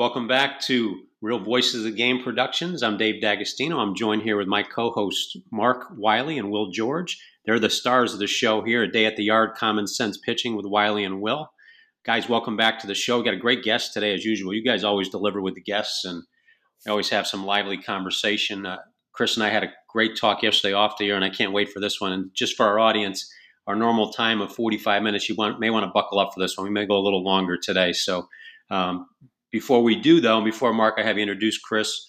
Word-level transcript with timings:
Welcome 0.00 0.26
back 0.26 0.60
to 0.62 1.02
Real 1.20 1.38
Voices 1.38 1.74
of 1.74 1.82
the 1.82 1.90
Game 1.90 2.24
Productions. 2.24 2.82
I'm 2.82 2.96
Dave 2.96 3.20
D'Agostino. 3.20 3.80
I'm 3.80 3.94
joined 3.94 4.22
here 4.22 4.38
with 4.38 4.48
my 4.48 4.62
co-hosts 4.62 5.36
Mark 5.52 5.88
Wiley 5.94 6.38
and 6.38 6.50
Will 6.50 6.70
George. 6.70 7.22
They're 7.44 7.58
the 7.58 7.68
stars 7.68 8.14
of 8.14 8.18
the 8.18 8.26
show 8.26 8.62
here, 8.62 8.82
a 8.82 8.90
day 8.90 9.04
at 9.04 9.16
the 9.16 9.24
yard, 9.24 9.56
common 9.56 9.86
sense 9.86 10.16
pitching 10.16 10.56
with 10.56 10.64
Wiley 10.64 11.04
and 11.04 11.20
Will. 11.20 11.52
Guys, 12.02 12.30
welcome 12.30 12.56
back 12.56 12.78
to 12.78 12.86
the 12.86 12.94
show. 12.94 13.18
We 13.18 13.26
got 13.26 13.34
a 13.34 13.36
great 13.36 13.62
guest 13.62 13.92
today, 13.92 14.14
as 14.14 14.24
usual. 14.24 14.54
You 14.54 14.64
guys 14.64 14.84
always 14.84 15.10
deliver 15.10 15.42
with 15.42 15.54
the 15.54 15.60
guests, 15.60 16.06
and 16.06 16.22
always 16.88 17.10
have 17.10 17.26
some 17.26 17.44
lively 17.44 17.76
conversation. 17.76 18.64
Uh, 18.64 18.78
Chris 19.12 19.36
and 19.36 19.44
I 19.44 19.50
had 19.50 19.64
a 19.64 19.72
great 19.90 20.16
talk 20.16 20.42
yesterday 20.42 20.72
off 20.72 20.96
the 20.96 21.10
air, 21.10 21.16
and 21.16 21.26
I 21.26 21.28
can't 21.28 21.52
wait 21.52 21.68
for 21.68 21.80
this 21.80 22.00
one. 22.00 22.12
And 22.12 22.30
just 22.32 22.56
for 22.56 22.64
our 22.64 22.78
audience, 22.78 23.30
our 23.66 23.76
normal 23.76 24.14
time 24.14 24.40
of 24.40 24.50
45 24.50 25.02
minutes, 25.02 25.28
you 25.28 25.34
want, 25.34 25.60
may 25.60 25.68
want 25.68 25.84
to 25.84 25.92
buckle 25.92 26.20
up 26.20 26.30
for 26.32 26.40
this 26.40 26.56
one. 26.56 26.66
We 26.66 26.72
may 26.72 26.86
go 26.86 26.96
a 26.96 27.04
little 27.04 27.22
longer 27.22 27.58
today. 27.58 27.92
So 27.92 28.30
um, 28.70 29.06
before 29.50 29.82
we 29.82 29.96
do, 29.96 30.20
though, 30.20 30.36
and 30.36 30.44
before 30.44 30.72
Mark, 30.72 30.94
I 30.98 31.02
have 31.02 31.16
you 31.16 31.22
introduce 31.22 31.58
Chris. 31.58 32.06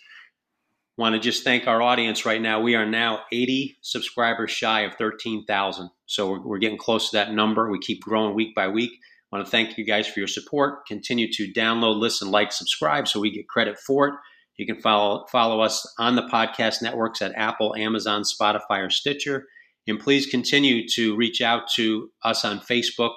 Want 0.97 1.15
to 1.15 1.19
just 1.19 1.43
thank 1.43 1.67
our 1.67 1.81
audience 1.81 2.25
right 2.25 2.41
now. 2.41 2.61
We 2.61 2.75
are 2.75 2.85
now 2.85 3.21
80 3.31 3.77
subscribers 3.81 4.51
shy 4.51 4.81
of 4.81 4.95
13,000. 4.95 5.89
So 6.05 6.29
we're, 6.29 6.41
we're 6.41 6.57
getting 6.59 6.77
close 6.77 7.09
to 7.09 7.17
that 7.17 7.33
number. 7.33 7.71
We 7.71 7.79
keep 7.79 8.01
growing 8.01 8.35
week 8.35 8.53
by 8.53 8.67
week. 8.67 8.91
I 9.31 9.37
want 9.37 9.47
to 9.47 9.51
thank 9.51 9.77
you 9.77 9.85
guys 9.85 10.07
for 10.07 10.19
your 10.19 10.27
support. 10.27 10.85
Continue 10.85 11.31
to 11.33 11.51
download, 11.51 11.99
listen, 11.99 12.29
like, 12.29 12.51
subscribe 12.51 13.07
so 13.07 13.19
we 13.19 13.31
get 13.31 13.47
credit 13.47 13.79
for 13.79 14.09
it. 14.09 14.13
You 14.57 14.67
can 14.67 14.79
follow 14.79 15.25
follow 15.31 15.61
us 15.61 15.91
on 15.97 16.15
the 16.15 16.27
podcast 16.27 16.83
networks 16.83 17.21
at 17.21 17.33
Apple, 17.35 17.75
Amazon, 17.75 18.21
Spotify, 18.21 18.85
or 18.85 18.91
Stitcher. 18.91 19.47
And 19.87 19.99
please 19.99 20.27
continue 20.27 20.87
to 20.89 21.15
reach 21.15 21.41
out 21.41 21.63
to 21.75 22.11
us 22.23 22.45
on 22.45 22.59
Facebook, 22.59 23.13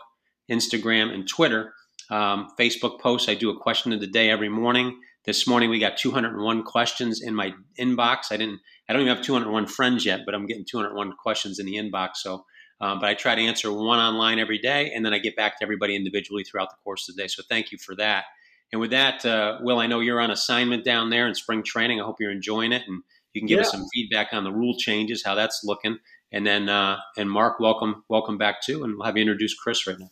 Instagram, 0.50 1.12
and 1.12 1.28
Twitter 1.28 1.74
um, 2.10 2.48
Facebook 2.58 3.00
posts. 3.00 3.28
I 3.28 3.34
do 3.34 3.50
a 3.50 3.58
question 3.58 3.92
of 3.92 4.00
the 4.00 4.06
day 4.06 4.30
every 4.30 4.48
morning. 4.48 5.00
This 5.24 5.46
morning 5.46 5.70
we 5.70 5.78
got 5.78 5.96
201 5.96 6.64
questions 6.64 7.22
in 7.22 7.34
my 7.34 7.54
inbox. 7.78 8.30
I 8.30 8.36
didn't. 8.36 8.60
I 8.88 8.92
don't 8.92 9.02
even 9.02 9.16
have 9.16 9.24
201 9.24 9.66
friends 9.66 10.04
yet, 10.04 10.20
but 10.26 10.34
I'm 10.34 10.46
getting 10.46 10.66
201 10.66 11.12
questions 11.16 11.58
in 11.58 11.66
the 11.66 11.76
inbox. 11.76 12.16
So, 12.16 12.44
um, 12.80 13.00
but 13.00 13.08
I 13.08 13.14
try 13.14 13.34
to 13.34 13.40
answer 13.40 13.72
one 13.72 13.98
online 13.98 14.38
every 14.38 14.58
day, 14.58 14.92
and 14.92 15.04
then 15.04 15.14
I 15.14 15.18
get 15.18 15.36
back 15.36 15.58
to 15.58 15.64
everybody 15.64 15.96
individually 15.96 16.44
throughout 16.44 16.68
the 16.70 16.76
course 16.84 17.08
of 17.08 17.16
the 17.16 17.22
day. 17.22 17.28
So, 17.28 17.42
thank 17.48 17.72
you 17.72 17.78
for 17.78 17.96
that. 17.96 18.24
And 18.72 18.80
with 18.80 18.90
that, 18.90 19.24
uh, 19.24 19.58
Will, 19.62 19.78
I 19.78 19.86
know 19.86 20.00
you're 20.00 20.20
on 20.20 20.30
assignment 20.30 20.84
down 20.84 21.08
there 21.08 21.26
in 21.26 21.34
spring 21.34 21.62
training. 21.62 22.00
I 22.00 22.04
hope 22.04 22.16
you're 22.20 22.30
enjoying 22.30 22.72
it, 22.72 22.82
and 22.86 23.02
you 23.32 23.40
can 23.40 23.48
give 23.48 23.56
yeah. 23.56 23.62
us 23.62 23.70
some 23.70 23.86
feedback 23.94 24.28
on 24.32 24.44
the 24.44 24.52
rule 24.52 24.76
changes, 24.76 25.24
how 25.24 25.34
that's 25.34 25.62
looking. 25.64 25.98
And 26.32 26.46
then, 26.46 26.68
uh, 26.68 26.98
and 27.16 27.30
Mark, 27.30 27.60
welcome, 27.60 28.04
welcome 28.08 28.36
back 28.36 28.60
too, 28.60 28.82
and 28.84 28.96
we'll 28.96 29.06
have 29.06 29.16
you 29.16 29.22
introduce 29.22 29.54
Chris 29.54 29.86
right 29.86 29.98
now. 29.98 30.10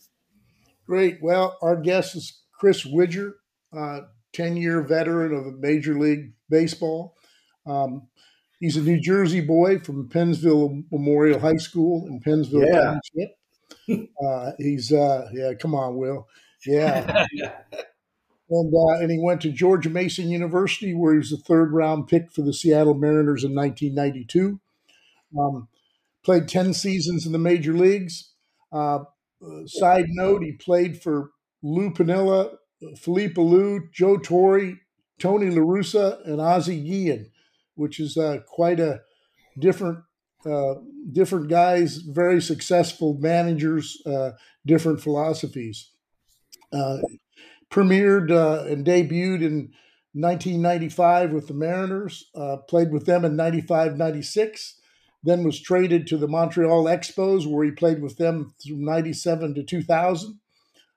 Great. 0.85 1.19
Well, 1.21 1.57
our 1.61 1.75
guest 1.75 2.15
is 2.15 2.41
Chris 2.51 2.85
Widger, 2.85 3.37
10 4.33 4.57
year 4.57 4.81
veteran 4.81 5.33
of 5.33 5.59
Major 5.59 5.97
League 5.97 6.33
Baseball. 6.49 7.15
Um, 7.65 8.07
he's 8.59 8.77
a 8.77 8.81
New 8.81 8.99
Jersey 8.99 9.41
boy 9.41 9.79
from 9.79 10.09
Pennsville 10.09 10.83
Memorial 10.91 11.39
High 11.39 11.57
School 11.57 12.07
in 12.07 12.19
Pennsville 12.19 12.65
yeah. 12.65 12.99
Uh, 14.23 14.51
he's, 14.59 14.93
uh, 14.93 15.29
yeah, 15.33 15.53
come 15.53 15.75
on, 15.75 15.97
Will. 15.97 16.27
Yeah. 16.65 17.25
and, 18.49 18.73
uh, 18.73 18.99
and 18.99 19.11
he 19.11 19.19
went 19.19 19.41
to 19.41 19.51
George 19.51 19.87
Mason 19.87 20.29
University, 20.29 20.93
where 20.93 21.13
he 21.13 21.17
was 21.17 21.33
a 21.33 21.37
third 21.37 21.73
round 21.73 22.07
pick 22.07 22.31
for 22.31 22.41
the 22.41 22.53
Seattle 22.53 22.93
Mariners 22.93 23.43
in 23.43 23.55
1992. 23.55 24.59
Um, 25.37 25.67
played 26.23 26.47
10 26.47 26.73
seasons 26.73 27.25
in 27.25 27.31
the 27.31 27.39
major 27.39 27.73
leagues. 27.73 28.31
Uh, 28.71 28.99
uh, 29.45 29.67
side 29.67 30.07
note, 30.09 30.43
he 30.43 30.53
played 30.53 31.01
for 31.01 31.31
Lou 31.61 31.91
Piniella, 31.91 32.55
Felipe 32.97 33.35
Alou, 33.35 33.91
Joe 33.91 34.17
Torre, 34.17 34.73
Tony 35.19 35.47
LaRussa, 35.47 36.25
and 36.27 36.41
Ozzie 36.41 36.81
Guillen, 36.81 37.31
which 37.75 37.99
is 37.99 38.17
uh, 38.17 38.39
quite 38.47 38.79
a 38.79 39.01
different 39.59 39.99
uh, 40.45 40.75
different 41.13 41.47
guys, 41.47 41.97
very 41.97 42.41
successful 42.41 43.17
managers, 43.19 44.01
uh, 44.05 44.31
different 44.65 45.01
philosophies. 45.01 45.91
Uh, 46.73 46.97
premiered 47.71 48.29
uh, 48.29 48.65
and 48.65 48.85
debuted 48.85 49.41
in 49.41 49.71
1995 50.13 51.31
with 51.31 51.47
the 51.47 51.53
Mariners, 51.53 52.29
played 52.67 52.91
with 52.91 53.05
them 53.05 53.23
in 53.23 53.35
95 53.35 53.97
96 53.97 54.79
then 55.23 55.43
was 55.43 55.59
traded 55.59 56.07
to 56.07 56.17
the 56.17 56.27
Montreal 56.27 56.85
Expos, 56.85 57.45
where 57.45 57.65
he 57.65 57.71
played 57.71 58.01
with 58.01 58.17
them 58.17 58.53
from 58.65 58.83
97 58.83 59.55
to 59.55 59.63
2000. 59.63 60.39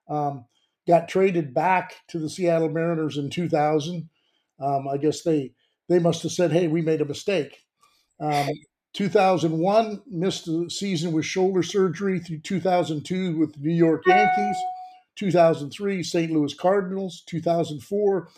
Um, 0.09 0.47
got 0.87 1.09
traded 1.09 1.54
back 1.54 1.94
to 2.09 2.19
the 2.19 2.28
Seattle 2.28 2.69
Mariners 2.69 3.16
in 3.16 3.31
2000. 3.31 4.09
Um, 4.59 4.88
I 4.88 4.97
guess 4.97 5.22
they 5.22 5.53
they 5.88 5.98
must 5.98 6.22
have 6.22 6.32
said, 6.32 6.53
"Hey, 6.53 6.66
we 6.66 6.82
made 6.82 7.00
a 7.00 7.06
mistake." 7.06 7.64
Um, 8.19 8.48
2001 8.94 10.03
missed 10.06 10.47
the 10.47 10.70
season 10.70 11.12
with 11.12 11.26
shoulder 11.26 11.62
surgery 11.62 12.19
through 12.19 12.38
2002 12.38 13.37
with 13.37 13.53
the 13.53 13.60
New 13.60 13.75
York 13.75 14.03
Yankees. 14.06 14.56
2003 15.16 16.03
St. 16.03 16.32
Louis 16.32 16.54
Cardinals. 16.54 17.22
2004 17.26 18.28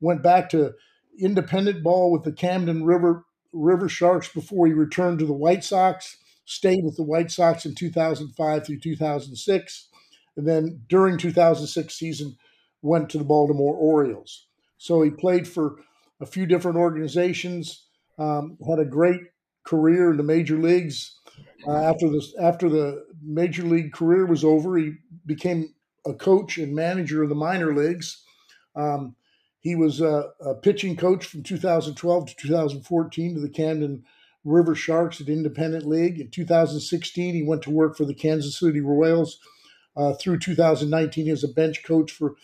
went 0.00 0.22
back 0.22 0.48
to 0.50 0.72
independent 1.18 1.82
ball 1.82 2.10
with 2.10 2.24
the 2.24 2.32
Camden 2.32 2.84
River 2.84 3.24
River 3.52 3.88
Sharks 3.88 4.28
before 4.32 4.66
he 4.66 4.72
returned 4.72 5.18
to 5.18 5.26
the 5.26 5.32
White 5.32 5.64
Sox, 5.64 6.16
stayed 6.44 6.84
with 6.84 6.96
the 6.96 7.02
White 7.02 7.30
Sox 7.30 7.64
in 7.64 7.74
2005 7.74 8.66
through 8.66 8.80
2006, 8.80 9.88
and 10.36 10.48
then 10.48 10.82
during 10.88 11.18
2006 11.18 11.94
season 11.94 12.36
went 12.82 13.10
to 13.10 13.18
the 13.18 13.24
Baltimore 13.24 13.74
Orioles. 13.74 14.46
So 14.78 15.02
he 15.02 15.10
played 15.10 15.46
for 15.46 15.76
a 16.20 16.26
few 16.26 16.46
different 16.46 16.78
organizations, 16.78 17.86
um, 18.18 18.56
had 18.68 18.78
a 18.78 18.84
great 18.84 19.20
career 19.64 20.10
in 20.10 20.16
the 20.16 20.22
major 20.22 20.58
leagues. 20.58 21.18
Uh, 21.66 21.76
after 21.76 22.10
this, 22.10 22.34
after 22.40 22.68
the 22.68 23.04
major 23.22 23.62
league 23.62 23.92
career 23.92 24.26
was 24.26 24.44
over, 24.44 24.76
he 24.76 24.92
became 25.26 25.74
a 26.06 26.14
coach 26.14 26.58
and 26.58 26.74
manager 26.74 27.22
of 27.22 27.28
the 27.28 27.34
minor 27.34 27.74
leagues. 27.74 28.22
Um, 28.74 29.14
he 29.60 29.74
was 29.76 30.00
a, 30.00 30.30
a, 30.40 30.54
pitching 30.54 30.96
coach 30.96 31.26
from 31.26 31.42
2012 31.42 32.26
to 32.26 32.36
2014 32.36 33.34
to 33.34 33.40
the 33.40 33.48
Camden 33.48 34.04
River 34.42 34.74
Sharks 34.74 35.20
at 35.20 35.28
Independent 35.28 35.86
League. 35.86 36.18
In 36.18 36.30
2016, 36.30 37.34
he 37.34 37.42
went 37.42 37.62
to 37.62 37.70
work 37.70 37.96
for 37.96 38.06
the 38.06 38.14
Kansas 38.14 38.58
City 38.58 38.80
Royals. 38.80 39.38
Uh, 39.94 40.14
through 40.14 40.38
2019, 40.38 41.26
he 41.26 41.30
was 41.30 41.44
a 41.44 41.48
bench 41.48 41.82
coach 41.84 42.10
for, 42.10 42.36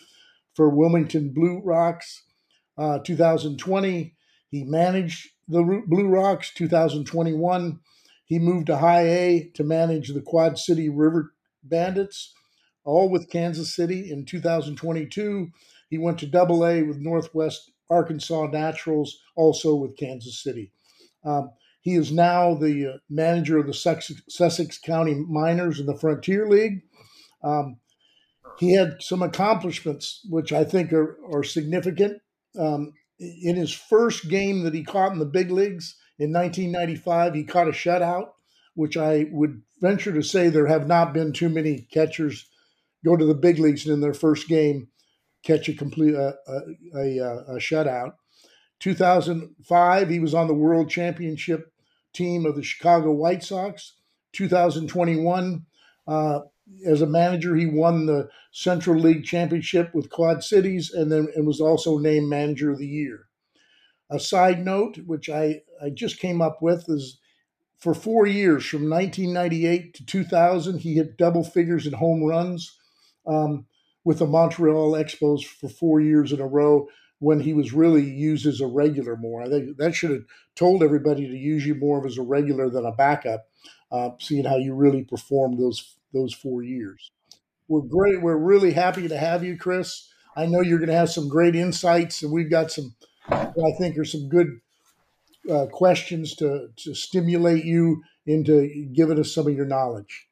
for 0.55 0.69
Wilmington 0.69 1.33
Blue 1.33 1.63
Rocks. 1.65 2.23
Uh, 2.77 2.99
2020, 2.99 4.15
he 4.51 4.65
managed 4.65 5.31
the 5.49 5.83
Blue 5.87 6.09
Rocks. 6.09 6.53
2021, 6.53 7.81
he 8.27 8.39
moved 8.39 8.67
to 8.67 8.77
High 8.77 9.09
A 9.09 9.51
to 9.55 9.65
manage 9.65 10.09
the 10.09 10.21
Quad 10.21 10.59
City 10.59 10.91
River 10.91 11.33
Bandits, 11.63 12.35
all 12.85 13.09
with 13.09 13.31
Kansas 13.31 13.75
City. 13.75 14.11
In 14.11 14.27
2022, 14.27 15.51
he 15.89 15.99
went 15.99 16.19
to 16.19 16.27
Double 16.27 16.67
A 16.67 16.83
with 16.83 16.99
Northwest 16.99 17.71
Arkansas 17.91 18.47
Naturals, 18.47 19.19
also 19.37 19.75
with 19.75 19.97
Kansas 19.97 20.43
City. 20.43 20.73
Um, 21.25 21.51
he 21.81 21.95
is 21.95 22.11
now 22.11 22.55
the 22.55 22.95
uh, 22.95 22.99
manager 23.09 23.59
of 23.59 23.67
the 23.67 23.75
Sussex, 24.29 24.79
County 24.79 25.15
Miners 25.15 25.79
in 25.79 25.87
the 25.87 25.97
Frontier 25.97 26.49
League. 26.49 26.83
Um, 27.45 27.79
he 28.59 28.75
had 28.75 28.97
some 29.01 29.23
accomplishments 29.23 30.27
which 30.29 30.53
I 30.53 30.65
think 30.65 30.93
are, 30.93 31.17
are 31.33 31.45
significant. 31.45 32.21
Um, 32.59 32.93
in 33.19 33.57
his 33.57 33.73
first 33.73 34.29
game 34.29 34.65
that 34.65 34.75
he 34.75 34.83
caught 34.83 35.13
in 35.13 35.19
the 35.19 35.27
big 35.27 35.51
leagues 35.51 35.97
in 36.19 36.33
1995, 36.33 37.35
he 37.35 37.45
caught 37.45 37.69
a 37.69 37.73
shutout, 37.73 38.31
which 38.75 38.97
I 38.97 39.27
would 39.31 39.63
venture 39.81 40.13
to 40.13 40.23
say 40.23 40.49
there 40.49 40.67
have 40.67 40.87
not 40.87 41.15
been 41.15 41.33
too 41.33 41.49
many 41.49 41.87
catchers 41.93 42.49
go 43.05 43.17
to 43.17 43.25
the 43.25 43.35
big 43.35 43.59
leagues 43.59 43.87
in 43.87 44.01
their 44.01 44.15
first 44.15 44.49
game 44.49 44.89
catch 45.45 45.69
a 45.69 45.75
complete 45.75 46.15
uh, 46.15 46.33
a, 46.95 47.19
a, 47.19 47.39
a, 47.55 47.59
shutout. 47.59 48.15
2005, 48.81 50.09
he 50.09 50.19
was 50.19 50.35
on 50.35 50.47
the 50.47 50.55
World 50.55 50.91
Championship 50.91 51.73
team 52.13 52.45
of 52.47 52.57
the 52.57 52.63
Chicago 52.63 53.13
White 53.13 53.43
Sox. 53.43 53.95
2021, 54.33 55.65
uh, 56.07 56.41
as 56.87 57.01
a 57.01 57.07
manager, 57.07 57.55
he 57.55 57.67
won 57.67 58.07
the 58.07 58.29
Central 58.53 58.99
League 58.99 59.25
Championship 59.25 59.95
with 59.95 60.11
Quad 60.11 60.43
Cities, 60.43 60.93
and 60.93 61.11
then 61.11 61.29
and 61.35 61.47
was 61.47 61.61
also 61.61 61.99
named 61.99 62.29
Manager 62.29 62.71
of 62.73 62.79
the 62.79 62.87
Year. 62.87 63.27
A 64.11 64.21
side 64.21 64.65
note, 64.65 64.99
which 65.07 65.29
I, 65.29 65.63
I 65.83 65.91
just 65.91 66.19
came 66.19 66.43
up 66.43 66.59
with, 66.61 66.85
is 66.89 67.19
for 67.79 67.95
four 67.95 68.27
years, 68.27 68.65
from 68.67 68.89
1998 68.89 69.95
to 69.95 70.07
2000, 70.07 70.79
he 70.79 70.95
hit 70.95 71.17
double 71.17 71.45
figures 71.45 71.87
in 71.87 71.93
home 71.93 72.25
runs. 72.25 72.77
Um, 73.27 73.67
with 74.07 74.21
the 74.21 74.27
Montreal 74.27 74.93
Expos 74.93 75.45
for 75.45 75.69
four 75.69 76.01
years 76.01 76.33
in 76.33 76.41
a 76.41 76.47
row 76.47 76.87
when 77.19 77.41
he 77.41 77.53
was 77.53 77.73
really 77.73 78.05
used 78.09 78.47
as 78.47 78.61
a 78.61 78.67
regular 78.67 79.17
more. 79.17 79.43
I 79.43 79.49
think 79.49 79.77
that 79.79 79.97
should 79.97 80.13
have 80.13 80.25
told 80.55 80.85
everybody 80.85 81.27
to 81.27 81.37
use 81.37 81.67
you 81.67 81.75
more 81.75 82.07
as 82.07 82.17
a 82.17 82.23
regular 82.23 82.71
than 82.71 82.87
a 82.87 82.93
backup, 82.93 83.49
uh, 83.91 84.11
seeing 84.21 84.45
how 84.45 84.59
you 84.59 84.75
really 84.75 85.03
performed 85.03 85.59
those 85.59 85.97
those 86.15 86.33
four 86.33 86.63
years. 86.63 87.11
We're 87.67 87.81
great. 87.81 88.23
We're 88.23 88.37
really 88.37 88.73
happy 88.73 89.09
to 89.09 89.19
have 89.19 89.43
you, 89.43 89.59
Chris. 89.59 90.09
I 90.37 90.47
know 90.47 90.61
you're 90.61 90.79
going 90.79 90.89
to 90.89 90.95
have 90.95 91.11
some 91.11 91.29
great 91.29 91.57
insights, 91.57 92.23
and 92.23 92.31
we've 92.31 92.51
got 92.51 92.71
some, 92.71 92.95
I 93.29 93.73
think, 93.77 93.99
are 93.99 94.05
some 94.05 94.29
good 94.29 94.61
uh, 95.51 95.67
questions 95.67 96.37
to, 96.37 96.69
to 96.77 96.95
stimulate 96.95 97.65
you 97.65 98.05
into 98.25 98.87
giving 98.93 99.19
us 99.19 99.35
some 99.35 99.49
of 99.49 99.57
your 99.57 99.67
knowledge. 99.67 100.29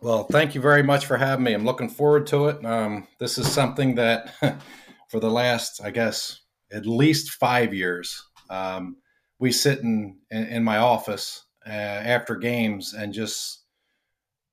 Well, 0.00 0.24
thank 0.24 0.54
you 0.54 0.60
very 0.60 0.82
much 0.84 1.06
for 1.06 1.16
having 1.16 1.44
me. 1.44 1.54
I'm 1.54 1.64
looking 1.64 1.88
forward 1.88 2.28
to 2.28 2.48
it. 2.48 2.64
Um, 2.64 3.08
this 3.18 3.36
is 3.36 3.50
something 3.50 3.96
that, 3.96 4.32
for 5.10 5.18
the 5.18 5.30
last, 5.30 5.80
I 5.82 5.90
guess, 5.90 6.40
at 6.70 6.86
least 6.86 7.32
five 7.32 7.74
years, 7.74 8.24
um, 8.48 8.98
we 9.40 9.50
sit 9.50 9.80
in, 9.80 10.18
in, 10.30 10.62
my 10.62 10.78
office 10.78 11.44
uh, 11.66 11.70
after 11.70 12.36
games 12.36 12.94
and 12.94 13.12
just 13.12 13.64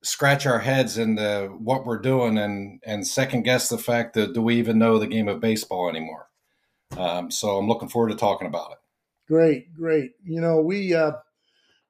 scratch 0.04 0.46
our 0.46 0.60
heads 0.60 0.98
into 0.98 1.56
what 1.60 1.86
we're 1.86 1.98
doing 1.98 2.38
and 2.38 2.80
and 2.86 3.08
second 3.08 3.42
guess 3.42 3.70
the 3.70 3.78
fact 3.78 4.14
that 4.14 4.34
do 4.34 4.42
we 4.42 4.56
even 4.58 4.78
know 4.78 5.00
the 5.00 5.08
game 5.08 5.28
of 5.28 5.40
baseball 5.40 5.90
anymore. 5.90 6.28
Um, 6.98 7.32
so 7.32 7.58
I'm 7.58 7.68
looking 7.68 7.90
forward 7.90 8.10
to 8.10 8.16
talking 8.16 8.48
about 8.48 8.72
it. 8.72 8.78
Great, 9.28 9.74
great. 9.74 10.12
You 10.24 10.42
know 10.42 10.62
we. 10.62 10.94
Uh, 10.94 11.14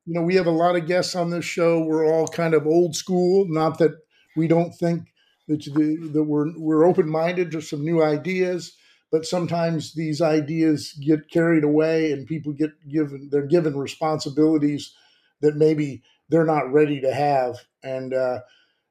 you 0.05 0.13
know, 0.13 0.21
we 0.21 0.35
have 0.35 0.45
a 0.47 0.51
lot 0.51 0.75
of 0.75 0.87
guests 0.87 1.15
on 1.15 1.29
this 1.29 1.45
show. 1.45 1.83
We're 1.83 2.05
all 2.05 2.27
kind 2.27 2.53
of 2.53 2.67
old 2.67 2.95
school. 2.95 3.45
Not 3.49 3.79
that 3.79 3.91
we 4.35 4.47
don't 4.47 4.71
think 4.73 5.13
that, 5.47 5.63
the, 5.63 6.09
that 6.13 6.23
we're 6.23 6.51
we're 6.57 6.85
open 6.85 7.09
minded 7.09 7.51
to 7.51 7.61
some 7.61 7.83
new 7.83 8.03
ideas, 8.03 8.75
but 9.11 9.25
sometimes 9.25 9.93
these 9.93 10.21
ideas 10.21 10.93
get 10.93 11.29
carried 11.29 11.63
away, 11.63 12.11
and 12.11 12.27
people 12.27 12.53
get 12.53 12.71
given 12.87 13.29
they're 13.31 13.47
given 13.47 13.77
responsibilities 13.77 14.93
that 15.41 15.55
maybe 15.55 16.03
they're 16.29 16.45
not 16.45 16.71
ready 16.71 17.01
to 17.01 17.13
have. 17.13 17.57
And 17.83 18.13
uh, 18.13 18.39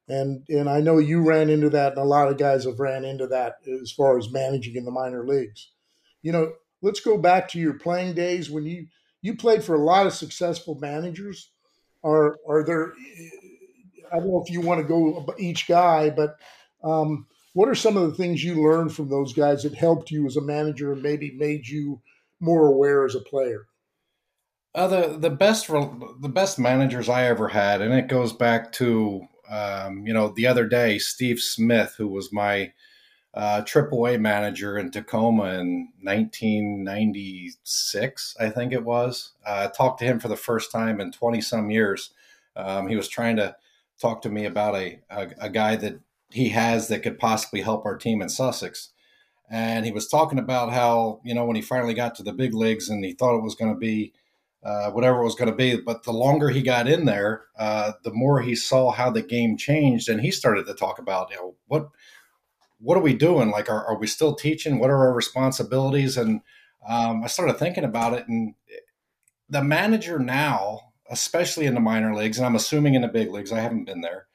and 0.09 0.45
and 0.49 0.69
I 0.69 0.81
know 0.81 0.99
you 0.99 1.23
ran 1.23 1.51
into 1.51 1.71
that, 1.71 1.93
and 1.93 2.01
a 2.01 2.05
lot 2.05 2.29
of 2.29 2.39
guys 2.39 2.65
have 2.65 2.81
ran 2.81 3.05
into 3.05 3.27
that 3.29 3.57
as 3.83 3.93
far 3.93 4.19
as 4.19 4.33
managing 4.33 4.77
in 4.77 4.85
the 4.85 4.91
minor 4.91 5.27
leagues. 5.27 5.71
You 6.23 6.33
know, 6.33 6.53
let's 6.83 7.01
go 7.01 7.19
back 7.19 7.49
to 7.51 7.59
your 7.59 7.75
playing 7.75 8.15
days 8.15 8.51
when 8.51 8.65
you 8.67 8.87
you 9.25 9.35
played 9.35 9.65
for 9.65 9.75
a 9.75 9.83
lot 9.83 10.07
of 10.07 10.13
successful 10.13 10.75
managers. 10.75 11.51
Are 12.05 12.37
are 12.47 12.63
there? 12.63 12.93
I 14.13 14.19
don't 14.19 14.29
know 14.29 14.45
if 14.47 14.53
you 14.53 14.61
want 14.61 14.83
to 14.83 14.87
go 14.87 15.27
each 15.39 15.67
guy, 15.67 16.11
but 16.11 16.37
um, 16.85 17.27
what 17.55 17.71
are 17.71 17.75
some 17.75 17.97
of 17.97 18.07
the 18.07 18.15
things 18.15 18.45
you 18.45 18.63
learned 18.63 18.95
from 18.95 19.09
those 19.09 19.33
guys 19.33 19.63
that 19.63 19.75
helped 19.75 20.11
you 20.11 20.27
as 20.27 20.37
a 20.37 20.43
manager 20.43 20.93
and 20.93 21.03
maybe 21.03 21.31
made 21.33 21.67
you 21.67 22.03
more 22.39 22.69
aware 22.69 23.07
as 23.07 23.15
a 23.15 23.21
player? 23.21 23.67
Uh, 24.75 24.89
the 24.89 25.17
the 25.19 25.31
best 25.31 25.69
the 25.69 26.31
best 26.31 26.59
managers 26.59 27.09
I 27.09 27.25
ever 27.25 27.49
had, 27.49 27.81
and 27.81 27.95
it 27.95 28.09
goes 28.09 28.35
back 28.35 28.73
to 28.73 29.23
um, 29.49 30.07
you 30.07 30.13
know 30.13 30.35
the 30.37 30.47
other 30.47 30.67
day 30.67 30.99
Steve 30.99 31.41
Smith, 31.41 31.95
who 31.97 32.09
was 32.09 32.31
my 32.31 32.75
uh, 33.35 33.63
AAA 33.63 34.21
manager 34.21 34.79
in 34.79 34.93
Tacoma 34.93 35.55
in 35.55 35.89
1996, 36.03 38.37
I 38.39 38.49
think 38.49 38.73
it 38.73 38.85
was. 38.85 39.33
I 39.45 39.65
uh, 39.65 39.69
talked 39.69 39.99
to 39.99 40.05
him 40.05 40.21
for 40.21 40.29
the 40.29 40.37
first 40.37 40.71
time 40.71 41.01
in 41.01 41.11
20 41.11 41.41
some 41.41 41.69
years. 41.71 42.11
Um, 42.55 42.87
he 42.87 42.95
was 42.95 43.09
trying 43.09 43.35
to 43.37 43.57
talk 44.01 44.23
to 44.23 44.31
me 44.31 44.45
about 44.45 44.77
a, 44.77 45.01
a, 45.11 45.31
a, 45.41 45.51
guy 45.51 45.75
that 45.77 45.99
he 46.31 46.49
has 46.51 46.87
that 46.89 47.03
could 47.03 47.19
possibly 47.19 47.63
help 47.63 47.85
our 47.85 47.97
team 47.97 48.23
in 48.23 48.29
Sussex. 48.29 48.91
And 49.51 49.85
he 49.85 49.91
was 49.91 50.07
talking 50.09 50.39
about 50.39 50.73
how, 50.73 51.21
you 51.25 51.35
know, 51.35 51.45
when 51.45 51.57
he 51.57 51.63
finally 51.63 51.95
got 51.95 52.15
to 52.17 52.23
the 52.23 52.33
big 52.33 52.55
leagues 52.55 52.89
and 52.89 53.05
he 53.05 53.13
thought 53.13 53.37
it 53.37 53.43
was 53.43 53.57
going 53.57 53.75
to 53.75 53.79
be 53.79 54.13
uh, 54.63 54.91
whatever 54.91 55.21
it 55.21 55.25
was 55.25 55.35
going 55.35 55.51
to 55.51 55.57
be. 55.57 55.77
But 55.77 56.05
the 56.05 56.13
longer 56.13 56.49
he 56.49 56.63
got 56.63 56.89
in 56.89 57.05
there, 57.05 57.45
uh, 57.59 57.93
the 58.03 58.13
more 58.13 58.41
he 58.41 58.55
saw 58.55 58.93
how 58.93 59.11
the 59.11 59.23
game 59.23 59.57
changed. 59.57 60.09
And 60.09 60.21
he 60.21 60.31
started 60.31 60.67
to 60.67 60.75
talk 60.75 60.99
about, 60.99 61.31
you 61.31 61.37
know, 61.37 61.55
what 61.67 61.89
what 62.79 62.97
are 62.99 63.03
we 63.03 63.15
doing? 63.15 63.51
Like, 63.51 63.71
are, 63.71 63.85
are 63.87 63.99
we 63.99 64.07
still 64.07 64.35
teaching? 64.35 64.79
What 64.79 64.91
are 64.91 64.99
our 64.99 65.13
responsibilities? 65.13 66.17
And 66.17 66.41
um, 66.87 67.23
I 67.25 67.29
started 67.29 67.59
thinking 67.59 67.85
about 67.85 68.13
it. 68.15 68.27
And 68.29 68.55
the 69.49 69.63
manager 69.63 70.19
now, 70.19 70.81
especially 71.11 71.67
in 71.67 71.75
the 71.75 71.81
minor 71.81 72.15
leagues, 72.15 72.39
and 72.39 72.47
I'm 72.47 72.57
assuming 72.57 72.95
in 72.95 73.03
the 73.03 73.09
big 73.09 73.31
leagues, 73.31 73.53
I 73.53 73.61
haven't 73.61 73.85
been 73.85 74.01
there 74.01 74.27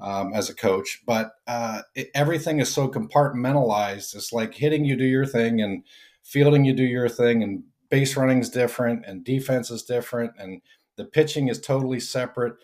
um, 0.00 0.32
as 0.34 0.48
a 0.50 0.54
coach, 0.54 1.02
but 1.06 1.32
uh, 1.46 1.82
it, 1.94 2.10
everything 2.14 2.60
is 2.60 2.72
so 2.72 2.88
compartmentalized. 2.88 4.14
It's 4.14 4.32
like 4.32 4.54
hitting 4.54 4.84
you 4.84 4.96
do 4.96 5.04
your 5.04 5.26
thing 5.26 5.60
and 5.60 5.84
fielding 6.22 6.64
you 6.64 6.72
do 6.72 6.84
your 6.84 7.08
thing, 7.08 7.42
and 7.42 7.64
base 7.90 8.16
running 8.16 8.40
is 8.40 8.50
different, 8.50 9.04
and 9.06 9.24
defense 9.24 9.70
is 9.70 9.82
different, 9.82 10.32
and 10.38 10.62
the 10.96 11.04
pitching 11.04 11.48
is 11.48 11.60
totally 11.60 12.00
separate. 12.00 12.54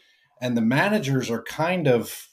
And 0.40 0.56
the 0.56 0.62
managers 0.62 1.30
are 1.30 1.42
kind 1.42 1.86
of 1.86 2.28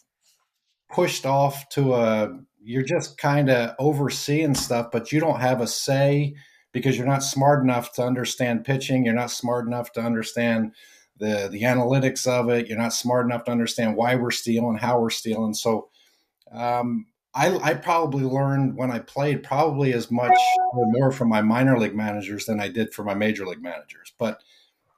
pushed 0.90 1.26
off 1.26 1.68
to 1.70 1.96
a 1.96 2.40
you're 2.62 2.84
just 2.84 3.18
kind 3.18 3.50
of 3.50 3.76
overseeing 3.80 4.56
stuff, 4.56 4.88
but 4.92 5.12
you 5.12 5.20
don't 5.20 5.40
have 5.40 5.62
a 5.62 5.68
say 5.68 6.36
because 6.72 6.98
you're 6.98 7.08
not 7.08 7.24
smart 7.24 7.64
enough 7.64 7.94
to 7.94 8.04
understand 8.04 8.66
pitching. 8.66 9.06
You're 9.06 9.14
not 9.14 9.32
smart 9.32 9.68
enough 9.68 9.92
to 9.94 10.02
understand 10.02 10.74
the 11.18 11.50
the 11.52 11.64
analytics 11.64 12.28
of 12.28 12.50
it. 12.50 12.68
You're 12.68 12.78
not 12.78 12.94
smart 12.94 13.26
enough 13.26 13.46
to 13.46 13.52
understand 13.52 13.96
why 13.96 14.16
we're 14.16 14.32
stealing, 14.32 14.78
how 14.78 15.00
we're 15.00 15.10
stealing. 15.10 15.54
So, 15.54 15.90
um, 16.52 17.08
I, 17.34 17.56
I 17.58 17.74
probably 17.76 18.24
learned 18.24 18.78
when 18.78 18.90
I 18.90 19.00
played 19.00 19.44
probably 19.44 19.94
as 19.94 20.10
much 20.10 20.38
or 20.74 20.92
more 20.92 21.12
from 21.12 21.30
my 21.30 21.42
minor 21.42 21.78
league 21.78 21.96
managers 21.96 22.46
than 22.46 22.60
I 22.60 22.68
did 22.68 22.94
for 22.94 23.04
my 23.04 23.14
major 23.14 23.46
league 23.46 23.62
managers. 23.62 24.14
But 24.18 24.42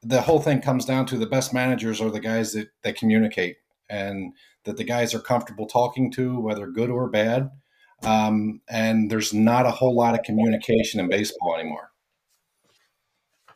the 0.01 0.21
whole 0.21 0.39
thing 0.39 0.61
comes 0.61 0.85
down 0.85 1.06
to 1.07 1.17
the 1.17 1.25
best 1.25 1.53
managers 1.53 2.00
are 2.00 2.09
the 2.09 2.21
guys 2.21 2.53
that, 2.53 2.69
that 2.83 2.95
communicate 2.95 3.57
and 3.89 4.33
that 4.69 4.77
the 4.77 4.83
guys 4.83 5.16
are 5.16 5.19
comfortable 5.19 5.66
talking 5.66 6.12
to, 6.12 6.39
whether 6.39 6.68
good 6.68 6.92
or 6.92 7.10
bad. 7.10 7.50
Um, 8.04 8.62
and 8.69 9.09
there's 9.09 9.33
not 9.33 9.66
a 9.66 9.71
whole 9.71 9.95
lot 9.95 10.14
of 10.14 10.23
communication 10.23 10.99
in 10.99 11.09
baseball 11.09 11.56
anymore. 11.56 11.90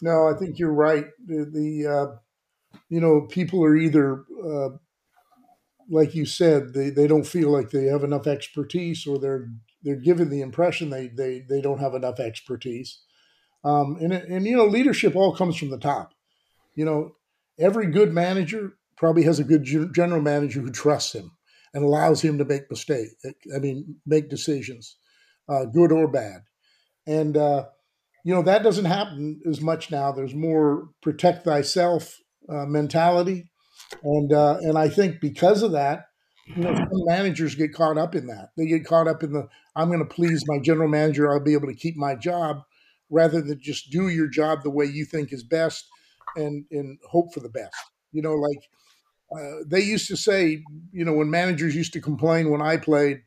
No, 0.02 0.28
I 0.28 0.38
think 0.38 0.58
you're 0.58 0.74
right. 0.74 1.06
The, 1.24 1.46
the 1.46 1.88
uh, 1.88 2.78
you 2.90 3.00
know, 3.00 3.22
people 3.22 3.64
are 3.64 3.78
either, 3.78 4.24
uh, 4.44 4.70
like 5.88 6.16
you 6.16 6.26
said, 6.26 6.74
they, 6.74 6.90
they 6.90 7.06
don't 7.08 7.28
feel 7.28 7.52
like 7.52 7.70
they 7.70 7.86
have 7.86 8.04
enough 8.04 8.26
expertise, 8.26 9.06
or 9.06 9.20
they're 9.20 9.50
they're 9.84 9.96
given 9.96 10.30
the 10.30 10.42
impression 10.42 10.90
they 10.90 11.08
they 11.08 11.46
they 11.48 11.62
don't 11.62 11.80
have 11.80 11.94
enough 11.94 12.20
expertise. 12.20 13.02
Um, 13.64 13.98
and 14.02 14.12
and 14.12 14.46
you 14.46 14.58
know, 14.58 14.66
leadership 14.66 15.16
all 15.16 15.36
comes 15.36 15.58
from 15.58 15.70
the 15.70 15.78
top. 15.78 16.14
You 16.76 16.86
know, 16.86 17.16
every 17.60 17.92
good 17.92 18.12
manager 18.12 18.74
probably 18.98 19.24
has 19.24 19.40
a 19.40 19.44
good 19.44 19.64
general 19.94 20.22
manager 20.22 20.62
who 20.62 20.72
trusts 20.72 21.14
him 21.14 21.32
and 21.74 21.84
allows 21.84 22.22
him 22.22 22.38
to 22.38 22.46
make 22.46 22.70
mistakes. 22.70 23.14
I 23.56 23.60
mean, 23.60 23.96
make 24.06 24.30
decisions, 24.30 24.98
uh, 25.50 25.66
good 25.66 25.92
or 25.92 26.08
bad. 26.08 26.42
And 27.08 27.36
uh, 27.36 27.66
you 28.24 28.34
know 28.34 28.42
that 28.44 28.64
doesn't 28.64 28.86
happen 28.86 29.42
as 29.50 29.62
much 29.62 29.92
now. 29.92 30.12
There's 30.12 30.34
more 30.34 30.90
protect 31.02 31.44
thyself 31.44 32.20
uh, 32.48 32.66
mentality, 32.66 33.50
and 34.04 34.32
uh, 34.32 34.58
and 34.62 34.78
I 34.78 34.88
think 34.88 35.20
because 35.20 35.62
of 35.64 35.74
that, 35.74 36.06
you 36.46 36.64
know, 36.64 36.74
managers 37.06 37.56
get 37.56 37.74
caught 37.74 37.98
up 37.98 38.16
in 38.16 38.28
that. 38.28 38.50
They 38.58 38.66
get 38.66 38.86
caught 38.86 39.08
up 39.08 39.24
in 39.24 39.34
the 39.34 39.48
I'm 39.76 39.90
going 39.90 40.00
to 40.00 40.06
please 40.06 40.44
my 40.48 40.60
general 40.60 40.88
manager. 40.88 41.30
I'll 41.30 41.44
be 41.44 41.54
able 41.54 41.68
to 41.68 41.76
keep 41.76 41.98
my 41.98 42.16
job, 42.16 42.62
rather 43.10 43.42
than 43.42 43.60
just 43.62 43.92
do 43.92 44.08
your 44.08 44.28
job 44.30 44.64
the 44.64 44.70
way 44.70 44.86
you 44.86 45.04
think 45.04 45.34
is 45.34 45.44
best, 45.44 45.86
and 46.38 46.66
and 46.72 47.00
hope 47.10 47.34
for 47.34 47.42
the 47.42 47.50
best. 47.50 47.76
You 48.14 48.22
know, 48.22 48.36
like 48.36 48.70
uh, 49.38 49.64
they 49.66 49.82
used 49.82 50.08
to 50.08 50.18
say, 50.18 50.64
you 50.92 51.06
know, 51.06 51.14
when 51.14 51.30
managers 51.30 51.76
used 51.76 51.94
to 51.94 52.02
complain 52.02 52.50
when 52.50 52.62
I 52.62 52.78
played 52.78 53.22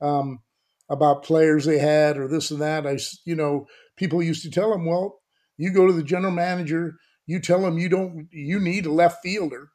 um, 0.00 0.40
about 0.88 1.24
players 1.24 1.64
they 1.64 1.78
had 1.78 2.18
or 2.18 2.28
this 2.28 2.50
and 2.50 2.60
that, 2.60 2.86
I, 2.86 2.98
you 3.24 3.34
know, 3.34 3.66
people 3.96 4.22
used 4.22 4.42
to 4.42 4.50
tell 4.50 4.70
them, 4.70 4.86
well, 4.86 5.20
you 5.56 5.72
go 5.72 5.86
to 5.86 5.92
the 5.92 6.02
general 6.02 6.32
manager, 6.32 6.94
you 7.26 7.40
tell 7.40 7.64
him 7.66 7.78
you 7.78 7.88
don't, 7.88 8.28
you 8.30 8.58
need 8.58 8.86
a 8.86 8.92
left 8.92 9.22
fielder 9.22 9.70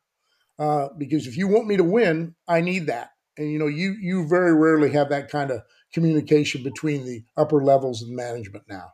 uh, 0.59 0.89
because 0.97 1.27
if 1.27 1.37
you 1.37 1.47
want 1.47 1.67
me 1.67 1.77
to 1.77 1.83
win, 1.83 2.35
I 2.47 2.61
need 2.61 2.87
that. 2.87 3.09
And 3.37 3.51
you 3.51 3.59
know, 3.59 3.67
you 3.67 3.95
you 4.01 4.27
very 4.27 4.53
rarely 4.53 4.91
have 4.91 5.09
that 5.09 5.29
kind 5.29 5.51
of 5.51 5.61
communication 5.93 6.63
between 6.63 7.05
the 7.05 7.23
upper 7.37 7.63
levels 7.63 8.01
of 8.01 8.09
management 8.09 8.63
now. 8.67 8.93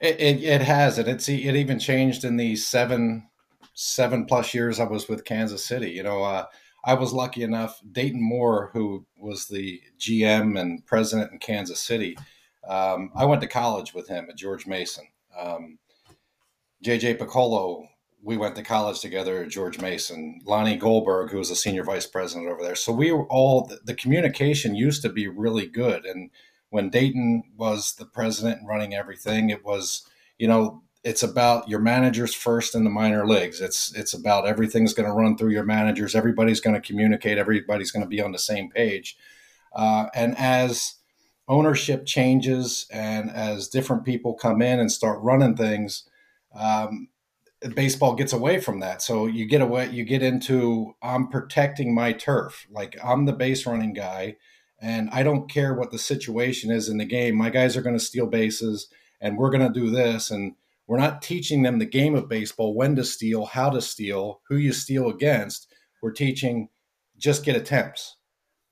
It, 0.00 0.20
it, 0.20 0.42
it 0.44 0.60
has, 0.62 0.98
and 0.98 1.08
it's 1.08 1.28
it 1.28 1.56
even 1.56 1.80
changed 1.80 2.24
in 2.24 2.36
the 2.36 2.54
seven 2.54 3.28
seven 3.74 4.24
plus 4.24 4.54
years 4.54 4.80
I 4.80 4.84
was 4.84 5.08
with 5.08 5.24
Kansas 5.24 5.64
City. 5.64 5.90
You 5.90 6.02
know, 6.02 6.22
uh, 6.22 6.46
I 6.84 6.94
was 6.94 7.12
lucky 7.12 7.42
enough. 7.42 7.80
Dayton 7.90 8.22
Moore, 8.22 8.70
who 8.72 9.06
was 9.16 9.46
the 9.46 9.80
GM 9.98 10.58
and 10.58 10.84
president 10.86 11.32
in 11.32 11.38
Kansas 11.38 11.80
City, 11.80 12.16
um, 12.68 13.10
I 13.14 13.24
went 13.24 13.40
to 13.42 13.48
college 13.48 13.94
with 13.94 14.08
him 14.08 14.26
at 14.28 14.36
George 14.36 14.66
Mason. 14.66 15.06
Um, 15.38 15.78
JJ 16.84 17.18
Picollo, 17.18 17.86
we 18.22 18.36
went 18.36 18.56
to 18.56 18.62
college 18.62 19.00
together 19.00 19.42
at 19.42 19.50
George 19.50 19.80
Mason. 19.80 20.40
Lonnie 20.44 20.76
Goldberg, 20.76 21.30
who 21.30 21.38
was 21.38 21.50
a 21.50 21.56
senior 21.56 21.84
vice 21.84 22.06
president 22.06 22.50
over 22.50 22.62
there. 22.62 22.74
So 22.74 22.92
we 22.92 23.12
were 23.12 23.26
all 23.26 23.66
the, 23.66 23.80
the 23.84 23.94
communication 23.94 24.74
used 24.74 25.02
to 25.02 25.08
be 25.08 25.28
really 25.28 25.66
good. 25.66 26.04
And 26.04 26.30
when 26.70 26.90
Dayton 26.90 27.44
was 27.56 27.94
the 27.94 28.06
president 28.06 28.60
and 28.60 28.68
running 28.68 28.94
everything, 28.94 29.50
it 29.50 29.64
was 29.64 30.08
you 30.38 30.48
know 30.48 30.82
it's 31.04 31.22
about 31.22 31.68
your 31.68 31.80
managers 31.80 32.34
first 32.34 32.74
in 32.74 32.82
the 32.82 32.90
minor 32.90 33.26
leagues. 33.26 33.60
It's 33.60 33.94
it's 33.94 34.14
about 34.14 34.46
everything's 34.46 34.94
going 34.94 35.08
to 35.08 35.14
run 35.14 35.36
through 35.36 35.50
your 35.50 35.64
managers. 35.64 36.14
Everybody's 36.14 36.60
going 36.60 36.74
to 36.74 36.86
communicate. 36.86 37.36
Everybody's 37.36 37.90
going 37.90 38.04
to 38.04 38.08
be 38.08 38.22
on 38.22 38.32
the 38.32 38.38
same 38.38 38.70
page. 38.70 39.16
Uh, 39.74 40.06
and 40.14 40.36
as 40.38 40.94
ownership 41.46 42.06
changes 42.06 42.86
and 42.90 43.30
as 43.30 43.68
different 43.68 44.04
people 44.04 44.32
come 44.32 44.62
in 44.62 44.80
and 44.80 44.90
start 44.90 45.20
running 45.20 45.54
things, 45.54 46.08
um, 46.54 47.08
baseball 47.74 48.14
gets 48.14 48.32
away 48.32 48.58
from 48.58 48.80
that. 48.80 49.02
So 49.02 49.26
you 49.26 49.44
get 49.46 49.60
away, 49.60 49.90
you 49.90 50.04
get 50.04 50.22
into 50.22 50.94
I'm 51.02 51.28
protecting 51.28 51.94
my 51.94 52.12
turf. 52.12 52.66
Like 52.70 52.96
I'm 53.04 53.26
the 53.26 53.34
base 53.34 53.66
running 53.66 53.92
guy, 53.92 54.36
and 54.80 55.10
I 55.12 55.22
don't 55.22 55.50
care 55.50 55.74
what 55.74 55.90
the 55.90 55.98
situation 55.98 56.70
is 56.70 56.88
in 56.88 56.96
the 56.96 57.04
game. 57.04 57.36
My 57.36 57.50
guys 57.50 57.76
are 57.76 57.82
going 57.82 57.98
to 57.98 58.04
steal 58.04 58.26
bases, 58.26 58.88
and 59.20 59.36
we're 59.36 59.50
going 59.50 59.70
to 59.70 59.80
do 59.80 59.90
this. 59.90 60.30
And 60.30 60.54
we're 60.86 60.98
not 60.98 61.22
teaching 61.22 61.62
them 61.62 61.78
the 61.78 61.86
game 61.86 62.14
of 62.14 62.28
baseball, 62.28 62.74
when 62.74 62.96
to 62.96 63.04
steal, 63.04 63.46
how 63.46 63.70
to 63.70 63.80
steal, 63.80 64.40
who 64.48 64.56
you 64.56 64.72
steal 64.72 65.08
against. 65.08 65.72
We're 66.02 66.12
teaching 66.12 66.68
just 67.16 67.44
get 67.44 67.56
attempts, 67.56 68.16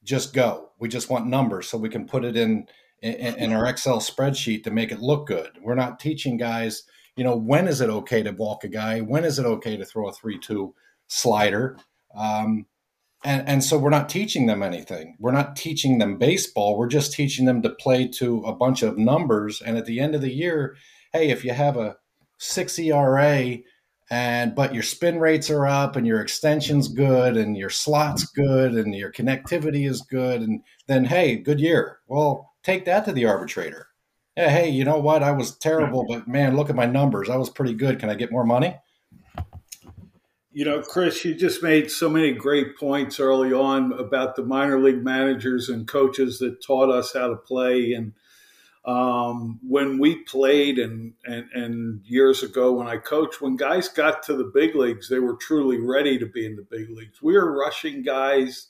just 0.04 0.34
go. 0.34 0.70
We 0.78 0.88
just 0.88 1.08
want 1.08 1.26
numbers 1.26 1.68
so 1.68 1.78
we 1.78 1.88
can 1.88 2.06
put 2.06 2.24
it 2.24 2.36
in 2.36 2.66
in, 3.00 3.34
in 3.36 3.52
our 3.52 3.66
Excel 3.66 3.98
spreadsheet 3.98 4.62
to 4.64 4.70
make 4.70 4.92
it 4.92 5.00
look 5.00 5.26
good. 5.26 5.50
We're 5.60 5.74
not 5.74 5.98
teaching 5.98 6.36
guys 6.36 6.84
you 7.16 7.24
know, 7.24 7.36
when 7.36 7.68
is 7.68 7.80
it 7.80 7.90
okay 7.90 8.22
to 8.22 8.30
walk 8.30 8.64
a 8.64 8.68
guy? 8.68 9.00
When 9.00 9.24
is 9.24 9.38
it 9.38 9.46
okay 9.46 9.76
to 9.76 9.84
throw 9.84 10.08
a 10.08 10.12
3 10.12 10.38
2 10.38 10.74
slider? 11.08 11.78
Um, 12.16 12.66
and, 13.24 13.46
and 13.48 13.64
so 13.64 13.78
we're 13.78 13.90
not 13.90 14.08
teaching 14.08 14.46
them 14.46 14.62
anything. 14.62 15.16
We're 15.20 15.32
not 15.32 15.54
teaching 15.54 15.98
them 15.98 16.18
baseball. 16.18 16.76
We're 16.76 16.88
just 16.88 17.12
teaching 17.12 17.44
them 17.44 17.62
to 17.62 17.70
play 17.70 18.08
to 18.08 18.40
a 18.40 18.54
bunch 18.54 18.82
of 18.82 18.98
numbers. 18.98 19.60
And 19.60 19.76
at 19.76 19.86
the 19.86 20.00
end 20.00 20.14
of 20.14 20.22
the 20.22 20.32
year, 20.32 20.76
hey, 21.12 21.30
if 21.30 21.44
you 21.44 21.52
have 21.52 21.76
a 21.76 21.96
six 22.42 22.78
ERA 22.78 23.58
and 24.10 24.54
but 24.54 24.74
your 24.74 24.82
spin 24.82 25.18
rates 25.18 25.48
are 25.48 25.66
up 25.66 25.96
and 25.96 26.06
your 26.06 26.20
extension's 26.20 26.88
good 26.88 27.36
and 27.36 27.56
your 27.56 27.70
slots 27.70 28.24
good 28.24 28.74
and 28.74 28.94
your 28.94 29.12
connectivity 29.12 29.88
is 29.88 30.02
good, 30.02 30.42
and 30.42 30.62
then 30.86 31.04
hey, 31.04 31.36
good 31.36 31.60
year. 31.60 31.98
Well, 32.06 32.52
take 32.62 32.84
that 32.84 33.04
to 33.06 33.12
the 33.12 33.24
arbitrator 33.24 33.88
yeah, 34.36 34.48
hey, 34.48 34.70
you 34.70 34.84
know 34.84 34.98
what? 34.98 35.22
I 35.22 35.32
was 35.32 35.56
terrible, 35.56 36.06
but 36.08 36.26
man, 36.26 36.56
look 36.56 36.70
at 36.70 36.76
my 36.76 36.86
numbers. 36.86 37.28
I 37.28 37.36
was 37.36 37.50
pretty 37.50 37.74
good. 37.74 37.98
Can 37.98 38.08
I 38.08 38.14
get 38.14 38.32
more 38.32 38.44
money? 38.44 38.76
You 40.52 40.64
know, 40.64 40.82
Chris, 40.82 41.24
you 41.24 41.34
just 41.34 41.62
made 41.62 41.90
so 41.90 42.08
many 42.08 42.32
great 42.32 42.76
points 42.78 43.20
early 43.20 43.52
on 43.52 43.92
about 43.92 44.36
the 44.36 44.44
minor 44.44 44.78
league 44.78 45.02
managers 45.02 45.68
and 45.68 45.88
coaches 45.88 46.38
that 46.38 46.62
taught 46.62 46.90
us 46.90 47.12
how 47.12 47.28
to 47.28 47.36
play. 47.36 47.92
And 47.92 48.12
um, 48.84 49.60
when 49.62 49.98
we 49.98 50.16
played 50.24 50.78
and, 50.78 51.12
and, 51.24 51.48
and 51.54 52.00
years 52.04 52.42
ago 52.42 52.72
when 52.72 52.88
I 52.88 52.96
coached, 52.96 53.40
when 53.40 53.56
guys 53.56 53.88
got 53.88 54.22
to 54.24 54.36
the 54.36 54.50
big 54.52 54.74
leagues, 54.74 55.08
they 55.08 55.20
were 55.20 55.36
truly 55.36 55.78
ready 55.78 56.18
to 56.18 56.26
be 56.26 56.44
in 56.44 56.56
the 56.56 56.66
big 56.68 56.90
leagues. 56.90 57.22
We 57.22 57.34
were 57.34 57.56
rushing 57.56 58.02
guys 58.02 58.68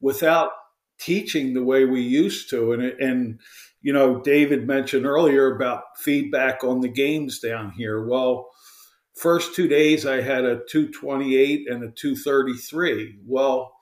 without 0.00 0.52
teaching 0.98 1.52
the 1.52 1.62
way 1.62 1.84
we 1.84 2.00
used 2.00 2.48
to. 2.50 2.72
And, 2.72 2.82
and 2.82 3.40
you 3.82 3.92
know, 3.92 4.20
David 4.20 4.66
mentioned 4.66 5.04
earlier 5.04 5.54
about 5.54 5.98
feedback 5.98 6.64
on 6.64 6.80
the 6.80 6.88
games 6.88 7.38
down 7.38 7.72
here. 7.72 8.06
Well, 8.06 8.48
first 9.14 9.54
two 9.54 9.68
days 9.68 10.06
I 10.06 10.22
had 10.22 10.44
a 10.44 10.60
228 10.70 11.68
and 11.68 11.84
a 11.84 11.90
233. 11.90 13.18
Well, 13.26 13.74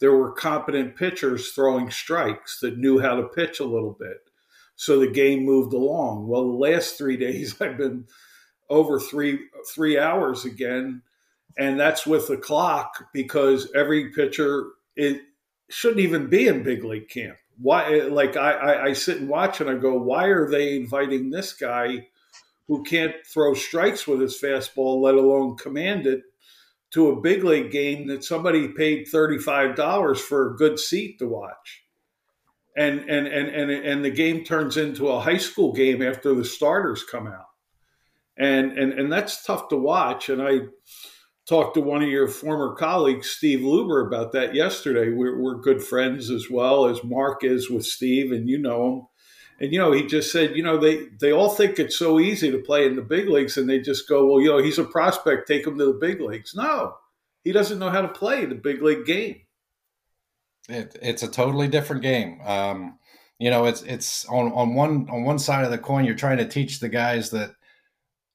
there 0.00 0.14
were 0.14 0.32
competent 0.32 0.96
pitchers 0.96 1.52
throwing 1.52 1.90
strikes 1.90 2.60
that 2.60 2.78
knew 2.78 2.98
how 2.98 3.16
to 3.16 3.24
pitch 3.24 3.60
a 3.60 3.64
little 3.64 3.96
bit. 3.98 4.27
So 4.78 5.00
the 5.00 5.10
game 5.10 5.44
moved 5.44 5.74
along. 5.74 6.26
Well, 6.26 6.46
the 6.46 6.58
last 6.58 6.96
three 6.96 7.16
days 7.26 7.60
I've 7.60 7.76
been 7.76 8.06
over 8.70 8.98
three 8.98 9.40
three 9.74 9.98
hours 9.98 10.44
again, 10.44 11.02
and 11.58 11.78
that's 11.78 12.06
with 12.06 12.28
the 12.28 12.36
clock 12.36 13.04
because 13.12 13.70
every 13.74 14.12
pitcher 14.12 14.68
it 14.96 15.20
shouldn't 15.68 16.00
even 16.00 16.28
be 16.28 16.48
in 16.48 16.62
big 16.62 16.84
league 16.84 17.08
camp 17.08 17.36
why 17.60 18.02
like 18.02 18.36
I, 18.36 18.52
I, 18.52 18.84
I 18.86 18.92
sit 18.92 19.18
and 19.18 19.28
watch 19.28 19.60
and 19.60 19.68
I 19.68 19.74
go, 19.74 19.96
why 19.96 20.26
are 20.26 20.48
they 20.48 20.76
inviting 20.76 21.30
this 21.30 21.52
guy 21.52 22.06
who 22.68 22.82
can't 22.84 23.14
throw 23.26 23.54
strikes 23.54 24.06
with 24.06 24.20
his 24.20 24.40
fastball, 24.40 25.00
let 25.00 25.14
alone 25.14 25.56
command 25.56 26.06
it, 26.06 26.22
to 26.92 27.08
a 27.08 27.20
big 27.20 27.44
league 27.44 27.70
game 27.70 28.06
that 28.08 28.24
somebody 28.24 28.68
paid 28.68 29.06
$35 29.06 30.18
for 30.18 30.50
a 30.50 30.56
good 30.56 30.78
seat 30.78 31.18
to 31.18 31.28
watch? 31.28 31.84
And 32.78 33.00
and 33.10 33.26
and 33.26 33.48
and 33.48 33.70
and 33.70 34.04
the 34.04 34.10
game 34.10 34.44
turns 34.44 34.76
into 34.76 35.08
a 35.08 35.20
high 35.20 35.38
school 35.38 35.72
game 35.72 36.00
after 36.00 36.32
the 36.32 36.44
starters 36.44 37.02
come 37.02 37.26
out. 37.26 37.48
And 38.36 38.78
and 38.78 38.92
and 38.92 39.12
that's 39.12 39.42
tough 39.42 39.68
to 39.70 39.76
watch. 39.76 40.28
And 40.28 40.40
I 40.40 40.60
talked 41.48 41.74
to 41.74 41.80
one 41.80 42.02
of 42.02 42.08
your 42.08 42.28
former 42.28 42.74
colleagues, 42.76 43.30
Steve 43.30 43.60
Luebber, 43.60 44.06
about 44.06 44.32
that 44.32 44.54
yesterday. 44.54 45.10
We're, 45.10 45.40
we're, 45.40 45.60
good 45.60 45.82
friends 45.82 46.30
as 46.30 46.50
well 46.50 46.86
as 46.86 47.02
Mark 47.02 47.42
is 47.42 47.70
with 47.70 47.86
Steve, 47.86 48.32
and 48.32 48.48
you 48.48 48.58
know 48.58 48.86
him. 48.86 49.02
And 49.60 49.72
you 49.72 49.78
know, 49.80 49.90
he 49.90 50.06
just 50.06 50.30
said, 50.30 50.54
you 50.54 50.62
know, 50.62 50.78
they 50.78 51.06
they 51.20 51.32
all 51.32 51.48
think 51.48 51.78
it's 51.78 51.98
so 51.98 52.20
easy 52.20 52.52
to 52.52 52.58
play 52.58 52.86
in 52.86 52.94
the 52.94 53.02
big 53.02 53.28
leagues, 53.28 53.56
and 53.56 53.68
they 53.68 53.80
just 53.80 54.08
go, 54.08 54.26
well, 54.26 54.40
you 54.40 54.50
know, 54.50 54.58
he's 54.58 54.78
a 54.78 54.84
prospect, 54.84 55.48
take 55.48 55.66
him 55.66 55.78
to 55.78 55.86
the 55.86 55.98
big 55.98 56.20
leagues. 56.20 56.54
No, 56.54 56.94
he 57.42 57.50
doesn't 57.50 57.80
know 57.80 57.90
how 57.90 58.02
to 58.02 58.08
play 58.08 58.44
the 58.44 58.54
big 58.54 58.82
league 58.82 59.04
game. 59.04 59.40
It, 60.68 60.96
it's 61.00 61.22
a 61.22 61.28
totally 61.28 61.68
different 61.68 62.02
game. 62.02 62.40
Um, 62.44 62.98
you 63.38 63.50
know, 63.50 63.66
it's 63.66 63.82
it's 63.82 64.24
on 64.26 64.52
on 64.52 64.74
one 64.74 65.08
on 65.10 65.24
one 65.24 65.38
side 65.38 65.64
of 65.64 65.70
the 65.70 65.78
coin, 65.78 66.04
you're 66.04 66.14
trying 66.14 66.38
to 66.38 66.48
teach 66.48 66.80
the 66.80 66.88
guys 66.88 67.30
that 67.30 67.52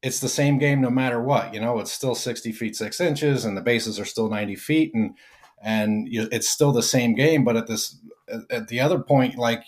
it's 0.02 0.20
the 0.20 0.30
same 0.30 0.58
game 0.58 0.82
no 0.82 0.90
matter 0.90 1.22
what. 1.22 1.54
You 1.54 1.62
know, 1.62 1.80
it's 1.80 1.92
still 1.92 2.16
60 2.16 2.52
feet 2.52 2.76
six 2.76 3.00
inches, 3.00 3.46
and 3.46 3.56
the 3.56 3.62
bases 3.62 4.00
are 4.00 4.06
still 4.06 4.30
90 4.30 4.56
feet, 4.56 4.94
and 4.94 5.16
and 5.62 6.08
it's 6.12 6.50
still 6.50 6.74
the 6.74 6.84
same 6.84 7.16
game. 7.16 7.44
But 7.46 7.56
at 7.56 7.68
this, 7.68 8.00
at 8.50 8.68
the 8.68 8.82
other 8.82 9.00
point, 9.00 9.38
like 9.38 9.64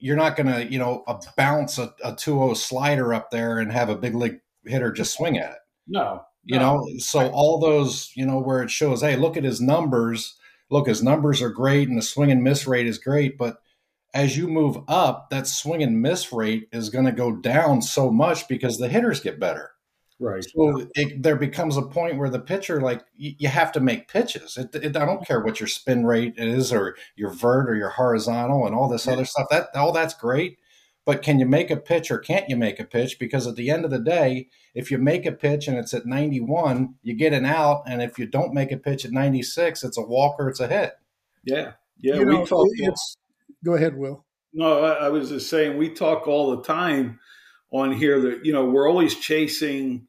you're 0.00 0.16
not 0.16 0.36
going 0.36 0.48
to, 0.48 0.70
you 0.70 0.78
know, 0.78 1.04
a 1.06 1.16
bounce 1.36 1.78
a, 1.78 1.94
a 2.04 2.12
2-0 2.12 2.56
slider 2.56 3.14
up 3.14 3.30
there 3.30 3.58
and 3.58 3.70
have 3.72 3.88
a 3.88 3.96
big 3.96 4.14
league 4.14 4.40
hitter 4.64 4.92
just 4.92 5.14
swing 5.14 5.38
at 5.38 5.52
it. 5.52 5.58
No, 5.86 6.22
you 6.44 6.58
know. 6.58 6.88
So 6.98 7.28
all 7.30 7.58
those, 7.58 8.10
you 8.14 8.26
know, 8.26 8.38
where 8.38 8.62
it 8.62 8.70
shows, 8.70 9.00
hey, 9.00 9.16
look 9.16 9.36
at 9.36 9.44
his 9.44 9.60
numbers. 9.60 10.36
Look, 10.70 10.86
his 10.86 11.02
numbers 11.02 11.40
are 11.42 11.50
great, 11.50 11.88
and 11.88 11.96
the 11.96 12.02
swing 12.02 12.30
and 12.30 12.42
miss 12.42 12.66
rate 12.66 12.86
is 12.86 12.98
great, 12.98 13.38
but 13.38 13.58
as 14.14 14.36
you 14.36 14.48
move 14.48 14.78
up, 14.88 15.30
that 15.30 15.46
swing 15.46 15.82
and 15.82 16.00
miss 16.00 16.32
rate 16.32 16.68
is 16.72 16.90
going 16.90 17.04
to 17.04 17.12
go 17.12 17.36
down 17.36 17.82
so 17.82 18.10
much 18.10 18.48
because 18.48 18.78
the 18.78 18.88
hitters 18.88 19.20
get 19.20 19.38
better. 19.38 19.72
Right. 20.20 20.44
So 20.44 20.88
it, 20.96 21.22
there 21.22 21.36
becomes 21.36 21.76
a 21.76 21.82
point 21.82 22.16
where 22.16 22.30
the 22.30 22.40
pitcher, 22.40 22.80
like, 22.80 23.04
you, 23.16 23.34
you 23.38 23.48
have 23.48 23.70
to 23.72 23.80
make 23.80 24.08
pitches. 24.08 24.56
It, 24.56 24.74
it, 24.74 24.96
I 24.96 25.04
don't 25.04 25.24
care 25.24 25.40
what 25.40 25.60
your 25.60 25.68
spin 25.68 26.04
rate 26.04 26.34
is, 26.36 26.72
or 26.72 26.96
your 27.16 27.30
vert, 27.30 27.70
or 27.70 27.76
your 27.76 27.90
horizontal, 27.90 28.66
and 28.66 28.74
all 28.74 28.88
this 28.88 29.06
yeah. 29.06 29.12
other 29.12 29.24
stuff. 29.24 29.46
That 29.50 29.68
all 29.74 29.92
that's 29.92 30.14
great, 30.14 30.58
but 31.08 31.22
can 31.22 31.40
you 31.40 31.46
make 31.46 31.70
a 31.70 31.76
pitch 31.78 32.10
or 32.10 32.18
can't 32.18 32.50
you 32.50 32.56
make 32.56 32.78
a 32.78 32.84
pitch? 32.84 33.18
Because 33.18 33.46
at 33.46 33.56
the 33.56 33.70
end 33.70 33.86
of 33.86 33.90
the 33.90 33.98
day, 33.98 34.48
if 34.74 34.90
you 34.90 34.98
make 34.98 35.24
a 35.24 35.32
pitch 35.32 35.66
and 35.66 35.78
it's 35.78 35.94
at 35.94 36.04
91, 36.04 36.96
you 37.02 37.14
get 37.14 37.32
an 37.32 37.46
out, 37.46 37.84
and 37.86 38.02
if 38.02 38.18
you 38.18 38.26
don't 38.26 38.52
make 38.52 38.70
a 38.72 38.76
pitch 38.76 39.06
at 39.06 39.10
96, 39.10 39.84
it's 39.84 39.96
a 39.96 40.02
walk 40.02 40.36
or 40.38 40.50
it's 40.50 40.60
a 40.60 40.68
hit. 40.68 40.92
Yeah, 41.44 41.72
yeah. 41.98 42.16
You 42.16 42.26
we 42.26 42.34
know, 42.34 42.44
talk. 42.44 42.68
Go 43.64 43.72
ahead, 43.72 43.96
Will. 43.96 44.26
No, 44.52 44.84
I, 44.84 45.06
I 45.06 45.08
was 45.08 45.30
just 45.30 45.48
saying 45.48 45.78
we 45.78 45.88
talk 45.88 46.28
all 46.28 46.54
the 46.54 46.62
time 46.62 47.18
on 47.72 47.90
here 47.90 48.20
that 48.20 48.44
you 48.44 48.52
know 48.52 48.66
we're 48.66 48.86
always 48.86 49.14
chasing 49.14 50.08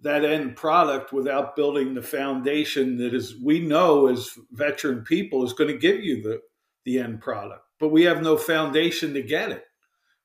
that 0.00 0.24
end 0.24 0.56
product 0.56 1.12
without 1.12 1.54
building 1.54 1.92
the 1.92 2.00
foundation 2.00 2.96
that 2.96 3.12
is 3.12 3.34
we 3.44 3.60
know 3.60 4.06
as 4.06 4.30
veteran 4.52 5.02
people 5.02 5.44
is 5.44 5.52
going 5.52 5.70
to 5.70 5.76
give 5.76 6.02
you 6.02 6.22
the 6.22 6.40
the 6.86 6.98
end 6.98 7.20
product 7.20 7.62
but 7.78 7.88
we 7.90 8.04
have 8.04 8.22
no 8.22 8.38
foundation 8.38 9.12
to 9.12 9.22
get 9.22 9.50
it 9.50 9.64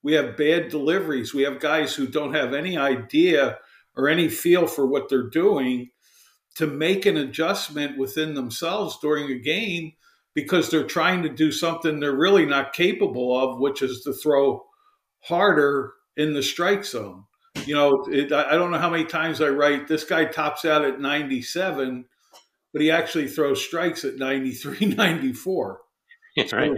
we 0.06 0.14
have 0.14 0.38
bad 0.38 0.70
deliveries 0.70 1.34
we 1.34 1.44
have 1.44 1.60
guys 1.60 1.94
who 1.94 2.08
don't 2.08 2.34
have 2.34 2.54
any 2.54 2.78
idea 2.78 3.58
or 3.98 4.08
any 4.08 4.30
feel 4.30 4.68
for 4.68 4.86
what 4.86 5.10
they're 5.10 5.30
doing 5.30 5.90
to 6.56 6.68
make 6.68 7.06
an 7.06 7.18
adjustment 7.18 7.98
within 7.98 8.34
themselves 8.36 8.98
during 9.02 9.30
a 9.32 9.40
game 9.40 9.92
because 10.34 10.70
they're 10.70 10.88
trying 10.88 11.24
to 11.24 11.30
do 11.30 11.52
something 11.52 12.00
they're 12.00 12.16
really 12.16 12.46
not 12.46 12.74
capable 12.74 13.38
of 13.38 13.60
which 13.60 13.82
is 13.82 14.02
to 14.02 14.14
throw 14.14 14.64
harder 15.22 15.94
in 16.16 16.34
the 16.34 16.44
strike 16.44 16.86
zone 16.86 17.26
you 17.66 17.74
know, 17.74 18.06
it, 18.10 18.32
I 18.32 18.56
don't 18.56 18.72
know 18.72 18.78
how 18.78 18.90
many 18.90 19.06
times 19.06 19.42
I 19.42 19.48
write 19.48 19.88
this 19.88 20.04
guy 20.04 20.26
tops 20.26 20.66
out 20.66 20.86
at 20.86 21.00
97, 21.00 22.06
but 22.74 22.82
he 22.82 22.92
actually 22.92 23.28
throws 23.28 23.64
strikes 23.64 24.04
at 24.04 24.18
93, 24.18 24.86
94. 24.96 25.80
right. 26.52 26.72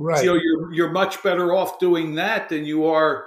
So, 0.00 0.04
right. 0.04 0.24
You 0.24 0.30
know, 0.30 0.40
you're, 0.42 0.72
you're 0.72 0.90
much 0.90 1.22
better 1.22 1.54
off 1.54 1.78
doing 1.78 2.14
that 2.14 2.48
than 2.48 2.64
you 2.64 2.86
are 2.86 3.26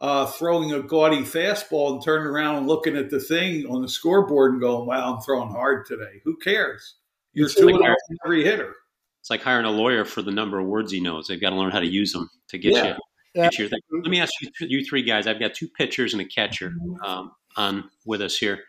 uh, 0.00 0.26
throwing 0.26 0.72
a 0.72 0.82
gaudy 0.82 1.22
fastball 1.22 1.92
and 1.92 2.02
turning 2.02 2.26
around 2.26 2.56
and 2.56 2.66
looking 2.66 2.96
at 2.96 3.10
the 3.10 3.20
thing 3.20 3.66
on 3.66 3.82
the 3.82 3.88
scoreboard 3.88 4.52
and 4.52 4.60
going, 4.60 4.86
wow, 4.86 5.14
I'm 5.14 5.20
throwing 5.20 5.50
hard 5.50 5.86
today. 5.86 6.20
Who 6.24 6.36
cares? 6.36 6.96
You're 7.32 7.46
it's 7.46 7.54
two 7.54 7.68
like 7.68 7.96
every 8.24 8.44
hitter. 8.44 8.74
It's 9.20 9.30
like 9.30 9.42
hiring 9.42 9.66
a 9.66 9.70
lawyer 9.70 10.04
for 10.04 10.22
the 10.22 10.30
number 10.30 10.58
of 10.58 10.66
words 10.66 10.92
he 10.92 11.00
knows. 11.00 11.28
They've 11.28 11.40
got 11.40 11.50
to 11.50 11.56
learn 11.56 11.70
how 11.70 11.80
to 11.80 11.86
use 11.86 12.12
them 12.12 12.30
to 12.48 12.58
get 12.58 12.72
yeah. 12.72 12.96
you 13.34 13.68
let 13.92 14.10
me 14.10 14.20
ask 14.20 14.32
you, 14.40 14.50
you 14.60 14.84
three 14.84 15.02
guys. 15.02 15.26
I've 15.26 15.38
got 15.38 15.54
two 15.54 15.68
pitchers 15.68 16.12
and 16.14 16.22
a 16.22 16.24
catcher 16.24 16.72
um, 17.04 17.32
on 17.56 17.90
with 18.04 18.22
us 18.22 18.36
here, 18.36 18.64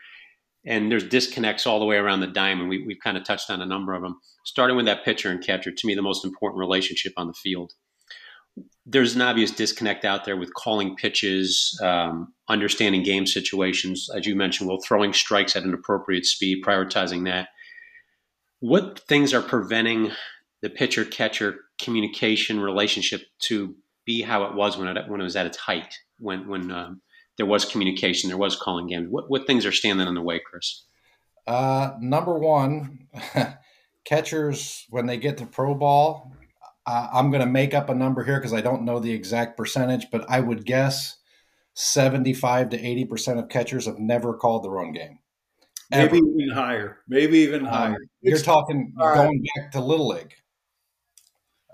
and 0.65 0.91
there's 0.91 1.07
disconnects 1.07 1.65
all 1.65 1.79
the 1.79 1.85
way 1.85 1.97
around 1.97 2.19
the 2.19 2.27
diamond. 2.27 2.69
We, 2.69 2.83
we've 2.85 2.99
kind 3.03 3.17
of 3.17 3.23
touched 3.23 3.49
on 3.49 3.61
a 3.61 3.65
number 3.65 3.93
of 3.93 4.01
them. 4.01 4.19
Starting 4.45 4.75
with 4.75 4.85
that 4.85 5.03
pitcher 5.05 5.29
and 5.29 5.43
catcher, 5.43 5.71
to 5.71 5.87
me, 5.87 5.95
the 5.95 6.01
most 6.01 6.23
important 6.25 6.59
relationship 6.59 7.13
on 7.17 7.27
the 7.27 7.33
field. 7.33 7.73
there's 8.85 9.15
an 9.15 9.21
obvious 9.21 9.51
disconnect 9.51 10.05
out 10.05 10.25
there 10.25 10.37
with 10.37 10.53
calling 10.53 10.95
pitches, 10.95 11.77
um, 11.83 12.33
understanding 12.49 13.03
game 13.03 13.25
situations, 13.25 14.09
as 14.15 14.25
you 14.25 14.35
mentioned, 14.35 14.67
well, 14.67 14.79
throwing 14.85 15.13
strikes 15.13 15.55
at 15.55 15.63
an 15.63 15.73
appropriate 15.73 16.25
speed, 16.25 16.63
prioritizing 16.63 17.25
that. 17.25 17.49
What 18.59 18.99
things 19.07 19.33
are 19.33 19.41
preventing 19.41 20.11
the 20.61 20.69
pitcher 20.69 21.05
catcher 21.05 21.59
communication 21.81 22.59
relationship 22.59 23.21
to 23.43 23.75
be 24.05 24.21
how 24.21 24.43
it 24.43 24.55
was 24.55 24.77
when 24.77 24.87
it 24.87 25.09
when 25.09 25.21
it 25.21 25.23
was 25.23 25.35
at 25.35 25.45
its 25.45 25.57
height, 25.57 25.95
when 26.19 26.47
when 26.47 26.71
um, 26.71 27.01
there 27.37 27.45
was 27.45 27.65
communication, 27.65 28.29
there 28.29 28.37
was 28.37 28.55
calling 28.55 28.87
games. 28.87 29.07
What 29.09 29.29
what 29.29 29.47
things 29.47 29.65
are 29.65 29.71
standing 29.71 30.07
in 30.07 30.13
the 30.15 30.21
way, 30.21 30.39
Chris? 30.39 30.83
Uh, 31.47 31.91
number 31.99 32.37
one, 32.37 33.07
catchers 34.05 34.85
when 34.89 35.05
they 35.05 35.17
get 35.17 35.37
to 35.37 35.45
pro 35.45 35.73
ball, 35.73 36.31
uh, 36.85 37.07
I'm 37.13 37.31
going 37.31 37.41
to 37.41 37.49
make 37.49 37.73
up 37.73 37.89
a 37.89 37.95
number 37.95 38.23
here 38.23 38.37
because 38.37 38.53
I 38.53 38.61
don't 38.61 38.83
know 38.83 38.99
the 38.99 39.11
exact 39.11 39.57
percentage, 39.57 40.07
but 40.11 40.29
I 40.29 40.39
would 40.39 40.65
guess 40.65 41.17
75 41.73 42.69
to 42.69 42.79
80 42.79 43.05
percent 43.05 43.39
of 43.39 43.49
catchers 43.49 43.85
have 43.85 43.99
never 43.99 44.33
called 44.33 44.63
their 44.63 44.79
own 44.79 44.91
game. 44.93 45.19
Maybe 45.89 46.17
Ever. 46.17 46.27
even 46.37 46.55
higher. 46.55 46.97
Maybe 47.07 47.39
even 47.39 47.65
um, 47.65 47.73
higher. 47.73 47.97
You're 48.21 48.39
talking 48.39 48.93
uh, 48.99 49.13
going 49.13 49.43
back 49.55 49.71
to 49.71 49.81
little 49.81 50.07
league. 50.07 50.33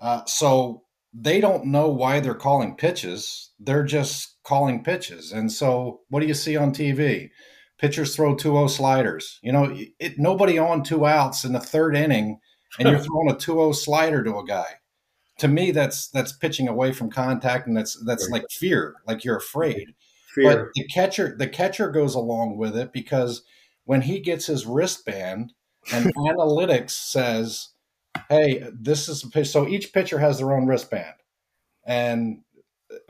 Uh, 0.01 0.25
so 0.25 0.83
they 1.13 1.39
don't 1.39 1.65
know 1.65 1.87
why 1.89 2.19
they're 2.19 2.35
calling 2.35 2.75
pitches. 2.75 3.51
They're 3.59 3.83
just 3.85 4.35
calling 4.43 4.83
pitches. 4.83 5.31
And 5.31 5.51
so 5.51 6.01
what 6.09 6.19
do 6.19 6.27
you 6.27 6.33
see 6.33 6.55
on 6.55 6.73
TV? 6.73 7.29
Pitchers 7.79 8.15
throw 8.15 8.35
2-0 8.35 8.69
sliders. 8.69 9.39
You 9.41 9.51
know, 9.51 9.77
it, 9.99 10.17
nobody 10.17 10.57
on 10.57 10.83
two 10.83 11.05
outs 11.05 11.43
in 11.43 11.53
the 11.53 11.59
third 11.59 11.95
inning 11.95 12.39
and 12.79 12.87
you're 12.87 12.99
throwing 13.03 13.29
a 13.29 13.35
2-0 13.35 13.75
slider 13.75 14.23
to 14.23 14.37
a 14.37 14.45
guy. 14.45 14.67
To 15.39 15.47
me 15.47 15.69
that's 15.69 16.07
that's 16.09 16.31
pitching 16.31 16.67
away 16.67 16.91
from 16.93 17.11
contact 17.11 17.67
and 17.67 17.77
that's 17.77 17.95
that's 18.05 18.25
right. 18.25 18.41
like 18.41 18.49
fear, 18.49 18.95
like 19.05 19.23
you're 19.23 19.37
afraid. 19.37 19.93
Fear. 20.33 20.43
But 20.43 20.65
the 20.73 20.87
catcher 20.87 21.35
the 21.37 21.47
catcher 21.47 21.91
goes 21.91 22.15
along 22.15 22.57
with 22.57 22.75
it 22.75 22.91
because 22.91 23.43
when 23.85 24.01
he 24.01 24.19
gets 24.19 24.47
his 24.47 24.65
wristband 24.65 25.53
and 25.93 26.11
analytics 26.27 26.91
says 26.91 27.69
hey, 28.29 28.69
this 28.73 29.09
is 29.09 29.23
a 29.23 29.29
pitch. 29.29 29.47
So 29.47 29.67
each 29.67 29.93
pitcher 29.93 30.19
has 30.19 30.37
their 30.39 30.53
own 30.53 30.67
wristband, 30.67 31.15
and 31.85 32.41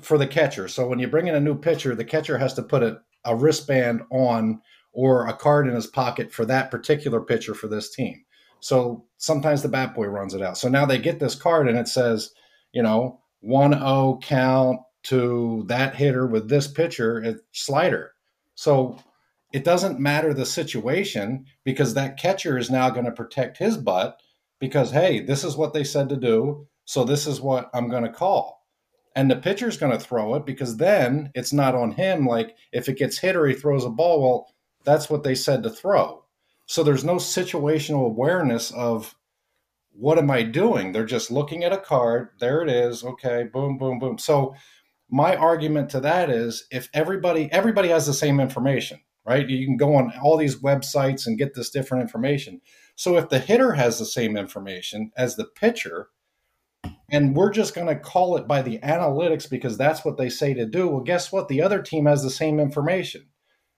for 0.01 0.17
the 0.17 0.27
catcher. 0.27 0.67
So 0.67 0.87
when 0.87 0.99
you 0.99 1.07
bring 1.07 1.27
in 1.27 1.35
a 1.35 1.39
new 1.39 1.55
pitcher, 1.55 1.95
the 1.95 2.05
catcher 2.05 2.37
has 2.37 2.53
to 2.55 2.63
put 2.63 2.83
a, 2.83 2.99
a 3.25 3.35
wristband 3.35 4.01
on 4.11 4.61
or 4.91 5.27
a 5.27 5.33
card 5.33 5.67
in 5.67 5.75
his 5.75 5.87
pocket 5.87 6.31
for 6.31 6.45
that 6.45 6.71
particular 6.71 7.21
pitcher 7.21 7.53
for 7.53 7.67
this 7.67 7.93
team. 7.93 8.23
So 8.59 9.05
sometimes 9.17 9.61
the 9.61 9.69
bat 9.69 9.93
boy 9.93 10.07
runs 10.07 10.33
it 10.33 10.41
out. 10.41 10.57
So 10.57 10.69
now 10.69 10.85
they 10.85 10.97
get 10.97 11.19
this 11.19 11.35
card 11.35 11.67
and 11.67 11.77
it 11.77 11.87
says, 11.87 12.31
you 12.71 12.81
know, 12.81 13.21
1 13.41 13.73
0 13.73 14.19
count 14.23 14.79
to 15.03 15.63
that 15.67 15.95
hitter 15.95 16.25
with 16.25 16.49
this 16.49 16.67
pitcher, 16.67 17.21
it's 17.23 17.41
slider. 17.51 18.13
So 18.55 18.97
it 19.53 19.63
doesn't 19.63 19.99
matter 19.99 20.33
the 20.33 20.45
situation 20.45 21.45
because 21.63 21.93
that 21.93 22.17
catcher 22.17 22.57
is 22.57 22.71
now 22.71 22.89
going 22.89 23.05
to 23.05 23.11
protect 23.11 23.57
his 23.57 23.77
butt 23.77 24.19
because 24.59 24.91
hey, 24.91 25.19
this 25.19 25.43
is 25.43 25.55
what 25.55 25.73
they 25.73 25.83
said 25.83 26.09
to 26.09 26.17
do, 26.17 26.67
so 26.85 27.03
this 27.03 27.27
is 27.27 27.41
what 27.41 27.69
I'm 27.73 27.89
going 27.89 28.03
to 28.03 28.11
call. 28.11 28.65
And 29.15 29.31
the 29.31 29.35
pitcher's 29.35 29.77
going 29.77 29.91
to 29.91 29.99
throw 30.03 30.35
it 30.35 30.45
because 30.45 30.77
then 30.77 31.31
it's 31.33 31.51
not 31.51 31.73
on 31.73 31.91
him. 31.91 32.27
Like 32.27 32.55
if 32.71 32.87
it 32.87 32.97
gets 32.97 33.17
hit 33.17 33.35
or 33.35 33.47
he 33.47 33.55
throws 33.55 33.83
a 33.83 33.89
ball, 33.89 34.21
well, 34.21 34.53
that's 34.83 35.09
what 35.09 35.23
they 35.23 35.35
said 35.35 35.63
to 35.63 35.69
throw. 35.69 36.23
So 36.67 36.83
there's 36.83 37.03
no 37.03 37.15
situational 37.15 38.05
awareness 38.05 38.71
of 38.71 39.15
what 39.91 40.19
am 40.19 40.29
I 40.29 40.43
doing? 40.43 40.91
They're 40.91 41.05
just 41.05 41.31
looking 41.31 41.63
at 41.63 41.73
a 41.73 41.77
card. 41.77 42.29
There 42.39 42.61
it 42.61 42.69
is. 42.69 43.03
Okay, 43.03 43.45
boom, 43.51 43.77
boom, 43.77 43.97
boom. 43.97 44.19
So 44.19 44.53
my 45.09 45.35
argument 45.35 45.89
to 45.91 45.99
that 46.01 46.29
is 46.29 46.67
if 46.71 46.89
everybody 46.93 47.49
everybody 47.51 47.89
has 47.89 48.05
the 48.05 48.13
same 48.13 48.39
information, 48.39 48.99
right? 49.27 49.47
You 49.47 49.65
can 49.65 49.77
go 49.77 49.95
on 49.95 50.13
all 50.23 50.37
these 50.37 50.61
websites 50.61 51.27
and 51.27 51.37
get 51.37 51.53
this 51.53 51.69
different 51.69 52.01
information. 52.01 52.61
So 52.95 53.17
if 53.17 53.29
the 53.29 53.39
hitter 53.39 53.73
has 53.73 53.99
the 53.99 54.05
same 54.05 54.37
information 54.37 55.11
as 55.17 55.35
the 55.35 55.45
pitcher, 55.45 56.07
and 57.11 57.35
we're 57.35 57.51
just 57.51 57.75
going 57.75 57.87
to 57.87 57.95
call 57.95 58.37
it 58.37 58.47
by 58.47 58.61
the 58.61 58.79
analytics 58.79 59.49
because 59.49 59.77
that's 59.77 60.05
what 60.05 60.17
they 60.17 60.29
say 60.29 60.53
to 60.53 60.65
do, 60.65 60.87
well, 60.87 61.01
guess 61.01 61.31
what? 61.31 61.47
The 61.47 61.61
other 61.61 61.81
team 61.81 62.05
has 62.05 62.23
the 62.23 62.29
same 62.29 62.59
information. 62.59 63.27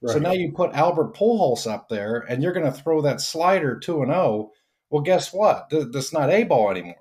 Right. 0.01 0.13
So 0.13 0.19
now 0.19 0.31
you 0.31 0.51
put 0.51 0.73
Albert 0.73 1.15
Pujols 1.15 1.69
up 1.69 1.89
there, 1.89 2.19
and 2.29 2.41
you're 2.41 2.53
going 2.53 2.65
to 2.65 2.71
throw 2.71 3.01
that 3.01 3.19
slider 3.19 3.77
two 3.77 4.01
and 4.01 4.11
zero. 4.11 4.21
Oh. 4.21 4.51
Well, 4.89 5.03
guess 5.03 5.33
what? 5.33 5.69
That's 5.69 6.13
not 6.13 6.29
a 6.29 6.43
ball 6.45 6.71
anymore. 6.71 6.95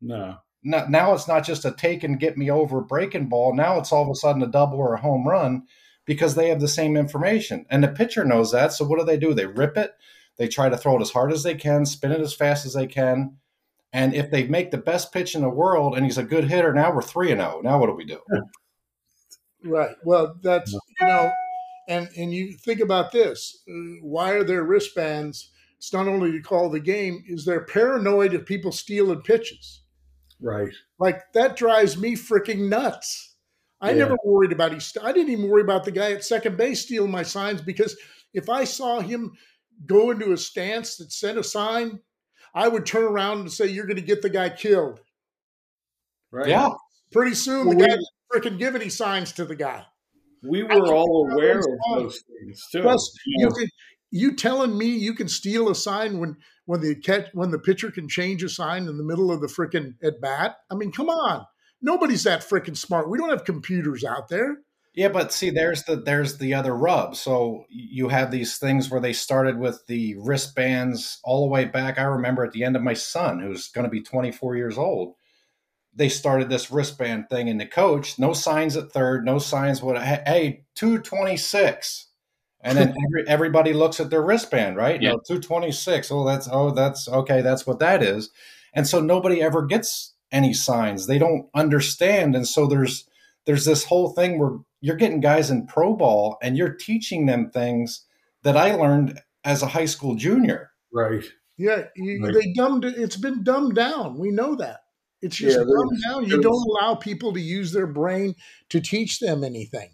No. 0.00 0.38
Now 0.64 1.14
it's 1.14 1.28
not 1.28 1.44
just 1.44 1.64
a 1.64 1.70
take 1.70 2.02
and 2.02 2.18
get 2.18 2.36
me 2.36 2.50
over 2.50 2.80
breaking 2.80 3.28
ball. 3.28 3.54
Now 3.54 3.78
it's 3.78 3.92
all 3.92 4.02
of 4.02 4.08
a 4.10 4.14
sudden 4.14 4.42
a 4.42 4.48
double 4.48 4.78
or 4.78 4.94
a 4.94 5.00
home 5.00 5.26
run 5.26 5.66
because 6.08 6.34
they 6.34 6.48
have 6.48 6.60
the 6.60 6.66
same 6.66 6.96
information, 6.96 7.66
and 7.70 7.84
the 7.84 7.88
pitcher 7.88 8.24
knows 8.24 8.50
that. 8.50 8.72
So 8.72 8.84
what 8.84 8.98
do 8.98 9.04
they 9.04 9.16
do? 9.16 9.32
They 9.32 9.46
rip 9.46 9.76
it 9.76 9.94
they 10.38 10.48
try 10.48 10.68
to 10.68 10.76
throw 10.76 10.96
it 10.96 11.02
as 11.02 11.10
hard 11.10 11.32
as 11.32 11.42
they 11.42 11.54
can, 11.54 11.84
spin 11.84 12.12
it 12.12 12.20
as 12.20 12.32
fast 12.32 12.64
as 12.64 12.72
they 12.72 12.86
can. 12.86 13.36
And 13.92 14.14
if 14.14 14.30
they 14.30 14.46
make 14.46 14.70
the 14.70 14.78
best 14.78 15.12
pitch 15.12 15.34
in 15.34 15.42
the 15.42 15.48
world 15.48 15.96
and 15.96 16.04
he's 16.04 16.18
a 16.18 16.22
good 16.22 16.44
hitter, 16.44 16.72
now 16.72 16.92
we're 16.92 17.02
3 17.02 17.32
and 17.32 17.40
0. 17.40 17.60
Now 17.62 17.78
what 17.78 17.86
do 17.86 17.94
we 17.94 18.04
do? 18.04 18.20
Right. 19.64 19.96
Well, 20.04 20.36
that's, 20.40 20.72
you 20.72 21.06
know, 21.06 21.32
and 21.88 22.08
and 22.16 22.32
you 22.32 22.52
think 22.52 22.80
about 22.80 23.10
this. 23.10 23.62
Uh, 23.68 23.98
why 24.02 24.30
are 24.32 24.44
there 24.44 24.62
wristbands? 24.62 25.50
It's 25.78 25.92
not 25.92 26.06
only 26.06 26.32
to 26.32 26.40
call 26.40 26.68
the 26.68 26.80
game, 26.80 27.24
is 27.26 27.44
they're 27.44 27.64
paranoid 27.64 28.34
of 28.34 28.46
people 28.46 28.72
stealing 28.72 29.22
pitches. 29.22 29.82
Right. 30.40 30.72
Like 31.00 31.32
that 31.32 31.56
drives 31.56 31.96
me 31.96 32.14
freaking 32.14 32.68
nuts. 32.68 33.36
I 33.80 33.90
yeah. 33.90 33.96
never 33.98 34.16
worried 34.24 34.52
about 34.52 34.72
he. 34.72 35.00
I 35.00 35.12
didn't 35.12 35.32
even 35.32 35.48
worry 35.48 35.62
about 35.62 35.84
the 35.84 35.90
guy 35.90 36.12
at 36.12 36.24
second 36.24 36.56
base 36.56 36.82
stealing 36.82 37.10
my 37.10 37.22
signs 37.22 37.62
because 37.62 37.96
if 38.34 38.48
I 38.48 38.64
saw 38.64 39.00
him 39.00 39.32
go 39.86 40.10
into 40.10 40.32
a 40.32 40.36
stance 40.36 40.96
that 40.96 41.12
sent 41.12 41.38
a 41.38 41.44
sign, 41.44 42.00
I 42.54 42.68
would 42.68 42.86
turn 42.86 43.04
around 43.04 43.40
and 43.40 43.52
say, 43.52 43.66
You're 43.66 43.86
going 43.86 43.96
to 43.96 44.02
get 44.02 44.22
the 44.22 44.30
guy 44.30 44.50
killed. 44.50 45.00
Right. 46.30 46.48
Yeah. 46.48 46.70
Pretty 47.12 47.34
soon, 47.34 47.68
well, 47.68 47.78
the 47.78 47.86
guy 47.86 47.96
freaking 48.32 48.58
give 48.58 48.74
any 48.74 48.90
signs 48.90 49.32
to 49.32 49.44
the 49.44 49.56
guy. 49.56 49.84
We 50.42 50.62
were 50.62 50.94
all 50.94 51.28
aware 51.32 51.58
of 51.58 51.64
those 51.94 52.22
things 52.22 52.66
too. 52.70 52.82
Plus, 52.82 53.12
you, 53.26 53.48
can, 53.48 53.68
you 54.10 54.36
telling 54.36 54.76
me 54.76 54.86
you 54.86 55.14
can 55.14 55.28
steal 55.28 55.70
a 55.70 55.74
sign 55.74 56.18
when 56.18 56.36
when 56.66 56.80
the 56.80 56.94
catch 56.94 57.28
when 57.32 57.50
the 57.50 57.58
pitcher 57.58 57.90
can 57.90 58.08
change 58.08 58.42
a 58.42 58.48
sign 58.48 58.86
in 58.88 58.98
the 58.98 59.04
middle 59.04 59.32
of 59.32 59.40
the 59.40 59.46
freaking 59.46 59.94
at 60.02 60.20
bat? 60.20 60.58
I 60.70 60.74
mean, 60.74 60.92
come 60.92 61.08
on. 61.08 61.46
Nobody's 61.80 62.24
that 62.24 62.40
freaking 62.40 62.76
smart. 62.76 63.08
We 63.08 63.18
don't 63.18 63.30
have 63.30 63.44
computers 63.44 64.04
out 64.04 64.28
there. 64.28 64.58
Yeah, 64.94 65.08
but 65.08 65.32
see, 65.32 65.50
there's 65.50 65.84
the 65.84 65.94
there's 65.94 66.38
the 66.38 66.54
other 66.54 66.74
rub. 66.74 67.14
So 67.14 67.66
you 67.68 68.08
have 68.08 68.32
these 68.32 68.58
things 68.58 68.90
where 68.90 69.00
they 69.00 69.12
started 69.12 69.56
with 69.56 69.86
the 69.86 70.16
wristbands 70.18 71.20
all 71.22 71.44
the 71.44 71.52
way 71.52 71.66
back. 71.66 72.00
I 72.00 72.02
remember 72.02 72.44
at 72.44 72.50
the 72.50 72.64
end 72.64 72.74
of 72.74 72.82
my 72.82 72.94
son, 72.94 73.38
who's 73.38 73.68
going 73.68 73.84
to 73.84 73.90
be 73.90 74.02
24 74.02 74.56
years 74.56 74.76
old, 74.76 75.14
they 75.94 76.08
started 76.08 76.48
this 76.48 76.72
wristband 76.72 77.28
thing, 77.28 77.48
and 77.48 77.60
the 77.60 77.66
coach, 77.66 78.18
no 78.18 78.32
signs 78.32 78.76
at 78.76 78.90
third, 78.90 79.24
no 79.24 79.38
signs. 79.38 79.82
What? 79.82 80.02
Hey, 80.02 80.64
226, 80.74 82.08
and 82.62 82.76
then 82.76 82.88
every, 83.06 83.28
everybody 83.28 83.72
looks 83.72 84.00
at 84.00 84.10
their 84.10 84.22
wristband, 84.22 84.76
right? 84.76 85.00
Yeah, 85.00 85.10
no, 85.10 85.18
226. 85.18 86.10
Oh, 86.10 86.24
that's 86.24 86.48
oh, 86.50 86.72
that's 86.72 87.08
okay. 87.08 87.40
That's 87.40 87.68
what 87.68 87.78
that 87.78 88.02
is. 88.02 88.30
And 88.74 88.86
so 88.86 89.00
nobody 89.00 89.40
ever 89.40 89.64
gets 89.64 90.14
any 90.32 90.52
signs. 90.52 91.06
They 91.06 91.18
don't 91.18 91.48
understand, 91.54 92.34
and 92.34 92.46
so 92.46 92.66
there's 92.66 93.08
there's 93.46 93.64
this 93.64 93.84
whole 93.84 94.10
thing 94.10 94.38
where 94.38 94.58
you're 94.80 94.96
getting 94.96 95.20
guys 95.20 95.50
in 95.50 95.66
pro 95.66 95.94
ball 95.94 96.38
and 96.42 96.56
you're 96.56 96.74
teaching 96.74 97.26
them 97.26 97.50
things 97.50 98.04
that 98.42 98.56
I 98.56 98.74
learned 98.74 99.20
as 99.44 99.62
a 99.62 99.66
high 99.66 99.86
school 99.86 100.14
junior. 100.14 100.70
Right. 100.92 101.24
Yeah, 101.56 101.84
you, 101.96 102.22
right. 102.22 102.34
they 102.34 102.52
dumbed 102.52 102.84
it. 102.84 102.96
It's 102.96 103.16
been 103.16 103.42
dumbed 103.42 103.74
down. 103.74 104.16
We 104.18 104.30
know 104.30 104.54
that. 104.56 104.82
It's 105.20 105.36
just 105.36 105.58
yeah, 105.58 105.64
dumbed 105.64 106.02
down. 106.06 106.26
You 106.26 106.40
don't 106.40 106.68
allow 106.70 106.94
people 106.94 107.32
to 107.32 107.40
use 107.40 107.72
their 107.72 107.88
brain 107.88 108.34
to 108.68 108.80
teach 108.80 109.18
them 109.18 109.42
anything. 109.42 109.90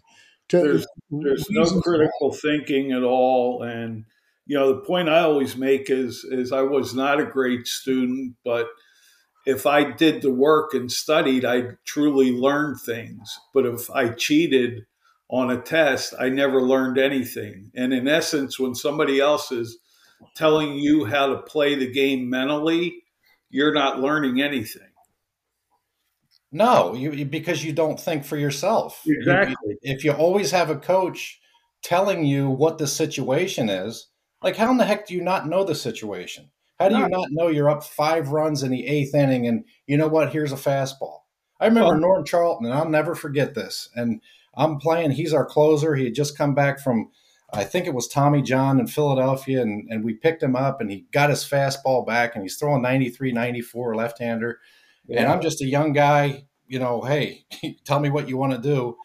To, 0.49 0.61
there's, 0.61 0.85
there's 1.09 1.49
no 1.49 1.81
critical 1.81 2.31
thinking 2.31 2.91
at 2.91 3.01
all, 3.01 3.63
and 3.63 4.05
you 4.45 4.55
know 4.55 4.73
the 4.73 4.81
point 4.81 5.09
I 5.09 5.21
always 5.21 5.57
make 5.57 5.89
is 5.89 6.23
is 6.23 6.51
I 6.51 6.61
was 6.61 6.93
not 6.93 7.19
a 7.19 7.25
great 7.25 7.65
student, 7.65 8.35
but 8.45 8.67
if 9.45 9.65
I 9.65 9.91
did 9.91 10.21
the 10.21 10.31
work 10.31 10.73
and 10.73 10.91
studied, 10.91 11.45
I 11.45 11.77
truly 11.85 12.31
learned 12.31 12.79
things. 12.81 13.39
But 13.53 13.65
if 13.65 13.89
I 13.91 14.09
cheated 14.09 14.85
on 15.29 15.51
a 15.51 15.61
test, 15.61 16.13
I 16.19 16.29
never 16.29 16.61
learned 16.61 16.97
anything. 16.97 17.71
And 17.75 17.93
in 17.93 18.07
essence, 18.07 18.59
when 18.59 18.75
somebody 18.75 19.19
else 19.19 19.51
is 19.51 19.77
telling 20.35 20.75
you 20.75 21.05
how 21.05 21.27
to 21.27 21.41
play 21.41 21.75
the 21.75 21.91
game 21.91 22.29
mentally, 22.29 23.03
you're 23.49 23.73
not 23.73 23.99
learning 23.99 24.41
anything. 24.41 24.81
No, 26.51 26.93
you, 26.93 27.25
because 27.25 27.63
you 27.63 27.73
don't 27.73 27.99
think 27.99 28.23
for 28.23 28.37
yourself. 28.37 29.01
Exactly. 29.05 29.55
You, 29.69 29.77
if 29.81 30.03
you 30.03 30.13
always 30.13 30.51
have 30.51 30.69
a 30.69 30.77
coach 30.77 31.39
telling 31.83 32.25
you 32.25 32.49
what 32.49 32.77
the 32.77 32.87
situation 32.87 33.69
is, 33.69 34.07
like 34.41 34.55
how 34.55 34.71
in 34.71 34.77
the 34.77 34.85
heck 34.85 35.07
do 35.07 35.13
you 35.13 35.21
not 35.21 35.47
know 35.47 35.63
the 35.63 35.75
situation? 35.75 36.49
How 36.79 36.89
do 36.89 36.97
you 36.97 37.07
not 37.07 37.31
know 37.31 37.47
you're 37.47 37.69
up 37.69 37.83
five 37.83 38.29
runs 38.29 38.61
in 38.61 38.71
the 38.71 38.85
eighth 38.85 39.15
inning 39.15 39.47
and 39.47 39.63
you 39.87 39.97
know 39.97 40.07
what? 40.07 40.31
Here's 40.31 40.51
a 40.51 40.57
fastball. 40.57 41.19
I 41.59 41.67
remember 41.67 41.97
Norm 41.97 42.25
Charlton, 42.25 42.65
and 42.65 42.75
I'll 42.75 42.89
never 42.89 43.15
forget 43.15 43.53
this. 43.53 43.89
And 43.95 44.21
I'm 44.55 44.77
playing, 44.77 45.11
he's 45.11 45.33
our 45.33 45.45
closer. 45.45 45.95
He 45.95 46.05
had 46.05 46.15
just 46.15 46.37
come 46.37 46.53
back 46.53 46.79
from, 46.79 47.09
I 47.53 47.63
think 47.63 47.87
it 47.87 47.93
was 47.93 48.07
Tommy 48.07 48.41
John 48.41 48.79
in 48.79 48.87
Philadelphia, 48.87 49.61
and, 49.61 49.87
and 49.89 50.03
we 50.03 50.13
picked 50.13 50.43
him 50.43 50.55
up, 50.55 50.81
and 50.81 50.91
he 50.91 51.05
got 51.11 51.29
his 51.29 51.47
fastball 51.47 52.05
back, 52.05 52.35
and 52.35 52.43
he's 52.43 52.57
throwing 52.57 52.81
93, 52.81 53.31
94 53.31 53.95
left 53.95 54.19
hander. 54.19 54.59
Yeah. 55.07 55.21
And 55.21 55.31
I'm 55.31 55.41
just 55.41 55.61
a 55.61 55.65
young 55.65 55.93
guy, 55.93 56.45
you 56.67 56.79
know, 56.79 57.01
hey, 57.01 57.45
tell 57.85 57.99
me 57.99 58.09
what 58.09 58.27
you 58.27 58.37
want 58.37 58.51
to 58.51 58.57
do. 58.57 58.97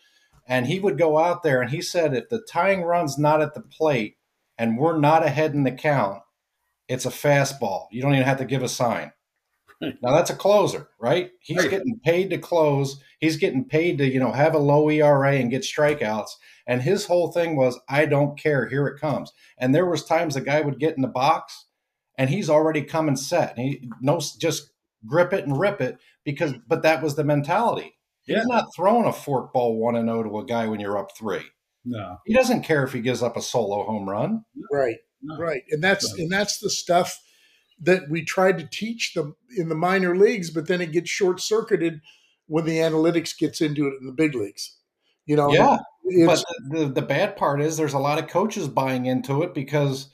And 0.46 0.66
he 0.66 0.80
would 0.80 0.98
go 0.98 1.18
out 1.18 1.44
there, 1.44 1.62
and 1.62 1.70
he 1.70 1.83
said, 1.83 2.14
if 2.14 2.28
the 2.28 2.40
tying 2.50 2.83
run's 2.83 3.16
not 3.16 3.42
at 3.42 3.54
the 3.54 3.61
plate 3.61 4.16
and 4.59 4.76
we're 4.76 4.98
not 4.98 5.24
ahead 5.24 5.54
in 5.54 5.62
the 5.62 5.70
count, 5.70 6.22
it's 6.90 7.07
a 7.07 7.11
fastball. 7.11 7.87
You 7.92 8.03
don't 8.03 8.14
even 8.14 8.26
have 8.26 8.38
to 8.38 8.44
give 8.44 8.62
a 8.62 8.68
sign. 8.68 9.12
Now 9.81 10.14
that's 10.14 10.29
a 10.29 10.37
closer, 10.37 10.88
right? 10.98 11.31
He's 11.40 11.59
right. 11.59 11.70
getting 11.70 11.98
paid 12.05 12.29
to 12.31 12.38
close. 12.38 13.00
He's 13.18 13.38
getting 13.38 13.64
paid 13.64 13.96
to, 13.98 14.07
you 14.07 14.20
know, 14.20 14.33
have 14.33 14.55
a 14.55 14.59
low 14.59 14.90
ERA 14.90 15.37
and 15.37 15.50
get 15.50 15.62
strikeouts. 15.62 16.33
And 16.66 16.83
his 16.83 17.07
whole 17.07 17.33
thing 17.33 17.57
was, 17.57 17.81
I 17.88 18.05
don't 18.05 18.38
care. 18.38 18.68
Here 18.68 18.87
it 18.87 19.00
comes. 19.00 19.33
And 19.57 19.74
there 19.74 19.87
was 19.87 20.05
times 20.05 20.35
the 20.35 20.42
guy 20.42 20.61
would 20.61 20.79
get 20.79 20.96
in 20.96 21.03
the 21.03 21.09
box 21.09 21.64
and 22.18 22.29
he's 22.29 22.50
already 22.50 22.83
coming 22.83 23.16
set. 23.16 23.57
And 23.57 23.66
he 23.66 23.90
knows 24.03 24.37
just 24.37 24.70
grip 25.07 25.33
it 25.33 25.46
and 25.46 25.59
rip 25.59 25.81
it 25.81 25.98
because, 26.24 26.53
but 26.66 26.83
that 26.83 27.03
was 27.03 27.16
the 27.16 27.24
mentality. 27.24 27.94
Yeah. 28.26 28.40
He's 28.40 28.48
not 28.48 28.74
throwing 28.76 29.07
a 29.07 29.12
forkball 29.12 29.79
one 29.79 29.96
and 29.96 30.09
zero 30.09 30.20
oh 30.20 30.22
to 30.24 30.38
a 30.40 30.44
guy 30.44 30.66
when 30.66 30.81
you're 30.81 30.98
up 30.98 31.16
three. 31.16 31.44
No, 31.85 32.18
he 32.26 32.35
doesn't 32.35 32.64
care 32.64 32.85
if 32.85 32.92
he 32.92 33.00
gives 33.00 33.22
up 33.22 33.37
a 33.37 33.42
solo 33.42 33.85
home 33.85 34.09
run. 34.09 34.44
Right, 34.70 34.96
no. 34.96 35.10
Right, 35.38 35.62
and 35.70 35.83
that's 35.83 36.12
and 36.18 36.30
that's 36.30 36.59
the 36.59 36.70
stuff 36.70 37.20
that 37.80 38.09
we 38.11 38.22
tried 38.22 38.59
to 38.59 38.68
teach 38.70 39.14
them 39.14 39.35
in 39.56 39.68
the 39.68 39.74
minor 39.74 40.16
leagues, 40.16 40.50
but 40.50 40.68
then 40.68 40.80
it 40.80 40.92
gets 40.92 41.09
short 41.11 41.40
circuited 41.40 42.00
when 42.46 42.64
the 42.64 42.78
analytics 42.78 43.37
gets 43.37 43.61
into 43.61 43.87
it 43.87 43.94
in 44.00 44.06
the 44.06 44.12
big 44.12 44.35
leagues. 44.35 44.76
You 45.26 45.37
know, 45.37 45.52
yeah. 45.52 45.78
But 46.26 46.44
the, 46.68 46.88
the 46.88 47.02
bad 47.02 47.37
part 47.37 47.61
is 47.61 47.76
there's 47.76 47.94
a 47.94 47.98
lot 47.98 48.18
of 48.18 48.28
coaches 48.28 48.66
buying 48.68 49.06
into 49.06 49.42
it 49.42 49.54
because, 49.54 50.11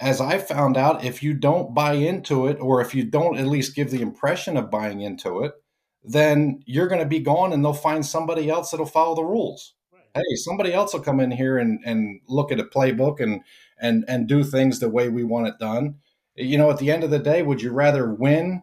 as 0.00 0.20
I 0.20 0.38
found 0.38 0.76
out, 0.76 1.04
if 1.04 1.22
you 1.22 1.32
don't 1.32 1.74
buy 1.74 1.92
into 1.92 2.46
it, 2.48 2.58
or 2.60 2.80
if 2.80 2.94
you 2.94 3.04
don't 3.04 3.38
at 3.38 3.46
least 3.46 3.76
give 3.76 3.90
the 3.90 4.02
impression 4.02 4.56
of 4.56 4.70
buying 4.70 5.00
into 5.00 5.44
it, 5.44 5.52
then 6.02 6.62
you're 6.66 6.88
going 6.88 7.00
to 7.00 7.06
be 7.06 7.20
gone 7.20 7.52
and 7.52 7.64
they'll 7.64 7.72
find 7.72 8.04
somebody 8.04 8.50
else 8.50 8.70
that'll 8.70 8.86
follow 8.86 9.14
the 9.14 9.22
rules. 9.22 9.74
Hey, 10.18 10.36
somebody 10.36 10.72
else 10.72 10.92
will 10.92 11.00
come 11.00 11.20
in 11.20 11.30
here 11.30 11.58
and, 11.58 11.80
and 11.84 12.20
look 12.28 12.52
at 12.52 12.60
a 12.60 12.64
playbook 12.64 13.20
and, 13.20 13.42
and, 13.80 14.04
and 14.08 14.26
do 14.26 14.44
things 14.44 14.80
the 14.80 14.88
way 14.88 15.08
we 15.08 15.24
want 15.24 15.48
it 15.48 15.58
done 15.58 15.96
you 16.38 16.56
know, 16.56 16.70
at 16.70 16.78
the 16.78 16.90
end 16.90 17.04
of 17.04 17.10
the 17.10 17.18
day, 17.18 17.42
would 17.42 17.60
you 17.60 17.72
rather 17.72 18.12
win 18.12 18.62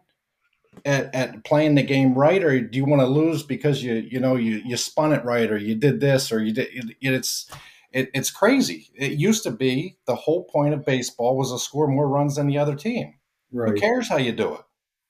at, 0.86 1.14
at 1.14 1.44
playing 1.44 1.76
the 1.76 1.84
game 1.84 2.14
right, 2.14 2.44
or 2.44 2.60
do 2.60 2.78
you 2.78 2.86
want 2.86 3.02
to 3.02 3.08
lose 3.08 3.44
because 3.44 3.84
you 3.84 3.96
you 3.96 4.20
know 4.20 4.36
you 4.36 4.62
you 4.66 4.78
spun 4.78 5.14
it 5.14 5.24
right, 5.26 5.52
or 5.52 5.58
you 5.58 5.76
did 5.76 6.00
this, 6.00 6.32
or 6.32 6.44
you 6.44 6.54
did 6.54 6.68
it, 6.72 6.96
it's 7.02 7.50
it, 7.92 8.10
it's 8.14 8.32
crazy. 8.32 8.90
It 8.96 9.14
used 9.14 9.44
to 9.44 9.52
be 9.52 9.98
the 10.06 10.16
whole 10.16 10.46
point 10.46 10.74
of 10.74 10.86
baseball 10.86 11.38
was 11.38 11.52
to 11.52 11.60
score 11.60 11.88
more 11.88 12.08
runs 12.08 12.36
than 12.36 12.48
the 12.48 12.58
other 12.58 12.76
team. 12.76 13.16
Right. 13.52 13.72
Who 13.72 13.80
cares 13.80 14.10
how 14.10 14.18
you 14.18 14.32
do 14.32 14.54
it? 14.54 14.62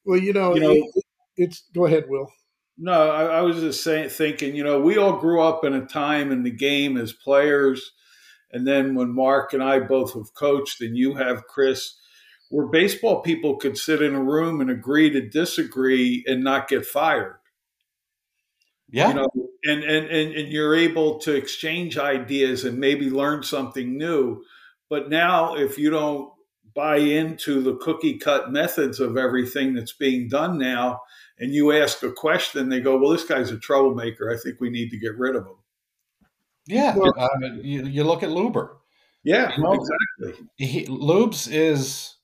Well, 0.03 0.19
you 0.19 0.34
know, 0.34 0.55
you 0.55 0.62
know 0.62 0.71
it, 0.71 1.03
it's 1.38 1.63
go 1.73 1.86
ahead, 1.86 2.05
Will. 2.08 2.31
No, 2.77 3.09
I, 3.09 3.38
I 3.38 3.41
was 3.41 3.61
just 3.61 3.83
saying, 3.83 4.09
thinking, 4.09 4.55
you 4.55 4.63
know, 4.63 4.81
we 4.81 4.97
all 4.97 5.19
grew 5.19 5.41
up 5.41 5.63
in 5.63 5.73
a 5.73 5.85
time 5.85 6.31
in 6.31 6.43
the 6.43 6.51
game 6.51 6.97
as 6.97 7.13
players, 7.13 7.91
and 8.51 8.67
then 8.67 8.95
when 8.95 9.15
Mark 9.15 9.53
and 9.53 9.63
I 9.63 9.79
both 9.79 10.13
have 10.13 10.33
coached, 10.33 10.81
and 10.81 10.97
you 10.97 11.15
have 11.15 11.47
Chris 11.47 11.95
where 12.49 12.67
baseball 12.67 13.21
people 13.21 13.57
could 13.57 13.77
sit 13.77 14.01
in 14.01 14.13
a 14.13 14.23
room 14.23 14.61
and 14.61 14.69
agree 14.69 15.09
to 15.09 15.27
disagree 15.27 16.23
and 16.27 16.43
not 16.43 16.67
get 16.67 16.85
fired. 16.85 17.38
Yeah. 18.89 19.09
You 19.09 19.13
know, 19.15 19.29
and, 19.63 19.83
and, 19.83 20.05
and, 20.05 20.33
and 20.33 20.47
you're 20.49 20.75
able 20.75 21.19
to 21.19 21.33
exchange 21.33 21.97
ideas 21.97 22.63
and 22.63 22.77
maybe 22.77 23.09
learn 23.09 23.43
something 23.43 23.97
new. 23.97 24.43
But 24.89 25.09
now, 25.09 25.55
if 25.55 25.77
you 25.77 25.89
don't 25.89 26.31
buy 26.75 26.97
into 26.97 27.61
the 27.61 27.75
cookie 27.77 28.19
cut 28.19 28.51
methods 28.51 28.99
of 28.99 29.17
everything 29.17 29.73
that's 29.73 29.93
being 29.93 30.29
done 30.29 30.59
now, 30.59 31.01
and 31.39 31.54
you 31.54 31.71
ask 31.71 32.02
a 32.04 32.12
question, 32.12 32.69
they 32.69 32.80
go, 32.80 32.98
"Well, 32.98 33.12
this 33.12 33.26
guy's 33.26 33.52
a 33.52 33.58
troublemaker. 33.58 34.32
I 34.32 34.38
think 34.38 34.60
we 34.60 34.69
need 34.69 34.89
to 34.91 34.98
get 34.98 35.17
rid 35.17 35.36
of 35.36 35.45
him." 35.45 35.56
Yeah, 36.67 36.95
well, 36.95 37.13
uh, 37.17 37.28
you, 37.62 37.86
you, 37.86 38.04
look 38.04 38.24
at 38.24 38.30
Luebber. 38.30 38.78
Yeah, 39.24 39.56
you 39.56 39.63
know, 39.63 39.74
exactly. 39.74 40.48
He, 40.56 40.86
Lubes 40.86 41.48
is 41.52 42.15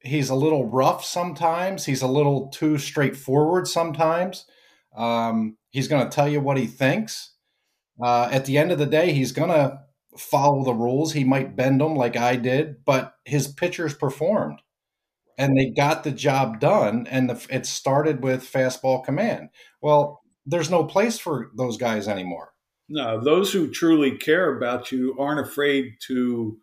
he's 0.00 0.30
a 0.30 0.34
little 0.34 0.66
rough 0.66 1.04
sometimes. 1.04 1.84
He's 1.84 2.02
a 2.02 2.06
little 2.06 2.48
too 2.48 2.78
straightforward 2.78 3.68
sometimes. 3.68 4.46
Um, 4.96 5.56
he's 5.70 5.88
going 5.88 6.04
to 6.04 6.14
tell 6.14 6.28
you 6.28 6.40
what 6.40 6.58
he 6.58 6.66
thinks. 6.66 7.32
Uh, 8.02 8.28
at 8.30 8.46
the 8.46 8.58
end 8.58 8.72
of 8.72 8.78
the 8.78 8.86
day, 8.86 9.12
he's 9.12 9.32
going 9.32 9.50
to 9.50 9.78
follow 10.16 10.64
the 10.64 10.74
rules. 10.74 11.12
He 11.12 11.24
might 11.24 11.56
bend 11.56 11.80
them 11.80 11.94
like 11.94 12.16
I 12.16 12.36
did, 12.36 12.84
but 12.84 13.14
his 13.24 13.48
pitchers 13.48 13.94
performed 13.94 14.60
and 15.38 15.56
they 15.56 15.70
got 15.70 16.04
the 16.04 16.10
job 16.10 16.60
done. 16.60 17.06
And 17.10 17.30
the, 17.30 17.46
it 17.50 17.66
started 17.66 18.22
with 18.22 18.50
fastball 18.50 19.04
command. 19.04 19.48
Well, 19.80 20.22
there's 20.46 20.70
no 20.70 20.84
place 20.84 21.18
for 21.18 21.50
those 21.56 21.76
guys 21.76 22.08
anymore. 22.08 22.52
No, 22.88 23.22
those 23.22 23.52
who 23.52 23.70
truly 23.70 24.16
care 24.16 24.56
about 24.56 24.92
you 24.92 25.16
aren't 25.18 25.40
afraid 25.40 25.94
to 26.08 26.58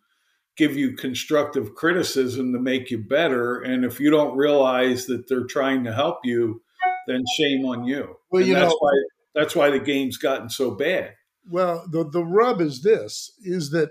give 0.56 0.76
you 0.76 0.94
constructive 0.94 1.74
criticism 1.74 2.52
to 2.52 2.58
make 2.58 2.90
you 2.90 2.98
better. 2.98 3.60
And 3.60 3.84
if 3.84 3.98
you 3.98 4.10
don't 4.10 4.36
realize 4.36 5.06
that 5.06 5.28
they're 5.28 5.46
trying 5.46 5.84
to 5.84 5.92
help 5.92 6.18
you, 6.24 6.62
then 7.06 7.24
shame 7.36 7.64
on 7.64 7.84
you. 7.84 8.16
Well, 8.30 8.40
and 8.40 8.48
you 8.48 8.54
that's 8.54 8.70
know, 8.70 8.76
why 8.78 8.92
that's 9.34 9.56
why 9.56 9.70
the 9.70 9.80
game's 9.80 10.18
gotten 10.18 10.50
so 10.50 10.72
bad. 10.72 11.14
Well, 11.48 11.84
the 11.90 12.08
the 12.08 12.24
rub 12.24 12.60
is 12.60 12.82
this: 12.82 13.32
is 13.42 13.70
that 13.70 13.90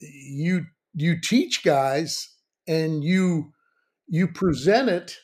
you 0.00 0.66
you 0.92 1.20
teach 1.20 1.62
guys 1.62 2.30
and 2.66 3.04
you 3.04 3.52
you 4.08 4.28
present 4.28 4.88
it 4.88 5.16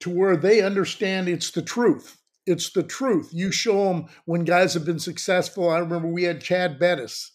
to 0.00 0.10
where 0.10 0.36
they 0.36 0.62
understand 0.62 1.28
it's 1.28 1.50
the 1.50 1.62
truth. 1.62 2.18
It's 2.46 2.70
the 2.70 2.82
truth. 2.82 3.30
You 3.32 3.52
show 3.52 3.84
them 3.84 4.06
when 4.24 4.44
guys 4.44 4.74
have 4.74 4.84
been 4.84 4.98
successful. 4.98 5.68
I 5.68 5.78
remember 5.78 6.08
we 6.08 6.24
had 6.24 6.40
Chad 6.40 6.78
Bettis 6.78 7.32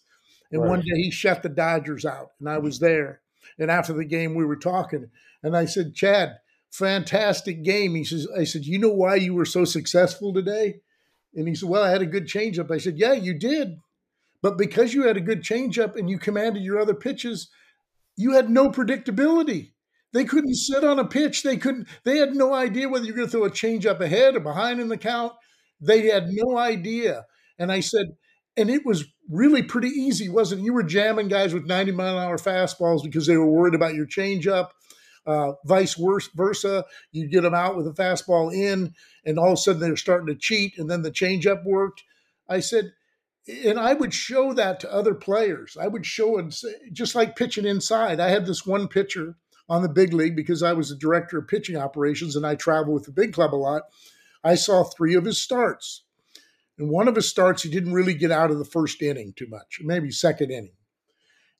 and 0.50 0.62
right. 0.62 0.68
one 0.68 0.80
day 0.80 0.96
he 0.96 1.10
shut 1.10 1.42
the 1.42 1.48
Dodgers 1.48 2.04
out, 2.04 2.30
and 2.40 2.48
I 2.48 2.56
mm-hmm. 2.56 2.64
was 2.64 2.78
there. 2.78 3.20
And 3.58 3.70
after 3.70 3.92
the 3.92 4.04
game, 4.04 4.34
we 4.34 4.44
were 4.44 4.56
talking, 4.56 5.08
and 5.42 5.56
I 5.56 5.64
said, 5.64 5.94
Chad, 5.94 6.38
fantastic 6.70 7.62
game. 7.62 7.94
He 7.94 8.04
says, 8.04 8.26
I 8.36 8.44
said, 8.44 8.64
you 8.64 8.78
know 8.78 8.90
why 8.90 9.14
you 9.14 9.34
were 9.34 9.44
so 9.44 9.64
successful 9.64 10.34
today? 10.34 10.80
And 11.34 11.46
he 11.46 11.54
said, 11.54 11.68
Well, 11.68 11.84
I 11.84 11.90
had 11.90 12.02
a 12.02 12.06
good 12.06 12.26
changeup. 12.26 12.70
I 12.70 12.78
said, 12.78 12.98
Yeah, 12.98 13.12
you 13.12 13.34
did. 13.34 13.78
But 14.42 14.58
because 14.58 14.94
you 14.94 15.06
had 15.06 15.16
a 15.16 15.22
good 15.22 15.42
changeup 15.42 15.96
and 15.96 16.08
you 16.08 16.18
commanded 16.18 16.62
your 16.62 16.78
other 16.78 16.94
pitches, 16.94 17.50
you 18.16 18.32
had 18.32 18.50
no 18.50 18.70
predictability. 18.70 19.72
They 20.16 20.24
couldn't 20.24 20.54
sit 20.54 20.82
on 20.82 20.98
a 20.98 21.04
pitch. 21.04 21.42
They 21.42 21.58
couldn't, 21.58 21.88
they 22.04 22.16
had 22.16 22.34
no 22.34 22.54
idea 22.54 22.88
whether 22.88 23.04
you're 23.04 23.14
going 23.14 23.28
to 23.28 23.30
throw 23.30 23.44
a 23.44 23.50
changeup 23.50 24.00
ahead 24.00 24.34
or 24.34 24.40
behind 24.40 24.80
in 24.80 24.88
the 24.88 24.96
count. 24.96 25.34
They 25.78 26.06
had 26.06 26.28
no 26.30 26.56
idea. 26.56 27.26
And 27.58 27.70
I 27.70 27.80
said, 27.80 28.06
and 28.56 28.70
it 28.70 28.86
was 28.86 29.04
really 29.30 29.62
pretty 29.62 29.88
easy, 29.88 30.30
wasn't 30.30 30.62
it? 30.62 30.64
You 30.64 30.72
were 30.72 30.84
jamming 30.84 31.28
guys 31.28 31.52
with 31.52 31.66
90 31.66 31.92
mile 31.92 32.16
an 32.16 32.24
hour 32.24 32.38
fastballs 32.38 33.02
because 33.02 33.26
they 33.26 33.36
were 33.36 33.44
worried 33.46 33.74
about 33.74 33.94
your 33.94 34.06
changeup. 34.06 34.70
Uh, 35.26 35.52
vice 35.66 36.00
versa, 36.34 36.86
you 37.12 37.28
get 37.28 37.42
them 37.42 37.54
out 37.54 37.76
with 37.76 37.86
a 37.86 37.90
fastball 37.90 38.54
in, 38.54 38.94
and 39.26 39.38
all 39.38 39.48
of 39.48 39.54
a 39.54 39.56
sudden 39.58 39.82
they're 39.82 39.96
starting 39.96 40.28
to 40.28 40.40
cheat, 40.40 40.78
and 40.78 40.88
then 40.88 41.02
the 41.02 41.10
changeup 41.10 41.62
worked. 41.66 42.04
I 42.48 42.60
said, 42.60 42.92
and 43.46 43.78
I 43.78 43.92
would 43.92 44.14
show 44.14 44.54
that 44.54 44.80
to 44.80 44.90
other 44.92 45.14
players. 45.14 45.76
I 45.78 45.88
would 45.88 46.06
show 46.06 46.38
and 46.38 46.54
say, 46.54 46.72
just 46.90 47.14
like 47.14 47.36
pitching 47.36 47.66
inside. 47.66 48.18
I 48.18 48.30
had 48.30 48.46
this 48.46 48.64
one 48.64 48.88
pitcher 48.88 49.34
on 49.68 49.82
the 49.82 49.88
big 49.88 50.12
league 50.12 50.36
because 50.36 50.62
I 50.62 50.72
was 50.72 50.88
the 50.88 50.96
director 50.96 51.38
of 51.38 51.48
pitching 51.48 51.76
operations 51.76 52.36
and 52.36 52.46
I 52.46 52.54
travel 52.54 52.94
with 52.94 53.04
the 53.04 53.12
big 53.12 53.32
club 53.32 53.54
a 53.54 53.56
lot. 53.56 53.82
I 54.44 54.54
saw 54.54 54.84
three 54.84 55.14
of 55.14 55.24
his 55.24 55.38
starts 55.38 56.04
and 56.78 56.90
one 56.90 57.08
of 57.08 57.16
his 57.16 57.28
starts, 57.28 57.62
he 57.62 57.70
didn't 57.70 57.94
really 57.94 58.14
get 58.14 58.30
out 58.30 58.50
of 58.50 58.58
the 58.58 58.64
first 58.64 59.00
inning 59.00 59.32
too 59.34 59.46
much, 59.48 59.80
maybe 59.82 60.10
second 60.10 60.50
inning. 60.50 60.74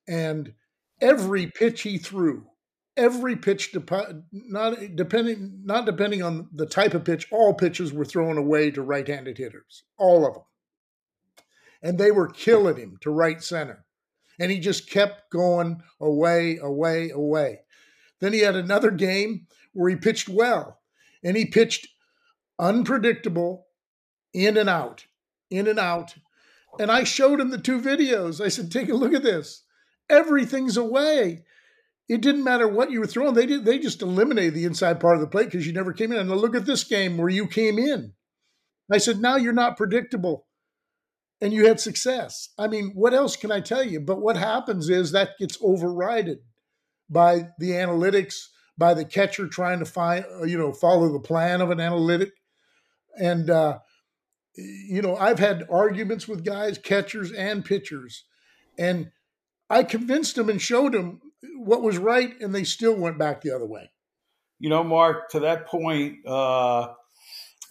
And 0.07 0.53
every 1.01 1.47
pitch 1.47 1.83
he 1.83 1.97
threw, 1.99 2.47
every 2.97 3.37
pitch, 3.37 3.75
not 4.31 4.77
depending 4.95 5.63
not 5.65 5.87
depending 5.87 6.23
on 6.23 6.49
the 6.53 6.67
type 6.67 6.95
of 6.95 7.05
pitch, 7.05 7.27
all 7.33 7.55
pitches 7.55 7.93
were 7.93 8.05
thrown 8.05 8.37
away 8.37 8.71
to 8.71 8.83
right-handed 8.83 9.39
hitters, 9.39 9.85
all 9.99 10.27
of 10.27 10.35
them, 10.35 10.45
and 11.83 11.99
they 11.99 12.11
were 12.11 12.29
killing 12.29 12.77
him 12.77 12.99
to 13.01 13.11
right 13.11 13.43
center. 13.43 13.85
And 14.39 14.51
he 14.51 14.61
just 14.61 14.91
kept 14.91 15.31
going 15.31 15.83
away, 15.99 16.59
away, 16.59 17.09
away. 17.09 17.61
Then 18.21 18.33
he 18.33 18.41
had 18.41 18.57
another 18.57 18.91
game 18.91 19.47
where 19.73 19.91
he 19.91 19.97
pitched 19.97 20.29
well, 20.29 20.81
and 21.23 21.37
he 21.37 21.45
pitched 21.45 21.89
unpredictable 22.59 23.67
in 24.33 24.57
and 24.57 24.69
out, 24.69 25.07
in 25.51 25.67
and 25.67 25.79
out. 25.79 26.15
And 26.79 26.91
I 26.91 27.05
showed 27.05 27.41
him 27.41 27.51
the 27.51 27.59
two 27.59 27.81
videos. 27.81 28.45
I 28.45 28.49
said, 28.49 28.71
take 28.71 28.89
a 28.89 28.95
look 28.95 29.15
at 29.15 29.23
this. 29.23 29.65
Everything's 30.09 30.77
away. 30.77 31.45
It 32.09 32.21
didn't 32.21 32.45
matter 32.45 32.69
what 32.69 32.91
you 32.91 33.01
were 33.01 33.07
throwing. 33.07 33.35
They 33.35 33.47
did. 33.47 33.65
They 33.65 33.79
just 33.79 34.03
eliminated 34.03 34.55
the 34.55 34.65
inside 34.65 35.01
part 35.01 35.17
of 35.17 35.21
the 35.21 35.27
plate 35.27 35.47
because 35.47 35.67
you 35.67 35.73
never 35.73 35.93
came 35.93 36.13
in. 36.13 36.19
And 36.19 36.31
look 36.31 36.55
at 36.55 36.67
this 36.67 36.85
game 36.85 37.17
where 37.17 37.29
you 37.29 37.47
came 37.47 37.79
in. 37.79 38.13
I 38.93 38.99
said, 38.99 39.19
now 39.19 39.37
you're 39.37 39.53
not 39.53 39.77
predictable 39.77 40.47
and 41.41 41.53
you 41.53 41.67
had 41.67 41.81
success. 41.81 42.51
I 42.57 42.69
mean, 42.69 42.93
what 42.95 43.15
else 43.15 43.37
can 43.37 43.51
I 43.51 43.61
tell 43.61 43.83
you? 43.83 44.01
But 44.01 44.21
what 44.21 44.37
happens 44.37 44.89
is 44.89 45.11
that 45.11 45.39
gets 45.39 45.59
overridden 45.61 46.41
by 47.09 47.49
the 47.59 47.71
analytics, 47.71 48.49
by 48.79 48.95
the 48.95 49.05
catcher 49.05 49.49
trying 49.49 49.79
to 49.79 49.85
find, 49.85 50.25
uh, 50.41 50.45
you 50.45 50.59
know, 50.59 50.73
follow 50.73 51.13
the 51.13 51.21
plan 51.21 51.61
of 51.61 51.71
an 51.71 51.81
analytic. 51.81 52.33
And, 53.19 53.49
uh, 53.49 53.79
you 54.57 55.03
know, 55.03 55.17
I've 55.17 55.39
had 55.39 55.67
arguments 55.71 56.27
with 56.27 56.45
guys, 56.45 56.79
catchers 56.79 57.33
and 57.33 57.65
pitchers, 57.65 58.25
and 58.79 59.11
I 59.69 59.83
convinced 59.83 60.37
them 60.37 60.49
and 60.49 60.61
showed 60.61 60.93
them 60.93 61.21
what 61.59 61.83
was 61.83 61.99
right, 61.99 62.35
and 62.41 62.55
they 62.55 62.65
still 62.65 62.95
went 62.95 63.19
back 63.19 63.41
the 63.41 63.55
other 63.55 63.67
way. 63.67 63.91
You 64.59 64.71
know, 64.71 64.83
Mark, 64.83 65.31
to 65.31 65.41
that 65.41 65.67
point, 65.67 66.27
uh, 66.27 66.89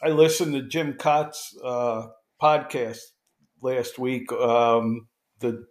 I 0.01 0.09
listened 0.09 0.53
to 0.53 0.61
Jim 0.61 0.93
Kaat's 0.93 1.57
uh, 1.63 2.07
podcast 2.41 2.99
last 3.61 3.97
week. 3.97 4.31
Um, 4.31 5.07
the 5.39 5.65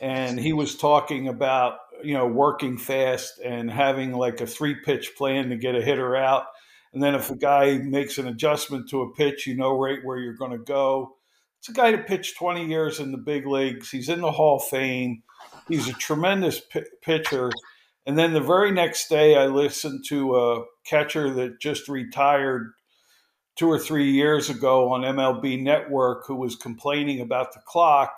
and 0.00 0.38
he 0.38 0.52
was 0.52 0.76
talking 0.76 1.28
about 1.28 1.78
you 2.04 2.14
know 2.14 2.26
working 2.26 2.76
fast 2.76 3.38
and 3.38 3.70
having 3.70 4.12
like 4.12 4.40
a 4.40 4.46
three 4.46 4.74
pitch 4.74 5.12
plan 5.16 5.50
to 5.50 5.56
get 5.56 5.74
a 5.74 5.82
hitter 5.82 6.16
out, 6.16 6.46
and 6.92 7.02
then 7.02 7.14
if 7.14 7.30
a 7.30 7.36
guy 7.36 7.78
makes 7.78 8.18
an 8.18 8.26
adjustment 8.26 8.88
to 8.90 9.02
a 9.02 9.14
pitch, 9.14 9.46
you 9.46 9.56
know 9.56 9.78
right 9.78 9.98
where 10.04 10.18
you're 10.18 10.34
going 10.34 10.52
to 10.52 10.58
go. 10.58 11.16
It's 11.58 11.68
a 11.68 11.72
guy 11.72 11.90
that 11.90 12.06
pitched 12.06 12.38
20 12.38 12.66
years 12.66 13.00
in 13.00 13.12
the 13.12 13.18
big 13.18 13.46
leagues. 13.46 13.90
He's 13.90 14.08
in 14.08 14.22
the 14.22 14.32
Hall 14.32 14.56
of 14.56 14.64
Fame. 14.64 15.22
He's 15.68 15.88
a 15.88 15.92
tremendous 15.92 16.58
p- 16.58 16.84
pitcher. 17.02 17.50
And 18.06 18.18
then 18.18 18.32
the 18.32 18.40
very 18.40 18.72
next 18.72 19.08
day, 19.08 19.36
I 19.36 19.46
listened 19.46 20.06
to 20.08 20.36
a 20.36 20.64
catcher 20.86 21.30
that 21.34 21.60
just 21.60 21.86
retired 21.86 22.72
two 23.56 23.68
or 23.70 23.78
three 23.78 24.10
years 24.10 24.48
ago 24.48 24.90
on 24.90 25.02
MLB 25.02 25.62
Network 25.62 26.26
who 26.26 26.34
was 26.34 26.56
complaining 26.56 27.20
about 27.20 27.52
the 27.52 27.60
clock 27.66 28.14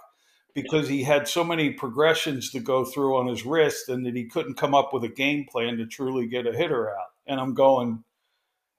because 0.55 0.89
he 0.89 1.03
had 1.03 1.27
so 1.29 1.43
many 1.43 1.71
progressions 1.71 2.51
to 2.51 2.61
go 2.61 2.85
through 2.85 3.17
on 3.17 3.27
his 3.27 3.47
wrist 3.47 3.89
and 3.89 4.05
that 4.05 4.15
he 4.15 4.25
couldn't 4.25 4.59
come 4.59 4.75
up 4.75 4.93
with 4.93 5.05
a 5.05 5.09
game 5.09 5.47
plan 5.51 5.79
to 5.79 5.87
truly 5.87 6.27
get 6.27 6.47
a 6.47 6.53
hitter 6.53 6.91
out. 6.91 7.09
And 7.27 7.41
I'm 7.41 7.55
going, 7.55 8.05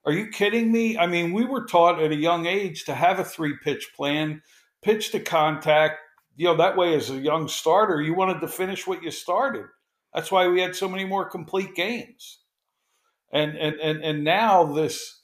are 0.06 0.12
you 0.12 0.28
kidding 0.28 0.72
me? 0.72 0.98
I 0.98 1.08
mean, 1.08 1.34
we 1.34 1.46
were 1.46 1.66
taught 1.66 2.02
at 2.02 2.12
a 2.12 2.16
young 2.16 2.46
age 2.46 2.86
to 2.86 2.96
have 2.96 3.20
a 3.20 3.24
three 3.24 3.56
pitch 3.64 3.92
plan, 3.96 4.42
pitch 4.82 5.12
to 5.12 5.20
contact. 5.20 6.00
You 6.36 6.46
know, 6.46 6.58
that 6.58 6.78
way, 6.78 6.96
as 6.96 7.10
a 7.10 7.18
young 7.18 7.48
starter, 7.48 8.02
you 8.02 8.14
wanted 8.14 8.42
to 8.42 8.48
finish 8.48 8.86
what 8.86 9.04
you 9.04 9.12
started. 9.12 9.66
That's 10.14 10.32
why 10.32 10.48
we 10.48 10.62
had 10.62 10.76
so 10.76 10.90
many 10.90 11.06
more 11.06 11.30
complete 11.30 11.74
games. 11.76 12.40
And 13.32 13.56
and 13.56 13.76
and, 13.80 14.04
and 14.04 14.24
now 14.24 14.66
this 14.66 15.22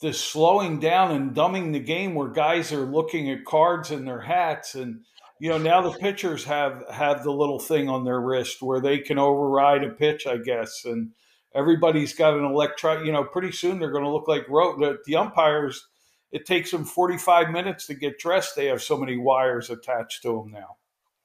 this 0.00 0.20
slowing 0.20 0.80
down 0.80 1.12
and 1.12 1.34
dumbing 1.34 1.72
the 1.72 1.80
game 1.80 2.14
where 2.14 2.28
guys 2.28 2.72
are 2.72 2.84
looking 2.84 3.30
at 3.30 3.44
cards 3.44 3.90
in 3.90 4.04
their 4.04 4.20
hats 4.20 4.74
and 4.74 5.00
you 5.40 5.48
know 5.48 5.58
now 5.58 5.80
the 5.80 5.98
pitchers 5.98 6.44
have 6.44 6.84
have 6.90 7.24
the 7.24 7.32
little 7.32 7.58
thing 7.58 7.88
on 7.88 8.04
their 8.04 8.20
wrist 8.20 8.62
where 8.62 8.80
they 8.80 8.98
can 8.98 9.18
override 9.18 9.84
a 9.84 9.90
pitch 9.90 10.26
i 10.26 10.36
guess 10.36 10.84
and 10.84 11.10
everybody's 11.54 12.14
got 12.14 12.36
an 12.36 12.44
electron 12.44 13.04
you 13.04 13.12
know 13.12 13.24
pretty 13.24 13.52
soon 13.52 13.78
they're 13.78 13.92
going 13.92 14.04
to 14.04 14.10
look 14.10 14.28
like 14.28 14.48
road 14.48 14.78
the, 14.80 14.98
the 15.06 15.16
umpires 15.16 15.86
it 16.32 16.46
takes 16.46 16.70
them 16.70 16.84
45 16.84 17.50
minutes 17.50 17.86
to 17.86 17.94
get 17.94 18.18
dressed 18.18 18.56
they 18.56 18.66
have 18.66 18.82
so 18.82 18.96
many 18.96 19.16
wires 19.16 19.70
attached 19.70 20.22
to 20.22 20.28
them 20.28 20.52
now 20.52 20.76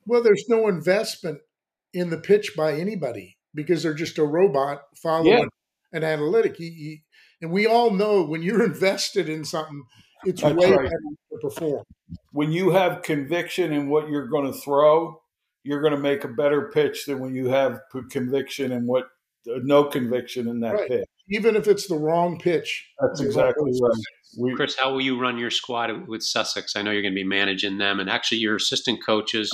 well 0.06 0.24
there's 0.24 0.46
no 0.48 0.68
investment 0.68 1.40
in 1.94 2.10
the 2.10 2.18
pitch 2.18 2.52
by 2.56 2.74
anybody 2.74 3.38
because 3.54 3.84
they're 3.84 3.94
just 3.94 4.18
a 4.18 4.24
robot 4.24 4.84
following 4.96 5.40
yeah. 5.40 5.46
an 5.94 6.04
analytic 6.04 6.56
he, 6.58 6.70
he, 6.70 7.04
and 7.42 7.52
we 7.52 7.66
all 7.66 7.92
know 7.92 8.24
when 8.24 8.42
you're 8.42 8.64
invested 8.66 9.30
in 9.30 9.44
something, 9.46 9.84
it's 10.26 10.42
That's 10.42 10.56
way 10.56 10.72
right. 10.72 10.84
better 10.84 10.92
to 11.32 11.38
perform. 11.42 11.84
When 12.32 12.52
you 12.52 12.72
have 12.72 13.02
conviction 13.02 13.72
in 13.74 13.90
what 13.90 14.10
you're 14.10 14.28
going 14.28 14.52
to 14.52 14.58
throw, 14.58 15.22
you're 15.64 15.82
going 15.82 15.94
to 15.94 16.00
make 16.00 16.24
a 16.24 16.28
better 16.28 16.72
pitch 16.74 17.06
than 17.06 17.20
when 17.20 17.36
you 17.36 17.48
have 17.48 17.82
conviction 18.10 18.72
in 18.72 18.88
what 18.88 19.06
uh, 19.50 19.60
no 19.64 19.84
conviction 19.84 20.48
in 20.48 20.60
that 20.62 20.74
right. 20.74 20.88
pitch. 20.88 21.08
Even 21.30 21.56
if 21.56 21.68
it's 21.68 21.88
the 21.88 21.98
wrong 21.98 22.40
pitch. 22.40 22.90
That's 23.00 23.22
exactly 23.22 23.72
right. 23.82 23.92
We, 24.38 24.56
Chris, 24.56 24.76
how 24.80 24.92
will 24.92 25.02
you 25.02 25.20
run 25.20 25.38
your 25.38 25.52
squad 25.52 26.08
with 26.08 26.24
Sussex? 26.24 26.76
I 26.76 26.82
know 26.82 26.92
you're 26.92 27.02
going 27.02 27.14
to 27.14 27.20
be 27.20 27.24
managing 27.24 27.78
them, 27.78 28.00
and 28.00 28.10
actually, 28.10 28.40
your 28.40 28.56
assistant 28.56 29.04
coaches 29.04 29.52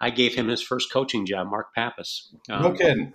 I 0.00 0.10
gave 0.10 0.34
him 0.34 0.48
his 0.48 0.62
first 0.62 0.90
coaching 0.90 1.26
job, 1.26 1.50
Mark 1.50 1.74
Pappas. 1.74 2.34
Um, 2.48 2.62
no 2.62 2.72
kidding. 2.72 3.12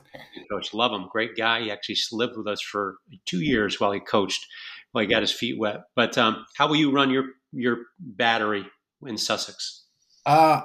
Coach, 0.51 0.73
love 0.73 0.91
him. 0.91 1.07
Great 1.11 1.35
guy. 1.35 1.61
He 1.61 1.71
actually 1.71 1.97
lived 2.11 2.37
with 2.37 2.47
us 2.47 2.61
for 2.61 2.97
two 3.25 3.41
years 3.41 3.79
while 3.79 3.91
he 3.91 3.99
coached, 3.99 4.45
while 4.91 5.01
he 5.01 5.07
got 5.07 5.23
his 5.23 5.31
feet 5.31 5.57
wet. 5.57 5.81
But 5.95 6.15
um, 6.17 6.45
how 6.55 6.67
will 6.67 6.75
you 6.75 6.91
run 6.91 7.09
your 7.09 7.25
your 7.55 7.77
battery 7.99 8.65
in 9.05 9.17
Sussex? 9.17 9.85
Uh, 10.25 10.61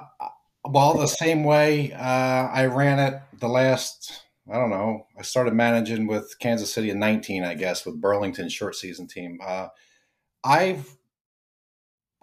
well, 0.65 0.97
the 0.97 1.07
same 1.07 1.43
way 1.43 1.93
uh, 1.93 2.47
I 2.47 2.65
ran 2.65 2.99
it 2.99 3.21
the 3.39 3.49
last. 3.49 4.23
I 4.51 4.57
don't 4.57 4.69
know. 4.69 5.07
I 5.17 5.21
started 5.21 5.53
managing 5.53 6.07
with 6.07 6.35
Kansas 6.39 6.73
City 6.73 6.89
in 6.89 6.99
19, 6.99 7.43
I 7.43 7.53
guess, 7.53 7.85
with 7.85 8.01
Burlington 8.01 8.49
short 8.49 8.75
season 8.75 9.07
team. 9.07 9.39
Uh, 9.43 9.67
I've 10.43 10.97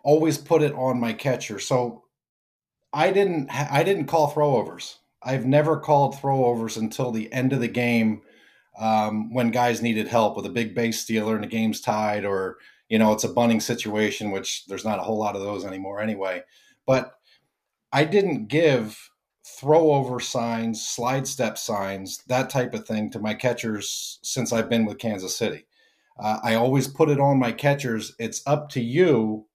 always 0.02 0.38
put 0.38 0.62
it 0.62 0.72
on 0.74 1.00
my 1.00 1.12
catcher. 1.12 1.58
So 1.58 2.04
I 2.92 3.10
didn't 3.12 3.50
I 3.50 3.82
didn't 3.82 4.06
call 4.06 4.32
throwovers. 4.32 4.96
I've 5.22 5.46
never 5.46 5.78
called 5.78 6.14
throwovers 6.14 6.76
until 6.76 7.10
the 7.10 7.32
end 7.32 7.52
of 7.52 7.60
the 7.60 7.68
game 7.68 8.22
um, 8.78 9.32
when 9.32 9.50
guys 9.50 9.82
needed 9.82 10.08
help 10.08 10.36
with 10.36 10.46
a 10.46 10.50
big 10.50 10.74
base 10.74 11.00
stealer 11.00 11.34
and 11.34 11.44
the 11.44 11.48
game's 11.48 11.80
tied, 11.80 12.24
or 12.24 12.58
you 12.88 12.98
know 12.98 13.12
it's 13.12 13.24
a 13.24 13.32
bunting 13.32 13.60
situation, 13.60 14.30
which 14.30 14.64
there's 14.66 14.84
not 14.84 14.98
a 14.98 15.02
whole 15.02 15.18
lot 15.18 15.36
of 15.36 15.42
those 15.42 15.64
anymore 15.64 16.00
anyway. 16.00 16.42
But 16.86 17.14
I 17.92 18.04
didn't 18.04 18.48
give 18.48 19.10
throwover 19.60 20.20
signs, 20.22 20.86
slide 20.86 21.26
step 21.26 21.58
signs, 21.58 22.22
that 22.28 22.50
type 22.50 22.74
of 22.74 22.86
thing 22.86 23.10
to 23.10 23.18
my 23.18 23.34
catchers 23.34 24.18
since 24.22 24.52
I've 24.52 24.68
been 24.68 24.84
with 24.84 24.98
Kansas 24.98 25.36
City. 25.36 25.66
Uh, 26.18 26.38
I 26.42 26.54
always 26.54 26.88
put 26.88 27.08
it 27.08 27.20
on 27.20 27.38
my 27.38 27.52
catchers. 27.52 28.14
It's 28.18 28.42
up 28.46 28.68
to 28.70 28.80
you 28.80 29.46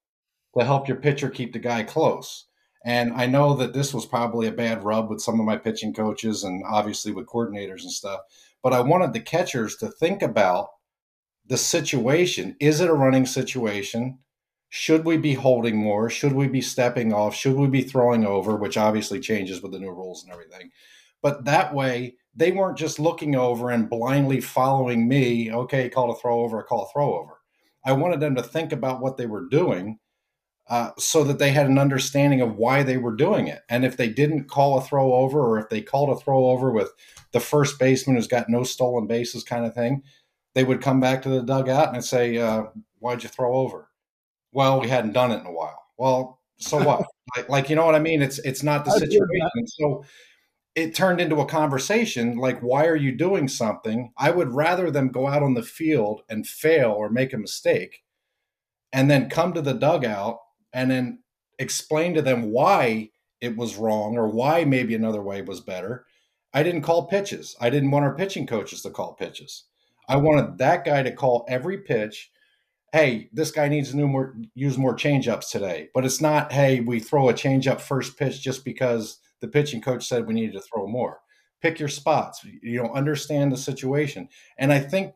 to 0.58 0.64
help 0.64 0.88
your 0.88 0.98
pitcher 0.98 1.30
keep 1.30 1.54
the 1.54 1.60
guy 1.60 1.84
close. 1.84 2.46
And 2.86 3.14
I 3.14 3.28
know 3.28 3.54
that 3.56 3.74
this 3.74 3.94
was 3.94 4.06
probably 4.06 4.48
a 4.48 4.52
bad 4.52 4.84
rub 4.84 5.10
with 5.10 5.22
some 5.22 5.40
of 5.40 5.46
my 5.46 5.58
pitching 5.58 5.94
coaches 5.94 6.44
and 6.44 6.64
obviously 6.68 7.12
with 7.12 7.28
coordinators 7.28 7.84
and 7.84 7.92
stuff. 7.92 8.22
But 8.62 8.74
I 8.74 8.82
wanted 8.82 9.14
the 9.14 9.22
catchers 9.22 9.78
to 9.78 9.90
think 9.90 10.22
about 10.22 10.70
the 11.48 11.58
situation. 11.58 12.56
Is 12.60 12.80
it 12.80 12.90
a 12.90 12.94
running 12.94 13.26
situation? 13.26 14.20
Should 14.70 15.06
we 15.06 15.18
be 15.18 15.34
holding 15.34 15.78
more? 15.78 16.10
Should 16.10 16.34
we 16.34 16.48
be 16.48 16.62
stepping 16.62 17.14
off? 17.14 17.36
Should 17.36 17.56
we 17.56 17.68
be 17.68 17.84
throwing 17.84 18.26
over? 18.26 18.56
Which 18.56 18.78
obviously 18.78 19.20
changes 19.20 19.62
with 19.62 19.72
the 19.72 19.80
new 19.80 19.92
rules 19.92 20.24
and 20.24 20.32
everything. 20.34 20.72
But 21.22 21.46
that 21.46 21.74
way, 21.74 22.16
they 22.36 22.52
weren't 22.52 22.78
just 22.78 23.00
looking 23.00 23.36
over 23.36 23.70
and 23.70 23.90
blindly 23.90 24.42
following 24.42 25.08
me. 25.08 25.52
Okay, 25.52 25.90
call 25.90 26.12
a 26.12 26.16
throw 26.16 26.42
over, 26.42 26.64
call 26.64 26.84
a 26.84 26.92
throw 26.92 27.20
over. 27.20 27.40
I 27.86 27.94
wanted 27.94 28.20
them 28.20 28.36
to 28.36 28.44
think 28.44 28.72
about 28.72 29.02
what 29.02 29.18
they 29.18 29.26
were 29.26 29.48
doing 29.48 30.00
uh, 30.70 30.92
so 30.98 31.24
that 31.26 31.40
they 31.40 31.52
had 31.52 31.68
an 31.68 31.78
understanding 31.78 32.42
of 32.42 32.56
why 32.56 32.84
they 32.84 32.98
were 32.98 33.16
doing 33.16 33.48
it. 33.48 33.62
And 33.70 33.84
if 33.84 33.98
they 33.98 34.10
didn't 34.10 34.50
call 34.50 34.78
a 34.78 34.82
throw 34.82 35.14
over, 35.14 35.40
or 35.40 35.60
if 35.60 35.70
they 35.70 35.82
called 35.82 36.10
a 36.10 36.20
throw 36.20 36.46
over 36.48 36.72
with 36.72 36.92
the 37.32 37.40
first 37.40 37.78
baseman 37.80 38.16
who's 38.16 38.28
got 38.28 38.50
no 38.50 38.64
stolen 38.64 39.06
bases 39.06 39.44
kind 39.44 39.66
of 39.66 39.74
thing, 39.74 40.04
they 40.56 40.64
would 40.64 40.82
come 40.82 41.00
back 41.00 41.22
to 41.24 41.30
the 41.30 41.42
dugout 41.42 41.94
and 41.94 42.04
say, 42.04 42.38
uh, 42.38 42.66
Why'd 43.00 43.24
you 43.24 43.30
throw 43.30 43.54
over? 43.56 43.90
Well, 44.54 44.80
we 44.80 44.88
hadn't 44.88 45.14
done 45.14 45.32
it 45.32 45.42
in 45.42 45.46
a 45.46 45.52
while. 45.52 45.84
Well, 45.98 46.40
so 46.58 46.78
what? 46.78 47.06
like, 47.36 47.50
like, 47.50 47.70
you 47.70 47.76
know 47.76 47.86
what 47.86 47.96
I 47.96 48.00
mean? 48.00 48.22
It's 48.22 48.40
it's 48.40 48.64
not 48.64 48.86
the 48.86 48.92
situation. 48.92 49.68
So 49.68 50.06
it 50.76 50.96
turned 50.96 51.22
into 51.22 51.42
a 51.42 51.46
conversation 51.46 52.38
like, 52.38 52.60
why 52.62 52.88
are 52.88 52.96
you 52.96 53.12
doing 53.12 53.48
something? 53.48 54.12
I 54.18 54.32
would 54.32 54.54
rather 54.54 54.90
them 54.90 55.10
go 55.10 55.28
out 55.28 55.44
on 55.44 55.54
the 55.54 55.64
field 55.64 56.22
and 56.30 56.48
fail 56.48 56.92
or 56.92 57.10
make 57.10 57.34
a 57.34 57.38
mistake 57.38 58.04
and 58.92 59.10
then 59.10 59.30
come 59.30 59.54
to 59.54 59.62
the 59.62 59.74
dugout 59.74 60.40
and 60.72 60.90
then 60.90 61.20
explain 61.60 62.14
to 62.16 62.22
them 62.22 62.52
why 62.52 63.10
it 63.42 63.56
was 63.56 63.76
wrong 63.76 64.18
or 64.18 64.28
why 64.28 64.66
maybe 64.66 64.96
another 64.96 65.22
way 65.22 65.42
was 65.42 65.60
better. 65.60 66.06
I 66.54 66.64
didn't 66.64 66.82
call 66.82 67.08
pitches. 67.08 67.56
I 67.60 67.70
didn't 67.70 67.92
want 67.92 68.06
our 68.06 68.16
pitching 68.16 68.48
coaches 68.48 68.82
to 68.84 68.90
call 68.90 69.14
pitches. 69.14 69.66
I 70.08 70.18
wanted 70.18 70.58
that 70.58 70.86
guy 70.86 71.04
to 71.04 71.12
call 71.12 71.46
every 71.48 71.80
pitch. 71.80 72.32
Hey, 72.92 73.30
this 73.34 73.52
guy 73.52 73.68
needs 73.68 73.92
to 73.92 73.98
more, 73.98 74.36
use 74.54 74.78
more 74.78 74.96
changeups 74.96 75.50
today. 75.50 75.90
But 75.94 76.06
it's 76.06 76.22
not, 76.22 76.52
hey, 76.52 76.80
we 76.80 77.00
throw 77.00 77.30
a 77.30 77.34
changeup 77.34 77.82
first 77.82 78.18
pitch 78.18 78.42
just 78.42 78.64
because 78.64 79.20
the 79.42 79.48
pitching 79.48 79.82
coach 79.82 80.08
said 80.08 80.28
we 80.28 80.34
needed 80.34 80.54
to 80.54 80.62
throw 80.62 80.88
more. 80.88 81.20
Pick 81.62 81.80
your 81.80 81.90
spots. 81.90 82.46
You 82.62 82.84
know, 82.84 82.94
understand 82.94 83.52
the 83.52 83.58
situation. 83.58 84.30
And 84.58 84.72
I 84.72 84.80
think 84.80 85.14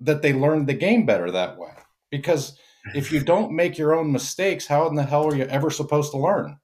that 0.00 0.22
they 0.22 0.32
learned 0.32 0.66
the 0.66 0.74
game 0.74 1.06
better 1.06 1.30
that 1.30 1.58
way 1.58 1.74
because– 2.10 2.58
if 2.94 3.12
you 3.12 3.20
don't 3.20 3.52
make 3.52 3.78
your 3.78 3.94
own 3.94 4.12
mistakes, 4.12 4.66
how 4.66 4.88
in 4.88 4.94
the 4.94 5.04
hell 5.04 5.26
are 5.26 5.36
you 5.36 5.44
ever 5.44 5.70
supposed 5.70 6.10
to 6.12 6.18
learn? 6.18 6.58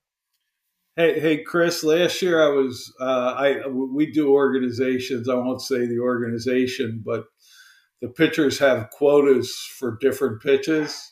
Hey, 0.97 1.21
hey, 1.21 1.45
Chris. 1.45 1.85
Last 1.85 2.21
year 2.23 2.43
I 2.43 2.49
was 2.49 2.93
uh, 3.01 3.35
I 3.37 3.69
we 3.69 4.11
do 4.11 4.33
organizations. 4.33 5.29
I 5.29 5.35
won't 5.35 5.63
say 5.63 5.87
the 5.87 6.01
organization, 6.01 7.03
but 7.05 7.25
the 8.01 8.09
pitchers 8.09 8.59
have 8.59 8.91
quotas 8.91 9.55
for 9.79 9.99
different 10.01 10.43
pitches, 10.43 11.11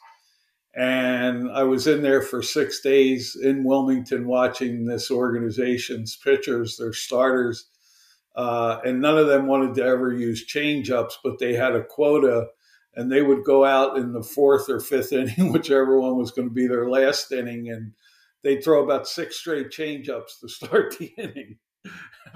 And 0.75 1.51
I 1.51 1.63
was 1.65 1.87
in 1.87 2.03
there 2.03 2.23
for 2.23 2.43
six 2.43 2.81
days 2.81 3.37
in 3.41 3.65
Wilmington 3.65 4.27
watching 4.27 4.85
this 4.85 5.11
organization's 5.11 6.17
pitchers, 6.17 6.77
their 6.77 6.93
starters, 6.93 7.69
uh, 8.37 8.81
and 8.85 9.01
none 9.01 9.17
of 9.17 9.27
them 9.27 9.47
wanted 9.47 9.75
to 9.77 9.85
ever 9.85 10.13
use 10.13 10.47
changeups, 10.47 11.15
but 11.25 11.39
they 11.39 11.55
had 11.55 11.75
a 11.75 11.83
quota, 11.83 12.49
and 12.95 13.11
they 13.11 13.23
would 13.23 13.43
go 13.45 13.65
out 13.65 13.97
in 13.97 14.13
the 14.13 14.23
fourth 14.23 14.69
or 14.69 14.79
fifth 14.79 15.13
inning, 15.15 15.51
whichever 15.53 15.99
one 15.99 16.17
was 16.19 16.31
going 16.31 16.49
to 16.49 16.55
be 16.55 16.67
their 16.67 16.91
last 16.91 17.33
inning, 17.33 17.71
and 17.71 17.93
they'd 18.43 18.63
throw 18.63 18.85
about 18.85 19.09
six 19.09 19.37
straight 19.37 19.71
changeups 19.71 20.41
to 20.41 20.49
start 20.49 20.97
the 20.99 21.07
inning. 21.17 21.59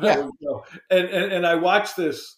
Yeah. 0.00 0.28
and, 0.90 1.08
and 1.08 1.32
and 1.32 1.46
I 1.46 1.56
watched 1.56 1.96
this 1.96 2.36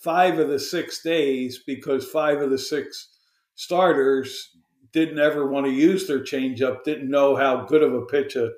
five 0.00 0.38
of 0.38 0.48
the 0.48 0.58
six 0.58 1.02
days 1.02 1.62
because 1.66 2.08
five 2.08 2.40
of 2.40 2.50
the 2.50 2.58
six 2.58 3.10
starters 3.54 4.56
didn't 4.92 5.18
ever 5.18 5.46
want 5.46 5.66
to 5.66 5.72
use 5.72 6.08
their 6.08 6.20
changeup, 6.20 6.82
didn't 6.84 7.10
know 7.10 7.36
how 7.36 7.64
good 7.64 7.82
of 7.82 7.94
a 7.94 8.06
pitch 8.06 8.34
a 8.34 8.50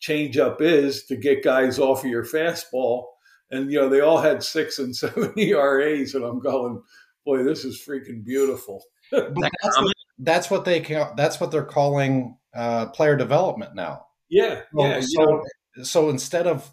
changeup 0.00 0.60
is 0.60 1.04
to 1.06 1.16
get 1.16 1.42
guys 1.42 1.78
off 1.78 2.04
of 2.04 2.10
your 2.10 2.24
fastball. 2.24 3.06
And, 3.50 3.72
you 3.72 3.80
know, 3.80 3.88
they 3.88 4.00
all 4.00 4.20
had 4.20 4.42
six 4.42 4.78
and 4.78 4.94
seven 4.96 5.32
ERAs. 5.36 6.14
And 6.14 6.24
I'm 6.24 6.38
going, 6.38 6.82
boy, 7.24 7.42
this 7.42 7.64
is 7.64 7.82
freaking 7.84 8.24
beautiful. 8.24 8.84
that's, 9.10 9.80
what, 9.80 9.96
that's, 10.18 10.50
what, 10.50 10.64
they 10.64 10.80
that's 11.16 11.40
what 11.40 11.50
they're 11.50 11.64
calling 11.64 12.36
uh, 12.54 12.86
player 12.86 13.16
development 13.16 13.74
now. 13.74 14.06
Yeah. 14.28 14.60
yeah. 14.74 15.00
So, 15.00 15.24
know. 15.24 15.82
so 15.82 16.08
instead 16.10 16.46
of, 16.46 16.70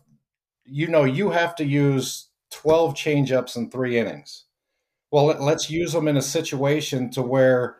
you 0.65 0.87
know, 0.87 1.05
you 1.05 1.31
have 1.31 1.55
to 1.55 1.65
use 1.65 2.27
12 2.57 2.95
changeups 2.95 3.55
in 3.55 3.69
three 3.69 3.99
innings. 3.99 4.45
Well, 5.11 5.25
let's 5.25 5.69
use 5.69 5.93
them 5.93 6.07
in 6.07 6.17
a 6.17 6.21
situation 6.21 7.09
to 7.11 7.21
where 7.21 7.77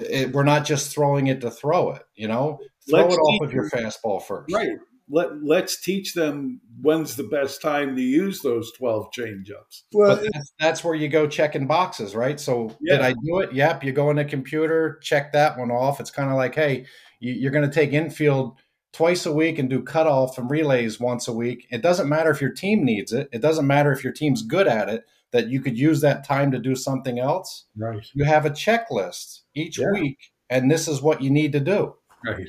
it, 0.00 0.32
we're 0.32 0.44
not 0.44 0.64
just 0.64 0.92
throwing 0.92 1.28
it 1.28 1.40
to 1.42 1.50
throw 1.50 1.92
it. 1.92 2.02
You 2.16 2.28
know, 2.28 2.58
throw 2.88 3.02
let's 3.02 3.14
it 3.14 3.18
off 3.18 3.46
of 3.46 3.52
your 3.52 3.70
fastball 3.70 4.22
first. 4.22 4.52
Right. 4.52 4.78
Let 5.08 5.44
Let's 5.44 5.80
teach 5.82 6.14
them 6.14 6.62
when's 6.80 7.14
the 7.14 7.24
best 7.24 7.60
time 7.60 7.94
to 7.94 8.02
use 8.02 8.40
those 8.40 8.72
twelve 8.72 9.10
changeups. 9.16 9.82
Well, 9.92 10.16
that's, 10.16 10.52
that's, 10.58 10.82
where 10.82 10.94
you 10.94 11.08
go 11.08 11.28
checking 11.28 11.66
boxes, 11.66 12.16
right? 12.16 12.40
So 12.40 12.74
yeah. 12.80 12.96
did 12.96 13.04
I 13.04 13.12
do 13.12 13.40
it? 13.40 13.52
Yep. 13.52 13.84
You 13.84 13.92
go 13.92 14.08
in 14.08 14.16
the 14.16 14.24
computer, 14.24 14.98
check 15.02 15.32
that 15.32 15.58
one 15.58 15.70
off. 15.70 16.00
It's 16.00 16.10
kind 16.10 16.30
of 16.30 16.36
like, 16.36 16.54
hey, 16.54 16.86
you, 17.20 17.34
you're 17.34 17.52
going 17.52 17.68
to 17.68 17.74
take 17.74 17.92
infield 17.92 18.58
twice 18.94 19.26
a 19.26 19.32
week 19.32 19.58
and 19.58 19.68
do 19.68 19.82
cutoff 19.82 20.38
and 20.38 20.48
relays 20.48 21.00
once 21.00 21.26
a 21.26 21.32
week. 21.32 21.66
It 21.70 21.82
doesn't 21.82 22.08
matter 22.08 22.30
if 22.30 22.40
your 22.40 22.52
team 22.52 22.84
needs 22.84 23.12
it. 23.12 23.28
It 23.32 23.42
doesn't 23.42 23.66
matter 23.66 23.92
if 23.92 24.04
your 24.04 24.12
team's 24.12 24.42
good 24.42 24.68
at 24.68 24.88
it 24.88 25.04
that 25.32 25.48
you 25.48 25.60
could 25.60 25.76
use 25.76 26.00
that 26.00 26.24
time 26.24 26.52
to 26.52 26.60
do 26.60 26.76
something 26.76 27.18
else. 27.18 27.64
Right. 27.76 28.06
You 28.14 28.24
have 28.24 28.46
a 28.46 28.50
checklist 28.50 29.40
each 29.52 29.80
yeah. 29.80 29.90
week, 29.92 30.30
and 30.48 30.70
this 30.70 30.86
is 30.86 31.02
what 31.02 31.20
you 31.20 31.28
need 31.28 31.52
to 31.52 31.60
do. 31.60 31.96
Right. 32.24 32.48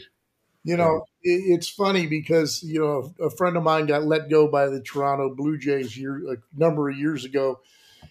You 0.63 0.77
know, 0.77 1.05
it's 1.23 1.67
funny 1.67 2.05
because 2.05 2.61
you 2.63 2.79
know 2.79 3.13
a 3.19 3.29
friend 3.31 3.57
of 3.57 3.63
mine 3.63 3.87
got 3.87 4.03
let 4.03 4.29
go 4.29 4.47
by 4.47 4.67
the 4.67 4.81
Toronto 4.81 5.33
Blue 5.33 5.57
Jays 5.57 5.97
year 5.97 6.21
a 6.31 6.37
number 6.55 6.89
of 6.89 6.97
years 6.97 7.25
ago. 7.25 7.59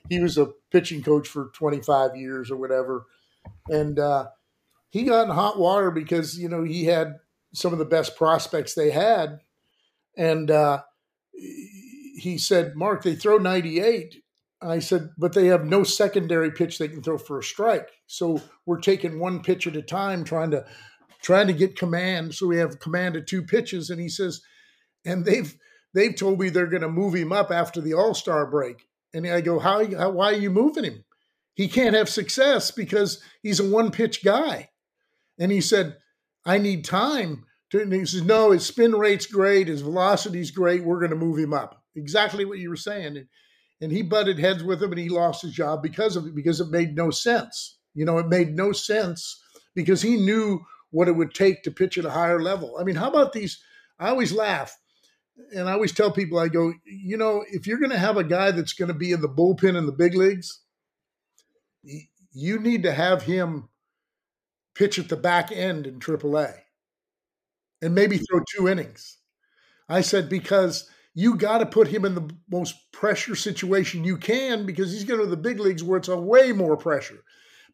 He 0.08 0.20
was 0.20 0.36
a 0.38 0.50
pitching 0.70 1.02
coach 1.02 1.28
for 1.28 1.50
25 1.54 2.16
years 2.16 2.50
or 2.50 2.56
whatever, 2.56 3.06
and 3.68 3.98
uh, 3.98 4.26
he 4.90 5.04
got 5.04 5.24
in 5.24 5.34
hot 5.34 5.58
water 5.58 5.90
because 5.90 6.38
you 6.38 6.48
know 6.48 6.64
he 6.64 6.84
had 6.84 7.20
some 7.54 7.72
of 7.72 7.78
the 7.78 7.84
best 7.84 8.16
prospects 8.16 8.74
they 8.74 8.90
had, 8.90 9.40
and 10.16 10.50
uh, 10.50 10.82
he 11.32 12.36
said, 12.38 12.76
"Mark, 12.76 13.02
they 13.02 13.14
throw 13.14 13.38
98, 13.38 14.22
I 14.64 14.78
said, 14.78 15.10
but 15.18 15.34
they 15.34 15.46
have 15.46 15.64
no 15.64 15.84
secondary 15.84 16.50
pitch 16.50 16.78
they 16.78 16.88
can 16.88 17.02
throw 17.02 17.18
for 17.18 17.38
a 17.38 17.42
strike. 17.42 17.90
So 18.06 18.40
we're 18.66 18.80
taking 18.80 19.18
one 19.18 19.42
pitch 19.42 19.66
at 19.66 19.76
a 19.76 19.82
time, 19.82 20.24
trying 20.24 20.50
to 20.52 20.64
trying 21.22 21.46
to 21.46 21.52
get 21.52 21.76
command. 21.76 22.34
So 22.34 22.46
we 22.46 22.58
have 22.58 22.80
command 22.80 23.16
of 23.16 23.26
two 23.26 23.42
pitches. 23.42 23.90
And 23.90 24.00
he 24.00 24.08
says, 24.08 24.42
and 25.04 25.24
they've 25.24 25.54
they've 25.92 26.16
told 26.16 26.40
me 26.40 26.48
they're 26.48 26.66
going 26.66 26.82
to 26.82 26.88
move 26.88 27.14
him 27.14 27.32
up 27.32 27.50
after 27.50 27.80
the 27.80 27.94
All 27.94 28.14
Star 28.14 28.46
break. 28.46 28.86
And 29.12 29.26
I 29.26 29.40
go, 29.42 29.58
how, 29.58 29.84
how 29.96 30.10
why 30.10 30.32
are 30.32 30.38
you 30.38 30.50
moving 30.50 30.84
him? 30.84 31.04
He 31.54 31.68
can't 31.68 31.94
have 31.94 32.08
success 32.08 32.70
because 32.70 33.22
he's 33.42 33.60
a 33.60 33.68
one 33.68 33.90
pitch 33.90 34.24
guy. 34.24 34.70
And 35.38 35.52
he 35.52 35.60
said, 35.60 35.98
I 36.44 36.58
need 36.58 36.84
time. 36.84 37.44
To, 37.70 37.80
and 37.80 37.92
he 37.92 38.04
says, 38.06 38.22
no, 38.22 38.50
his 38.50 38.66
spin 38.66 38.92
rate's 38.92 39.26
great, 39.26 39.68
his 39.68 39.82
velocity's 39.82 40.50
great. 40.50 40.84
We're 40.84 41.00
going 41.00 41.10
to 41.10 41.16
move 41.16 41.38
him 41.38 41.52
up. 41.52 41.82
Exactly 41.96 42.44
what 42.44 42.58
you 42.58 42.68
were 42.68 42.76
saying. 42.76 43.16
And, 43.16 43.26
and 43.80 43.92
he 43.92 44.02
butted 44.02 44.38
heads 44.38 44.62
with 44.62 44.82
him 44.82 44.92
and 44.92 45.00
he 45.00 45.08
lost 45.08 45.42
his 45.42 45.52
job 45.52 45.82
because 45.82 46.16
of 46.16 46.26
it 46.26 46.34
because 46.34 46.60
it 46.60 46.70
made 46.70 46.94
no 46.94 47.10
sense 47.10 47.78
you 47.94 48.04
know 48.04 48.18
it 48.18 48.28
made 48.28 48.54
no 48.54 48.72
sense 48.72 49.42
because 49.74 50.02
he 50.02 50.16
knew 50.16 50.60
what 50.90 51.08
it 51.08 51.12
would 51.12 51.34
take 51.34 51.62
to 51.62 51.70
pitch 51.70 51.98
at 51.98 52.04
a 52.04 52.10
higher 52.10 52.40
level 52.40 52.76
i 52.78 52.84
mean 52.84 52.96
how 52.96 53.08
about 53.08 53.32
these 53.32 53.62
i 53.98 54.08
always 54.08 54.32
laugh 54.32 54.76
and 55.54 55.68
i 55.68 55.72
always 55.72 55.92
tell 55.92 56.10
people 56.10 56.38
i 56.38 56.48
go 56.48 56.72
you 56.84 57.16
know 57.16 57.44
if 57.50 57.66
you're 57.66 57.78
going 57.78 57.90
to 57.90 57.98
have 57.98 58.16
a 58.16 58.24
guy 58.24 58.50
that's 58.50 58.72
going 58.72 58.88
to 58.88 58.94
be 58.94 59.12
in 59.12 59.20
the 59.20 59.28
bullpen 59.28 59.76
in 59.76 59.86
the 59.86 59.92
big 59.92 60.14
leagues 60.14 60.60
you 62.32 62.58
need 62.58 62.82
to 62.82 62.92
have 62.92 63.22
him 63.22 63.68
pitch 64.74 64.98
at 64.98 65.08
the 65.08 65.16
back 65.16 65.50
end 65.52 65.86
in 65.86 66.00
AAA 66.00 66.54
and 67.82 67.94
maybe 67.94 68.18
throw 68.18 68.40
two 68.56 68.68
innings. 68.68 69.18
I 69.88 70.00
said 70.00 70.28
because 70.28 70.88
you 71.14 71.36
got 71.36 71.58
to 71.58 71.66
put 71.66 71.88
him 71.88 72.04
in 72.04 72.14
the 72.14 72.30
most 72.50 72.74
pressure 72.92 73.36
situation 73.36 74.04
you 74.04 74.16
can 74.16 74.66
because 74.66 74.92
he's 74.92 75.04
going 75.04 75.20
to 75.20 75.26
the 75.26 75.36
big 75.36 75.60
leagues 75.60 75.84
where 75.84 75.98
it's 75.98 76.08
a 76.08 76.16
way 76.16 76.52
more 76.52 76.76
pressure. 76.76 77.22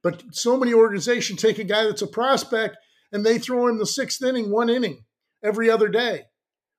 But 0.02 0.22
so 0.32 0.56
many 0.56 0.74
organizations 0.74 1.40
take 1.40 1.58
a 1.58 1.64
guy 1.64 1.84
that's 1.84 2.02
a 2.02 2.06
prospect 2.06 2.76
and 3.12 3.24
they 3.24 3.38
throw 3.38 3.68
him 3.68 3.78
the 3.78 3.86
sixth 3.86 4.22
inning, 4.22 4.50
one 4.50 4.68
inning 4.68 5.04
every 5.42 5.70
other 5.70 5.88
day 5.88 6.24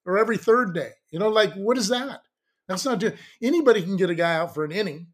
or 0.05 0.17
every 0.17 0.38
third 0.38 0.73
day. 0.73 0.91
You 1.10 1.19
know, 1.19 1.29
like 1.29 1.53
what 1.53 1.77
is 1.77 1.88
that? 1.89 2.21
That's 2.67 2.86
not 2.86 2.99
just 2.99 3.15
anybody 3.41 3.81
can 3.81 3.97
get 3.97 4.10
a 4.10 4.15
guy 4.15 4.36
out 4.36 4.53
for 4.53 4.63
an 4.63 4.71
inning. 4.71 5.07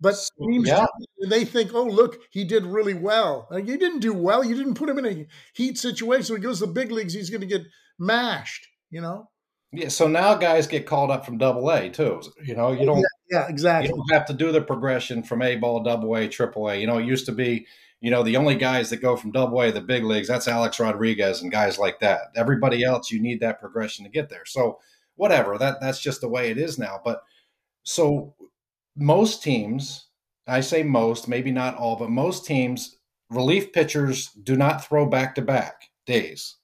But 0.00 0.16
teams, 0.40 0.68
yeah. 0.68 0.86
they 1.28 1.44
think, 1.44 1.74
oh, 1.74 1.84
look, 1.84 2.20
he 2.30 2.44
did 2.44 2.64
really 2.64 2.94
well. 2.94 3.46
Like, 3.50 3.66
you 3.66 3.76
didn't 3.76 4.00
do 4.00 4.14
well. 4.14 4.42
You 4.42 4.54
didn't 4.54 4.74
put 4.74 4.88
him 4.88 4.98
in 4.98 5.06
a 5.06 5.26
heat 5.54 5.76
situation. 5.78 6.24
So 6.24 6.34
he 6.34 6.40
goes 6.40 6.60
to 6.60 6.66
the 6.66 6.72
big 6.72 6.90
leagues, 6.90 7.12
he's 7.12 7.28
going 7.28 7.42
to 7.42 7.46
get 7.46 7.62
mashed, 7.98 8.66
you 8.90 9.00
know? 9.00 9.28
Yeah, 9.72 9.88
so 9.88 10.08
now 10.08 10.34
guys 10.34 10.66
get 10.66 10.86
called 10.86 11.10
up 11.10 11.24
from 11.24 11.38
double 11.38 11.70
A 11.70 11.88
too. 11.90 12.20
You 12.44 12.56
know, 12.56 12.72
you 12.72 12.80
oh, 12.80 12.86
don't 12.86 12.98
yeah, 12.98 13.04
yeah, 13.30 13.48
exactly. 13.48 13.88
You 13.88 13.96
don't 13.96 14.12
have 14.12 14.26
to 14.26 14.32
do 14.32 14.50
the 14.50 14.60
progression 14.60 15.22
from 15.22 15.42
A 15.42 15.56
ball, 15.56 15.84
double 15.84 16.16
A, 16.16 16.26
triple 16.26 16.68
A. 16.68 16.76
You 16.76 16.88
know, 16.88 16.98
it 16.98 17.06
used 17.06 17.26
to 17.26 17.32
be, 17.32 17.66
you 18.00 18.10
know, 18.10 18.24
the 18.24 18.36
only 18.36 18.56
guys 18.56 18.90
that 18.90 18.96
go 18.96 19.16
from 19.16 19.30
double 19.30 19.60
A 19.60 19.66
to 19.66 19.72
the 19.72 19.80
big 19.80 20.02
leagues, 20.02 20.26
that's 20.26 20.48
Alex 20.48 20.80
Rodriguez 20.80 21.40
and 21.40 21.52
guys 21.52 21.78
like 21.78 22.00
that. 22.00 22.32
Everybody 22.34 22.82
else, 22.82 23.12
you 23.12 23.20
need 23.20 23.40
that 23.40 23.60
progression 23.60 24.04
to 24.04 24.10
get 24.10 24.28
there. 24.28 24.44
So 24.44 24.80
whatever, 25.14 25.56
that 25.58 25.80
that's 25.80 26.00
just 26.00 26.20
the 26.20 26.28
way 26.28 26.50
it 26.50 26.58
is 26.58 26.76
now. 26.76 27.00
But 27.04 27.22
so 27.84 28.34
most 28.96 29.42
teams, 29.42 30.08
I 30.46 30.60
say 30.60 30.82
most, 30.82 31.28
maybe 31.28 31.50
not 31.50 31.76
all, 31.76 31.96
but 31.96 32.10
most 32.10 32.44
teams, 32.44 32.96
relief 33.30 33.72
pitchers 33.72 34.30
do 34.42 34.56
not 34.56 34.84
throw 34.84 35.06
back 35.06 35.34
to 35.36 35.42
back 35.42 35.82
days 36.06 36.56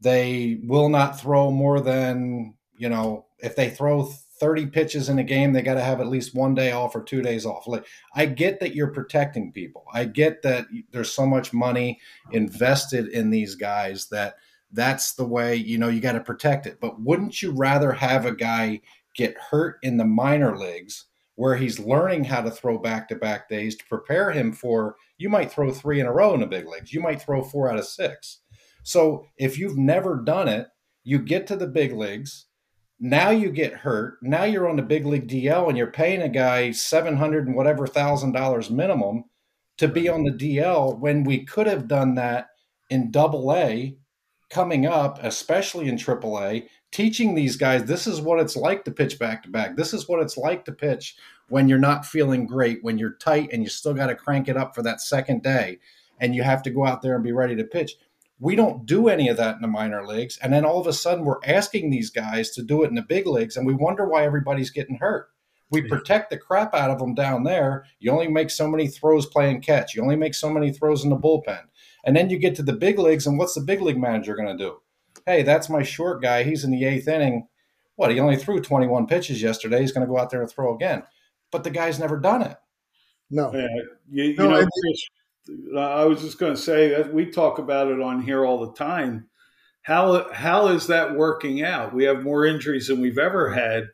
they 0.00 0.58
will 0.64 0.88
not 0.88 1.20
throw 1.20 1.50
more 1.50 1.80
than, 1.80 2.54
you 2.76 2.88
know, 2.88 3.26
if 3.38 3.54
they 3.54 3.68
throw 3.68 4.04
30 4.04 4.66
pitches 4.66 5.08
in 5.08 5.18
a 5.18 5.24
game, 5.24 5.52
they 5.52 5.60
got 5.60 5.74
to 5.74 5.82
have 5.82 6.00
at 6.00 6.08
least 6.08 6.34
one 6.34 6.54
day 6.54 6.72
off 6.72 6.96
or 6.96 7.02
two 7.02 7.20
days 7.20 7.44
off. 7.44 7.66
Like, 7.66 7.86
I 8.14 8.26
get 8.26 8.60
that 8.60 8.74
you're 8.74 8.92
protecting 8.92 9.52
people. 9.52 9.84
I 9.92 10.06
get 10.06 10.42
that 10.42 10.66
there's 10.90 11.12
so 11.12 11.26
much 11.26 11.52
money 11.52 12.00
invested 12.32 13.08
in 13.08 13.28
these 13.28 13.54
guys 13.54 14.08
that 14.08 14.36
that's 14.72 15.14
the 15.14 15.26
way, 15.26 15.56
you 15.56 15.76
know, 15.76 15.88
you 15.88 16.00
got 16.00 16.12
to 16.12 16.20
protect 16.20 16.66
it. 16.66 16.78
But 16.80 17.00
wouldn't 17.00 17.42
you 17.42 17.52
rather 17.52 17.92
have 17.92 18.24
a 18.24 18.34
guy 18.34 18.80
get 19.14 19.36
hurt 19.36 19.76
in 19.82 19.98
the 19.98 20.04
minor 20.04 20.56
leagues 20.56 21.06
where 21.40 21.56
he's 21.56 21.80
learning 21.80 22.22
how 22.22 22.42
to 22.42 22.50
throw 22.50 22.76
back 22.76 23.08
to 23.08 23.16
back 23.16 23.48
days 23.48 23.74
to 23.74 23.86
prepare 23.86 24.30
him 24.30 24.52
for 24.52 24.96
you 25.16 25.30
might 25.30 25.50
throw 25.50 25.72
three 25.72 25.98
in 25.98 26.04
a 26.04 26.12
row 26.12 26.34
in 26.34 26.40
the 26.40 26.46
big 26.46 26.68
leagues, 26.68 26.92
you 26.92 27.00
might 27.00 27.22
throw 27.22 27.42
four 27.42 27.70
out 27.70 27.78
of 27.78 27.86
six. 27.86 28.40
So 28.82 29.24
if 29.38 29.56
you've 29.56 29.78
never 29.78 30.20
done 30.22 30.48
it, 30.48 30.68
you 31.02 31.18
get 31.18 31.46
to 31.46 31.56
the 31.56 31.66
big 31.66 31.94
leagues. 31.94 32.44
Now 32.98 33.30
you 33.30 33.50
get 33.50 33.72
hurt. 33.72 34.18
Now 34.20 34.44
you're 34.44 34.68
on 34.68 34.76
the 34.76 34.82
big 34.82 35.06
league 35.06 35.28
DL 35.28 35.70
and 35.70 35.78
you're 35.78 35.86
paying 35.90 36.20
a 36.20 36.28
guy 36.28 36.72
700 36.72 37.46
and 37.46 37.56
whatever 37.56 37.86
thousand 37.86 38.32
dollars 38.32 38.68
minimum 38.68 39.24
to 39.78 39.88
be 39.88 40.10
on 40.10 40.24
the 40.24 40.32
DL 40.32 40.98
when 40.98 41.24
we 41.24 41.46
could 41.46 41.66
have 41.66 41.88
done 41.88 42.16
that 42.16 42.48
in 42.90 43.10
double 43.10 43.50
A 43.54 43.96
coming 44.50 44.86
up, 44.86 45.18
especially 45.22 45.88
in 45.88 45.96
triple 45.96 46.38
A, 46.38 46.68
teaching 46.90 47.34
these 47.34 47.56
guys 47.56 47.84
this 47.84 48.06
is 48.06 48.20
what 48.20 48.40
it's 48.40 48.56
like 48.56 48.84
to 48.84 48.90
pitch 48.90 49.18
back 49.18 49.42
to 49.44 49.48
back. 49.48 49.76
This 49.76 49.94
is 49.94 50.08
what 50.08 50.20
it's 50.20 50.36
like 50.36 50.64
to 50.66 50.72
pitch 50.72 51.16
when 51.48 51.68
you're 51.68 51.78
not 51.78 52.04
feeling 52.04 52.46
great, 52.46 52.82
when 52.82 52.98
you're 52.98 53.14
tight 53.14 53.50
and 53.52 53.62
you 53.62 53.68
still 53.68 53.94
got 53.94 54.08
to 54.08 54.14
crank 54.14 54.48
it 54.48 54.56
up 54.56 54.74
for 54.74 54.82
that 54.82 55.00
second 55.00 55.42
day 55.42 55.78
and 56.20 56.34
you 56.34 56.42
have 56.42 56.62
to 56.62 56.70
go 56.70 56.86
out 56.86 57.02
there 57.02 57.14
and 57.14 57.24
be 57.24 57.32
ready 57.32 57.56
to 57.56 57.64
pitch. 57.64 57.94
We 58.38 58.56
don't 58.56 58.86
do 58.86 59.08
any 59.08 59.28
of 59.28 59.36
that 59.36 59.56
in 59.56 59.62
the 59.62 59.68
minor 59.68 60.06
leagues. 60.06 60.38
And 60.38 60.52
then 60.52 60.64
all 60.64 60.80
of 60.80 60.86
a 60.86 60.92
sudden, 60.92 61.24
we're 61.24 61.44
asking 61.44 61.90
these 61.90 62.10
guys 62.10 62.50
to 62.52 62.62
do 62.62 62.82
it 62.82 62.88
in 62.88 62.94
the 62.94 63.02
big 63.02 63.26
leagues, 63.26 63.56
and 63.56 63.66
we 63.66 63.74
wonder 63.74 64.08
why 64.08 64.24
everybody's 64.24 64.70
getting 64.70 64.96
hurt. 64.96 65.28
We 65.70 65.82
protect 65.82 66.30
the 66.30 66.38
crap 66.38 66.74
out 66.74 66.90
of 66.90 66.98
them 66.98 67.14
down 67.14 67.44
there. 67.44 67.84
You 68.00 68.10
only 68.10 68.28
make 68.28 68.50
so 68.50 68.66
many 68.66 68.88
throws 68.88 69.26
playing 69.26 69.60
catch. 69.60 69.94
You 69.94 70.02
only 70.02 70.16
make 70.16 70.34
so 70.34 70.50
many 70.50 70.72
throws 70.72 71.04
in 71.04 71.10
the 71.10 71.16
bullpen. 71.16 71.60
And 72.04 72.16
then 72.16 72.30
you 72.30 72.38
get 72.38 72.54
to 72.56 72.62
the 72.62 72.72
big 72.72 72.98
leagues, 72.98 73.26
and 73.26 73.38
what's 73.38 73.54
the 73.54 73.60
big 73.60 73.80
league 73.82 73.98
manager 73.98 74.34
going 74.34 74.56
to 74.56 74.64
do? 74.64 74.80
Hey, 75.26 75.42
that's 75.42 75.68
my 75.68 75.82
short 75.82 76.22
guy. 76.22 76.44
He's 76.44 76.64
in 76.64 76.70
the 76.70 76.84
eighth 76.84 77.08
inning. 77.08 77.48
What? 77.96 78.10
He 78.10 78.20
only 78.20 78.36
threw 78.36 78.60
21 78.60 79.06
pitches 79.06 79.42
yesterday. 79.42 79.80
He's 79.80 79.92
going 79.92 80.06
to 80.06 80.10
go 80.12 80.18
out 80.18 80.30
there 80.30 80.40
and 80.40 80.50
throw 80.50 80.74
again. 80.74 81.02
But 81.50 81.64
the 81.64 81.70
guy's 81.70 81.98
never 81.98 82.16
done 82.18 82.42
it. 82.42 82.56
No. 83.30 83.52
Yeah, 83.54 83.66
you, 84.10 84.24
you 84.24 84.36
No, 84.36 84.50
know, 84.50 84.56
and- 84.60 84.68
Chris, 84.82 85.76
I 85.76 86.04
was 86.04 86.22
just 86.22 86.38
going 86.38 86.54
to 86.54 86.60
say 86.60 86.88
that 86.90 87.12
we 87.12 87.26
talk 87.26 87.58
about 87.58 87.88
it 87.88 88.00
on 88.00 88.22
here 88.22 88.44
all 88.44 88.64
the 88.64 88.72
time. 88.72 89.28
How 89.82 90.30
how 90.32 90.68
is 90.68 90.86
that 90.88 91.16
working 91.16 91.62
out? 91.62 91.94
We 91.94 92.04
have 92.04 92.22
more 92.22 92.44
injuries 92.44 92.88
than 92.88 93.00
we've 93.00 93.18
ever 93.18 93.50
had. 93.52 93.88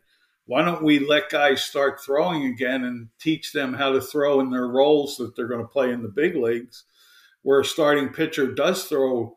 Why 0.44 0.64
don't 0.64 0.82
we 0.82 0.98
let 0.98 1.30
guys 1.30 1.64
start 1.64 2.00
throwing 2.04 2.44
again 2.46 2.84
and 2.84 3.08
teach 3.20 3.52
them 3.52 3.74
how 3.74 3.92
to 3.92 4.00
throw 4.00 4.40
in 4.40 4.50
their 4.50 4.66
roles 4.66 5.16
that 5.16 5.34
they're 5.36 5.48
going 5.48 5.60
to 5.62 5.66
play 5.68 5.90
in 5.92 6.02
the 6.02 6.08
big 6.08 6.36
leagues, 6.36 6.84
where 7.46 7.60
a 7.60 7.64
starting 7.64 8.08
pitcher 8.08 8.52
does 8.52 8.86
throw 8.86 9.36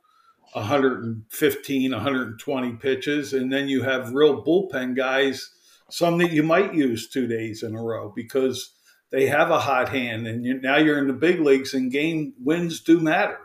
115, 0.53 1.91
120 1.91 2.71
pitches, 2.77 3.33
and 3.33 3.53
then 3.53 3.69
you 3.69 3.83
have 3.83 4.15
real 4.15 4.43
bullpen 4.43 4.95
guys, 4.95 5.51
some 5.91 6.17
that 6.17 6.31
you 6.31 6.41
might 6.41 6.73
use 6.73 7.07
two 7.07 7.27
days 7.27 7.61
in 7.61 7.75
a 7.75 7.83
row 7.83 8.11
because 8.15 8.73
they 9.11 9.27
have 9.27 9.51
a 9.51 9.59
hot 9.59 9.89
hand, 9.89 10.25
and 10.25 10.43
you, 10.43 10.59
now 10.59 10.77
you're 10.77 10.97
in 10.97 11.05
the 11.05 11.13
big 11.13 11.39
leagues, 11.39 11.75
and 11.75 11.91
game 11.91 12.33
wins 12.43 12.81
do 12.81 12.99
matter. 12.99 13.37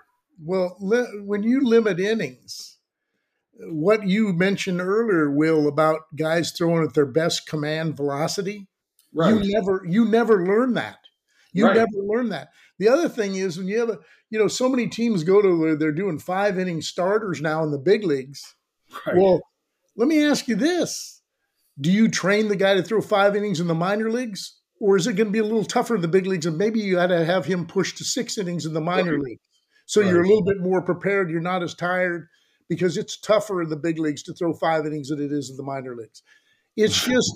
Well, 0.42 0.78
li- 0.80 1.20
when 1.22 1.42
you 1.42 1.60
limit 1.60 2.00
innings, 2.00 2.78
what 3.58 4.06
you 4.08 4.32
mentioned 4.32 4.80
earlier, 4.80 5.30
Will, 5.30 5.68
about 5.68 6.16
guys 6.16 6.52
throwing 6.52 6.84
at 6.84 6.94
their 6.94 7.04
best 7.04 7.46
command 7.46 7.98
velocity, 7.98 8.66
right. 9.12 9.28
you 9.44 9.52
never 9.52 9.84
you 9.86 10.06
never 10.06 10.42
learn 10.46 10.72
that. 10.72 11.00
You 11.52 11.66
Right. 11.66 11.76
never 11.76 12.02
learn 12.02 12.30
that. 12.30 12.48
The 12.78 12.88
other 12.88 13.10
thing 13.10 13.36
is 13.36 13.58
when 13.58 13.68
you 13.68 13.78
have 13.78 13.90
a 13.90 13.98
you 14.35 14.41
know 14.41 14.49
so 14.49 14.68
many 14.68 14.89
teams 14.89 15.22
go 15.22 15.41
to 15.41 15.57
where 15.57 15.76
they're 15.76 15.93
doing 15.93 16.18
five 16.18 16.59
inning 16.59 16.82
starters 16.82 17.41
now 17.41 17.62
in 17.62 17.70
the 17.70 17.78
big 17.78 18.03
leagues. 18.03 18.57
Right. 19.07 19.14
Well, 19.16 19.41
let 19.97 20.09
me 20.09 20.24
ask 20.24 20.49
you 20.49 20.57
this: 20.57 21.22
Do 21.80 21.93
you 21.93 22.09
train 22.09 22.49
the 22.49 22.57
guy 22.57 22.74
to 22.74 22.82
throw 22.82 23.01
five 23.01 23.37
innings 23.37 23.61
in 23.61 23.68
the 23.68 23.76
minor 23.76 24.11
leagues, 24.11 24.59
or 24.80 24.97
is 24.97 25.07
it 25.07 25.12
going 25.12 25.28
to 25.28 25.32
be 25.32 25.39
a 25.39 25.45
little 25.45 25.64
tougher 25.64 25.95
in 25.95 26.01
the 26.01 26.09
big 26.09 26.26
leagues? 26.26 26.47
And 26.47 26.59
maybe 26.59 26.80
you 26.80 26.97
got 26.97 27.07
to 27.07 27.24
have 27.24 27.45
him 27.45 27.64
push 27.64 27.95
to 27.95 28.05
six 28.05 28.37
innings 28.37 28.66
in 28.66 28.74
the 28.74 28.80
minor 28.80 29.12
Right. 29.12 29.20
leagues, 29.20 29.43
so 29.87 30.01
you're 30.01 30.22
a 30.24 30.26
little 30.26 30.45
bit 30.45 30.59
more 30.61 30.82
prepared. 30.82 31.30
You're 31.30 31.41
not 31.41 31.62
as 31.62 31.74
tired 31.74 32.26
because 32.68 32.97
it's 32.97 33.20
tougher 33.20 33.62
in 33.62 33.68
the 33.68 33.76
big 33.76 34.01
leagues 34.01 34.24
to 34.24 34.35
throw 34.35 34.53
five 34.53 34.85
innings 34.85 35.11
than 35.11 35.22
it 35.22 35.30
is 35.30 35.49
in 35.49 35.57
the 35.57 35.62
minor 35.62 35.95
leagues. 35.95 36.24
It's 36.76 37.05
just 37.07 37.32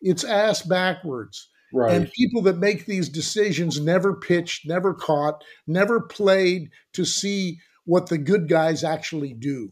it's 0.00 0.22
ass 0.22 0.62
backwards. 0.62 1.48
Right. 1.72 1.92
And 1.94 2.10
people 2.12 2.42
that 2.42 2.58
make 2.58 2.86
these 2.86 3.08
decisions 3.08 3.80
never 3.80 4.14
pitched, 4.14 4.66
never 4.66 4.94
caught, 4.94 5.42
never 5.66 6.00
played 6.00 6.70
to 6.94 7.04
see 7.04 7.58
what 7.84 8.08
the 8.08 8.18
good 8.18 8.48
guys 8.48 8.82
actually 8.84 9.32
do. 9.34 9.70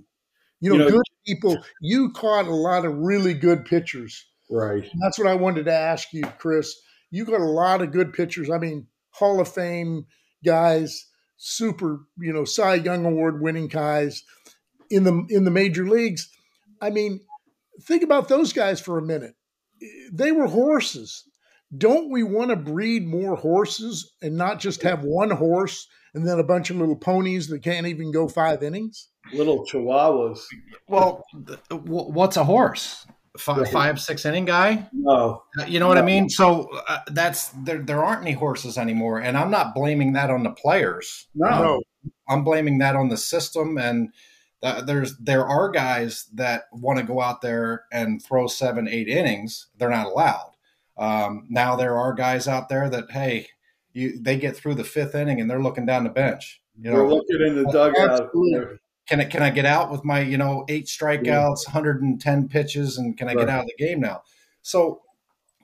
You 0.61 0.70
know, 0.70 0.76
You 0.76 0.78
know- 0.78 0.90
good 0.90 1.03
people, 1.26 1.64
you 1.80 2.11
caught 2.12 2.47
a 2.47 2.55
lot 2.55 2.84
of 2.84 2.95
really 2.97 3.34
good 3.34 3.64
pitchers. 3.64 4.24
right. 4.51 4.82
And 4.82 5.03
that's 5.03 5.18
what 5.18 5.26
I 5.28 5.34
wanted 5.34 5.64
to 5.66 5.72
ask 5.72 6.12
you, 6.12 6.22
Chris. 6.38 6.74
You 7.11 7.24
got 7.24 7.40
a 7.40 7.45
lot 7.45 7.80
of 7.82 7.92
good 7.92 8.12
pitchers. 8.12 8.51
I 8.51 8.59
mean, 8.59 8.86
Hall 9.11 9.40
of 9.40 9.49
Fame 9.49 10.07
guys, 10.45 11.07
super, 11.36 12.01
you 12.18 12.32
know, 12.32 12.45
Cy 12.45 12.74
Young 12.74 13.05
Award 13.05 13.40
winning 13.40 13.68
guys 13.68 14.22
in 14.90 15.05
the 15.05 15.24
in 15.30 15.45
the 15.45 15.51
major 15.51 15.86
leagues. 15.88 16.28
I 16.80 16.90
mean, 16.90 17.20
think 17.82 18.03
about 18.03 18.28
those 18.28 18.53
guys 18.53 18.80
for 18.80 18.99
a 18.99 19.03
minute. 19.03 19.34
They 20.12 20.32
were 20.32 20.47
horses. 20.49 21.24
Don't 21.77 22.11
we 22.11 22.22
want 22.22 22.51
to 22.51 22.57
breed 22.57 23.07
more 23.07 23.37
horses 23.37 24.12
and 24.22 24.37
not 24.37 24.61
just 24.61 24.83
have 24.83 25.03
one 25.05 25.31
horse 25.31 25.89
and 26.14 26.27
then 26.27 26.39
a 26.39 26.45
bunch 26.45 26.70
of 26.70 26.77
little 26.77 26.97
ponies 26.97 27.49
that 27.49 27.62
can't 27.62 27.87
even 27.87 28.12
go 28.12 28.29
five 28.29 28.62
innings? 28.62 29.09
Little 29.33 29.64
chihuahuas. 29.66 30.41
Well, 30.89 31.25
th- 31.47 31.59
wh- 31.70 32.11
what's 32.11 32.37
a 32.37 32.45
horse? 32.45 33.07
Five, 33.39 34.01
six 34.01 34.25
inning 34.25 34.45
guy? 34.45 34.89
No. 34.93 35.43
Uh, 35.59 35.64
You 35.64 35.81
know 35.81 35.89
what 35.89 35.99
I 35.99 36.03
mean? 36.03 36.29
So 36.29 36.68
uh, 36.89 36.99
that's 37.09 37.49
there. 37.64 37.79
There 37.79 38.05
aren't 38.05 38.22
any 38.22 38.33
horses 38.33 38.79
anymore, 38.79 39.18
and 39.18 39.37
I'm 39.37 39.51
not 39.51 39.75
blaming 39.75 40.12
that 40.12 40.31
on 40.31 40.45
the 40.45 40.51
players. 40.51 41.27
No. 41.35 41.81
I'm 42.29 42.45
blaming 42.45 42.79
that 42.79 42.95
on 42.95 43.09
the 43.09 43.16
system. 43.16 43.77
And 43.77 44.11
th- 44.62 44.85
there's 44.85 45.16
there 45.18 45.45
are 45.47 45.68
guys 45.70 46.27
that 46.35 46.64
want 46.70 47.01
to 47.01 47.05
go 47.05 47.20
out 47.20 47.41
there 47.41 47.87
and 47.91 48.22
throw 48.22 48.47
seven, 48.47 48.87
eight 48.87 49.09
innings. 49.09 49.66
They're 49.77 49.91
not 49.91 50.07
allowed. 50.07 50.53
Um, 50.97 51.47
now 51.49 51.76
there 51.76 51.97
are 51.97 52.12
guys 52.12 52.47
out 52.47 52.68
there 52.68 52.88
that 52.90 53.11
hey, 53.11 53.49
you 53.92 54.20
they 54.20 54.36
get 54.38 54.57
through 54.57 54.74
the 54.74 54.84
fifth 54.84 55.14
inning 55.14 55.40
and 55.40 55.51
they're 55.51 55.62
looking 55.62 55.86
down 55.86 56.05
the 56.05 56.11
bench. 56.11 56.62
You 56.76 56.90
They're 56.90 57.03
know, 57.03 57.14
looking 57.16 57.40
in 57.47 57.55
the 57.57 57.70
dugout. 57.70 58.22
Absolutely. 58.22 58.78
can 59.07 59.20
I 59.20 59.24
can 59.24 59.42
I 59.42 59.51
get 59.51 59.64
out 59.64 59.90
with 59.90 60.05
my 60.05 60.20
you 60.20 60.36
know 60.36 60.64
eight 60.68 60.86
strikeouts, 60.86 61.66
110 61.66 62.49
pitches, 62.49 62.99
and 62.99 63.16
can 63.16 63.28
I 63.28 63.34
get 63.34 63.49
out 63.49 63.61
of 63.61 63.66
the 63.66 63.84
game 63.84 64.01
now? 64.01 64.22
So 64.62 65.03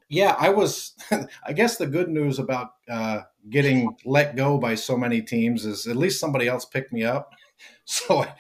yeah, 0.09 0.35
I 0.39 0.51
was. 0.51 0.95
I 1.47 1.53
guess 1.53 1.77
the 1.77 1.87
good 1.87 2.09
news 2.09 2.39
about 2.39 2.71
uh, 2.89 3.21
getting 3.49 3.97
let 4.05 4.37
go 4.37 4.59
by 4.59 4.75
so 4.75 4.97
many 4.97 5.23
teams 5.23 5.65
is 5.65 5.87
at 5.87 5.97
least 5.97 6.21
somebody 6.21 6.49
else 6.49 6.65
picked 6.65 6.93
me 6.93 7.05
up. 7.05 7.33
So 7.85 8.23
I, 8.23 8.33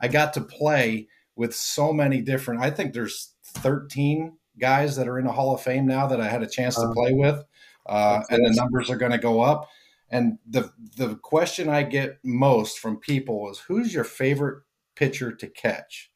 I 0.00 0.08
got 0.08 0.34
to 0.34 0.42
play 0.42 1.08
with 1.36 1.56
so 1.56 1.92
many 1.92 2.20
different. 2.20 2.60
I 2.60 2.70
think 2.70 2.92
there's 2.92 3.32
13 3.42 4.36
guys 4.58 4.96
that 4.96 5.08
are 5.08 5.18
in 5.18 5.26
the 5.26 5.32
Hall 5.32 5.54
of 5.54 5.60
Fame 5.60 5.86
now 5.86 6.06
that 6.06 6.20
I 6.20 6.28
had 6.28 6.42
a 6.42 6.48
chance 6.48 6.76
to 6.76 6.88
Uh, 6.88 6.92
play 6.92 7.12
with, 7.12 7.44
uh, 7.86 8.22
and 8.30 8.44
the 8.44 8.54
numbers 8.54 8.90
are 8.90 8.96
going 8.96 9.12
to 9.12 9.18
go 9.18 9.40
up. 9.40 9.68
And 10.10 10.38
the 10.46 10.72
the 10.96 11.16
question 11.16 11.68
I 11.68 11.82
get 11.82 12.18
most 12.22 12.78
from 12.78 12.98
people 12.98 13.50
is, 13.50 13.58
"Who's 13.58 13.92
your 13.92 14.04
favorite 14.04 14.62
pitcher 14.94 15.32
to 15.32 15.46
catch?" 15.48 16.10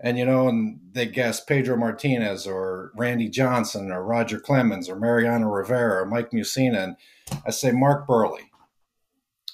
And 0.00 0.16
you 0.16 0.24
know, 0.24 0.48
and 0.48 0.80
they 0.92 1.06
guess 1.06 1.44
Pedro 1.44 1.76
Martinez 1.76 2.46
or 2.46 2.92
Randy 2.96 3.28
Johnson 3.28 3.90
or 3.90 4.04
Roger 4.04 4.38
Clemens 4.38 4.88
or 4.88 4.96
Mariano 4.96 5.48
Rivera 5.48 6.02
or 6.02 6.06
Mike 6.06 6.30
Mussina, 6.30 6.82
and 6.84 6.96
I 7.44 7.50
say 7.50 7.72
Mark 7.72 8.06
Buehrle. 8.06 8.38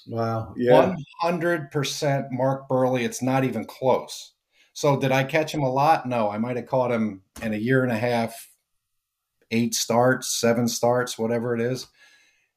Wow. 0.07 0.53
Yeah. 0.55 0.73
One 0.73 1.03
hundred 1.21 1.71
percent 1.71 2.27
Mark 2.31 2.69
Buehrle. 2.69 3.03
It's 3.03 3.23
not 3.23 3.43
even 3.43 3.65
close. 3.65 4.34
So 4.75 4.99
did 4.99 5.13
I 5.13 5.23
catch 5.23 5.53
him 5.53 5.63
a 5.63 5.71
lot? 5.71 6.05
No, 6.05 6.29
I 6.29 6.37
might 6.37 6.57
have 6.57 6.67
caught 6.67 6.91
him 6.91 7.21
in 7.41 7.53
a 7.53 7.57
year 7.57 7.83
and 7.83 7.93
a 7.93 7.97
half, 7.97 8.49
eight 9.49 9.73
starts, 9.73 10.35
seven 10.35 10.67
starts, 10.67 11.17
whatever 11.17 11.55
it 11.55 11.61
is. 11.61 11.87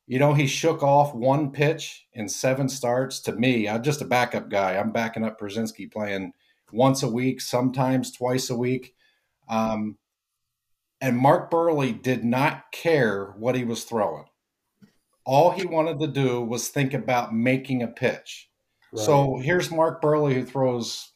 You 0.09 0.19
know, 0.19 0.35
he 0.35 0.49
shook 0.49 0.83
off 0.83 1.14
one 1.14 1.53
pitch 1.53 2.09
in 2.14 2.29
seven 2.29 2.69
starts. 2.69 3.21
To 3.21 3.33
me, 3.33 3.69
I'm 3.69 3.85
just 3.85 4.03
a 4.03 4.05
backup 4.05 4.51
guy. 4.51 4.77
I'm 4.77 4.91
backing 4.91 5.25
up 5.25 5.39
Pierzynski 5.39 5.93
playing 5.93 6.33
once 6.73 7.05
a 7.05 7.09
week, 7.09 7.41
sometimes 7.41 8.11
twice 8.11 8.51
a 8.51 8.57
week. 8.57 8.97
Um, 9.49 9.97
and 11.01 11.16
Mark 11.16 11.53
Buehrle 11.53 12.03
did 12.03 12.25
not 12.25 12.73
care 12.73 13.27
what 13.39 13.55
he 13.55 13.62
was 13.62 13.85
throwing. 13.85 14.25
All 15.25 15.53
he 15.53 15.66
wanted 15.66 16.01
to 16.01 16.09
do 16.09 16.41
was 16.41 16.69
think 16.69 16.95
about 16.95 17.33
making 17.33 17.85
a 17.85 17.89
pitch. 17.89 18.51
So 18.95 19.37
here's 19.37 19.71
Mark 19.71 20.03
Buehrle 20.03 20.33
who 20.33 20.45
throws 20.45 21.12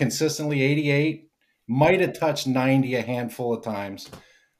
consistently 0.00 0.62
88, 0.62 1.28
might 1.68 2.00
have 2.00 2.18
touched 2.18 2.46
90 2.46 2.94
a 2.94 3.02
handful 3.02 3.52
of 3.52 3.62
times. 3.62 4.08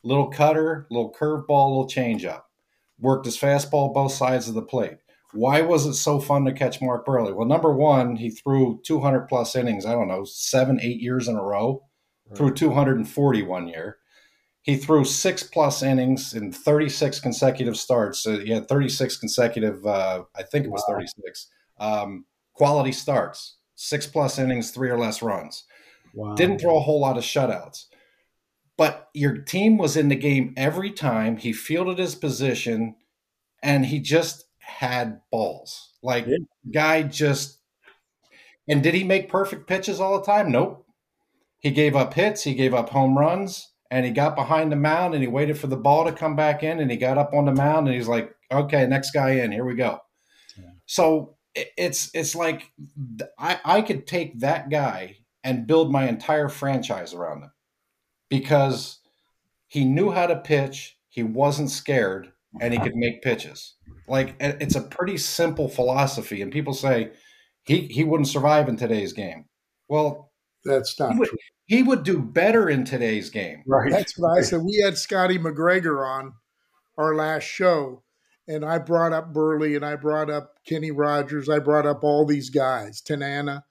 Little 0.03 0.29
cutter, 0.29 0.87
little 0.91 1.11
curveball, 1.11 1.49
little 1.49 1.89
changeup. 1.89 2.43
Worked 2.99 3.25
his 3.25 3.39
fastball 3.39 3.95
both 3.95 4.13
sides 4.13 4.49
of 4.49 4.55
the 4.55 4.61
plate. 4.61 4.99
Why 5.33 5.63
was 5.63 5.87
it 5.87 5.95
so 5.95 6.21
fun 6.21 6.45
to 6.45 6.53
catch 6.53 6.83
Mark 6.83 7.07
Buehrle? 7.07 7.35
Well, 7.35 7.49
number 7.49 7.73
one, 7.73 8.17
he 8.17 8.29
threw 8.29 8.83
200 8.85 9.29
plus 9.29 9.57
innings, 9.57 9.87
I 9.87 9.93
don't 9.93 10.09
know, 10.09 10.25
seven, 10.25 10.79
eight 10.83 11.01
years 11.01 11.27
in 11.27 11.37
a 11.37 11.43
row, 11.43 11.85
threw 12.37 12.53
240 12.53 13.43
one 13.45 13.67
year. 13.67 13.97
He 14.61 14.77
threw 14.77 15.07
six 15.07 15.43
plus 15.43 15.83
innings 15.83 16.35
in 16.35 16.53
36 16.53 17.19
consecutive 17.21 17.79
starts. 17.79 18.19
So 18.23 18.39
he 18.39 18.51
had 18.51 18.69
36 18.69 19.17
consecutive, 19.17 19.87
uh, 19.87 20.25
I 20.37 20.43
think 20.43 20.67
it 20.67 20.71
was 20.71 20.85
36, 20.87 21.49
um, 21.79 22.27
quality 22.53 22.93
starts, 22.93 23.57
six 23.83 24.07
plus 24.07 24.39
innings, 24.39 24.71
three 24.71 24.91
or 24.91 24.99
less 24.99 25.23
runs. 25.23 25.65
wow. 26.15 26.35
Didn't 26.35 26.61
throw 26.61 26.77
a 26.77 26.81
whole 26.81 27.01
lot 27.01 27.17
of 27.17 27.25
shutouts. 27.25 27.87
But 28.77 29.09
your 29.15 29.39
team 29.39 29.79
was 29.79 29.97
in 29.97 30.09
the 30.09 30.17
game 30.17 30.53
every 30.57 30.91
time. 30.91 31.37
He 31.37 31.53
fielded 31.53 31.99
his 31.99 32.15
position 32.15 32.97
and 33.63 33.87
he 33.87 34.01
just 34.01 34.45
had 34.59 35.21
balls. 35.31 35.93
Like, 36.03 36.27
Yeah. 36.27 36.39
guy 36.73 37.03
just. 37.05 37.59
And 38.69 38.83
did 38.83 38.95
he 38.95 39.05
make 39.05 39.29
perfect 39.31 39.67
pitches 39.67 40.01
all 40.01 40.19
the 40.19 40.25
time? 40.27 40.51
Nope. 40.53 40.87
He 41.61 41.71
gave 41.71 41.95
up 41.97 42.15
hits, 42.15 42.43
he 42.45 42.55
gave 42.55 42.73
up 42.75 42.91
home 42.91 43.19
runs, 43.19 43.71
and 43.91 44.05
he 44.07 44.13
got 44.13 44.35
behind 44.37 44.73
the 44.73 44.77
mound 44.77 45.15
and 45.15 45.23
he 45.23 45.29
waited 45.29 45.59
for 45.59 45.67
the 45.67 45.77
ball 45.77 46.05
to 46.05 46.13
come 46.13 46.35
back 46.37 46.63
in 46.63 46.81
and 46.81 46.91
he 46.91 46.97
got 46.97 47.19
up 47.19 47.33
on 47.35 47.45
the 47.45 47.53
mound 47.53 47.87
and 47.87 47.97
he's 47.97 48.09
like, 48.09 48.35
okay, 48.51 48.87
next 48.87 49.11
guy 49.13 49.31
in, 49.33 49.53
here 49.53 49.65
we 49.65 49.75
go. 49.75 49.99
So 50.87 51.07
it- 51.21 51.40
it's 51.55 52.11
it's 52.15 52.35
like 52.35 52.71
I, 53.39 53.61
I 53.65 53.83
could 53.83 54.07
take 54.07 54.41
that 54.41 54.71
guy 54.71 55.17
and 55.43 55.67
build 55.67 55.91
my 55.91 56.09
entire 56.09 56.49
franchise 56.49 57.15
around 57.15 57.43
him 57.43 57.53
because 58.29 58.99
he 59.67 59.85
knew 59.85 60.11
how 60.11 60.27
to 60.27 60.37
pitch, 60.37 60.97
he 61.09 61.23
wasn't 61.23 61.71
scared, 61.71 62.33
and 62.61 62.73
he 62.73 62.81
could 62.81 62.95
make 62.95 63.23
pitches. 63.23 63.75
Like 64.09 64.35
it's 64.41 64.77
a 64.77 64.83
pretty 64.83 65.17
simple 65.17 65.69
philosophy. 65.69 66.43
And 66.43 66.53
people 66.53 66.75
say, 66.75 67.13
he 67.63 67.87
he 67.87 68.05
wouldn't 68.05 68.29
survive 68.29 68.69
in 68.69 68.77
today's 68.77 69.13
game. 69.13 69.47
Well, 69.89 70.33
that's 70.65 70.99
not 70.99 71.13
he 71.13 71.19
would, 71.19 71.29
true. 71.29 71.39
He 71.67 71.83
would 71.83 72.03
do 72.03 72.21
better 72.21 72.69
in 72.69 72.85
today's 72.85 73.31
game. 73.31 73.63
Right. 73.67 73.91
That's 73.91 74.19
what 74.19 74.37
I 74.37 74.43
said. 74.43 74.63
We 74.63 74.83
had 74.85 74.99
Scotty 74.99 75.39
McGregor 75.39 76.07
on 76.07 76.35
our 76.99 77.15
last 77.15 77.45
show, 77.45 78.03
and 78.51 78.65
I 78.65 78.79
brought 78.79 79.13
up 79.13 79.33
Buehrle 79.33 79.77
and 79.77 79.85
I 79.85 79.95
brought 79.95 80.29
up 80.29 80.59
Kenny 80.67 80.91
Rogers. 80.91 81.49
I 81.49 81.61
brought 81.61 81.87
up 81.87 82.03
all 82.03 82.27
these 82.27 82.51
guys, 82.51 83.01
Tanana, 83.01 83.65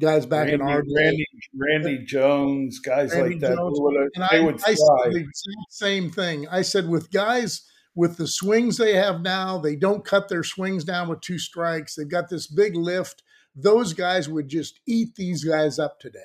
guys 0.00 0.26
back 0.26 0.48
Randy, 0.48 0.54
in 0.54 0.60
our 0.62 0.82
day. 0.82 0.88
Randy, 0.96 1.26
Randy 1.54 2.04
Jones, 2.04 2.80
guys 2.80 3.12
Randy 3.12 3.34
like 3.34 3.40
that. 3.42 3.56
Jones. 3.56 3.78
And 4.14 4.24
they 4.30 4.38
I, 4.38 4.40
would 4.40 4.56
I 4.66 4.74
said 4.74 5.12
the 5.12 5.26
same 5.70 6.10
thing. 6.10 6.48
I 6.48 6.62
said 6.62 6.88
with 6.88 7.12
guys 7.12 7.62
with 7.94 8.16
the 8.16 8.26
swings 8.26 8.76
they 8.76 8.94
have 8.94 9.22
now, 9.22 9.58
they 9.58 9.76
don't 9.76 10.04
cut 10.04 10.28
their 10.28 10.44
swings 10.44 10.84
down 10.84 11.08
with 11.08 11.20
two 11.20 11.38
strikes. 11.38 11.94
They've 11.94 12.10
got 12.10 12.28
this 12.28 12.46
big 12.48 12.74
lift. 12.76 13.22
Those 13.54 13.92
guys 13.92 14.28
would 14.28 14.48
just 14.48 14.80
eat 14.86 15.14
these 15.14 15.44
guys 15.44 15.78
up 15.78 16.00
today. 16.00 16.18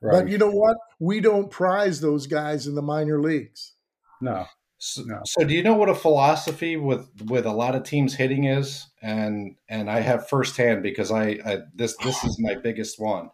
But 0.00 0.28
you 0.28 0.36
know 0.36 0.50
what? 0.50 0.76
We 0.98 1.20
don't 1.20 1.48
prize 1.48 2.00
those 2.00 2.26
guys 2.26 2.66
in 2.66 2.74
the 2.74 2.82
minor 2.82 3.20
leagues. 3.20 3.74
no. 4.20 4.46
So, 4.84 5.02
No. 5.06 5.20
so 5.24 5.44
do 5.44 5.54
you 5.54 5.62
know 5.62 5.74
what 5.74 5.88
a 5.88 5.94
philosophy 5.94 6.76
with 6.76 7.08
with 7.26 7.46
a 7.46 7.52
lot 7.52 7.76
of 7.76 7.84
teams 7.84 8.14
hitting 8.16 8.44
is? 8.44 8.88
And 9.00 9.54
and 9.68 9.88
I 9.88 10.00
have 10.00 10.28
firsthand 10.28 10.82
because 10.82 11.12
I, 11.12 11.38
I 11.46 11.58
this 11.72 11.96
this 11.98 12.24
is 12.24 12.36
my 12.40 12.56
biggest 12.56 12.98
one. 12.98 13.30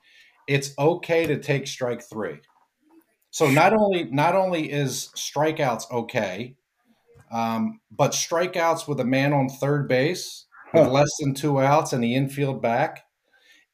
It's 0.46 0.74
okay 0.78 1.26
to 1.26 1.38
take 1.38 1.66
strike 1.66 2.02
three. 2.02 2.40
So 3.30 3.48
not 3.48 3.72
only 3.72 4.04
not 4.04 4.34
only 4.34 4.70
is 4.70 5.10
strikeouts 5.16 5.90
okay, 5.90 6.56
um, 7.30 7.80
but 7.90 8.12
strikeouts 8.12 8.86
with 8.86 9.00
a 9.00 9.04
man 9.04 9.32
on 9.32 9.48
third 9.48 9.88
base 9.88 10.46
with 10.74 10.84
Huh. 10.84 10.92
less 10.92 11.10
than 11.18 11.32
two 11.32 11.60
outs 11.60 11.94
and 11.94 12.04
the 12.04 12.14
infield 12.14 12.60
back, 12.60 13.06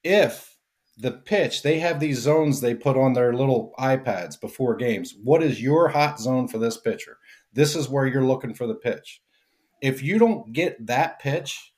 if 0.05 0.57
the 0.97 1.11
pitch 1.11 1.62
they 1.62 1.81
have 1.81 1.99
these 1.99 2.20
zones 2.20 2.61
they 2.61 2.75
put 2.75 2.97
on 2.97 3.14
their 3.14 3.33
little 3.35 3.72
iPads 3.81 4.41
before 4.41 4.77
games. 4.77 5.14
What 5.25 5.43
is 5.43 5.61
your 5.61 5.89
hot 5.89 6.20
zone 6.20 6.47
for 6.47 6.59
this 6.59 6.77
pitcher? 6.77 7.18
This 7.55 7.76
is 7.76 7.88
where 7.88 8.07
you're 8.07 8.24
looking 8.24 8.52
for 8.52 8.66
the 8.66 8.74
pitch. 8.74 9.22
If 9.80 10.02
you 10.02 10.18
don't 10.18 10.52
get 10.52 10.86
that 10.86 11.20
pitch, 11.20 11.72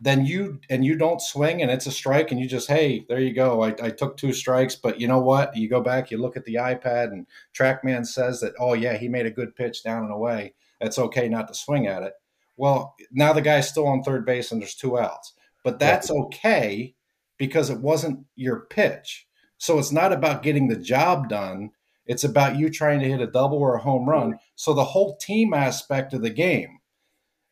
then 0.00 0.24
you 0.24 0.60
and 0.70 0.84
you 0.84 0.96
don't 0.96 1.20
swing 1.20 1.62
and 1.62 1.70
it's 1.70 1.86
a 1.86 1.90
strike 1.90 2.30
and 2.30 2.40
you 2.40 2.46
just 2.46 2.68
hey 2.68 3.04
there 3.08 3.20
you 3.20 3.32
go. 3.32 3.62
I, 3.62 3.74
I 3.82 3.90
took 3.90 4.16
two 4.16 4.32
strikes 4.32 4.76
but 4.76 5.00
you 5.00 5.08
know 5.08 5.20
what? 5.20 5.56
You 5.56 5.68
go 5.68 5.80
back 5.80 6.10
you 6.10 6.18
look 6.18 6.36
at 6.36 6.44
the 6.44 6.54
ipad 6.54 7.12
and 7.12 7.26
TrackMan 7.52 8.06
says 8.06 8.40
that 8.40 8.54
oh 8.60 8.74
yeah 8.74 8.96
he 8.96 9.08
made 9.08 9.26
a 9.26 9.30
good 9.30 9.56
pitch 9.56 9.82
down 9.82 10.04
and 10.04 10.12
away. 10.12 10.54
It's 10.80 10.98
okay 10.98 11.28
not 11.28 11.48
to 11.48 11.54
swing 11.54 11.88
at 11.88 12.04
it. 12.04 12.12
Well 12.56 12.94
now 13.10 13.32
the 13.32 13.42
guy's 13.42 13.68
still 13.68 13.88
on 13.88 14.02
third 14.02 14.24
base 14.24 14.52
and 14.52 14.60
there's 14.60 14.74
two 14.74 14.98
outs. 14.98 15.32
But 15.64 15.80
that's 15.80 16.10
okay 16.10 16.94
because 17.36 17.68
it 17.68 17.80
wasn't 17.80 18.24
your 18.36 18.60
pitch. 18.70 19.26
So 19.58 19.78
it's 19.78 19.92
not 19.92 20.12
about 20.12 20.44
getting 20.44 20.68
the 20.68 20.76
job 20.76 21.28
done 21.28 21.72
it's 22.08 22.24
about 22.24 22.56
you 22.56 22.68
trying 22.68 22.98
to 22.98 23.08
hit 23.08 23.20
a 23.20 23.26
double 23.26 23.58
or 23.58 23.76
a 23.76 23.82
home 23.82 24.08
run 24.08 24.38
so 24.56 24.74
the 24.74 24.82
whole 24.82 25.16
team 25.18 25.54
aspect 25.54 26.12
of 26.12 26.22
the 26.22 26.30
game 26.30 26.78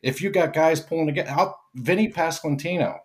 if 0.01 0.21
you 0.21 0.29
got 0.29 0.53
guys 0.53 0.79
pulling 0.79 1.07
together, 1.07 1.29
out 1.29 1.55
Vinny 1.75 2.09
Pasquantino, 2.09 2.99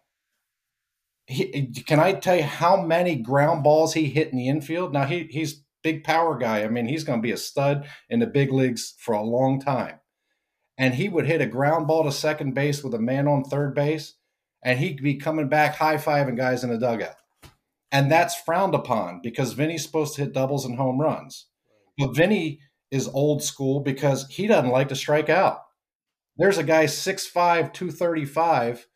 he, 1.27 1.73
can 1.87 2.01
I 2.01 2.13
tell 2.15 2.37
you 2.37 2.43
how 2.43 2.83
many 2.83 3.17
ground 3.17 3.63
balls 3.63 3.95
he 3.95 4.07
hit 4.07 4.31
in 4.31 4.37
the 4.37 4.49
infield? 4.49 4.93
Now 4.93 5.05
he 5.05 5.29
he's 5.31 5.63
big 5.83 6.05
power 6.05 6.37
guy. 6.37 6.63
I 6.63 6.69
mean, 6.69 6.87
he's 6.87 7.05
going 7.05 7.21
to 7.21 7.23
be 7.23 7.33
a 7.33 7.37
stud 7.37 7.87
in 8.09 8.21
the 8.21 8.27
big 8.27 8.53
leagues 8.53 8.95
for 8.99 9.15
a 9.15 9.23
long 9.23 9.61
time. 9.61 10.01
And 10.79 10.95
he 10.95 11.09
would 11.09 11.27
hit 11.27 11.41
a 11.41 11.47
ground 11.47 11.87
ball 11.87 12.05
to 12.05 12.13
second 12.13 12.55
base 12.55 12.83
with 12.83 12.95
a 12.95 12.99
man 12.99 13.29
on 13.29 13.45
third 13.45 13.75
base, 13.75 14.15
and 14.65 14.79
he'd 14.79 15.03
be 15.03 15.17
coming 15.17 15.49
back 15.49 15.77
high 15.77 15.97
fiving 15.97 16.37
guys 16.37 16.65
in 16.65 16.71
the 16.71 16.79
dugout. 16.79 17.17
And 17.93 18.11
that's 18.11 18.35
frowned 18.35 18.75
upon 18.75 19.21
because 19.23 19.53
Vinny's 19.53 19.85
supposed 19.85 20.15
to 20.15 20.23
hit 20.23 20.33
doubles 20.33 20.65
and 20.65 20.77
home 20.77 20.99
runs. 20.99 21.47
But 21.99 22.17
Vinny 22.17 22.61
is 22.91 23.07
old 23.09 23.43
school 23.43 23.81
because 23.81 24.27
he 24.29 24.47
doesn't 24.47 24.71
like 24.71 24.89
to 24.89 24.97
strike 24.97 25.29
out. 25.29 25.59
There's 26.37 26.59
a 26.59 26.63
guy 26.63 26.87
6'5, 26.87 27.73
235, 27.75 28.87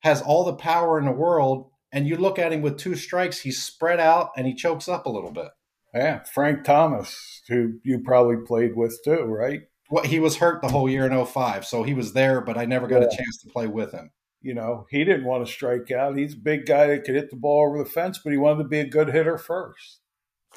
has 0.00 0.20
all 0.20 0.44
the 0.44 0.54
power 0.54 0.98
in 0.98 1.04
the 1.04 1.12
world, 1.12 1.70
and 1.92 2.08
you 2.08 2.16
look 2.16 2.38
at 2.38 2.52
him 2.52 2.62
with 2.62 2.78
two 2.78 2.96
strikes, 2.96 3.40
he's 3.40 3.62
spread 3.62 4.00
out 4.00 4.30
and 4.36 4.46
he 4.46 4.54
chokes 4.54 4.88
up 4.88 5.06
a 5.06 5.10
little 5.10 5.30
bit. 5.30 5.48
Yeah, 5.94 6.24
Frank 6.24 6.64
Thomas, 6.64 7.42
who 7.48 7.74
you 7.84 8.00
probably 8.00 8.36
played 8.44 8.76
with 8.76 8.98
too, 9.04 9.22
right? 9.22 9.60
Well, 9.88 10.04
he 10.04 10.18
was 10.18 10.36
hurt 10.36 10.62
the 10.62 10.68
whole 10.68 10.90
year 10.90 11.06
in 11.06 11.24
05, 11.24 11.64
so 11.64 11.84
he 11.84 11.94
was 11.94 12.12
there, 12.12 12.40
but 12.40 12.58
I 12.58 12.64
never 12.64 12.88
got 12.88 13.02
a 13.02 13.16
chance 13.16 13.40
to 13.42 13.52
play 13.52 13.68
with 13.68 13.92
him. 13.92 14.10
You 14.46 14.54
know, 14.54 14.86
he 14.90 15.04
didn't 15.04 15.24
want 15.26 15.46
to 15.46 15.52
strike 15.52 15.90
out. 15.90 16.16
He's 16.16 16.34
a 16.34 16.38
big 16.38 16.66
guy 16.66 16.86
that 16.88 17.04
could 17.04 17.16
hit 17.16 17.30
the 17.30 17.36
ball 17.36 17.66
over 17.68 17.78
the 17.82 17.90
fence, 17.90 18.20
but 18.22 18.32
he 18.32 18.38
wanted 18.38 18.62
to 18.64 18.68
be 18.68 18.80
a 18.80 18.86
good 18.88 19.08
hitter 19.08 19.38
first. 19.38 20.00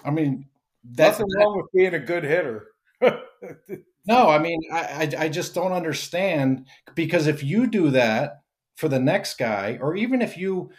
I 0.06 0.12
mean, 0.12 0.48
that's 0.84 1.20
Nothing 1.20 1.34
wrong 1.38 1.58
with 1.58 1.72
being 1.74 1.94
a 1.94 2.00
good 2.00 2.24
hitter. 2.24 2.68
No, 4.06 4.30
I 4.30 4.40
mean, 4.40 4.60
I, 4.72 4.80
I 5.18 5.24
I 5.26 5.30
just 5.30 5.54
don't 5.54 5.72
understand 5.74 6.66
because 6.96 7.28
if 7.28 7.44
you 7.44 7.68
do 7.68 7.92
that 7.92 8.42
for 8.76 8.88
the 8.88 9.00
next 9.00 9.38
guy, 9.38 9.78
or 9.82 9.96
even 9.96 10.22
if 10.22 10.38
you, 10.38 10.72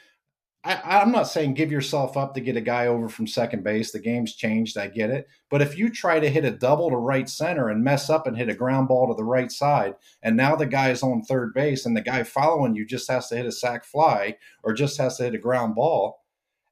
I, 0.63 1.01
I'm 1.01 1.11
not 1.11 1.29
saying 1.29 1.55
give 1.55 1.73
yourself 1.73 2.17
up 2.17 2.35
to 2.35 2.41
get 2.41 2.57
a 2.57 2.61
guy 2.61 2.87
over 2.87 3.09
from 3.09 3.27
second 3.27 3.65
base. 3.65 3.93
The 3.93 3.99
game's 3.99 4.35
changed, 4.35 4.77
I 4.77 4.89
get 4.89 5.09
it. 5.09 5.27
But 5.49 5.63
if 5.63 5.79
you 5.79 5.89
try 5.89 6.21
to 6.21 6.29
hit 6.29 6.45
a 6.45 6.51
double 6.51 6.91
to 6.91 6.97
right 6.97 7.29
center 7.29 7.71
and 7.71 7.83
mess 7.83 8.11
up 8.11 8.27
and 8.27 8.37
hit 8.37 8.51
a 8.51 8.55
ground 8.55 8.89
ball 8.89 9.09
to 9.09 9.15
the 9.15 9.25
right 9.25 9.51
side, 9.51 9.95
and 10.23 10.37
now 10.37 10.57
the 10.57 10.67
guy's 10.67 11.03
on 11.03 11.23
third 11.23 11.55
base, 11.55 11.87
and 11.87 11.97
the 11.97 12.03
guy 12.03 12.23
following 12.25 12.75
you 12.75 12.85
just 12.85 13.11
has 13.11 13.29
to 13.29 13.37
hit 13.37 13.47
a 13.47 13.53
sac 13.53 13.85
fly 13.85 14.37
or 14.63 14.75
just 14.75 14.99
has 14.99 15.17
to 15.17 15.25
hit 15.25 15.35
a 15.35 15.39
ground 15.39 15.75
ball, 15.75 16.23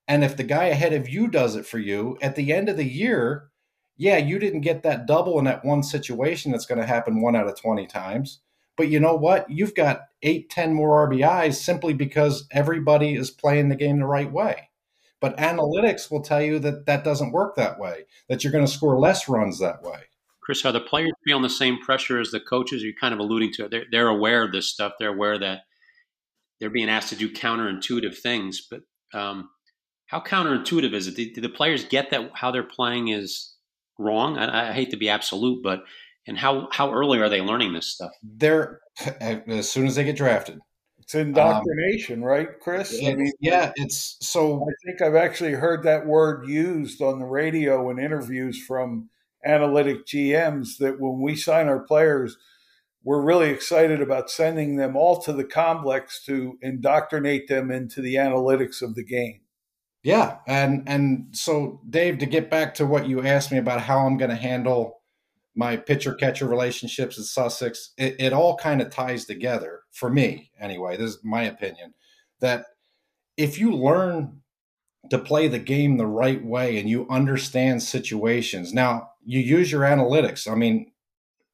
and 0.07 0.23
if 0.23 0.37
the 0.37 0.45
guy 0.45 0.67
ahead 0.67 0.93
of 0.93 1.09
you 1.09 1.29
does 1.29 1.57
it 1.57 1.67
for 1.67 1.79
you 1.79 2.19
at 2.21 2.37
the 2.37 2.53
end 2.53 2.69
of 2.69 2.77
the 2.77 2.89
year 2.89 3.51
yeah, 3.99 4.17
you 4.17 4.39
didn't 4.39 4.61
get 4.61 4.85
that 4.85 5.07
double 5.07 5.39
in 5.41 5.45
that 5.47 5.65
one 5.65 5.83
situation 5.83 6.53
that's 6.53 6.67
going 6.67 6.81
to 6.81 6.87
happen 6.87 7.21
one 7.21 7.35
out 7.35 7.49
of 7.49 7.61
20 7.61 7.87
times. 7.89 8.41
But 8.79 8.89
you 8.89 9.01
know 9.01 9.17
what? 9.17 9.51
You've 9.51 9.75
got 9.75 10.03
eight, 10.23 10.49
10 10.49 10.73
more 10.73 11.09
RBIs 11.09 11.57
simply 11.57 11.93
because 11.93 12.47
everybody 12.53 13.15
is 13.15 13.31
playing 13.31 13.69
the 13.69 13.77
game 13.77 13.99
the 13.99 14.07
right 14.07 14.33
way. 14.33 14.71
But 15.21 15.37
analytics 15.37 16.11
will 16.11 16.23
tell 16.23 16.41
you 16.41 16.61
that 16.61 16.87
that 16.87 17.03
doesn't 17.03 17.33
work 17.33 17.57
that 17.57 17.79
way, 17.79 18.05
that 18.29 18.45
you're 18.45 18.53
going 18.53 18.65
to 18.65 18.71
score 18.71 18.99
less 18.99 19.29
runs 19.29 19.59
that 19.59 19.83
way. 19.83 20.03
Chris, 20.41 20.65
are 20.65 20.73
the 20.73 20.81
players 20.81 21.13
feeling 21.27 21.43
the 21.43 21.51
same 21.51 21.79
pressure 21.79 22.21
as 22.21 22.31
the 22.31 22.41
coaches? 22.41 22.83
You're 22.83 22.93
kind 22.99 23.13
of 23.13 23.21
alluding 23.21 23.53
to 23.55 23.65
it. 23.65 23.71
They're, 23.73 23.85
they're 23.91 24.09
aware 24.09 24.45
of 24.45 24.53
this 24.53 24.69
stuff. 24.69 24.93
They're 24.99 25.13
aware 25.13 25.39
that 25.41 25.63
they're 26.61 26.71
being 26.71 26.89
asked 26.89 27.11
to 27.11 27.17
do 27.17 27.31
counterintuitive 27.31 28.17
things. 28.17 28.67
But 28.71 28.83
um, 29.13 29.51
how 30.07 30.21
counterintuitive 30.21 30.95
is 30.95 31.09
it? 31.09 31.17
Do, 31.17 31.33
do 31.35 31.41
the 31.41 31.49
players 31.49 31.85
get 31.85 32.11
that 32.13 32.31
how 32.35 32.53
they're 32.53 32.63
playing 32.63 33.09
is 33.09 33.57
wrong? 33.99 34.39
I, 34.39 34.71
I 34.71 34.73
hate 34.73 34.91
to 34.93 34.97
be 34.97 35.09
absolute, 35.09 35.63
but 35.63 35.83
and 36.29 36.39
how 36.39 36.69
how 36.71 36.93
early 36.93 37.19
are 37.19 37.29
they 37.29 37.41
learning 37.41 37.73
this 37.73 37.87
stuff? 37.87 38.13
They're 38.23 38.81
as 39.21 39.71
soon 39.71 39.87
as 39.87 39.97
they 39.97 40.05
get 40.05 40.17
drafted. 40.17 40.59
it's 40.99 41.15
indoctrination, 41.15 42.21
um, 42.21 42.25
right, 42.25 42.49
Chris? 42.61 42.95
I 43.03 43.15
mean, 43.15 43.33
yeah, 43.41 43.73
it's 43.77 44.17
so 44.21 44.63
I 44.63 44.73
think 44.85 45.03
I've 45.03 45.17
actually 45.17 45.53
heard 45.53 45.83
that 45.85 46.07
word 46.07 46.47
used 46.47 47.01
on 47.03 47.19
the 47.19 47.27
radio 47.27 47.91
in 47.91 47.99
interviews 47.99 48.63
from 48.63 49.09
analytic 49.45 50.07
GMs 50.07 50.79
that 50.79 51.01
when 51.01 51.21
we 51.21 51.35
sign 51.35 51.69
our 51.69 51.81
players, 51.81 52.37
we're 53.03 53.23
really 53.23 53.51
excited 53.51 54.03
about 54.03 54.31
sending 54.31 54.77
them 54.77 54.97
all 54.97 55.21
to 55.23 55.33
the 55.33 55.45
complex 55.45 56.23
to 56.27 56.59
indoctrinate 56.61 57.49
them 57.49 57.71
into 57.71 58.03
the 58.03 58.17
analytics 58.17 58.83
of 58.83 58.95
the 58.95 59.05
game. 59.05 59.41
Yeah, 60.03 60.39
and 60.47 60.85
and 60.87 61.29
so 61.33 61.81
Dave, 61.89 62.19
to 62.19 62.27
get 62.27 62.51
back 62.51 62.75
to 62.75 62.87
what 62.87 63.09
you 63.09 63.23
asked 63.23 63.51
me 63.51 63.59
about 63.59 63.81
how 63.81 64.01
I'm 64.01 64.17
going 64.17 64.31
to 64.31 64.37
handle 64.37 64.98
my 65.59 65.77
pitcher 65.77 66.15
catcher 66.15 66.47
relationships 66.47 67.19
at 67.19 67.25
Sussex, 67.25 67.91
it, 67.99 68.15
it 68.21 68.33
all 68.33 68.57
kind 68.57 68.81
of 68.81 68.91
ties 68.91 69.25
together 69.25 69.81
for 69.91 70.09
me 70.09 70.53
anyway. 70.61 70.97
This 70.97 71.17
is 71.17 71.25
my 71.25 71.43
opinion 71.43 71.95
that 72.39 72.67
if 73.37 73.59
you 73.59 73.73
learn 73.73 74.41
to 75.11 75.19
play 75.19 75.49
the 75.49 75.59
game 75.59 75.97
the 75.97 76.07
right 76.07 76.45
way 76.45 76.79
and 76.79 76.89
you 76.89 77.09
understand 77.11 77.83
situations, 77.83 78.73
now 78.73 79.11
you 79.25 79.41
use 79.41 79.73
your 79.73 79.83
analytics. 79.83 80.49
I 80.49 80.55
mean, 80.55 80.93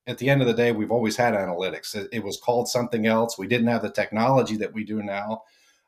at 0.07 0.19
the 0.19 0.29
end 0.29 0.43
of 0.43 0.49
the 0.49 0.53
day, 0.53 0.71
we've 0.71 0.93
always 0.93 1.17
had 1.17 1.33
analytics. 1.33 1.95
It, 1.95 2.11
it 2.13 2.23
was 2.23 2.37
called 2.37 2.69
something 2.69 3.07
else. 3.07 3.39
We 3.39 3.47
didn't 3.47 3.69
have 3.69 3.81
the 3.81 3.91
technology 3.91 4.59
that 4.59 4.75
we 4.75 4.85
do 4.85 5.03
now. 5.03 5.45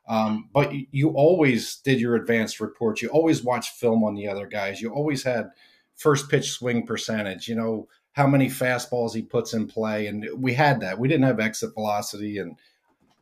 Um, 0.07 0.49
but 0.51 0.73
you, 0.73 0.87
you 0.89 1.09
always 1.09 1.75
did 1.75 1.99
your 1.99 2.15
advanced 2.15 2.59
reports. 2.59 3.03
You 3.03 3.09
always 3.09 3.43
watched 3.43 3.75
film 3.75 4.03
on 4.03 4.15
the 4.15 4.27
other 4.27 4.47
guys. 4.47 4.81
You 4.81 4.89
always 4.89 5.21
had 5.21 5.51
first 5.95 6.29
pitch 6.31 6.49
swing 6.49 6.87
percentage. 6.87 7.47
You 7.47 7.55
know 7.55 7.87
how 8.17 8.27
many 8.27 8.47
fastballs 8.49 9.15
he 9.15 9.21
puts 9.23 9.53
in 9.53 9.67
play, 9.67 10.07
and 10.07 10.27
we 10.35 10.55
had 10.55 10.81
that. 10.81 10.99
We 10.99 11.07
didn't 11.07 11.25
have 11.27 11.39
exit 11.39 11.73
velocity, 11.75 12.39
and 12.39 12.57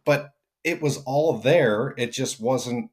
but 0.05 0.31
it 0.63 0.81
was 0.81 0.97
all 1.05 1.33
there. 1.37 1.93
It 1.97 2.13
just 2.13 2.41
wasn't. 2.41 2.91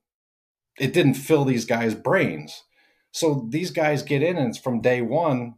It 0.79 0.93
didn't 0.93 1.15
fill 1.15 1.47
these 1.47 1.65
guys' 1.67 1.95
brains. 1.95 2.65
So 3.13 3.47
these 3.51 3.71
guys 3.73 4.03
get 4.03 4.23
in, 4.23 4.37
and 4.39 4.49
it's 4.51 4.59
from 4.59 4.83
day 4.83 5.03
one. 5.03 5.55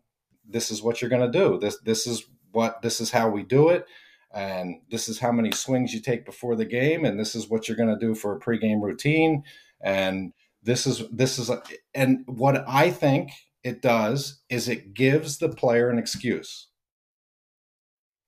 This 0.48 0.70
is 0.70 0.82
what 0.82 1.00
you're 1.02 1.10
going 1.10 1.32
to 1.32 1.38
do. 1.38 1.58
This 1.58 1.78
this 1.84 2.06
is 2.06 2.24
what 2.52 2.82
this 2.82 3.00
is 3.00 3.10
how 3.10 3.28
we 3.30 3.42
do 3.42 3.70
it. 3.70 3.86
and 4.34 4.80
this 4.90 5.08
is 5.08 5.18
how 5.20 5.32
many 5.32 5.52
swings 5.52 5.94
you 5.94 6.00
take 6.00 6.24
before 6.24 6.56
the 6.56 6.64
game, 6.64 7.04
and 7.04 7.18
this 7.18 7.34
is 7.34 7.48
what 7.48 7.68
you're 7.68 7.76
going 7.76 7.88
to 7.96 8.06
do 8.06 8.14
for 8.14 8.34
a 8.34 8.40
pregame 8.40 8.82
routine, 8.82 9.44
and 9.80 10.32
this 10.62 10.86
is 10.86 11.04
this 11.10 11.38
is 11.38 11.50
a, 11.50 11.62
and 11.94 12.24
what 12.26 12.64
I 12.68 12.90
think 12.90 13.30
it 13.64 13.82
does 13.82 14.42
is 14.48 14.68
it 14.68 14.94
gives 14.94 15.38
the 15.38 15.48
player 15.48 15.90
an 15.90 15.98
excuse. 15.98 16.68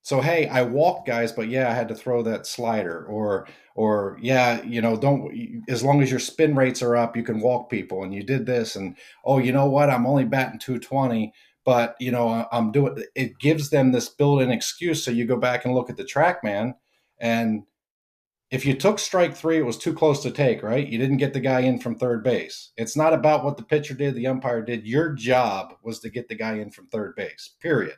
So 0.02 0.20
hey, 0.20 0.46
I 0.48 0.62
walked 0.62 1.06
guys, 1.06 1.32
but 1.32 1.48
yeah, 1.48 1.68
I 1.68 1.74
had 1.74 1.88
to 1.88 1.94
throw 1.94 2.22
that 2.22 2.46
slider, 2.46 3.04
or 3.06 3.48
or 3.74 4.18
yeah, 4.22 4.62
you 4.62 4.80
know, 4.80 4.96
don't 4.96 5.62
as 5.68 5.82
long 5.82 6.00
as 6.00 6.10
your 6.10 6.20
spin 6.20 6.54
rates 6.54 6.80
are 6.80 6.96
up, 6.96 7.16
you 7.16 7.24
can 7.24 7.40
walk 7.40 7.68
people, 7.68 8.04
and 8.04 8.14
you 8.14 8.22
did 8.22 8.46
this, 8.46 8.76
and 8.76 8.96
oh, 9.24 9.38
you 9.38 9.52
know 9.52 9.66
what, 9.66 9.90
I'm 9.90 10.06
only 10.06 10.24
batting 10.24 10.60
220, 10.60 11.32
but 11.64 11.96
you 11.98 12.12
know, 12.12 12.46
I'm 12.52 12.70
doing. 12.70 13.02
It 13.16 13.40
gives 13.40 13.70
them 13.70 13.90
this 13.90 14.08
built-in 14.08 14.52
excuse. 14.52 15.04
So 15.04 15.10
you 15.10 15.26
go 15.26 15.36
back 15.36 15.64
and 15.64 15.74
look 15.74 15.90
at 15.90 15.96
the 15.96 16.04
TrackMan 16.04 16.74
and 17.18 17.64
if 18.50 18.64
you 18.64 18.74
took 18.74 18.98
strike 18.98 19.34
three, 19.34 19.58
it 19.58 19.66
was 19.66 19.78
too 19.78 19.92
close 19.92 20.22
to 20.22 20.30
take, 20.30 20.62
right? 20.62 20.86
You 20.86 20.98
didn't 20.98 21.16
get 21.16 21.32
the 21.32 21.40
guy 21.40 21.60
in 21.60 21.80
from 21.80 21.96
third 21.96 22.22
base. 22.22 22.70
It's 22.76 22.96
not 22.96 23.12
about 23.12 23.44
what 23.44 23.56
the 23.56 23.64
pitcher 23.64 23.94
did, 23.94 24.14
the 24.14 24.28
umpire 24.28 24.62
did. 24.62 24.86
Your 24.86 25.12
job 25.12 25.74
was 25.82 25.98
to 26.00 26.10
get 26.10 26.28
the 26.28 26.36
guy 26.36 26.54
in 26.54 26.70
from 26.70 26.86
third 26.86 27.16
base, 27.16 27.54
period. 27.60 27.96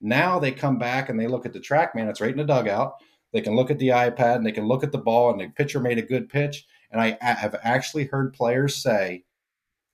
Now 0.00 0.38
they 0.38 0.52
come 0.52 0.78
back 0.78 1.08
and 1.08 1.20
they 1.20 1.26
look 1.26 1.44
at 1.44 1.52
the 1.52 1.60
TrackMan, 1.60 2.08
it's 2.08 2.20
right 2.20 2.30
in 2.30 2.38
the 2.38 2.44
dugout. 2.44 2.94
They 3.32 3.42
can 3.42 3.54
look 3.54 3.70
at 3.70 3.78
the 3.78 3.88
iPad 3.88 4.36
and 4.36 4.46
they 4.46 4.52
can 4.52 4.66
look 4.66 4.82
at 4.82 4.92
the 4.92 4.98
ball, 4.98 5.30
and 5.30 5.40
the 5.40 5.48
pitcher 5.48 5.80
made 5.80 5.98
a 5.98 6.02
good 6.02 6.28
pitch. 6.28 6.64
And 6.90 7.00
I 7.00 7.18
have 7.20 7.56
actually 7.62 8.06
heard 8.06 8.32
players 8.32 8.76
say, 8.76 9.24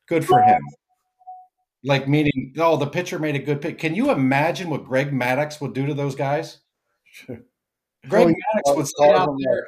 good 0.06 0.24
for 0.24 0.40
him. 0.42 0.60
Like 1.82 2.06
meaning, 2.06 2.54
oh, 2.58 2.76
the 2.76 2.86
pitcher 2.86 3.18
made 3.18 3.34
a 3.34 3.40
good 3.40 3.60
pitch. 3.60 3.78
Can 3.78 3.96
you 3.96 4.12
imagine 4.12 4.70
what 4.70 4.84
Greg 4.84 5.10
Maddux 5.10 5.60
would 5.60 5.72
do 5.72 5.86
to 5.86 5.94
those 5.94 6.14
guys? 6.14 6.58
Greg 8.08 8.28
Maddux 8.28 8.76
would 8.76 8.88
stay 8.88 9.10
out 9.10 9.36
there. 9.38 9.66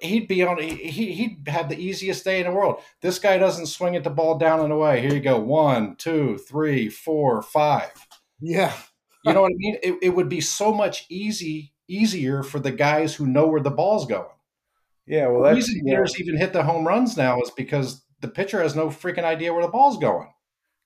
He'd 0.00 0.28
be 0.28 0.42
on. 0.42 0.58
He 0.58 1.12
he'd 1.12 1.48
have 1.48 1.68
the 1.68 1.78
easiest 1.78 2.24
day 2.24 2.40
in 2.40 2.46
the 2.46 2.52
world. 2.52 2.80
This 3.02 3.18
guy 3.18 3.36
doesn't 3.36 3.66
swing 3.66 3.96
at 3.96 4.04
the 4.04 4.10
ball 4.10 4.38
down 4.38 4.60
and 4.60 4.72
away. 4.72 5.00
Here 5.00 5.12
you 5.12 5.20
go. 5.20 5.38
One, 5.38 5.96
two, 5.96 6.38
three, 6.48 6.88
four, 6.88 7.42
five. 7.42 7.92
Yeah, 8.40 8.72
you 9.24 9.32
know 9.32 9.42
what 9.42 9.52
I 9.52 9.56
mean. 9.56 9.76
It, 9.82 9.98
it 10.02 10.08
would 10.10 10.28
be 10.28 10.40
so 10.40 10.72
much 10.72 11.06
easy 11.10 11.72
easier 11.88 12.42
for 12.42 12.58
the 12.58 12.70
guys 12.70 13.14
who 13.14 13.26
know 13.26 13.46
where 13.46 13.60
the 13.60 13.70
ball's 13.70 14.06
going. 14.06 14.28
Yeah, 15.06 15.28
well, 15.28 15.42
the 15.42 15.56
reason 15.56 15.86
hitters 15.86 16.18
even 16.18 16.38
hit 16.38 16.52
the 16.52 16.62
home 16.62 16.86
runs 16.86 17.16
now 17.16 17.40
is 17.40 17.50
because 17.50 18.02
the 18.20 18.28
pitcher 18.28 18.62
has 18.62 18.74
no 18.74 18.86
freaking 18.86 19.24
idea 19.24 19.52
where 19.52 19.62
the 19.62 19.68
ball's 19.68 19.98
going. 19.98 20.32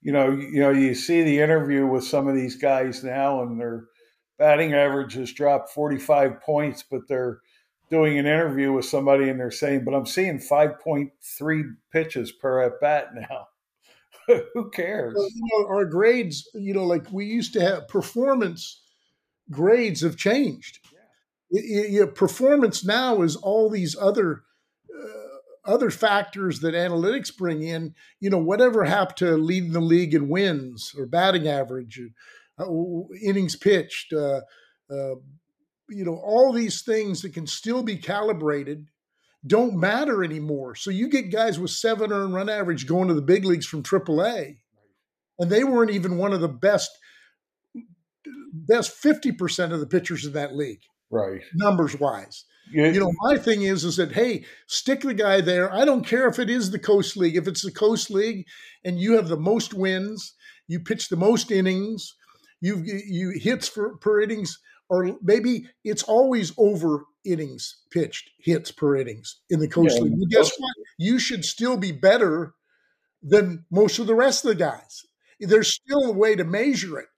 You 0.01 0.13
know, 0.13 0.31
you 0.31 0.61
know, 0.61 0.71
you 0.71 0.95
see 0.95 1.23
the 1.23 1.41
interview 1.41 1.87
with 1.87 2.05
some 2.05 2.27
of 2.27 2.35
these 2.35 2.57
guys 2.57 3.05
now, 3.05 3.43
and 3.43 3.61
they're 3.61 3.85
batting 4.39 4.75
average 4.75 5.15
has 5.15 5.33
dropped 5.33 5.71
45 5.71 6.41
points, 6.41 6.85
but 6.89 7.09
they're 7.09 7.41
doing 7.91 8.19
an 8.19 8.27
interview 8.27 8.73
with 8.73 8.85
somebody 8.85 9.29
and 9.29 9.39
they're 9.39 9.51
saying, 9.51 9.85
but 9.85 9.95
I'm 9.95 10.07
seeing 10.07 10.39
5.3 10.39 11.63
pitches 11.93 12.33
per 12.33 12.63
at 12.63 12.81
bat 12.81 13.11
now. 13.15 13.49
Who 14.55 14.71
cares? 14.71 15.15
Well, 15.15 15.29
you 15.33 15.49
know, 15.53 15.69
our 15.69 15.85
grades, 15.85 16.49
you 16.55 16.75
know, 16.75 16.85
like 16.85 17.11
we 17.13 17.27
used 17.27 17.53
to 17.53 17.61
have 17.61 17.89
performance 17.89 18.81
grades 19.51 20.01
have 20.01 20.17
changed. 20.17 20.81
Yeah. 21.51 21.61
It, 22.03 22.15
performance 22.15 22.85
now 22.85 23.23
is 23.23 23.37
all 23.37 23.71
these 23.71 23.97
other 23.97 24.43
uh, 24.93 25.71
other 25.73 25.91
factors 25.91 26.61
that 26.61 26.75
analytics 26.75 27.37
bring 27.37 27.63
in. 27.63 27.95
You 28.19 28.31
know, 28.31 28.39
whatever 28.39 28.85
happened 28.85 29.19
to 29.19 29.37
leading 29.37 29.73
the 29.73 29.81
league 29.81 30.15
in 30.15 30.29
wins 30.29 30.93
or 30.99 31.07
batting 31.07 31.47
average, 31.47 32.01
uh, 32.01 32.09
innings 33.23 33.57
pitched, 33.57 34.13
uh, 34.13 34.41
uh, 34.91 35.15
you 35.89 36.05
know, 36.05 36.21
all 36.25 36.53
these 36.53 36.83
things 36.83 37.23
that 37.23 37.35
can 37.35 37.47
still 37.47 37.83
be 37.83 37.97
calibrated 37.97 38.87
don't 39.47 39.77
matter 39.77 40.25
anymore. 40.25 40.75
So 40.75 40.91
you 40.91 41.09
get 41.09 41.31
guys 41.31 41.59
with 41.59 41.71
seven 41.71 42.13
earned 42.13 42.35
run 42.35 42.49
average 42.49 42.87
going 42.87 43.09
to 43.09 43.15
the 43.15 43.23
big 43.23 43.45
leagues 43.45 43.67
from 43.67 43.83
AAA, 43.83 44.59
and 45.39 45.51
they 45.51 45.65
weren't 45.65 45.91
even 45.91 46.19
one 46.19 46.33
of 46.33 46.41
the 46.41 46.49
best 46.49 46.91
best 48.53 48.93
fifty 48.93 49.33
percent 49.33 49.73
of 49.73 49.81
the 49.81 49.87
pitchers 49.87 50.25
in 50.25 50.33
that 50.33 50.57
league, 50.57 50.81
right? 51.11 51.43
Numbers 51.55 51.99
wise. 51.99 52.45
Yeah. 52.73 52.91
You 52.91 52.99
know, 52.99 53.13
my 53.21 53.39
thing 53.39 53.63
is, 53.63 53.85
is 53.85 53.97
that 53.97 54.13
hey, 54.13 54.45
stick 54.67 55.03
the 55.03 55.15
guy 55.15 55.41
there. 55.41 55.73
I 55.73 55.85
don't 55.85 56.05
care 56.05 56.27
if 56.27 56.41
it 56.41 56.51
is 56.51 56.71
the 56.71 56.81
Coast 56.81 57.17
League. 57.17 57.37
If 57.37 57.47
it's 57.47 57.63
the 57.63 57.71
Coast 57.71 58.11
League, 58.11 58.47
and 58.85 58.99
you 58.99 59.13
have 59.13 59.29
the 59.29 59.37
most 59.37 59.73
wins, 59.73 60.35
you 60.67 60.81
pitch 60.81 61.09
the 61.09 61.17
most 61.17 61.53
innings, 61.53 62.16
you 62.61 62.83
you 62.85 63.31
hits 63.31 63.69
for 63.69 63.97
per 63.99 64.21
innings, 64.21 64.59
or 64.89 65.17
maybe 65.23 65.69
it's 65.85 66.03
always 66.03 66.53
over 66.59 67.05
innings 67.25 67.77
pitched, 67.91 68.31
hits 68.39 68.71
per 68.71 68.97
innings 68.97 69.41
in 69.51 69.61
the 69.61 69.69
Coast 69.69 69.97
yeah, 69.97 70.05
League. 70.05 70.31
Guess 70.31 70.53
what? 70.59 70.75
You 70.99 71.19
should 71.19 71.45
still 71.45 71.77
be 71.77 71.93
better 71.93 72.55
than 73.23 73.65
most 73.71 73.99
of 73.99 74.07
the 74.07 74.15
rest 74.15 74.45
of 74.45 74.51
the 74.51 74.55
guys. 74.55 75.05
There's 75.41 75.75
still 75.75 76.05
a 76.05 76.13
way 76.13 76.37
to 76.37 76.45
measure 76.45 76.99
it, 76.99 77.09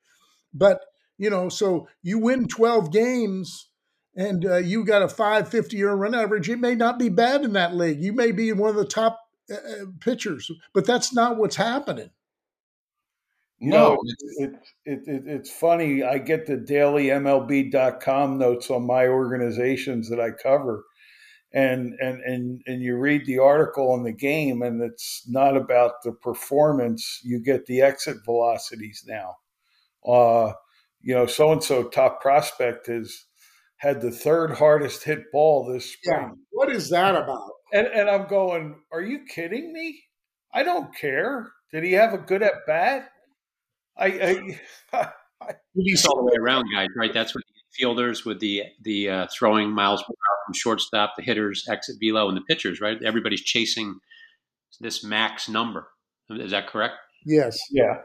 but 0.53 0.81
you 1.19 1.31
know, 1.31 1.49
so 1.49 1.89
you 2.03 2.19
win 2.19 2.47
12 2.47 2.93
games 2.93 3.69
and 4.17 4.45
uh, 4.45 4.57
you 4.57 4.85
got 4.85 5.03
a 5.03 5.09
550 5.09 5.77
year 5.77 5.93
run 5.93 6.15
average. 6.15 6.49
It 6.49 6.59
may 6.59 6.75
not 6.75 6.99
be 6.99 7.09
bad 7.09 7.43
in 7.43 7.53
that 7.53 7.75
league. 7.75 8.03
You 8.03 8.13
may 8.13 8.33
be 8.33 8.53
one 8.53 8.71
of 8.71 8.77
the 8.77 8.85
top 8.85 9.21
uh, 9.51 9.55
uh 9.55 9.85
pitchers, 10.01 10.51
but 10.73 10.87
that's 10.87 11.13
not 11.13 11.37
what's 11.37 11.57
happening. 11.57 12.11
No, 13.61 13.99
it's 14.05 14.25
it, 14.39 14.51
it, 14.85 15.23
it's 15.27 15.51
funny. 15.51 16.03
I 16.05 16.19
get 16.19 16.47
the 16.47 16.57
daily 16.57 17.07
MLB.com 17.07 18.39
notes 18.39 18.71
on 18.71 18.87
my 18.87 19.09
organizations 19.09 20.09
that 20.11 20.21
I 20.21 20.31
cover, 20.31 20.85
and 21.53 21.95
and 22.01 22.21
and 22.23 22.63
and 22.67 22.83
you 22.83 22.97
read 22.97 23.27
the 23.27 23.41
article 23.41 23.91
on 23.91 24.05
the 24.05 24.13
game, 24.13 24.63
and 24.63 24.81
it's 24.81 25.25
not 25.27 25.57
about 25.57 26.03
the 26.05 26.13
performance. 26.13 27.21
You 27.25 27.43
get 27.43 27.67
the 27.67 27.83
exit 27.83 28.19
velocities 28.25 29.05
now. 29.07 29.37
Uh, 30.07 30.53
you 31.01 31.15
know, 31.15 31.27
so 31.27 31.51
and 31.51 31.63
so 31.63 31.89
top 31.89 32.21
prospect 32.21 32.87
has 32.87 33.25
had 33.79 34.01
the 34.01 34.13
third 34.13 34.53
hardest 34.53 35.03
hit 35.03 35.33
ball 35.33 35.67
this 35.67 35.93
spring. 35.93 36.21
Yeah. 36.21 36.31
What 36.51 36.71
is 36.71 36.91
that 36.91 37.17
about? 37.17 37.51
And 37.73 37.89
and 37.89 38.09
I'm 38.09 38.29
going, 38.29 38.77
are 38.93 39.03
you 39.03 39.25
kidding 39.29 39.73
me? 39.73 40.01
I 40.55 40.63
don't 40.63 40.95
care. 40.95 41.51
Did 41.73 41.83
he 41.83 41.93
have 41.93 42.15
a 42.15 42.19
good 42.19 42.43
at 42.43 42.67
bat? 42.67 43.09
I, 43.99 44.07
I, 44.93 45.11
I 45.41 45.55
it's 45.75 46.07
all 46.07 46.17
the 46.17 46.25
way 46.25 46.37
around, 46.39 46.67
guys. 46.75 46.89
Right? 46.97 47.13
That's 47.13 47.35
what 47.35 47.45
the 47.47 47.63
fielders 47.73 48.25
with 48.25 48.41
the 48.41 48.65
the 48.83 49.09
uh, 49.09 49.27
throwing 49.37 49.71
miles 49.71 50.03
per 50.03 50.13
hour 50.13 50.39
from 50.47 50.55
shortstop, 50.55 51.15
the 51.17 51.23
hitters 51.23 51.67
exit 51.69 51.97
velo, 52.01 52.29
and 52.29 52.37
the 52.37 52.43
pitchers. 52.43 52.81
Right? 52.81 52.99
Everybody's 53.05 53.43
chasing 53.43 53.99
this 54.81 55.05
max 55.05 55.49
number. 55.49 55.89
Is 56.31 56.51
that 56.51 56.69
correct? 56.69 56.95
Yes. 57.25 57.59
Yeah. 57.71 57.99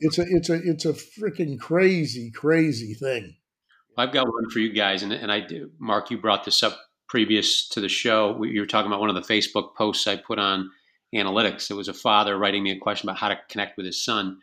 It's 0.00 0.18
a 0.18 0.24
it's 0.28 0.50
a 0.50 0.54
it's 0.54 0.84
a 0.84 0.92
freaking 0.92 1.58
crazy 1.58 2.30
crazy 2.30 2.94
thing. 2.94 3.36
I've 3.98 4.12
got 4.12 4.26
one 4.26 4.50
for 4.50 4.58
you 4.58 4.72
guys, 4.72 5.02
and 5.02 5.12
and 5.12 5.32
I 5.32 5.40
do. 5.40 5.70
Mark, 5.78 6.10
you 6.10 6.18
brought 6.18 6.44
this 6.44 6.62
up 6.62 6.78
previous 7.08 7.68
to 7.70 7.80
the 7.80 7.88
show. 7.88 8.42
You 8.44 8.60
were 8.60 8.66
talking 8.66 8.88
about 8.88 9.00
one 9.00 9.08
of 9.08 9.14
the 9.14 9.22
Facebook 9.32 9.74
posts 9.76 10.06
I 10.06 10.16
put 10.16 10.38
on 10.38 10.70
analytics. 11.14 11.70
It 11.70 11.74
was 11.74 11.88
a 11.88 11.94
father 11.94 12.36
writing 12.36 12.62
me 12.62 12.70
a 12.70 12.78
question 12.78 13.08
about 13.08 13.18
how 13.18 13.28
to 13.28 13.38
connect 13.48 13.76
with 13.76 13.86
his 13.86 14.04
son. 14.04 14.38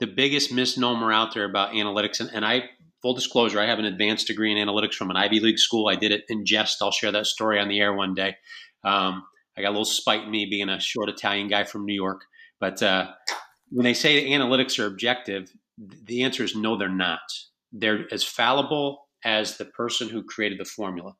The 0.00 0.06
biggest 0.06 0.52
misnomer 0.52 1.12
out 1.12 1.34
there 1.34 1.44
about 1.44 1.72
analytics, 1.72 2.20
and, 2.20 2.30
and 2.32 2.44
I, 2.44 2.70
full 3.02 3.14
disclosure, 3.14 3.60
I 3.60 3.66
have 3.66 3.78
an 3.78 3.84
advanced 3.84 4.26
degree 4.26 4.50
in 4.50 4.66
analytics 4.66 4.94
from 4.94 5.10
an 5.10 5.16
Ivy 5.16 5.40
League 5.40 5.58
school. 5.58 5.88
I 5.88 5.96
did 5.96 6.12
it 6.12 6.24
in 6.28 6.46
jest. 6.46 6.78
I'll 6.82 6.90
share 6.90 7.12
that 7.12 7.26
story 7.26 7.60
on 7.60 7.68
the 7.68 7.80
air 7.80 7.92
one 7.92 8.14
day. 8.14 8.36
Um, 8.84 9.24
I 9.56 9.62
got 9.62 9.68
a 9.68 9.70
little 9.70 9.84
spite 9.84 10.24
in 10.24 10.30
me 10.30 10.46
being 10.46 10.68
a 10.68 10.80
short 10.80 11.08
Italian 11.08 11.48
guy 11.48 11.64
from 11.64 11.84
New 11.84 11.94
York. 11.94 12.22
But 12.60 12.82
uh, 12.82 13.12
when 13.70 13.84
they 13.84 13.94
say 13.94 14.30
analytics 14.30 14.78
are 14.78 14.86
objective, 14.86 15.52
the 15.78 16.22
answer 16.22 16.44
is 16.44 16.56
no, 16.56 16.76
they're 16.76 16.88
not. 16.88 17.20
They're 17.72 18.06
as 18.12 18.24
fallible 18.24 19.08
as 19.24 19.56
the 19.56 19.64
person 19.64 20.08
who 20.08 20.22
created 20.22 20.58
the 20.58 20.64
formula. 20.64 21.14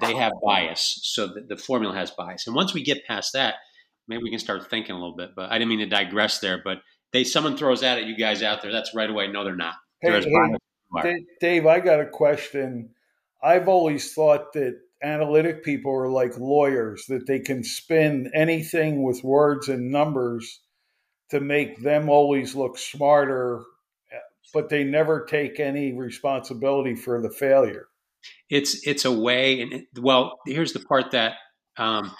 They 0.00 0.14
have 0.14 0.32
bias, 0.44 1.00
so 1.04 1.26
the, 1.26 1.40
the 1.48 1.56
formula 1.56 1.94
has 1.94 2.10
bias. 2.10 2.46
And 2.46 2.54
once 2.54 2.74
we 2.74 2.82
get 2.82 3.06
past 3.06 3.32
that, 3.32 3.54
maybe 4.08 4.22
we 4.22 4.30
can 4.30 4.38
start 4.38 4.68
thinking 4.68 4.92
a 4.92 4.98
little 4.98 5.16
bit. 5.16 5.30
But 5.34 5.50
I 5.50 5.58
didn't 5.58 5.70
mean 5.70 5.80
to 5.80 5.86
digress 5.86 6.40
there. 6.40 6.60
But 6.62 6.78
they 7.12 7.24
someone 7.24 7.56
throws 7.56 7.80
that 7.80 7.98
at 7.98 8.04
you 8.04 8.16
guys 8.16 8.42
out 8.42 8.62
there. 8.62 8.72
That's 8.72 8.94
right 8.94 9.08
away. 9.08 9.28
No, 9.28 9.44
they're 9.44 9.56
not. 9.56 9.74
They're 10.02 10.20
hey, 11.02 11.24
Dave, 11.40 11.66
I 11.66 11.80
got 11.80 12.00
a 12.00 12.06
question. 12.06 12.90
I've 13.42 13.68
always 13.68 14.12
thought 14.12 14.52
that 14.54 14.78
analytic 15.02 15.62
people 15.62 15.92
are 15.92 16.08
like 16.08 16.38
lawyers 16.38 17.04
that 17.08 17.26
they 17.26 17.38
can 17.38 17.62
spin 17.62 18.30
anything 18.34 19.02
with 19.02 19.22
words 19.22 19.68
and 19.68 19.90
numbers 19.90 20.60
to 21.30 21.40
make 21.40 21.82
them 21.82 22.08
always 22.08 22.54
look 22.54 22.78
smarter 22.78 23.62
but 24.54 24.68
they 24.68 24.84
never 24.84 25.24
take 25.24 25.60
any 25.60 25.92
responsibility 25.92 26.94
for 26.94 27.20
the 27.20 27.30
failure 27.30 27.88
it's 28.48 28.86
it's 28.86 29.04
a 29.04 29.12
way 29.12 29.60
and 29.60 29.72
it, 29.72 29.86
well 30.00 30.38
here's 30.46 30.72
the 30.72 30.80
part 30.80 31.10
that 31.10 31.34
um, 31.76 32.10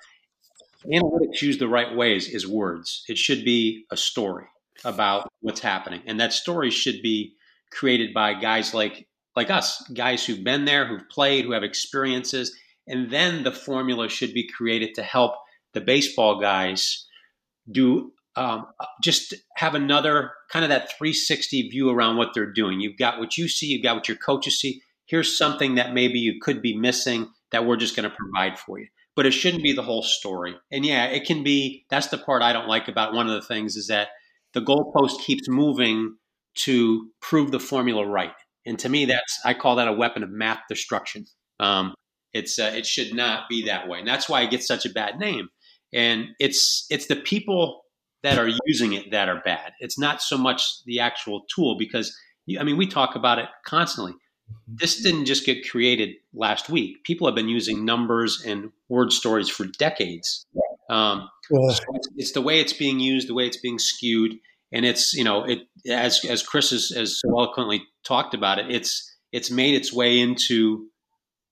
analytics 0.92 1.42
used 1.42 1.60
the 1.60 1.68
right 1.68 1.94
ways 1.94 2.28
is 2.28 2.46
words. 2.46 3.04
It 3.08 3.18
should 3.18 3.44
be 3.44 3.84
a 3.90 3.96
story 3.96 4.46
about 4.84 5.28
what's 5.40 5.60
happening. 5.60 6.02
And 6.06 6.20
that 6.20 6.32
story 6.32 6.70
should 6.70 7.02
be 7.02 7.34
created 7.72 8.12
by 8.14 8.34
guys 8.34 8.74
like 8.74 9.08
like 9.34 9.50
us, 9.50 9.82
guys 9.94 10.24
who've 10.24 10.42
been 10.42 10.64
there, 10.64 10.86
who've 10.86 11.08
played, 11.10 11.44
who 11.44 11.52
have 11.52 11.62
experiences, 11.62 12.56
and 12.86 13.10
then 13.10 13.44
the 13.44 13.52
formula 13.52 14.08
should 14.08 14.32
be 14.32 14.48
created 14.48 14.94
to 14.94 15.02
help 15.02 15.34
the 15.74 15.80
baseball 15.82 16.40
guys 16.40 17.06
do 17.70 18.12
um, 18.36 18.66
just 19.02 19.34
have 19.56 19.74
another 19.74 20.32
kind 20.50 20.64
of 20.64 20.68
that 20.68 20.90
360 20.96 21.68
view 21.70 21.90
around 21.90 22.16
what 22.16 22.34
they're 22.34 22.52
doing. 22.52 22.80
You've 22.80 22.98
got 22.98 23.18
what 23.18 23.36
you 23.36 23.48
see, 23.48 23.66
you've 23.66 23.82
got 23.82 23.96
what 23.96 24.08
your 24.08 24.18
coaches 24.18 24.60
see. 24.60 24.82
Here's 25.06 25.36
something 25.36 25.76
that 25.76 25.94
maybe 25.94 26.18
you 26.18 26.38
could 26.40 26.60
be 26.60 26.76
missing 26.76 27.28
that 27.50 27.64
we're 27.64 27.76
just 27.76 27.96
going 27.96 28.08
to 28.08 28.14
provide 28.16 28.58
for 28.58 28.78
you. 28.78 28.88
But 29.16 29.26
it 29.26 29.32
shouldn't 29.32 29.62
be 29.62 29.72
the 29.72 29.82
whole 29.82 30.02
story. 30.02 30.54
And 30.70 30.84
yeah, 30.84 31.06
it 31.06 31.26
can 31.26 31.42
be. 31.42 31.86
That's 31.90 32.08
the 32.08 32.18
part 32.18 32.42
I 32.42 32.52
don't 32.52 32.68
like 32.68 32.86
about 32.86 33.14
one 33.14 33.26
of 33.26 33.32
the 33.32 33.46
things 33.46 33.74
is 33.74 33.86
that 33.88 34.08
the 34.52 34.60
goalpost 34.60 35.20
keeps 35.20 35.48
moving 35.48 36.16
to 36.56 37.10
prove 37.20 37.50
the 37.50 37.60
formula 37.60 38.06
right. 38.06 38.32
And 38.66 38.78
to 38.80 38.88
me, 38.88 39.04
that's 39.06 39.40
I 39.44 39.54
call 39.54 39.76
that 39.76 39.88
a 39.88 39.92
weapon 39.92 40.22
of 40.22 40.30
math 40.30 40.60
destruction. 40.68 41.26
Um, 41.60 41.94
it's 42.32 42.58
uh, 42.58 42.72
it 42.74 42.84
should 42.84 43.14
not 43.14 43.48
be 43.48 43.64
that 43.66 43.88
way, 43.88 44.00
and 44.00 44.08
that's 44.08 44.28
why 44.28 44.42
it 44.42 44.50
gets 44.50 44.66
such 44.66 44.84
a 44.84 44.90
bad 44.90 45.18
name. 45.18 45.48
And 45.92 46.28
it's 46.38 46.86
it's 46.90 47.06
the 47.06 47.16
people 47.16 47.82
that 48.22 48.38
are 48.38 48.50
using 48.66 48.92
it 48.92 49.10
that 49.12 49.28
are 49.28 49.40
bad. 49.44 49.72
It's 49.80 49.98
not 49.98 50.20
so 50.20 50.36
much 50.36 50.62
the 50.84 51.00
actual 51.00 51.44
tool 51.54 51.76
because 51.78 52.16
I 52.58 52.64
mean 52.64 52.76
we 52.76 52.86
talk 52.86 53.14
about 53.14 53.38
it 53.38 53.46
constantly. 53.64 54.14
This 54.68 55.02
didn't 55.02 55.26
just 55.26 55.46
get 55.46 55.68
created 55.68 56.16
last 56.34 56.68
week. 56.68 57.04
People 57.04 57.26
have 57.26 57.34
been 57.34 57.48
using 57.48 57.84
numbers 57.84 58.42
and 58.44 58.70
word 58.88 59.12
stories 59.12 59.48
for 59.48 59.64
decades. 59.78 60.44
Um, 60.90 61.28
so 61.42 61.68
it's, 61.68 62.08
it's, 62.16 62.32
the 62.32 62.42
way 62.42 62.60
it's 62.60 62.72
being 62.72 63.00
used, 63.00 63.28
the 63.28 63.34
way 63.34 63.46
it's 63.46 63.60
being 63.60 63.78
skewed, 63.78 64.36
and 64.72 64.84
it's 64.84 65.14
you 65.14 65.24
know 65.24 65.44
it 65.44 65.60
as 65.88 66.24
as 66.28 66.42
Chris 66.42 66.70
has, 66.70 66.90
has 66.90 67.20
so 67.20 67.30
eloquently 67.30 67.82
talked 68.04 68.34
about 68.34 68.58
it. 68.58 68.66
It's 68.70 69.16
it's 69.32 69.50
made 69.50 69.74
its 69.74 69.92
way 69.92 70.20
into 70.20 70.86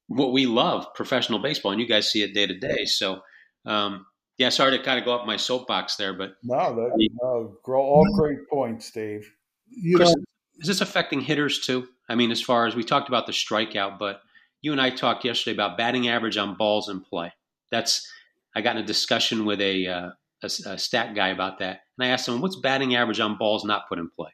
what 0.09 0.33
we 0.33 0.47
love, 0.47 0.87
professional 0.95 1.39
baseball, 1.39 1.73
and 1.73 1.81
you 1.81 1.89
guys 1.89 2.11
see 2.11 2.23
it 2.23 2.35
day 2.35 2.47
to 2.47 2.59
day. 2.59 2.85
So, 2.85 3.21
um, 3.65 4.07
yeah, 4.39 4.51
sorry 4.51 4.77
to 4.77 4.83
kind 4.83 4.99
of 4.99 5.05
go 5.05 5.15
up 5.15 5.27
my 5.27 5.37
soapbox 5.37 5.97
there, 5.97 6.13
but 6.13 6.35
no, 6.43 6.75
that, 6.75 7.09
no, 7.23 7.57
all 7.75 8.07
great 8.17 8.49
points, 8.51 8.91
Dave. 8.91 9.31
You 9.71 9.97
Chris, 9.97 10.15
know, 10.15 10.25
is 10.59 10.69
this 10.69 10.81
affecting 10.81 11.21
hitters 11.21 11.61
too? 11.61 11.89
I 12.09 12.15
mean, 12.15 12.31
as 12.31 12.41
far 12.41 12.67
as 12.67 12.75
we 12.75 12.85
talked 12.85 13.09
about 13.09 13.27
the 13.27 13.33
strikeout, 13.33 13.99
but 13.99 14.21
you 14.63 14.73
and 14.73 14.81
I 14.81 14.91
talked 14.91 15.25
yesterday 15.25 15.55
about 15.55 15.77
batting 15.77 16.09
average 16.09 16.37
on 16.37 16.57
balls 16.57 16.89
in 16.89 17.01
play. 17.01 17.33
That's 17.71 18.11
I 18.55 18.61
got 18.61 18.77
in 18.77 18.83
a 18.83 18.87
discussion 18.87 19.45
with 19.45 19.61
a, 19.61 19.87
uh, 19.87 20.11
a, 20.43 20.47
a 20.67 20.79
stat 20.79 21.15
guy 21.15 21.29
about 21.29 21.59
that, 21.59 21.81
and 21.99 22.07
I 22.07 22.11
asked 22.11 22.29
him, 22.29 22.41
"What's 22.41 22.57
batting 22.57 22.95
average 22.95 23.21
on 23.21 23.37
balls 23.37 23.65
not 23.65 23.89
put 23.89 23.99
in 23.99 24.11
play?" 24.11 24.31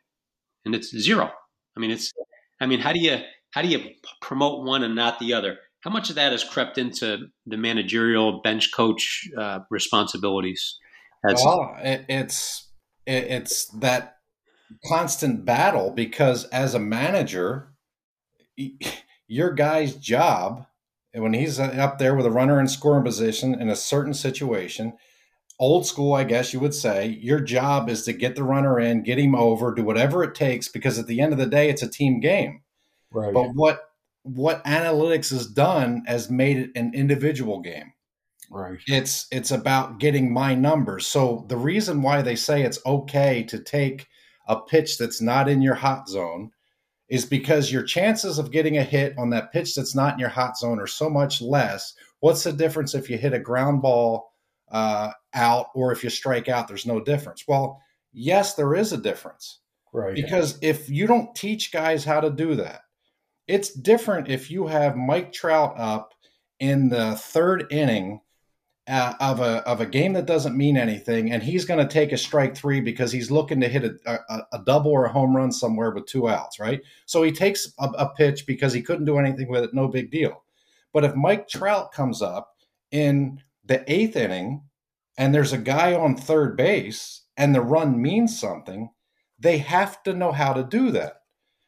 And 0.64 0.74
it's 0.74 0.96
zero. 0.96 1.30
I 1.76 1.80
mean, 1.80 1.90
it's 1.90 2.12
I 2.60 2.66
mean, 2.66 2.80
how 2.80 2.92
do 2.92 3.00
you 3.00 3.18
how 3.52 3.62
do 3.62 3.68
you 3.68 3.80
promote 4.20 4.64
one 4.64 4.84
and 4.84 4.94
not 4.94 5.18
the 5.18 5.32
other? 5.32 5.58
How 5.80 5.90
much 5.90 6.10
of 6.10 6.16
that 6.16 6.32
has 6.32 6.44
crept 6.44 6.76
into 6.76 7.28
the 7.46 7.56
managerial 7.56 8.42
bench 8.42 8.70
coach 8.74 9.28
uh, 9.36 9.60
responsibilities? 9.70 10.78
That's 11.24 11.44
well, 11.44 11.74
it, 11.80 12.04
it's 12.08 12.68
it, 13.06 13.24
it's 13.24 13.66
that 13.78 14.16
constant 14.86 15.44
battle 15.44 15.90
because 15.90 16.44
as 16.46 16.74
a 16.74 16.78
manager, 16.78 17.72
your 19.28 19.52
guy's 19.52 19.94
job 19.96 20.66
when 21.14 21.34
he's 21.34 21.58
up 21.58 21.98
there 21.98 22.14
with 22.14 22.26
a 22.26 22.30
runner 22.30 22.60
in 22.60 22.68
scoring 22.68 23.04
position 23.04 23.60
in 23.60 23.68
a 23.68 23.76
certain 23.76 24.14
situation, 24.14 24.92
old 25.58 25.86
school, 25.86 26.14
I 26.14 26.24
guess 26.24 26.52
you 26.52 26.60
would 26.60 26.74
say, 26.74 27.06
your 27.20 27.40
job 27.40 27.88
is 27.88 28.04
to 28.04 28.12
get 28.12 28.36
the 28.36 28.44
runner 28.44 28.78
in, 28.78 29.02
get 29.02 29.18
him 29.18 29.34
over, 29.34 29.74
do 29.74 29.82
whatever 29.82 30.22
it 30.22 30.34
takes 30.34 30.68
because 30.68 30.98
at 30.98 31.06
the 31.06 31.20
end 31.20 31.32
of 31.32 31.38
the 31.38 31.46
day, 31.46 31.68
it's 31.68 31.82
a 31.82 31.90
team 31.90 32.20
game. 32.20 32.62
Right. 33.12 33.34
But 33.34 33.50
what 33.54 33.82
what 34.22 34.64
analytics 34.64 35.30
has 35.30 35.46
done 35.46 36.04
has 36.06 36.30
made 36.30 36.58
it 36.58 36.70
an 36.76 36.92
individual 36.94 37.60
game. 37.60 37.92
Right. 38.50 38.78
It's 38.86 39.26
it's 39.32 39.50
about 39.50 39.98
getting 39.98 40.32
my 40.32 40.54
numbers. 40.54 41.06
So 41.06 41.44
the 41.48 41.56
reason 41.56 42.02
why 42.02 42.22
they 42.22 42.36
say 42.36 42.62
it's 42.62 42.80
okay 42.84 43.42
to 43.44 43.58
take 43.58 44.06
a 44.50 44.60
pitch 44.60 44.98
that's 44.98 45.22
not 45.22 45.48
in 45.48 45.62
your 45.62 45.76
hot 45.76 46.08
zone 46.08 46.50
is 47.08 47.24
because 47.24 47.72
your 47.72 47.84
chances 47.84 48.36
of 48.36 48.50
getting 48.50 48.78
a 48.78 48.82
hit 48.82 49.16
on 49.16 49.30
that 49.30 49.52
pitch 49.52 49.74
that's 49.74 49.94
not 49.94 50.14
in 50.14 50.18
your 50.18 50.28
hot 50.28 50.58
zone 50.58 50.80
are 50.80 50.88
so 50.88 51.08
much 51.08 51.40
less. 51.40 51.94
What's 52.18 52.42
the 52.42 52.52
difference 52.52 52.94
if 52.94 53.08
you 53.08 53.16
hit 53.16 53.32
a 53.32 53.38
ground 53.38 53.80
ball 53.80 54.32
uh, 54.72 55.12
out 55.34 55.66
or 55.74 55.92
if 55.92 56.02
you 56.02 56.10
strike 56.10 56.48
out? 56.48 56.66
There's 56.66 56.84
no 56.84 57.00
difference. 57.00 57.46
Well, 57.46 57.80
yes, 58.12 58.54
there 58.54 58.74
is 58.74 58.92
a 58.92 58.98
difference. 58.98 59.60
Right. 59.92 60.16
Because 60.16 60.58
if 60.62 60.90
you 60.90 61.06
don't 61.06 61.34
teach 61.34 61.72
guys 61.72 62.04
how 62.04 62.20
to 62.20 62.30
do 62.30 62.56
that, 62.56 62.82
it's 63.46 63.72
different 63.72 64.28
if 64.28 64.50
you 64.50 64.66
have 64.66 64.96
Mike 64.96 65.32
Trout 65.32 65.74
up 65.78 66.12
in 66.58 66.88
the 66.88 67.14
third 67.14 67.66
inning 67.70 68.20
uh, 68.90 69.14
of 69.20 69.38
a 69.38 69.66
of 69.68 69.80
a 69.80 69.86
game 69.86 70.12
that 70.14 70.26
doesn't 70.26 70.56
mean 70.56 70.76
anything, 70.76 71.30
and 71.30 71.42
he's 71.42 71.64
going 71.64 71.78
to 71.78 71.92
take 71.92 72.10
a 72.10 72.18
strike 72.18 72.56
three 72.56 72.80
because 72.80 73.12
he's 73.12 73.30
looking 73.30 73.60
to 73.60 73.68
hit 73.68 73.84
a, 73.84 73.96
a, 74.06 74.42
a, 74.52 74.62
double 74.64 74.90
or 74.90 75.04
a 75.04 75.12
home 75.12 75.34
run 75.34 75.52
somewhere 75.52 75.92
with 75.92 76.06
two 76.06 76.28
outs, 76.28 76.58
right? 76.58 76.80
So 77.06 77.22
he 77.22 77.30
takes 77.30 77.72
a, 77.78 77.84
a 77.84 78.08
pitch 78.14 78.46
because 78.46 78.72
he 78.72 78.82
couldn't 78.82 79.04
do 79.04 79.18
anything 79.18 79.48
with 79.48 79.62
it, 79.62 79.74
no 79.74 79.86
big 79.86 80.10
deal. 80.10 80.42
But 80.92 81.04
if 81.04 81.14
Mike 81.14 81.46
Trout 81.46 81.92
comes 81.92 82.20
up 82.20 82.56
in 82.90 83.40
the 83.64 83.84
eighth 83.90 84.16
inning 84.16 84.64
and 85.16 85.32
there's 85.32 85.52
a 85.52 85.58
guy 85.58 85.94
on 85.94 86.16
third 86.16 86.56
base 86.56 87.22
and 87.36 87.54
the 87.54 87.60
run 87.60 88.02
means 88.02 88.38
something, 88.38 88.90
they 89.38 89.58
have 89.58 90.02
to 90.02 90.12
know 90.12 90.32
how 90.32 90.52
to 90.52 90.64
do 90.64 90.90
that. 90.90 91.20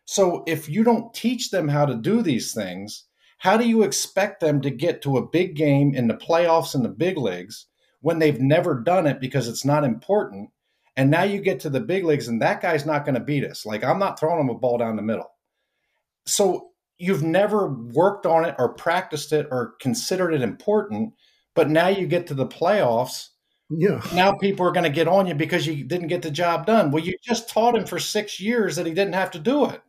So 0.06 0.42
if 0.48 0.68
you 0.68 0.82
don't 0.82 1.14
teach 1.14 1.50
them 1.50 1.68
how 1.68 1.86
to 1.86 1.94
do 1.94 2.20
these 2.20 2.52
things, 2.52 3.04
how 3.42 3.56
do 3.56 3.68
you 3.68 3.82
expect 3.82 4.38
them 4.38 4.60
to 4.60 4.70
get 4.70 5.02
to 5.02 5.16
a 5.16 5.26
big 5.26 5.56
game 5.56 5.96
in 5.96 6.06
the 6.06 6.14
playoffs 6.14 6.76
and 6.76 6.84
the 6.84 6.88
big 6.88 7.18
leagues 7.18 7.66
when 8.00 8.20
they've 8.20 8.40
never 8.40 8.78
done 8.78 9.04
it 9.04 9.18
because 9.18 9.48
it's 9.48 9.64
not 9.64 9.82
important? 9.82 10.48
And 10.96 11.10
now 11.10 11.24
you 11.24 11.40
get 11.40 11.58
to 11.60 11.68
the 11.68 11.80
big 11.80 12.04
leagues 12.04 12.28
and 12.28 12.40
that 12.40 12.60
guy's 12.60 12.86
not 12.86 13.04
going 13.04 13.16
to 13.16 13.20
beat 13.20 13.42
us. 13.42 13.66
Like 13.66 13.82
I'm 13.82 13.98
not 13.98 14.20
throwing 14.20 14.38
him 14.38 14.48
a 14.48 14.54
ball 14.54 14.78
down 14.78 14.94
the 14.94 15.02
middle. 15.02 15.28
So 16.24 16.68
you've 16.98 17.24
never 17.24 17.66
worked 17.66 18.26
on 18.26 18.44
it 18.44 18.54
or 18.60 18.74
practiced 18.74 19.32
it 19.32 19.48
or 19.50 19.74
considered 19.80 20.34
it 20.34 20.42
important, 20.42 21.12
but 21.56 21.68
now 21.68 21.88
you 21.88 22.06
get 22.06 22.28
to 22.28 22.34
the 22.34 22.46
playoffs. 22.46 23.30
Yeah. 23.70 24.00
Now 24.14 24.34
people 24.34 24.64
are 24.68 24.72
going 24.72 24.84
to 24.84 24.88
get 24.88 25.08
on 25.08 25.26
you 25.26 25.34
because 25.34 25.66
you 25.66 25.82
didn't 25.82 26.06
get 26.06 26.22
the 26.22 26.30
job 26.30 26.64
done. 26.64 26.92
Well, 26.92 27.02
you 27.02 27.16
just 27.20 27.48
taught 27.48 27.74
him 27.74 27.86
for 27.86 27.98
six 27.98 28.38
years 28.38 28.76
that 28.76 28.86
he 28.86 28.94
didn't 28.94 29.14
have 29.14 29.32
to 29.32 29.40
do 29.40 29.68
it. 29.68 29.82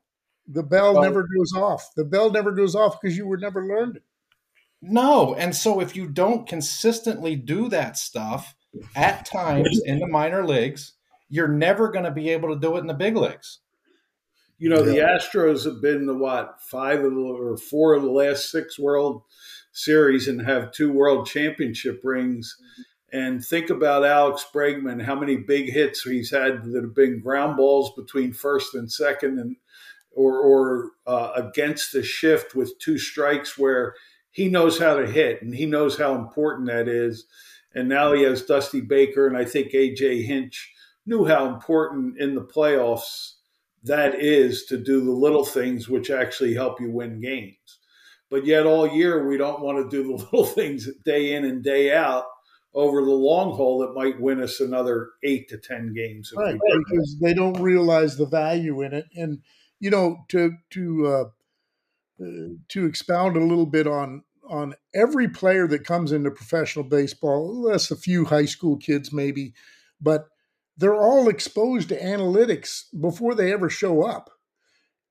The 0.47 0.63
bell 0.63 0.93
well, 0.93 1.03
never 1.03 1.23
goes 1.23 1.53
off. 1.55 1.89
The 1.95 2.03
bell 2.03 2.31
never 2.31 2.51
goes 2.51 2.75
off 2.75 2.99
because 2.99 3.17
you 3.17 3.25
were 3.25 3.37
never 3.37 3.65
learned 3.65 3.97
it. 3.97 4.03
No. 4.81 5.33
And 5.35 5.55
so 5.55 5.79
if 5.79 5.95
you 5.95 6.07
don't 6.07 6.47
consistently 6.47 7.35
do 7.35 7.69
that 7.69 7.97
stuff 7.97 8.55
at 8.95 9.25
times 9.25 9.81
in 9.85 9.99
the 9.99 10.07
minor 10.07 10.45
leagues, 10.45 10.93
you're 11.29 11.47
never 11.47 11.89
going 11.89 12.05
to 12.05 12.11
be 12.11 12.29
able 12.29 12.49
to 12.53 12.59
do 12.59 12.75
it 12.75 12.81
in 12.81 12.87
the 12.87 12.93
big 12.93 13.15
leagues. 13.15 13.59
You 14.59 14.69
know, 14.69 14.83
the 14.83 14.97
Astros 14.97 15.65
have 15.65 15.81
been 15.81 16.05
the 16.05 16.13
what, 16.13 16.61
five 16.61 17.03
of 17.03 17.13
the, 17.13 17.19
or 17.19 17.57
four 17.57 17.93
of 17.93 18.03
the 18.03 18.11
last 18.11 18.51
six 18.51 18.77
World 18.77 19.23
Series 19.71 20.27
and 20.27 20.45
have 20.45 20.71
two 20.71 20.91
World 20.91 21.27
Championship 21.27 22.01
rings. 22.03 22.55
And 23.11 23.43
think 23.43 23.69
about 23.69 24.05
Alex 24.05 24.45
Bregman, 24.53 25.03
how 25.03 25.15
many 25.15 25.37
big 25.37 25.71
hits 25.71 26.03
he's 26.03 26.31
had 26.31 26.63
that 26.65 26.83
have 26.83 26.95
been 26.95 27.19
ground 27.19 27.57
balls 27.57 27.93
between 27.95 28.33
first 28.33 28.73
and 28.73 28.91
second 28.91 29.39
and 29.39 29.55
or, 30.15 30.39
or 30.39 30.91
uh, 31.07 31.31
against 31.35 31.91
the 31.91 32.03
shift 32.03 32.55
with 32.55 32.77
two 32.79 32.97
strikes 32.97 33.57
where 33.57 33.95
he 34.31 34.49
knows 34.49 34.79
how 34.79 34.95
to 34.95 35.09
hit 35.09 35.41
and 35.41 35.55
he 35.55 35.65
knows 35.65 35.97
how 35.97 36.15
important 36.15 36.67
that 36.67 36.87
is. 36.87 37.25
And 37.75 37.89
now 37.89 38.13
he 38.13 38.21
has 38.23 38.43
Dusty 38.43 38.81
Baker, 38.81 39.25
and 39.27 39.35
I 39.35 39.45
think 39.45 39.71
AJ 39.71 40.25
Hinch 40.25 40.71
knew 41.05 41.25
how 41.25 41.47
important 41.47 42.19
in 42.19 42.35
the 42.35 42.41
playoffs 42.41 43.33
that 43.83 44.15
is 44.15 44.65
to 44.65 44.77
do 44.77 45.03
the 45.03 45.11
little 45.11 45.43
things 45.43 45.89
which 45.89 46.09
actually 46.09 46.53
help 46.53 46.79
you 46.79 46.91
win 46.91 47.19
games. 47.19 47.79
But 48.29 48.45
yet, 48.45 48.65
all 48.65 48.87
year, 48.87 49.27
we 49.27 49.37
don't 49.37 49.61
want 49.61 49.77
to 49.77 49.95
do 49.95 50.07
the 50.07 50.23
little 50.23 50.45
things 50.45 50.87
day 51.05 51.33
in 51.33 51.45
and 51.45 51.63
day 51.63 51.93
out 51.93 52.25
over 52.73 53.03
the 53.03 53.11
long 53.11 53.55
haul 53.55 53.79
that 53.79 53.93
might 53.93 54.19
win 54.19 54.41
us 54.41 54.59
another 54.59 55.09
eight 55.23 55.47
to 55.49 55.57
10 55.57 55.93
games. 55.93 56.33
Right, 56.35 56.57
because 56.59 57.17
they 57.21 57.33
don't 57.33 57.59
realize 57.59 58.17
the 58.17 58.25
value 58.25 58.81
in 58.81 58.93
it. 58.93 59.05
And 59.15 59.39
you 59.83 59.89
know, 59.89 60.23
to 60.29 60.53
to 60.69 61.07
uh, 61.07 62.23
uh, 62.23 62.55
to 62.69 62.85
expound 62.85 63.35
a 63.35 63.43
little 63.43 63.65
bit 63.65 63.85
on 63.85 64.23
on 64.49 64.75
every 64.95 65.27
player 65.27 65.67
that 65.67 65.83
comes 65.83 66.13
into 66.13 66.31
professional 66.31 66.85
baseball, 66.85 67.61
less 67.61 67.91
a 67.91 67.97
few 67.97 68.23
high 68.23 68.45
school 68.45 68.77
kids 68.77 69.11
maybe, 69.11 69.53
but 69.99 70.27
they're 70.77 70.95
all 70.95 71.27
exposed 71.27 71.89
to 71.89 71.99
analytics 71.99 72.83
before 72.97 73.35
they 73.35 73.51
ever 73.51 73.69
show 73.69 74.03
up. 74.03 74.29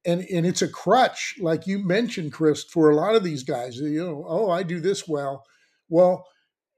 And 0.06 0.22
and 0.32 0.46
it's 0.46 0.62
a 0.62 0.68
crutch, 0.68 1.34
like 1.38 1.66
you 1.66 1.78
mentioned, 1.78 2.32
Chris, 2.32 2.64
for 2.64 2.88
a 2.88 2.96
lot 2.96 3.14
of 3.14 3.22
these 3.22 3.42
guys. 3.42 3.76
You 3.76 4.02
know, 4.02 4.24
oh, 4.26 4.50
I 4.50 4.62
do 4.62 4.80
this 4.80 5.06
well. 5.06 5.44
Well, 5.90 6.24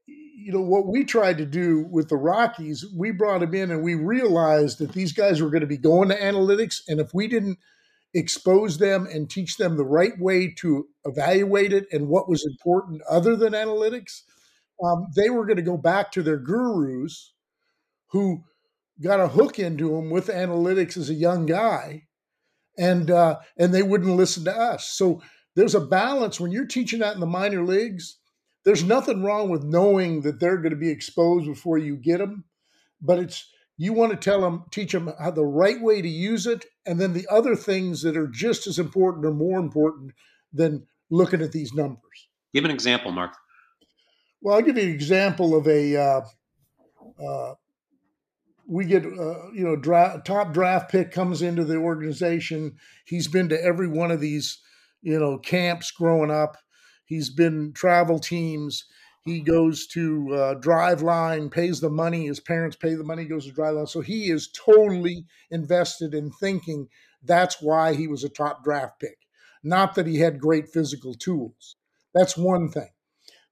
you 0.06 0.50
know 0.50 0.60
what 0.60 0.88
we 0.88 1.04
tried 1.04 1.38
to 1.38 1.46
do 1.46 1.86
with 1.92 2.08
the 2.08 2.16
Rockies, 2.16 2.84
we 2.92 3.12
brought 3.12 3.38
them 3.38 3.54
in 3.54 3.70
and 3.70 3.84
we 3.84 3.94
realized 3.94 4.78
that 4.78 4.94
these 4.94 5.12
guys 5.12 5.40
were 5.40 5.50
going 5.50 5.60
to 5.60 5.66
be 5.68 5.78
going 5.78 6.08
to 6.08 6.18
analytics, 6.18 6.80
and 6.88 6.98
if 6.98 7.14
we 7.14 7.28
didn't 7.28 7.58
expose 8.14 8.78
them 8.78 9.06
and 9.06 9.28
teach 9.30 9.56
them 9.56 9.76
the 9.76 9.84
right 9.84 10.18
way 10.18 10.52
to 10.58 10.86
evaluate 11.04 11.72
it 11.72 11.86
and 11.92 12.08
what 12.08 12.28
was 12.28 12.46
important 12.46 13.02
other 13.08 13.36
than 13.36 13.52
analytics, 13.52 14.22
um, 14.84 15.06
they 15.16 15.30
were 15.30 15.46
going 15.46 15.56
to 15.56 15.62
go 15.62 15.76
back 15.76 16.12
to 16.12 16.22
their 16.22 16.38
gurus 16.38 17.32
who 18.08 18.44
got 19.02 19.20
a 19.20 19.28
hook 19.28 19.58
into 19.58 19.90
them 19.90 20.10
with 20.10 20.28
analytics 20.28 20.96
as 20.96 21.10
a 21.10 21.14
young 21.14 21.46
guy, 21.46 22.04
and 22.78 23.10
uh, 23.10 23.36
and 23.58 23.74
they 23.74 23.82
wouldn't 23.82 24.16
listen 24.16 24.44
to 24.44 24.56
us. 24.56 24.86
So 24.86 25.22
there's 25.56 25.74
a 25.74 25.80
balance 25.80 26.40
when 26.40 26.52
you're 26.52 26.66
teaching 26.66 27.00
that 27.00 27.14
in 27.14 27.20
the 27.20 27.26
minor 27.26 27.64
leagues. 27.64 28.18
There's 28.64 28.84
nothing 28.84 29.22
wrong 29.22 29.50
with 29.50 29.62
knowing 29.64 30.22
that 30.22 30.40
they're 30.40 30.56
going 30.58 30.70
to 30.70 30.76
be 30.76 30.90
exposed 30.90 31.46
before 31.46 31.78
you 31.78 31.96
get 31.96 32.18
them, 32.18 32.44
but 33.02 33.18
it's 33.18 33.46
you 33.76 33.92
want 33.92 34.12
to 34.12 34.16
tell 34.16 34.40
them, 34.40 34.64
teach 34.70 34.92
them 34.92 35.12
how 35.18 35.30
the 35.30 35.44
right 35.44 35.80
way 35.80 36.00
to 36.00 36.08
use 36.08 36.46
it, 36.46 36.64
and 36.86 37.00
then 37.00 37.12
the 37.12 37.26
other 37.30 37.56
things 37.56 38.02
that 38.02 38.16
are 38.16 38.28
just 38.28 38.66
as 38.66 38.78
important 38.78 39.24
or 39.24 39.32
more 39.32 39.58
important 39.58 40.12
than 40.52 40.86
looking 41.10 41.42
at 41.42 41.52
these 41.52 41.72
numbers. 41.74 42.28
Give 42.52 42.64
an 42.64 42.70
example, 42.70 43.10
Mark. 43.10 43.36
Well, 44.40 44.56
I'll 44.56 44.62
give 44.62 44.76
you 44.76 44.84
an 44.84 44.90
example 44.90 45.56
of 45.56 45.66
a. 45.66 45.96
Uh, 45.96 46.20
uh, 47.22 47.54
we 48.66 48.84
get 48.84 49.04
uh, 49.04 49.50
you 49.52 49.64
know 49.64 49.76
dra- 49.76 50.22
top 50.24 50.52
draft 50.52 50.90
pick 50.90 51.10
comes 51.10 51.42
into 51.42 51.64
the 51.64 51.76
organization. 51.76 52.76
He's 53.04 53.28
been 53.28 53.48
to 53.48 53.62
every 53.62 53.88
one 53.88 54.10
of 54.10 54.20
these 54.20 54.58
you 55.02 55.18
know 55.18 55.38
camps 55.38 55.90
growing 55.90 56.30
up. 56.30 56.56
He's 57.06 57.28
been 57.28 57.72
travel 57.72 58.18
teams. 58.18 58.84
He 59.24 59.40
goes 59.40 59.86
to 59.88 60.34
uh, 60.34 60.54
Driveline, 60.56 61.50
pays 61.50 61.80
the 61.80 61.88
money. 61.88 62.26
His 62.26 62.40
parents 62.40 62.76
pay 62.76 62.94
the 62.94 63.04
money, 63.04 63.24
goes 63.24 63.46
to 63.46 63.52
Driveline. 63.52 63.88
So 63.88 64.02
he 64.02 64.30
is 64.30 64.48
totally 64.48 65.24
invested 65.50 66.12
in 66.12 66.30
thinking 66.30 66.88
that's 67.22 67.62
why 67.62 67.94
he 67.94 68.06
was 68.06 68.22
a 68.22 68.28
top 68.28 68.62
draft 68.62 69.00
pick. 69.00 69.18
Not 69.62 69.94
that 69.94 70.06
he 70.06 70.18
had 70.18 70.38
great 70.38 70.68
physical 70.68 71.14
tools. 71.14 71.76
That's 72.12 72.36
one 72.36 72.68
thing. 72.68 72.90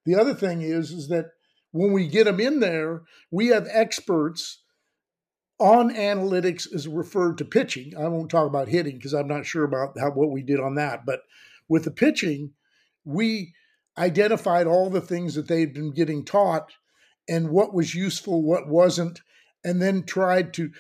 The 0.05 0.15
other 0.15 0.35
thing 0.35 0.61
is, 0.61 0.91
is 0.91 1.09
that 1.09 1.31
when 1.71 1.93
we 1.93 2.07
get 2.07 2.27
him 2.27 2.39
in 2.39 2.61
there, 2.61 3.03
we 3.31 3.47
have 3.47 3.67
experts 3.71 4.59
on 5.59 5.95
analytics 5.95 6.67
is 6.71 6.87
referred 6.87 7.39
to 7.39 7.47
pitching. 7.47 7.95
I 7.97 8.09
won't 8.09 8.31
talk 8.31 8.47
about 8.47 8.69
hitting 8.69 8.97
because 8.97 9.15
I'm 9.15 9.29
not 9.29 9.47
sure 9.47 9.65
about 9.65 9.99
how 9.99 10.11
what 10.11 10.31
we 10.31 10.43
did 10.43 10.61
on 10.61 10.75
that. 10.75 11.07
But 11.07 11.21
with 11.67 11.85
the 11.85 11.91
pitching, 11.91 12.53
we 13.05 13.55
identified 13.99 14.67
all 14.67 14.91
the 14.91 15.01
things 15.01 15.35
that 15.35 15.49
they'd 15.49 15.75
been 15.75 15.93
getting 15.93 16.25
taught 16.25 16.73
and 17.29 17.51
what 17.51 17.75
was 17.75 17.95
useful, 17.95 18.43
what 18.43 18.69
wasn't, 18.69 19.21
and 19.65 19.81
then 19.81 20.03
tried 20.05 20.53
to 20.55 20.71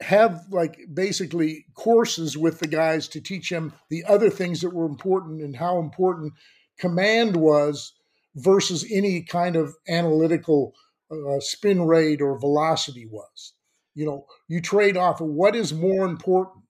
have 0.00 0.44
like 0.50 0.78
basically 0.92 1.64
courses 1.74 2.36
with 2.36 2.58
the 2.60 2.66
guys 2.66 3.08
to 3.08 3.20
teach 3.20 3.50
them 3.50 3.72
the 3.88 4.04
other 4.04 4.28
things 4.28 4.60
that 4.60 4.74
were 4.74 4.86
important 4.86 5.40
and 5.40 5.56
how 5.56 5.78
important 5.78 6.32
command 6.78 7.36
was 7.36 7.94
versus 8.34 8.86
any 8.92 9.22
kind 9.22 9.56
of 9.56 9.74
analytical 9.88 10.74
uh, 11.10 11.40
spin 11.40 11.82
rate 11.82 12.20
or 12.20 12.38
velocity 12.38 13.06
was. 13.06 13.54
You 13.94 14.04
know, 14.04 14.26
you 14.48 14.60
trade 14.60 14.96
off 14.96 15.20
of 15.20 15.28
what 15.28 15.56
is 15.56 15.72
more 15.72 16.04
important. 16.04 16.64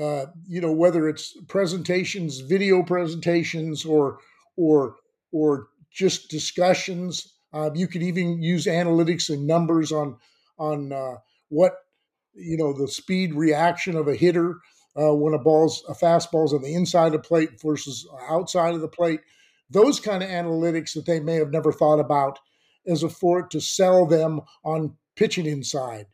Uh, 0.00 0.26
you 0.46 0.60
know, 0.60 0.72
whether 0.72 1.08
it's 1.08 1.36
presentations, 1.48 2.38
video 2.40 2.82
presentations, 2.82 3.84
or 3.84 4.18
or 4.56 4.96
or 5.32 5.68
just 5.90 6.30
discussions. 6.30 7.34
Uh, 7.52 7.70
you 7.74 7.88
could 7.88 8.02
even 8.02 8.42
use 8.42 8.66
analytics 8.66 9.28
and 9.28 9.46
numbers 9.46 9.92
on 9.92 10.16
on 10.58 10.92
uh, 10.92 11.14
what 11.48 11.74
you 12.34 12.56
know 12.56 12.72
the 12.72 12.88
speed 12.88 13.34
reaction 13.34 13.96
of 13.96 14.08
a 14.08 14.14
hitter 14.14 14.56
uh, 14.96 15.14
when 15.14 15.34
a 15.34 15.38
ball's 15.38 15.82
a 15.88 15.94
fastball's 15.94 16.54
on 16.54 16.62
the 16.62 16.74
inside 16.74 17.08
of 17.08 17.12
the 17.12 17.18
plate 17.28 17.60
versus 17.62 18.06
outside 18.28 18.74
of 18.74 18.80
the 18.80 18.88
plate. 18.88 19.20
Those 19.70 20.00
kind 20.00 20.22
of 20.22 20.28
analytics 20.28 20.94
that 20.94 21.06
they 21.06 21.20
may 21.20 21.36
have 21.36 21.50
never 21.50 21.72
thought 21.72 22.00
about 22.00 22.38
as 22.86 23.02
a 23.02 23.08
for 23.08 23.46
to 23.48 23.60
sell 23.60 24.06
them 24.06 24.40
on 24.64 24.96
pitching 25.16 25.46
inside. 25.46 26.06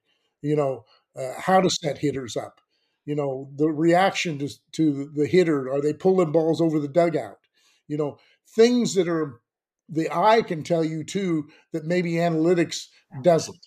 You 0.42 0.56
know 0.56 0.84
uh, 1.18 1.32
how 1.38 1.60
to 1.60 1.70
set 1.70 1.98
hitters 1.98 2.36
up. 2.36 2.60
You 3.04 3.14
know 3.14 3.50
the 3.56 3.68
reaction 3.68 4.38
to, 4.40 4.48
to 4.72 5.10
the 5.14 5.26
hitter. 5.26 5.70
Are 5.72 5.80
they 5.80 5.92
pulling 5.92 6.32
balls 6.32 6.60
over 6.60 6.78
the 6.78 6.88
dugout? 6.88 7.38
You 7.88 7.96
know 7.96 8.18
things 8.54 8.94
that 8.94 9.08
are 9.08 9.40
the 9.88 10.10
eye 10.10 10.42
can 10.42 10.62
tell 10.62 10.84
you 10.84 11.04
too 11.04 11.48
that 11.72 11.84
maybe 11.84 12.12
analytics 12.12 12.86
doesn't. 13.22 13.66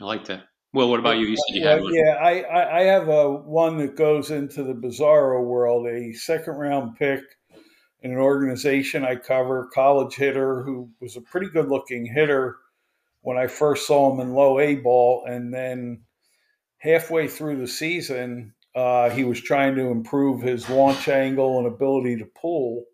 I 0.00 0.04
like 0.04 0.24
that. 0.26 0.44
Well, 0.74 0.88
what 0.88 1.00
about 1.00 1.18
you? 1.18 1.26
You 1.26 1.36
said 1.36 1.54
you 1.54 1.62
yeah, 1.62 1.70
had 1.70 1.82
one. 1.82 1.94
Yeah, 1.94 2.14
I, 2.14 2.78
I 2.78 2.82
have 2.84 3.08
a 3.08 3.30
one 3.30 3.76
that 3.78 3.94
goes 3.94 4.30
into 4.30 4.62
the 4.62 4.72
bizarro 4.72 5.44
world. 5.44 5.86
A 5.86 6.14
second 6.14 6.54
round 6.54 6.96
pick 6.96 7.20
in 8.00 8.12
an 8.12 8.18
organization 8.18 9.04
I 9.04 9.16
cover, 9.16 9.68
college 9.74 10.14
hitter 10.14 10.62
who 10.62 10.90
was 11.00 11.16
a 11.16 11.20
pretty 11.20 11.48
good 11.50 11.68
looking 11.68 12.06
hitter 12.06 12.56
when 13.20 13.36
I 13.36 13.46
first 13.46 13.86
saw 13.86 14.12
him 14.12 14.20
in 14.20 14.32
low 14.32 14.58
A 14.58 14.76
ball, 14.76 15.24
and 15.26 15.52
then 15.52 16.02
halfway 16.78 17.28
through 17.28 17.58
the 17.58 17.68
season, 17.68 18.54
uh, 18.74 19.10
he 19.10 19.24
was 19.24 19.40
trying 19.40 19.76
to 19.76 19.90
improve 19.90 20.40
his 20.40 20.68
launch 20.68 21.06
angle 21.06 21.58
and 21.58 21.66
ability 21.66 22.16
to 22.16 22.24
pull 22.24 22.84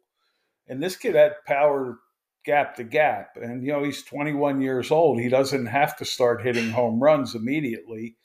and 0.69 0.83
this 0.83 0.97
kid 0.97 1.15
had 1.15 1.45
power 1.47 1.99
gap 2.45 2.77
to 2.77 2.85
gap. 2.85 3.37
And, 3.41 3.65
you 3.65 3.73
know, 3.73 3.83
he's 3.83 4.03
21 4.03 4.61
years 4.61 4.91
old. 4.91 5.21
He 5.21 5.29
doesn't 5.29 5.67
have 5.67 5.97
to 5.99 6.05
start 6.05 6.43
hitting 6.43 6.71
home 6.71 7.01
runs 7.03 7.35
immediately. 7.35 8.17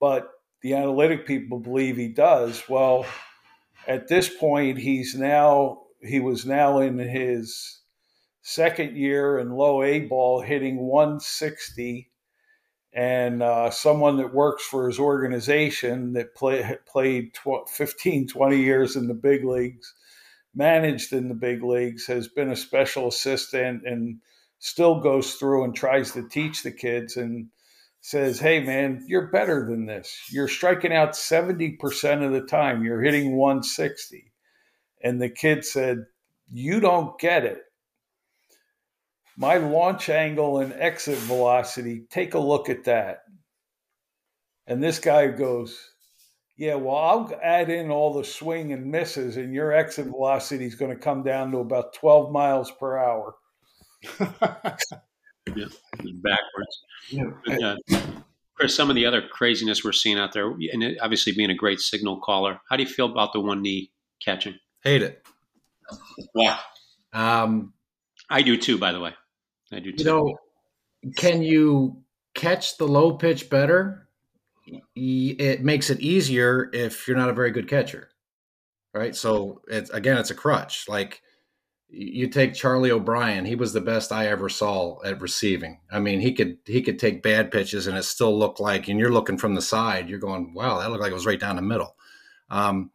But 0.00 0.28
the 0.62 0.74
analytic 0.74 1.26
people 1.26 1.60
believe 1.60 1.96
he 1.96 2.08
does. 2.08 2.62
Well, 2.68 3.06
at 3.86 4.08
this 4.08 4.28
point, 4.28 4.78
he's 4.78 5.14
now, 5.14 5.82
he 6.00 6.20
was 6.20 6.46
now 6.46 6.78
in 6.78 6.98
his 6.98 7.80
second 8.42 8.96
year 8.96 9.38
in 9.38 9.50
low 9.50 9.82
A 9.82 10.00
ball, 10.00 10.40
hitting 10.40 10.78
160. 10.78 12.10
And 12.92 13.42
uh, 13.42 13.70
someone 13.70 14.18
that 14.18 14.34
works 14.34 14.64
for 14.64 14.86
his 14.86 14.98
organization 14.98 16.12
that 16.12 16.34
play, 16.34 16.78
played 16.86 17.34
tw- 17.34 17.68
15, 17.68 18.28
20 18.28 18.56
years 18.56 18.94
in 18.94 19.08
the 19.08 19.14
big 19.14 19.44
leagues 19.44 19.94
managed 20.54 21.12
in 21.12 21.28
the 21.28 21.34
big 21.34 21.62
leagues, 21.62 22.06
has 22.06 22.28
been 22.28 22.50
a 22.50 22.56
special 22.56 23.08
assistant, 23.08 23.82
and 23.86 24.20
still 24.58 25.00
goes 25.00 25.34
through 25.34 25.64
and 25.64 25.74
tries 25.74 26.12
to 26.12 26.28
teach 26.28 26.62
the 26.62 26.72
kids 26.72 27.16
and 27.16 27.48
says, 28.00 28.38
Hey, 28.38 28.60
man, 28.60 29.04
you're 29.06 29.30
better 29.30 29.66
than 29.68 29.86
this. 29.86 30.14
You're 30.30 30.48
striking 30.48 30.92
out 30.92 31.12
70% 31.12 32.24
of 32.24 32.32
the 32.32 32.46
time, 32.46 32.84
you're 32.84 33.02
hitting 33.02 33.36
160. 33.36 34.32
And 35.02 35.20
the 35.20 35.28
kid 35.28 35.64
said, 35.64 36.04
You 36.50 36.80
don't 36.80 37.18
get 37.18 37.44
it. 37.44 37.62
My 39.36 39.56
launch 39.56 40.08
angle 40.08 40.58
and 40.58 40.72
exit 40.72 41.18
velocity, 41.18 42.06
take 42.10 42.34
a 42.34 42.38
look 42.38 42.68
at 42.68 42.84
that. 42.84 43.18
And 44.66 44.82
this 44.82 44.98
guy 44.98 45.26
goes, 45.28 45.93
yeah, 46.56 46.74
well, 46.74 46.96
I'll 46.96 47.40
add 47.42 47.68
in 47.68 47.90
all 47.90 48.14
the 48.14 48.24
swing 48.24 48.72
and 48.72 48.86
misses, 48.86 49.36
and 49.36 49.52
your 49.52 49.72
exit 49.72 50.06
velocity 50.06 50.66
is 50.66 50.76
going 50.76 50.92
to 50.92 50.96
come 50.96 51.22
down 51.22 51.50
to 51.52 51.58
about 51.58 51.94
12 51.94 52.30
miles 52.30 52.70
per 52.70 52.96
hour. 52.96 53.34
yeah, 54.20 55.66
backwards. 56.22 56.82
Yeah. 57.10 57.24
But, 57.44 57.62
uh, 57.62 57.76
Chris, 58.54 58.74
some 58.74 58.88
of 58.88 58.94
the 58.94 59.04
other 59.04 59.20
craziness 59.20 59.82
we're 59.82 59.92
seeing 59.92 60.18
out 60.18 60.32
there, 60.32 60.50
and 60.50 60.96
obviously 61.00 61.32
being 61.32 61.50
a 61.50 61.56
great 61.56 61.80
signal 61.80 62.20
caller, 62.20 62.60
how 62.68 62.76
do 62.76 62.84
you 62.84 62.88
feel 62.88 63.10
about 63.10 63.32
the 63.32 63.40
one 63.40 63.60
knee 63.60 63.90
catching? 64.20 64.54
Hate 64.84 65.02
it. 65.02 65.26
Wow. 66.34 66.58
Um, 67.12 67.72
I 68.30 68.42
do 68.42 68.56
too, 68.56 68.78
by 68.78 68.92
the 68.92 69.00
way. 69.00 69.12
I 69.72 69.80
do 69.80 69.92
too. 69.92 69.96
You 69.98 70.04
know, 70.04 70.38
can 71.16 71.42
you 71.42 72.02
catch 72.34 72.76
the 72.76 72.86
low 72.86 73.12
pitch 73.12 73.50
better? 73.50 74.03
It 74.66 75.62
makes 75.62 75.90
it 75.90 76.00
easier 76.00 76.70
if 76.72 77.06
you're 77.06 77.16
not 77.16 77.30
a 77.30 77.34
very 77.34 77.50
good 77.50 77.68
catcher, 77.68 78.10
right? 78.92 79.14
So 79.14 79.60
it's 79.68 79.90
again, 79.90 80.18
it's 80.18 80.30
a 80.30 80.34
crutch. 80.34 80.88
Like 80.88 81.22
you 81.88 82.28
take 82.28 82.54
Charlie 82.54 82.90
O'Brien, 82.90 83.44
he 83.44 83.54
was 83.54 83.72
the 83.72 83.80
best 83.80 84.10
I 84.10 84.26
ever 84.26 84.48
saw 84.48 85.02
at 85.04 85.20
receiving. 85.20 85.80
I 85.92 86.00
mean, 86.00 86.20
he 86.20 86.32
could 86.32 86.58
he 86.66 86.82
could 86.82 86.98
take 86.98 87.22
bad 87.22 87.50
pitches 87.50 87.86
and 87.86 87.96
it 87.96 88.04
still 88.04 88.36
looked 88.36 88.60
like, 88.60 88.88
and 88.88 88.98
you're 88.98 89.12
looking 89.12 89.38
from 89.38 89.54
the 89.54 89.62
side, 89.62 90.08
you're 90.08 90.18
going, 90.18 90.54
wow, 90.54 90.78
that 90.78 90.90
looked 90.90 91.02
like 91.02 91.10
it 91.10 91.14
was 91.14 91.26
right 91.26 91.40
down 91.40 91.56
the 91.56 91.62
middle. 91.62 91.96
Um, 92.50 92.90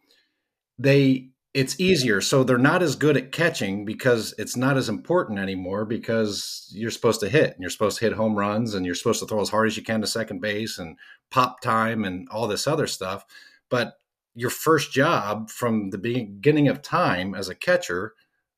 they 0.77 1.29
it's 1.53 1.79
easier. 1.79 2.21
So 2.21 2.43
they're 2.43 2.57
not 2.57 2.83
as 2.83 2.95
good 2.95 3.17
at 3.17 3.31
catching 3.31 3.83
because 3.83 4.35
it's 4.37 4.55
not 4.55 4.77
as 4.77 4.87
important 4.87 5.39
anymore 5.39 5.83
because 5.83 6.69
you're 6.71 6.91
supposed 6.91 7.19
to 7.21 7.29
hit 7.29 7.53
and 7.53 7.59
you're 7.59 7.71
supposed 7.71 7.97
to 7.99 8.05
hit 8.05 8.13
home 8.13 8.35
runs 8.35 8.75
and 8.75 8.85
you're 8.85 8.95
supposed 8.95 9.19
to 9.21 9.25
throw 9.25 9.41
as 9.41 9.49
hard 9.49 9.67
as 9.67 9.75
you 9.75 9.83
can 9.83 10.01
to 10.01 10.07
second 10.07 10.41
base 10.41 10.77
and 10.77 10.97
pop 11.31 11.59
time 11.61 12.05
and 12.05 12.27
all 12.29 12.47
this 12.47 12.67
other 12.67 12.85
stuff. 12.85 13.25
But 13.69 13.93
your 14.35 14.51
first 14.51 14.91
job 14.91 15.49
from 15.49 15.89
the 15.89 15.97
beginning 15.97 16.67
of 16.67 16.83
time 16.83 17.33
as 17.33 17.49
a 17.49 17.55
catcher 17.55 18.13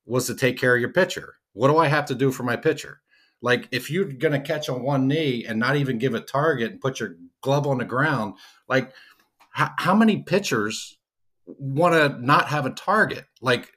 was 0.05 0.27
to 0.27 0.35
take 0.35 0.59
care 0.59 0.75
of 0.75 0.81
your 0.81 0.91
pitcher. 0.91 1.35
What 1.53 1.69
do 1.69 1.77
I 1.77 1.87
have 1.87 2.05
to 2.07 2.15
do 2.15 2.31
for 2.31 2.43
my 2.43 2.57
pitcher? 2.57 3.01
Like 3.41 3.69
if 3.71 3.89
you're 3.89 4.05
going 4.05 4.33
to 4.33 4.39
catch 4.39 4.67
on 4.67 4.83
one 4.83 5.07
knee 5.07 5.45
and 5.45 5.57
not 5.59 5.77
even 5.77 5.97
give 5.97 6.13
a 6.13 6.19
target 6.19 6.71
and 6.71 6.81
put 6.81 6.99
your 6.99 7.15
glove 7.41 7.65
on 7.65 7.77
the 7.77 7.85
ground, 7.85 8.35
like 8.67 8.91
how, 9.51 9.71
how 9.77 9.95
many 9.95 10.23
pitchers 10.23 10.97
want 11.45 11.93
to 11.93 12.25
not 12.25 12.47
have 12.47 12.65
a 12.65 12.71
target. 12.71 13.25
Like, 13.41 13.71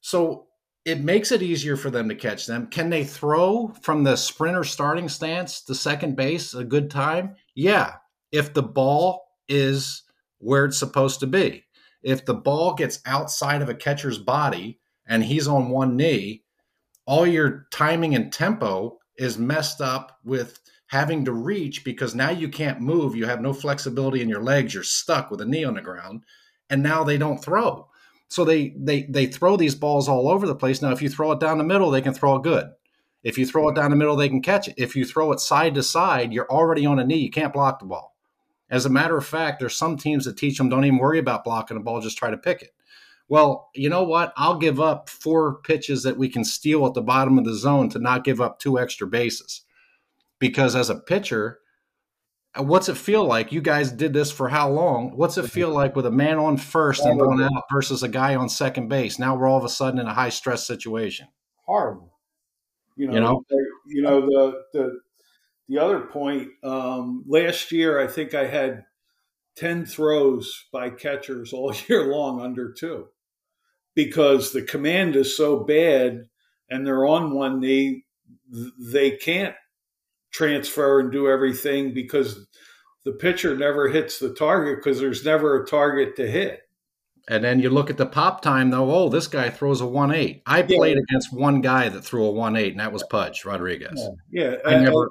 so 0.00 0.46
it 0.84 1.00
makes 1.00 1.30
it 1.30 1.42
easier 1.42 1.76
for 1.76 1.90
them 1.90 2.08
to 2.08 2.14
catch 2.14 2.46
them. 2.46 2.66
Can 2.66 2.90
they 2.90 3.04
throw 3.04 3.68
from 3.82 4.02
the 4.04 4.16
sprinter 4.16 4.64
starting 4.64 5.08
stance 5.08 5.62
to 5.62 5.74
second 5.74 6.16
base 6.16 6.54
a 6.54 6.64
good 6.64 6.90
time? 6.90 7.36
Yeah, 7.54 7.94
if 8.32 8.52
the 8.52 8.62
ball 8.62 9.24
is 9.48 10.02
where 10.38 10.64
it's 10.64 10.78
supposed 10.78 11.20
to 11.20 11.26
be. 11.26 11.64
If 12.02 12.24
the 12.24 12.34
ball 12.34 12.74
gets 12.74 13.00
outside 13.06 13.62
of 13.62 13.68
a 13.68 13.74
catcher's 13.74 14.18
body 14.18 14.80
and 15.06 15.22
he's 15.22 15.46
on 15.46 15.68
one 15.68 15.96
knee, 15.96 16.42
all 17.06 17.26
your 17.26 17.68
timing 17.70 18.14
and 18.14 18.32
tempo 18.32 18.98
is 19.16 19.38
messed 19.38 19.80
up 19.80 20.18
with 20.24 20.58
having 20.88 21.24
to 21.24 21.32
reach 21.32 21.84
because 21.84 22.14
now 22.14 22.30
you 22.30 22.48
can't 22.48 22.80
move. 22.80 23.14
You 23.14 23.26
have 23.26 23.40
no 23.40 23.52
flexibility 23.52 24.20
in 24.20 24.28
your 24.28 24.42
legs. 24.42 24.74
You're 24.74 24.82
stuck 24.82 25.30
with 25.30 25.40
a 25.40 25.46
knee 25.46 25.64
on 25.64 25.74
the 25.74 25.80
ground. 25.80 26.24
And 26.72 26.82
now 26.82 27.04
they 27.04 27.18
don't 27.18 27.44
throw. 27.44 27.88
So 28.28 28.46
they 28.46 28.70
they 28.70 29.02
they 29.02 29.26
throw 29.26 29.58
these 29.58 29.74
balls 29.74 30.08
all 30.08 30.26
over 30.26 30.46
the 30.46 30.54
place. 30.54 30.80
Now, 30.80 30.90
if 30.90 31.02
you 31.02 31.10
throw 31.10 31.32
it 31.32 31.38
down 31.38 31.58
the 31.58 31.64
middle, 31.64 31.90
they 31.90 32.00
can 32.00 32.14
throw 32.14 32.36
it 32.36 32.42
good. 32.42 32.70
If 33.22 33.36
you 33.36 33.44
throw 33.44 33.68
it 33.68 33.76
down 33.76 33.90
the 33.90 33.96
middle, 33.96 34.16
they 34.16 34.30
can 34.30 34.40
catch 34.40 34.68
it. 34.68 34.74
If 34.78 34.96
you 34.96 35.04
throw 35.04 35.32
it 35.32 35.40
side 35.40 35.74
to 35.74 35.82
side, 35.82 36.32
you're 36.32 36.50
already 36.50 36.86
on 36.86 36.98
a 36.98 37.04
knee. 37.04 37.18
You 37.18 37.30
can't 37.30 37.52
block 37.52 37.78
the 37.78 37.84
ball. 37.84 38.16
As 38.70 38.86
a 38.86 38.90
matter 38.90 39.18
of 39.18 39.26
fact, 39.26 39.60
there's 39.60 39.76
some 39.76 39.98
teams 39.98 40.24
that 40.24 40.38
teach 40.38 40.56
them 40.56 40.70
don't 40.70 40.86
even 40.86 40.98
worry 40.98 41.18
about 41.18 41.44
blocking 41.44 41.76
the 41.76 41.82
ball, 41.82 42.00
just 42.00 42.16
try 42.16 42.30
to 42.30 42.38
pick 42.38 42.62
it. 42.62 42.74
Well, 43.28 43.68
you 43.74 43.90
know 43.90 44.02
what? 44.02 44.32
I'll 44.36 44.56
give 44.56 44.80
up 44.80 45.10
four 45.10 45.60
pitches 45.60 46.02
that 46.02 46.16
we 46.16 46.30
can 46.30 46.42
steal 46.42 46.86
at 46.86 46.94
the 46.94 47.02
bottom 47.02 47.38
of 47.38 47.44
the 47.44 47.54
zone 47.54 47.90
to 47.90 47.98
not 47.98 48.24
give 48.24 48.40
up 48.40 48.58
two 48.58 48.78
extra 48.78 49.06
bases. 49.06 49.62
Because 50.38 50.74
as 50.74 50.88
a 50.88 50.96
pitcher, 50.96 51.60
what's 52.56 52.88
it 52.88 52.96
feel 52.96 53.24
like? 53.24 53.52
You 53.52 53.60
guys 53.60 53.90
did 53.90 54.12
this 54.12 54.30
for 54.30 54.48
how 54.48 54.70
long? 54.70 55.16
What's 55.16 55.38
it 55.38 55.50
feel 55.50 55.70
like 55.70 55.96
with 55.96 56.06
a 56.06 56.10
man 56.10 56.38
on 56.38 56.56
first 56.56 57.04
and 57.04 57.18
going 57.18 57.42
out 57.42 57.64
versus 57.72 58.02
a 58.02 58.08
guy 58.08 58.34
on 58.34 58.48
second 58.48 58.88
base? 58.88 59.18
Now 59.18 59.36
we're 59.36 59.48
all 59.48 59.58
of 59.58 59.64
a 59.64 59.68
sudden 59.68 59.98
in 59.98 60.06
a 60.06 60.14
high 60.14 60.28
stress 60.28 60.66
situation. 60.66 61.28
Horrible. 61.64 62.12
You 62.96 63.06
know, 63.06 63.14
you 63.14 63.20
know, 63.20 63.44
you 63.86 64.02
know 64.02 64.20
the 64.20 64.62
the 64.72 65.00
the 65.68 65.78
other 65.78 66.00
point, 66.00 66.48
um, 66.62 67.24
last 67.26 67.72
year, 67.72 67.98
I 67.98 68.06
think 68.06 68.34
I 68.34 68.46
had 68.46 68.84
10 69.56 69.86
throws 69.86 70.66
by 70.72 70.90
catchers 70.90 71.52
all 71.52 71.74
year 71.88 72.12
long 72.12 72.42
under 72.42 72.72
two 72.72 73.08
because 73.94 74.52
the 74.52 74.62
command 74.62 75.16
is 75.16 75.36
so 75.36 75.60
bad 75.60 76.26
and 76.68 76.86
they're 76.86 77.06
on 77.06 77.34
one 77.34 77.60
knee, 77.60 78.04
they 78.78 79.12
can't 79.12 79.54
transfer 80.32 81.00
and 81.00 81.12
do 81.12 81.28
everything 81.28 81.94
because 81.94 82.46
the 83.04 83.12
pitcher 83.12 83.56
never 83.56 83.88
hits 83.88 84.18
the 84.18 84.32
target 84.34 84.78
because 84.78 85.00
there's 85.00 85.24
never 85.24 85.62
a 85.62 85.66
target 85.66 86.16
to 86.16 86.30
hit. 86.30 86.60
And 87.28 87.44
then 87.44 87.60
you 87.60 87.70
look 87.70 87.88
at 87.88 87.98
the 87.98 88.06
pop 88.06 88.42
time, 88.42 88.70
though. 88.70 88.90
Oh, 88.92 89.08
this 89.08 89.28
guy 89.28 89.48
throws 89.48 89.80
a 89.80 89.86
one 89.86 90.12
eight. 90.12 90.42
I 90.44 90.62
played 90.62 90.98
against 90.98 91.32
one 91.32 91.60
guy 91.60 91.88
that 91.88 92.02
threw 92.02 92.24
a 92.24 92.32
one 92.32 92.56
eight, 92.56 92.72
and 92.72 92.80
that 92.80 92.92
was 92.92 93.04
Pudge 93.04 93.44
Rodriguez. 93.44 94.08
Yeah, 94.30 94.50
yeah. 94.50 94.56
I 94.64 94.80
never 94.80 95.08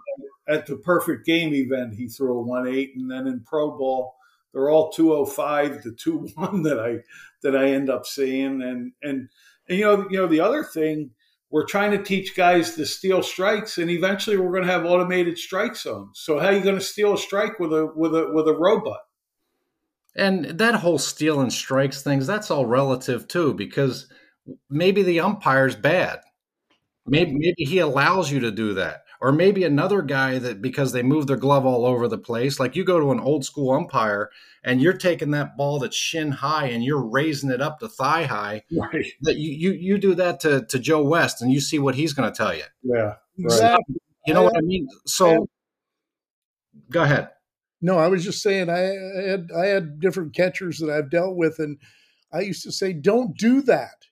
at 0.47 0.65
the 0.65 0.75
perfect 0.77 1.25
game 1.25 1.53
event, 1.53 1.93
he 1.93 2.07
threw 2.07 2.37
a 2.37 2.41
one 2.41 2.67
eight, 2.67 2.93
and 2.95 3.09
then 3.09 3.27
in 3.27 3.39
pro 3.41 3.77
ball, 3.77 4.15
they're 4.53 4.69
all 4.69 4.91
two 4.91 5.13
oh 5.13 5.25
five 5.25 5.81
to 5.83 5.93
two 5.93 6.27
one 6.35 6.63
that 6.63 6.79
I 6.79 6.99
that 7.43 7.55
I 7.55 7.71
end 7.71 7.89
up 7.89 8.05
seeing, 8.05 8.61
and 8.61 8.91
and 9.01 9.29
and 9.69 9.77
you 9.77 9.85
know 9.85 10.07
you 10.09 10.17
know 10.17 10.27
the 10.27 10.41
other 10.41 10.63
thing 10.63 11.11
we're 11.51 11.65
trying 11.65 11.91
to 11.91 12.01
teach 12.01 12.35
guys 12.35 12.75
to 12.75 12.85
steal 12.85 13.21
strikes, 13.21 13.77
and 13.77 13.91
eventually 13.91 14.37
we're 14.37 14.51
going 14.51 14.65
to 14.65 14.71
have 14.71 14.85
automated 14.85 15.37
strike 15.37 15.75
zones. 15.75 16.19
So 16.23 16.39
how 16.39 16.47
are 16.47 16.53
you 16.53 16.63
going 16.63 16.79
to 16.79 16.81
steal 16.81 17.13
a 17.13 17.17
strike 17.17 17.59
with 17.59 17.73
a 17.73 17.91
with 17.95 18.15
a 18.15 18.31
with 18.33 18.47
a 18.47 18.53
robot? 18.53 18.99
And 20.15 20.45
that 20.45 20.75
whole 20.75 20.97
stealing 20.97 21.49
strikes 21.49 22.01
things, 22.01 22.25
that's 22.25 22.51
all 22.51 22.65
relative 22.65 23.27
too, 23.27 23.53
because 23.53 24.07
maybe 24.69 25.03
the 25.03 25.19
umpire's 25.19 25.75
bad. 25.75 26.21
Maybe 27.05 27.33
maybe 27.33 27.65
he 27.65 27.79
allows 27.79 28.31
you 28.31 28.39
to 28.41 28.51
do 28.51 28.73
that 28.75 29.03
or 29.21 29.31
maybe 29.31 29.63
another 29.63 30.01
guy 30.01 30.39
that 30.39 30.61
because 30.61 30.91
they 30.91 31.03
move 31.03 31.27
their 31.27 31.37
glove 31.37 31.65
all 31.65 31.85
over 31.85 32.07
the 32.07 32.17
place 32.17 32.59
like 32.59 32.75
you 32.75 32.83
go 32.83 32.99
to 32.99 33.11
an 33.11 33.19
old 33.19 33.45
school 33.45 33.71
umpire 33.71 34.29
and 34.63 34.81
you're 34.81 34.97
taking 34.97 35.31
that 35.31 35.55
ball 35.55 35.79
that's 35.79 35.95
shin 35.95 36.31
high 36.31 36.65
and 36.65 36.83
you're 36.83 37.01
raising 37.01 37.51
it 37.51 37.61
up 37.61 37.79
to 37.79 37.87
thigh 37.87 38.23
high 38.23 38.63
right. 38.77 39.05
that 39.21 39.37
you, 39.37 39.51
you 39.51 39.71
you 39.71 39.97
do 39.97 40.15
that 40.15 40.39
to, 40.39 40.65
to 40.65 40.79
joe 40.79 41.03
west 41.03 41.41
and 41.41 41.51
you 41.51 41.61
see 41.61 41.79
what 41.79 41.95
he's 41.95 42.13
going 42.13 42.29
to 42.29 42.35
tell 42.35 42.53
you. 42.53 42.63
Yeah 42.83 43.13
exactly. 43.37 43.95
You 44.25 44.33
know 44.33 44.43
what 44.43 44.57
i 44.57 44.61
mean? 44.61 44.87
So 45.05 45.47
go 46.89 47.03
ahead. 47.03 47.29
No 47.81 47.97
i 47.97 48.07
was 48.07 48.23
just 48.23 48.41
saying 48.41 48.69
I 48.69 48.79
had 49.29 49.49
i 49.55 49.67
had 49.67 49.99
different 49.99 50.35
catchers 50.35 50.79
that 50.79 50.89
i've 50.89 51.11
dealt 51.11 51.37
with 51.37 51.59
and 51.59 51.77
i 52.33 52.41
used 52.41 52.63
to 52.63 52.71
say 52.71 52.91
don't 52.91 53.37
do 53.37 53.61
that. 53.61 54.07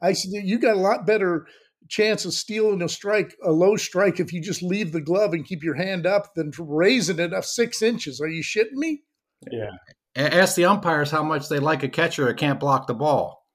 I 0.00 0.12
said 0.14 0.32
you 0.44 0.58
got 0.58 0.76
a 0.76 0.80
lot 0.80 1.06
better 1.06 1.46
chance 1.92 2.24
of 2.24 2.32
stealing 2.32 2.80
a 2.80 2.88
strike, 2.88 3.36
a 3.44 3.52
low 3.52 3.76
strike, 3.76 4.18
if 4.18 4.32
you 4.32 4.40
just 4.40 4.62
leave 4.62 4.92
the 4.92 5.00
glove 5.00 5.34
and 5.34 5.44
keep 5.44 5.62
your 5.62 5.74
hand 5.74 6.06
up 6.06 6.34
than 6.34 6.50
raising 6.58 7.18
it 7.18 7.34
up 7.34 7.44
six 7.44 7.82
inches. 7.82 8.18
Are 8.18 8.28
you 8.28 8.42
shitting 8.42 8.72
me? 8.72 9.02
Yeah. 9.50 9.72
Ask 10.16 10.56
the 10.56 10.64
umpires 10.64 11.10
how 11.10 11.22
much 11.22 11.50
they 11.50 11.58
like 11.58 11.82
a 11.82 11.88
catcher 11.90 12.24
that 12.24 12.38
can't 12.38 12.58
block 12.58 12.86
the 12.86 12.94
ball. 12.94 13.46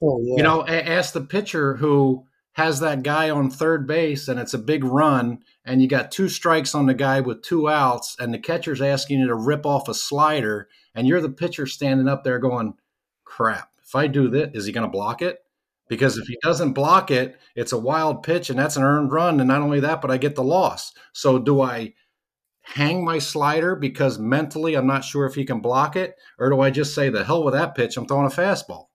Oh, 0.00 0.20
yeah. 0.22 0.36
You 0.36 0.42
know, 0.44 0.64
ask 0.64 1.12
the 1.12 1.20
pitcher 1.20 1.74
who 1.76 2.26
has 2.52 2.78
that 2.78 3.02
guy 3.02 3.28
on 3.28 3.50
third 3.50 3.88
base 3.88 4.28
and 4.28 4.38
it's 4.38 4.54
a 4.54 4.58
big 4.58 4.84
run 4.84 5.40
and 5.64 5.82
you 5.82 5.88
got 5.88 6.12
two 6.12 6.28
strikes 6.28 6.76
on 6.76 6.86
the 6.86 6.94
guy 6.94 7.20
with 7.20 7.42
two 7.42 7.68
outs 7.68 8.14
and 8.20 8.32
the 8.32 8.38
catcher's 8.38 8.80
asking 8.80 9.18
you 9.18 9.26
to 9.26 9.34
rip 9.34 9.66
off 9.66 9.88
a 9.88 9.94
slider 9.94 10.68
and 10.94 11.08
you're 11.08 11.20
the 11.20 11.28
pitcher 11.28 11.66
standing 11.66 12.06
up 12.06 12.22
there 12.22 12.38
going, 12.38 12.74
crap, 13.24 13.70
if 13.84 13.96
I 13.96 14.06
do 14.06 14.28
this, 14.28 14.50
is 14.54 14.66
he 14.66 14.72
going 14.72 14.86
to 14.86 14.92
block 14.92 15.22
it? 15.22 15.43
Because 15.88 16.16
if 16.16 16.26
he 16.26 16.38
doesn't 16.42 16.72
block 16.72 17.10
it, 17.10 17.38
it's 17.54 17.72
a 17.72 17.78
wild 17.78 18.22
pitch 18.22 18.50
and 18.50 18.58
that's 18.58 18.76
an 18.76 18.82
earned 18.82 19.12
run. 19.12 19.40
And 19.40 19.48
not 19.48 19.60
only 19.60 19.80
that, 19.80 20.00
but 20.00 20.10
I 20.10 20.16
get 20.16 20.34
the 20.34 20.42
loss. 20.42 20.92
So 21.12 21.38
do 21.38 21.60
I 21.60 21.94
hang 22.62 23.04
my 23.04 23.18
slider 23.18 23.76
because 23.76 24.18
mentally 24.18 24.74
I'm 24.74 24.86
not 24.86 25.04
sure 25.04 25.26
if 25.26 25.34
he 25.34 25.44
can 25.44 25.60
block 25.60 25.96
it? 25.96 26.16
Or 26.38 26.48
do 26.48 26.60
I 26.60 26.70
just 26.70 26.94
say, 26.94 27.10
the 27.10 27.24
hell 27.24 27.44
with 27.44 27.54
that 27.54 27.74
pitch, 27.74 27.96
I'm 27.96 28.06
throwing 28.06 28.26
a 28.26 28.30
fastball? 28.30 28.86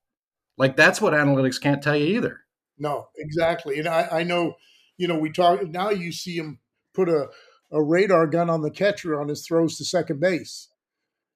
Like 0.58 0.76
that's 0.76 1.00
what 1.00 1.14
analytics 1.14 1.60
can't 1.60 1.82
tell 1.82 1.96
you 1.96 2.16
either. 2.16 2.40
No, 2.78 3.08
exactly. 3.16 3.78
And 3.78 3.86
I, 3.86 4.08
I 4.10 4.22
know, 4.24 4.54
you 4.98 5.06
know, 5.06 5.18
we 5.18 5.30
talk 5.30 5.62
now 5.66 5.90
you 5.90 6.10
see 6.12 6.36
him 6.36 6.58
put 6.92 7.08
a, 7.08 7.28
a 7.70 7.82
radar 7.82 8.26
gun 8.26 8.50
on 8.50 8.62
the 8.62 8.70
catcher 8.70 9.20
on 9.20 9.28
his 9.28 9.46
throws 9.46 9.76
to 9.78 9.84
second 9.84 10.20
base. 10.20 10.68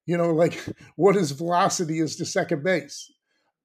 You 0.04 0.16
know, 0.16 0.32
like 0.32 0.62
what 0.96 1.14
his 1.14 1.30
velocity 1.30 2.00
is 2.00 2.16
to 2.16 2.26
second 2.26 2.64
base. 2.64 3.12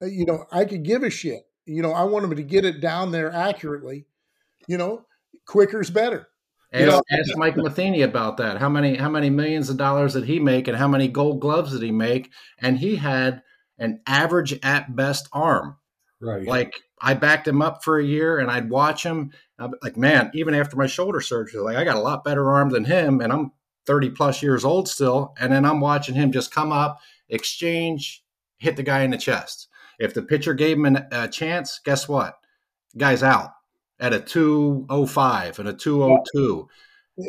Uh, 0.02 0.06
you 0.06 0.26
know, 0.26 0.46
I 0.52 0.66
could 0.66 0.84
give 0.84 1.04
a 1.04 1.10
shit 1.10 1.49
you 1.70 1.82
know, 1.82 1.94
I 1.94 2.04
want 2.04 2.28
them 2.28 2.36
to 2.36 2.44
get 2.44 2.66
it 2.66 2.82
down 2.82 3.12
there 3.12 3.32
accurately. 3.32 4.06
You 4.68 4.78
know, 4.78 5.06
quicker 5.46 5.82
is 5.82 5.90
better. 5.90 6.28
Ask, 6.72 6.86
know? 6.86 7.02
ask 7.12 7.38
Mike 7.38 7.58
Matheny 7.58 8.04
about 8.04 8.38
that. 8.38 8.58
How 8.58 8.70
many 8.70 8.96
how 8.96 9.10
many 9.10 9.30
millions 9.30 9.70
of 9.70 9.78
dollars 9.78 10.14
did 10.14 10.26
he 10.26 10.40
make, 10.40 10.68
and 10.68 10.78
how 10.78 10.88
many 10.88 11.08
Gold 11.08 11.40
Gloves 11.40 11.72
did 11.72 11.82
he 11.82 11.92
make? 11.92 12.32
And 12.60 12.78
he 12.78 12.96
had 12.96 13.42
an 13.80 14.02
average 14.06 14.58
at 14.62 14.96
best 14.96 15.30
arm. 15.34 15.78
Right. 16.22 16.46
Like 16.46 16.76
I 17.02 17.14
backed 17.14 17.48
him 17.48 17.62
up 17.62 17.84
for 17.84 17.98
a 17.98 18.06
year, 18.06 18.40
and 18.40 18.52
I'd 18.52 18.70
watch 18.70 19.04
him. 19.04 19.32
I'm 19.58 19.74
like, 19.82 19.98
man, 19.98 20.30
even 20.34 20.54
after 20.54 20.76
my 20.76 20.88
shoulder 20.88 21.22
surgery, 21.22 21.62
like 21.62 21.78
I 21.78 21.84
got 21.84 21.98
a 21.98 22.02
lot 22.02 22.24
better 22.24 22.52
arm 22.52 22.70
than 22.70 22.86
him, 22.86 23.22
and 23.22 23.32
I'm 23.32 23.52
30 23.86 24.12
plus 24.12 24.44
years 24.44 24.64
old 24.66 24.88
still. 24.88 25.34
And 25.40 25.52
then 25.52 25.66
I'm 25.66 25.80
watching 25.80 26.14
him 26.14 26.32
just 26.32 26.54
come 26.54 26.72
up, 26.72 27.00
exchange, 27.30 28.24
hit 28.58 28.76
the 28.76 28.84
guy 28.84 29.02
in 29.02 29.12
the 29.12 29.18
chest. 29.18 29.69
If 30.00 30.14
the 30.14 30.22
pitcher 30.22 30.54
gave 30.54 30.78
him 30.78 30.86
an, 30.86 31.08
a 31.12 31.28
chance, 31.28 31.80
guess 31.84 32.08
what? 32.08 32.36
Guy's 32.98 33.22
out 33.22 33.52
at 34.00 34.14
a 34.14 34.20
205 34.20 35.60
and 35.60 35.70
a 35.70 35.74
202. 35.74 36.68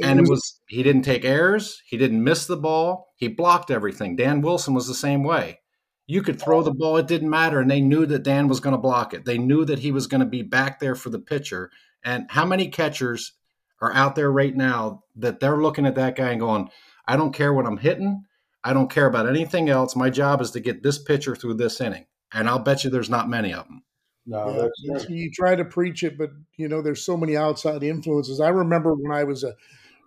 And 0.02 0.20
it 0.20 0.28
was 0.28 0.60
he 0.68 0.84
didn't 0.84 1.02
take 1.02 1.24
errors, 1.24 1.82
he 1.84 1.96
didn't 1.96 2.22
miss 2.22 2.46
the 2.46 2.56
ball, 2.56 3.12
he 3.16 3.26
blocked 3.26 3.72
everything. 3.72 4.14
Dan 4.14 4.40
Wilson 4.40 4.72
was 4.72 4.86
the 4.86 4.94
same 4.94 5.24
way. 5.24 5.58
You 6.06 6.22
could 6.22 6.40
throw 6.40 6.62
the 6.62 6.72
ball, 6.72 6.96
it 6.96 7.08
didn't 7.08 7.28
matter, 7.28 7.58
and 7.58 7.68
they 7.68 7.80
knew 7.80 8.06
that 8.06 8.22
Dan 8.22 8.46
was 8.46 8.60
going 8.60 8.74
to 8.74 8.80
block 8.80 9.14
it. 9.14 9.24
They 9.24 9.38
knew 9.38 9.64
that 9.64 9.80
he 9.80 9.90
was 9.90 10.06
going 10.06 10.20
to 10.20 10.26
be 10.26 10.42
back 10.42 10.78
there 10.78 10.94
for 10.94 11.10
the 11.10 11.18
pitcher. 11.18 11.70
And 12.04 12.26
how 12.30 12.44
many 12.44 12.68
catchers 12.68 13.32
are 13.80 13.92
out 13.92 14.14
there 14.14 14.30
right 14.30 14.54
now 14.54 15.02
that 15.16 15.40
they're 15.40 15.60
looking 15.60 15.86
at 15.86 15.96
that 15.96 16.14
guy 16.14 16.30
and 16.30 16.40
going, 16.40 16.70
I 17.06 17.16
don't 17.16 17.34
care 17.34 17.52
what 17.52 17.66
I'm 17.66 17.78
hitting. 17.78 18.24
I 18.62 18.72
don't 18.72 18.90
care 18.90 19.06
about 19.06 19.28
anything 19.28 19.68
else. 19.68 19.96
My 19.96 20.10
job 20.10 20.40
is 20.40 20.52
to 20.52 20.60
get 20.60 20.82
this 20.82 20.98
pitcher 20.98 21.34
through 21.34 21.54
this 21.54 21.80
inning 21.80 22.06
and 22.32 22.48
I'll 22.48 22.58
bet 22.58 22.84
you 22.84 22.90
there's 22.90 23.10
not 23.10 23.28
many 23.28 23.52
of 23.52 23.66
them. 23.66 23.82
No, 24.26 24.70
yeah, 24.82 24.98
you 25.08 25.30
try 25.30 25.56
to 25.56 25.64
preach 25.64 26.02
it, 26.02 26.18
but 26.18 26.30
you 26.56 26.68
know 26.68 26.82
there's 26.82 27.04
so 27.04 27.16
many 27.16 27.36
outside 27.36 27.82
influences. 27.82 28.40
I 28.40 28.48
remember 28.48 28.94
when 28.94 29.12
I 29.12 29.24
was 29.24 29.44
a 29.44 29.54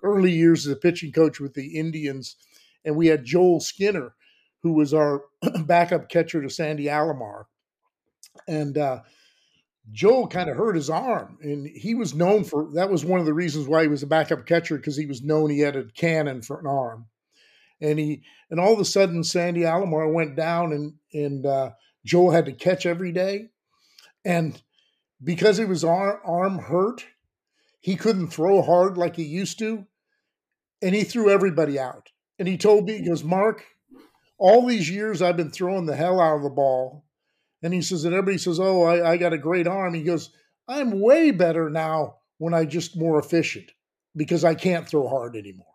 early 0.04 0.32
years 0.32 0.66
as 0.66 0.74
a 0.74 0.78
pitching 0.78 1.12
coach 1.12 1.40
with 1.40 1.54
the 1.54 1.78
Indians, 1.78 2.36
and 2.86 2.96
we 2.96 3.08
had 3.08 3.26
Joel 3.26 3.60
Skinner, 3.60 4.14
who 4.62 4.74
was 4.74 4.94
our 4.94 5.24
backup 5.66 6.10
catcher 6.10 6.42
to 6.42 6.50
Sandy 6.50 6.86
Alomar, 6.86 7.46
and 8.48 8.78
uh, 8.78 9.02
Joel 9.92 10.28
kind 10.28 10.50
of 10.50 10.58
hurt 10.58 10.76
his 10.76 10.92
arm, 10.92 11.40
and 11.42 11.68
he 11.68 11.96
was 11.96 12.14
known 12.14 12.44
for 12.44 12.70
that. 12.76 12.92
Was 12.92 13.04
one 13.04 13.20
of 13.20 13.26
the 13.26 13.34
reasons 13.34 13.68
why 13.68 13.82
he 13.82 13.88
was 13.88 14.04
a 14.04 14.08
backup 14.08 14.46
catcher 14.46 14.78
because 14.78 14.96
he 14.96 15.08
was 15.08 15.24
known 15.24 15.50
he 15.50 15.60
had 15.60 15.76
a 15.76 15.86
cannon 15.86 16.44
for 16.44 16.60
an 16.60 16.68
arm 16.68 17.08
and 17.84 18.00
he 18.00 18.24
and 18.50 18.60
all 18.60 18.74
of 18.74 18.80
a 18.80 18.86
sudden 18.86 19.24
Sandy 19.24 19.62
Alomar 19.62 20.12
went 20.12 20.36
down 20.36 20.72
and 20.72 20.94
and 21.14 21.46
uh, 21.46 21.72
Joel 22.06 22.32
had 22.32 22.46
to 22.46 22.52
catch 22.52 22.86
every 22.86 23.12
day, 23.12 23.50
and 24.26 24.62
because 25.24 25.58
he 25.58 25.66
was 25.66 25.84
arm, 25.84 26.60
hurt, 26.60 27.06
he 27.80 27.96
couldn't 27.96 28.28
throw 28.28 28.62
hard 28.62 28.98
like 28.98 29.16
he 29.16 29.24
used 29.24 29.60
to, 29.60 29.86
and 30.82 30.94
he 30.94 31.04
threw 31.04 31.30
everybody 31.30 31.80
out. 31.80 32.10
And 32.40 32.48
he 32.48 32.58
told 32.58 32.86
me, 32.86 32.98
he 32.98 33.06
goes, 33.06 33.24
Mark, 33.24 33.66
all 34.38 34.66
these 34.66 34.90
years 34.90 35.22
I've 35.22 35.38
been 35.38 35.52
throwing 35.52 35.86
the 35.86 35.96
hell 35.96 36.20
out 36.20 36.38
of 36.38 36.44
the 36.44 36.50
ball, 36.50 37.06
and 37.62 37.74
he 37.74 37.82
says, 37.82 38.04
and 38.04 38.14
everybody 38.14 38.38
says, 38.38 38.60
oh, 38.60 38.84
I, 38.84 39.12
I 39.12 39.18
got 39.18 39.34
a 39.34 39.38
great 39.38 39.68
arm. 39.68 39.94
He 39.94 40.04
goes, 40.04 40.32
I'm 40.68 41.00
way 41.00 41.32
better 41.32 41.70
now 41.70 42.18
when 42.38 42.54
I 42.54 42.66
just 42.66 42.98
more 42.98 43.20
efficient 43.20 43.72
because 44.16 44.44
I 44.44 44.56
can't 44.56 44.88
throw 44.88 45.08
hard 45.08 45.36
anymore. 45.36 45.73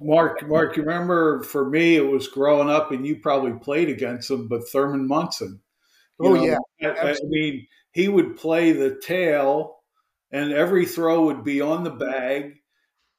Mark, 0.00 0.46
Mark, 0.48 0.76
you 0.76 0.82
remember 0.82 1.42
for 1.42 1.68
me 1.68 1.96
it 1.96 2.06
was 2.06 2.28
growing 2.28 2.70
up, 2.70 2.90
and 2.90 3.06
you 3.06 3.16
probably 3.16 3.52
played 3.52 3.88
against 3.88 4.30
him, 4.30 4.48
but 4.48 4.68
Thurman 4.68 5.06
Munson. 5.06 5.60
oh 6.20 6.34
know, 6.34 6.44
yeah, 6.44 6.58
I, 6.82 7.10
I, 7.10 7.14
mean 7.24 7.66
he 7.92 8.08
would 8.08 8.36
play 8.36 8.72
the 8.72 8.98
tail, 9.02 9.78
and 10.30 10.52
every 10.52 10.86
throw 10.86 11.24
would 11.26 11.44
be 11.44 11.60
on 11.60 11.84
the 11.84 11.90
bag. 11.90 12.56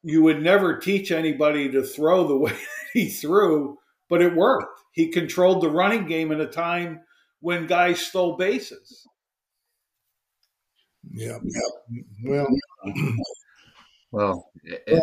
You 0.03 0.23
would 0.23 0.41
never 0.41 0.77
teach 0.77 1.11
anybody 1.11 1.69
to 1.71 1.83
throw 1.83 2.27
the 2.27 2.37
way 2.37 2.57
he 2.93 3.09
threw, 3.09 3.77
but 4.09 4.21
it 4.21 4.35
worked. 4.35 4.79
He 4.91 5.09
controlled 5.09 5.61
the 5.61 5.69
running 5.69 6.05
game 6.05 6.31
at 6.31 6.41
a 6.41 6.47
time 6.47 7.01
when 7.39 7.67
guys 7.67 7.99
stole 7.99 8.37
bases. 8.37 9.07
Yeah, 11.09 11.39
yeah. 11.43 12.01
Well, 12.23 12.47
well, 14.11 14.51
it, 14.63 15.01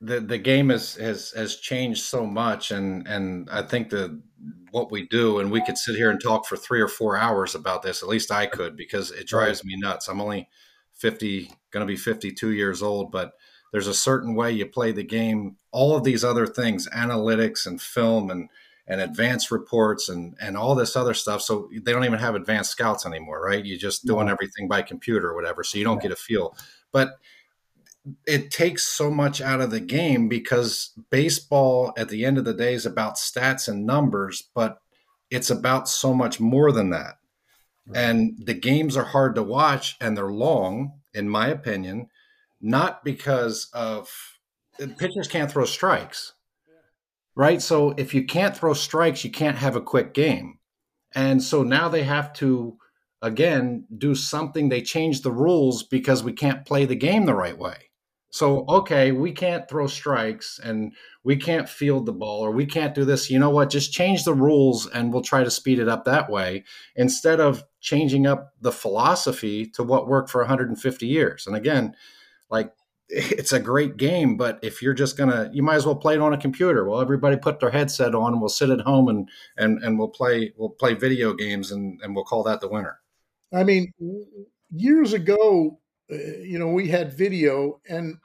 the 0.00 0.20
the 0.20 0.38
game 0.38 0.70
has 0.70 0.94
has 0.94 1.32
has 1.32 1.56
changed 1.56 2.02
so 2.02 2.26
much, 2.26 2.70
and 2.70 3.06
and 3.06 3.48
I 3.50 3.62
think 3.62 3.90
the 3.90 4.20
what 4.70 4.90
we 4.90 5.06
do, 5.06 5.40
and 5.40 5.50
we 5.50 5.64
could 5.64 5.76
sit 5.76 5.96
here 5.96 6.10
and 6.10 6.20
talk 6.20 6.46
for 6.46 6.56
three 6.56 6.80
or 6.80 6.88
four 6.88 7.16
hours 7.16 7.54
about 7.54 7.82
this. 7.82 8.02
At 8.02 8.08
least 8.08 8.30
I 8.30 8.46
could, 8.46 8.76
because 8.76 9.10
it 9.10 9.26
drives 9.26 9.64
me 9.64 9.76
nuts. 9.76 10.08
I'm 10.08 10.20
only 10.20 10.48
fifty, 10.94 11.50
going 11.70 11.86
to 11.86 11.90
be 11.90 11.96
fifty 11.96 12.32
two 12.32 12.52
years 12.52 12.82
old, 12.82 13.12
but 13.12 13.32
there's 13.72 13.86
a 13.86 13.94
certain 13.94 14.34
way 14.34 14.52
you 14.52 14.66
play 14.66 14.92
the 14.92 15.04
game. 15.04 15.56
All 15.70 15.96
of 15.96 16.04
these 16.04 16.24
other 16.24 16.46
things, 16.46 16.88
analytics 16.88 17.66
and 17.66 17.80
film 17.80 18.30
and 18.30 18.48
and 18.86 19.00
advanced 19.00 19.50
reports 19.50 20.08
and 20.08 20.34
and 20.40 20.56
all 20.56 20.74
this 20.74 20.96
other 20.96 21.14
stuff. 21.14 21.42
So 21.42 21.68
they 21.72 21.92
don't 21.92 22.04
even 22.06 22.18
have 22.18 22.34
advanced 22.34 22.70
scouts 22.70 23.04
anymore, 23.04 23.44
right? 23.44 23.64
You're 23.64 23.78
just 23.78 24.06
doing 24.06 24.28
everything 24.30 24.66
by 24.66 24.82
computer 24.82 25.28
or 25.28 25.34
whatever, 25.34 25.62
so 25.62 25.76
you 25.76 25.84
don't 25.84 26.00
get 26.00 26.10
a 26.10 26.16
feel. 26.16 26.56
But 26.90 27.18
it 28.26 28.50
takes 28.50 28.84
so 28.84 29.10
much 29.10 29.40
out 29.40 29.60
of 29.60 29.70
the 29.70 29.80
game 29.80 30.28
because 30.28 30.92
baseball 31.10 31.92
at 31.96 32.08
the 32.08 32.24
end 32.24 32.38
of 32.38 32.44
the 32.44 32.54
day 32.54 32.74
is 32.74 32.86
about 32.86 33.16
stats 33.16 33.68
and 33.68 33.84
numbers, 33.86 34.48
but 34.54 34.80
it's 35.30 35.50
about 35.50 35.88
so 35.88 36.14
much 36.14 36.40
more 36.40 36.72
than 36.72 36.90
that. 36.90 37.16
Right. 37.86 37.98
And 37.98 38.38
the 38.42 38.54
games 38.54 38.96
are 38.96 39.04
hard 39.04 39.34
to 39.34 39.42
watch 39.42 39.96
and 40.00 40.16
they're 40.16 40.32
long, 40.32 41.00
in 41.12 41.28
my 41.28 41.48
opinion, 41.48 42.08
not 42.60 43.04
because 43.04 43.68
of 43.72 44.10
pitchers 44.98 45.28
can't 45.28 45.50
throw 45.50 45.64
strikes. 45.64 46.34
Right? 47.36 47.62
So 47.62 47.90
if 47.96 48.12
you 48.12 48.24
can't 48.24 48.56
throw 48.56 48.74
strikes, 48.74 49.24
you 49.24 49.30
can't 49.30 49.56
have 49.56 49.76
a 49.76 49.80
quick 49.80 50.14
game. 50.14 50.58
And 51.14 51.42
so 51.42 51.62
now 51.62 51.88
they 51.88 52.02
have 52.02 52.32
to 52.34 52.76
again 53.22 53.84
do 53.98 54.14
something 54.14 54.68
they 54.68 54.82
change 54.82 55.20
the 55.20 55.32
rules 55.32 55.82
because 55.82 56.22
we 56.24 56.32
can't 56.32 56.64
play 56.64 56.86
the 56.86 56.96
game 56.96 57.26
the 57.26 57.34
right 57.34 57.58
way 57.58 57.89
so, 58.30 58.64
okay, 58.68 59.10
we 59.10 59.32
can't 59.32 59.68
throw 59.68 59.88
strikes 59.88 60.60
and 60.62 60.92
we 61.24 61.36
can't 61.36 61.68
field 61.68 62.06
the 62.06 62.12
ball 62.12 62.40
or 62.40 62.52
we 62.52 62.64
can't 62.64 62.94
do 62.94 63.04
this. 63.04 63.28
You 63.28 63.40
know 63.40 63.50
what? 63.50 63.70
Just 63.70 63.92
change 63.92 64.22
the 64.22 64.34
rules 64.34 64.86
and 64.86 65.12
we'll 65.12 65.22
try 65.22 65.42
to 65.42 65.50
speed 65.50 65.80
it 65.80 65.88
up 65.88 66.04
that 66.04 66.30
way 66.30 66.64
instead 66.94 67.40
of 67.40 67.64
changing 67.80 68.28
up 68.28 68.54
the 68.60 68.70
philosophy 68.70 69.66
to 69.66 69.82
what 69.82 70.06
worked 70.06 70.30
for 70.30 70.42
150 70.42 71.06
years. 71.06 71.46
And 71.48 71.56
again, 71.56 71.96
like 72.48 72.72
it's 73.08 73.52
a 73.52 73.58
great 73.58 73.96
game, 73.96 74.36
but 74.36 74.60
if 74.62 74.80
you're 74.80 74.94
just 74.94 75.16
gonna, 75.16 75.50
you 75.52 75.64
might 75.64 75.74
as 75.74 75.84
well 75.84 75.96
play 75.96 76.14
it 76.14 76.20
on 76.20 76.32
a 76.32 76.38
computer. 76.38 76.88
Well, 76.88 77.00
everybody 77.00 77.36
put 77.36 77.58
their 77.58 77.70
headset 77.70 78.14
on, 78.14 78.34
and 78.34 78.40
we'll 78.40 78.48
sit 78.48 78.70
at 78.70 78.82
home 78.82 79.08
and 79.08 79.28
and 79.56 79.82
and 79.82 79.98
we'll 79.98 80.08
play 80.08 80.52
we'll 80.56 80.70
play 80.70 80.94
video 80.94 81.34
games, 81.34 81.72
and 81.72 82.00
and 82.02 82.14
we'll 82.14 82.24
call 82.24 82.44
that 82.44 82.60
the 82.60 82.68
winner. 82.68 83.00
I 83.52 83.64
mean, 83.64 83.92
years 84.70 85.12
ago, 85.12 85.79
you 86.10 86.58
know, 86.58 86.68
we 86.68 86.88
had 86.88 87.16
video 87.16 87.80
and 87.88 88.16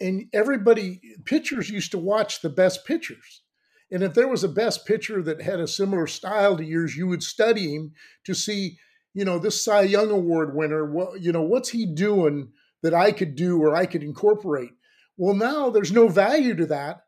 and 0.00 0.26
everybody 0.32 1.00
pitchers 1.24 1.70
used 1.70 1.90
to 1.90 1.98
watch 1.98 2.40
the 2.40 2.50
best 2.50 2.84
pitchers. 2.86 3.42
And 3.90 4.02
if 4.02 4.14
there 4.14 4.28
was 4.28 4.44
a 4.44 4.48
best 4.48 4.86
pitcher 4.86 5.22
that 5.22 5.42
had 5.42 5.60
a 5.60 5.66
similar 5.66 6.06
style 6.06 6.56
to 6.56 6.64
yours, 6.64 6.96
you 6.96 7.08
would 7.08 7.22
study 7.22 7.74
him 7.74 7.94
to 8.24 8.34
see, 8.34 8.78
you 9.14 9.24
know, 9.24 9.38
this 9.38 9.64
Cy 9.64 9.82
Young 9.82 10.10
Award 10.10 10.54
winner, 10.54 10.84
what 10.84 11.20
you 11.20 11.32
know, 11.32 11.42
what's 11.42 11.70
he 11.70 11.86
doing 11.86 12.52
that 12.82 12.94
I 12.94 13.12
could 13.12 13.34
do 13.34 13.60
or 13.60 13.74
I 13.74 13.86
could 13.86 14.02
incorporate. 14.02 14.70
Well, 15.16 15.34
now 15.34 15.70
there's 15.70 15.92
no 15.92 16.08
value 16.08 16.54
to 16.54 16.66
that 16.66 17.00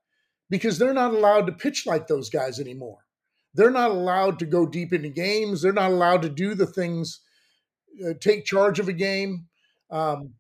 because 0.49 0.79
they're 0.79 0.93
not 0.93 1.15
allowed 1.15 1.47
to 1.47 1.53
pitch 1.53 1.87
like 1.87 2.09
those 2.09 2.29
guys 2.29 2.59
anymore. 2.59 2.99
They're 3.55 3.71
not 3.71 3.91
allowed 3.91 4.39
to 4.41 4.47
go 4.47 4.67
deep 4.67 4.93
into 4.93 5.09
games. 5.09 5.63
They're 5.63 5.73
not 5.73 5.93
allowed 5.93 6.23
to 6.23 6.29
do 6.29 6.55
the 6.55 6.67
things, 6.67 7.21
uh, 8.05 8.15
take 8.21 8.45
charge 8.45 8.81
of 8.81 8.89
a 8.89 8.93
game 8.93 9.47
um, 9.91 10.35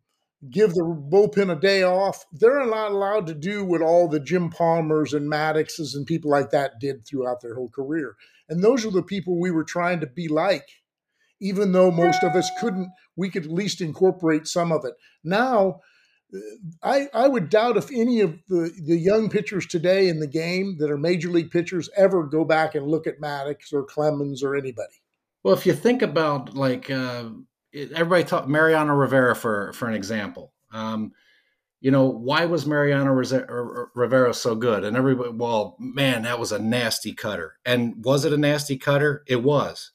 give 0.48 0.74
the 0.74 0.82
bullpen 0.82 1.54
a 1.54 1.60
day 1.60 1.82
off. 1.82 2.24
They're 2.32 2.64
not 2.64 2.92
allowed 2.92 3.26
to 3.26 3.34
do 3.34 3.64
what 3.64 3.82
all 3.82 4.08
the 4.08 4.20
Jim 4.20 4.50
Palmers 4.50 5.12
and 5.12 5.30
Madduxes 5.30 5.94
and 5.94 6.06
people 6.06 6.30
like 6.30 6.50
that 6.50 6.80
did 6.80 7.06
throughout 7.06 7.40
their 7.40 7.54
whole 7.54 7.68
career. 7.68 8.16
And 8.48 8.64
those 8.64 8.86
are 8.86 8.90
the 8.90 9.02
people 9.02 9.38
we 9.38 9.50
were 9.50 9.64
trying 9.64 10.00
to 10.00 10.06
be 10.06 10.28
like. 10.28 10.68
Even 11.42 11.72
though 11.72 11.90
most 11.90 12.22
of 12.22 12.34
us 12.36 12.50
couldn't, 12.60 12.90
we 13.16 13.30
could 13.30 13.46
at 13.46 13.50
least 13.50 13.80
incorporate 13.80 14.46
some 14.46 14.70
of 14.70 14.84
it. 14.84 14.92
Now, 15.24 15.80
I, 16.82 17.08
I 17.14 17.28
would 17.28 17.48
doubt 17.48 17.76
if 17.76 17.90
any 17.90 18.20
of 18.20 18.38
the, 18.48 18.70
the 18.86 18.98
young 18.98 19.30
pitchers 19.30 19.66
today 19.66 20.08
in 20.08 20.20
the 20.20 20.26
game 20.26 20.76
that 20.78 20.90
are 20.90 20.98
major 20.98 21.28
league 21.28 21.50
pitchers 21.50 21.88
ever 21.96 22.24
go 22.24 22.44
back 22.44 22.74
and 22.74 22.86
look 22.86 23.06
at 23.06 23.20
Maddux 23.20 23.72
or 23.72 23.84
Clemens 23.84 24.42
or 24.42 24.54
anybody. 24.54 25.02
Well, 25.42 25.54
if 25.54 25.64
you 25.64 25.72
think 25.72 26.02
about 26.02 26.54
like 26.54 26.90
uh, 26.90 27.30
everybody 27.74 28.24
talk 28.24 28.48
Mariano 28.48 28.94
Rivera 28.94 29.34
for 29.34 29.72
for 29.72 29.88
an 29.88 29.94
example. 29.94 30.52
Um, 30.72 31.12
you 31.80 31.90
know, 31.90 32.04
why 32.04 32.44
was 32.44 32.66
Mariano 32.66 33.10
Rivera 33.94 34.34
so 34.34 34.54
good? 34.54 34.84
And 34.84 34.96
everybody, 34.98 35.30
well, 35.30 35.76
man, 35.80 36.22
that 36.22 36.38
was 36.38 36.52
a 36.52 36.58
nasty 36.58 37.14
cutter. 37.14 37.54
And 37.64 38.04
was 38.04 38.26
it 38.26 38.34
a 38.34 38.36
nasty 38.36 38.76
cutter? 38.76 39.24
It 39.26 39.42
was. 39.42 39.92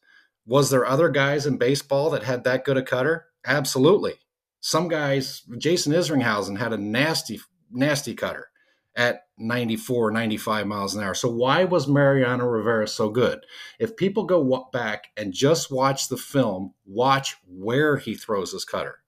Was 0.48 0.72
there 0.72 0.86
other 0.86 1.10
guys 1.10 1.46
in 1.46 1.58
baseball 1.58 2.10
that 2.10 2.24
had 2.24 2.44
that 2.44 2.66
good 2.66 2.78
a 2.78 2.82
cutter? 2.82 3.28
Absolutely. 3.46 4.16
Some 4.62 4.88
guys, 4.88 5.44
Jason 5.60 5.94
Isringhausen 5.94 6.58
had 6.58 6.74
a 6.74 6.78
nasty, 6.78 7.40
nasty 7.72 8.16
cutter 8.16 8.50
at 8.96 9.25
94, 9.38 10.12
95 10.12 10.68
miles 10.68 10.96
an 10.96 11.04
hour. 11.04 11.14
So 11.14 11.30
why 11.30 11.66
was 11.66 11.88
Mariano 11.88 12.46
Rivera 12.46 12.88
so 12.88 13.10
good? 13.10 13.46
If 13.80 13.98
people 13.98 14.24
go 14.24 14.70
back 14.72 15.08
and 15.18 15.34
just 15.34 15.72
watch 15.72 16.08
the 16.08 16.18
film, 16.18 16.74
watch 16.86 17.36
where 17.48 17.98
he 17.98 18.16
throws 18.16 18.52
his 18.52 18.66
cutter. 18.66 19.00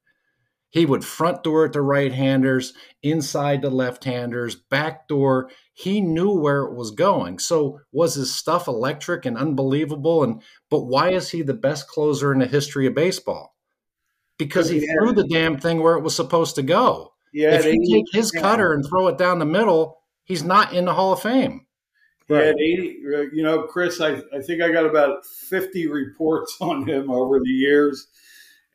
He 0.70 0.86
would 0.86 1.06
front 1.06 1.44
door 1.44 1.66
at 1.66 1.74
the 1.74 1.82
right 1.82 2.12
handers, 2.12 2.74
inside 3.02 3.62
the 3.62 3.70
left 3.70 4.04
handers, 4.04 4.56
back 4.56 5.08
door. 5.08 5.49
He 5.74 6.02
knew 6.02 6.32
where 6.32 6.64
it 6.64 6.76
was 6.76 6.91
going. 6.91 7.40
So 7.40 7.80
was 7.91 8.16
his 8.16 8.36
stuff 8.36 8.68
electric 8.68 9.26
and 9.26 9.38
unbelievable? 9.38 10.24
And 10.24 10.41
but 10.70 10.82
why 10.82 11.12
is 11.12 11.30
he 11.30 11.41
the 11.41 11.54
best 11.54 11.88
closer 11.88 12.34
in 12.34 12.40
the 12.40 12.48
history 12.48 12.86
of 12.86 12.94
baseball? 12.94 13.56
Because 14.38 14.70
he 14.70 14.86
threw 14.86 15.14
the 15.14 15.28
damn 15.28 15.58
thing 15.58 15.82
where 15.82 15.95
it 15.95 16.04
was 16.04 16.16
supposed 16.16 16.56
to 16.56 16.64
go. 16.64 17.14
Yeah, 17.34 17.54
if 17.54 17.66
you 17.66 17.95
take 17.95 18.14
his 18.14 18.32
cutter 18.32 18.74
and 18.74 18.86
throw 18.88 19.08
it 19.08 19.18
down 19.18 19.40
the 19.40 19.45
middle, 19.45 19.98
he's 20.28 20.44
not 20.44 20.74
in 20.74 20.86
the 20.86 20.94
Hall 20.94 21.14
of 21.14 21.22
Fame. 21.22 21.66
Right. 22.30 22.54
80, 22.54 22.99
you 23.34 23.41
know, 23.41 23.64
Chris, 23.64 24.02
I, 24.02 24.22
I 24.34 24.41
think 24.41 24.62
I 24.62 24.70
got 24.70 24.86
about 24.86 25.26
50 25.26 25.88
reports 25.88 26.58
on 26.62 26.88
him 26.88 27.10
over 27.10 27.40
the 27.40 27.49
years. 27.49 28.08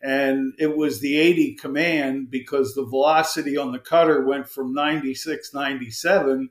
And 0.02 0.54
it 0.58 0.76
was 0.76 0.98
the 0.98 1.16
80 1.16 1.54
command 1.54 2.28
because 2.28 2.74
the 2.74 2.84
velocity 2.84 3.56
on 3.56 3.70
the 3.70 3.78
cutter 3.78 4.26
went 4.26 4.48
from 4.48 4.72
96, 4.72 5.54
97 5.54 6.50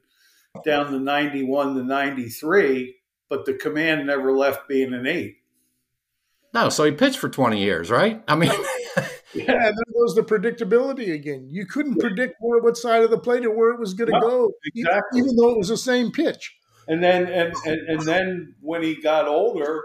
down 0.63 0.91
to 0.91 0.99
91 0.99 1.75
to 1.75 1.83
93, 1.83 2.95
but 3.29 3.45
the 3.45 3.53
command 3.55 4.07
never 4.07 4.31
left 4.31 4.69
being 4.69 4.93
an 4.93 5.05
eight. 5.05 5.37
No, 6.53 6.69
so 6.69 6.83
he 6.83 6.91
pitched 6.91 7.17
for 7.17 7.29
20 7.29 7.61
years, 7.61 7.89
right? 7.89 8.23
I 8.27 8.35
mean, 8.35 8.51
yeah, 9.33 9.45
there 9.45 9.93
goes 9.93 10.15
the 10.15 10.23
predictability 10.23 11.13
again. 11.13 11.47
You 11.49 11.65
couldn't 11.65 11.99
predict 11.99 12.35
where 12.39 12.61
what 12.61 12.77
side 12.77 13.03
of 13.03 13.11
the 13.11 13.17
plate 13.17 13.45
or 13.45 13.51
where 13.51 13.71
it 13.71 13.79
was 13.79 13.93
going 13.93 14.11
to 14.11 14.19
no, 14.19 14.27
go, 14.27 14.51
exactly. 14.75 15.19
even 15.19 15.35
though 15.35 15.51
it 15.51 15.57
was 15.57 15.69
the 15.69 15.77
same 15.77 16.11
pitch. 16.11 16.55
And 16.87 17.03
then, 17.03 17.27
and, 17.27 17.53
and 17.65 17.79
and 17.87 18.01
then 18.01 18.55
when 18.59 18.83
he 18.83 19.01
got 19.01 19.27
older, 19.27 19.83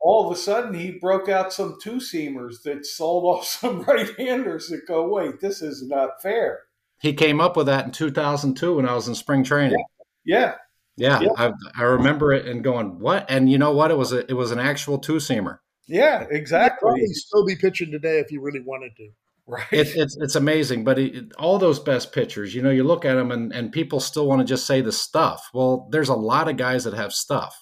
all 0.00 0.26
of 0.26 0.32
a 0.32 0.38
sudden 0.38 0.74
he 0.74 0.92
broke 0.92 1.28
out 1.28 1.52
some 1.52 1.78
two 1.80 1.96
seamers 1.96 2.62
that 2.64 2.86
sold 2.86 3.24
off 3.24 3.44
some 3.46 3.82
right 3.82 4.10
handers 4.18 4.68
that 4.68 4.86
go, 4.86 5.08
wait, 5.08 5.40
this 5.40 5.62
is 5.62 5.86
not 5.86 6.22
fair. 6.22 6.60
He 7.00 7.12
came 7.12 7.40
up 7.40 7.56
with 7.56 7.66
that 7.66 7.86
in 7.86 7.90
2002 7.90 8.76
when 8.76 8.88
I 8.88 8.94
was 8.94 9.08
in 9.08 9.14
spring 9.14 9.44
training. 9.44 9.82
Yeah. 10.24 10.54
Yeah, 10.96 11.20
yeah. 11.20 11.30
I, 11.36 11.52
I, 11.76 11.82
remember 11.82 12.32
it 12.32 12.46
and 12.46 12.62
going, 12.62 13.00
"What?" 13.00 13.28
And 13.28 13.50
you 13.50 13.58
know 13.58 13.72
what? 13.72 13.90
It 13.90 13.98
was 13.98 14.12
a, 14.12 14.30
it 14.30 14.34
was 14.34 14.52
an 14.52 14.60
actual 14.60 14.98
two 14.98 15.16
seamer. 15.16 15.58
Yeah, 15.86 16.26
exactly. 16.30 17.00
He'd 17.00 17.14
still 17.14 17.44
be 17.46 17.56
pitching 17.56 17.90
today 17.90 18.18
if 18.18 18.28
he 18.28 18.38
really 18.38 18.60
wanted 18.60 18.96
to. 18.96 19.10
Right. 19.46 19.66
It, 19.72 19.94
it's 19.94 20.16
it's 20.16 20.36
amazing, 20.36 20.84
but 20.84 20.98
it, 20.98 21.32
all 21.38 21.58
those 21.58 21.78
best 21.78 22.12
pitchers, 22.12 22.54
you 22.54 22.62
know, 22.62 22.70
you 22.70 22.82
look 22.82 23.04
at 23.04 23.14
them 23.14 23.30
and, 23.30 23.52
and 23.52 23.70
people 23.70 24.00
still 24.00 24.26
want 24.26 24.40
to 24.40 24.46
just 24.46 24.66
say 24.66 24.80
the 24.80 24.92
stuff. 24.92 25.50
Well, 25.52 25.86
there's 25.90 26.08
a 26.08 26.14
lot 26.14 26.48
of 26.48 26.56
guys 26.56 26.84
that 26.84 26.94
have 26.94 27.12
stuff. 27.12 27.54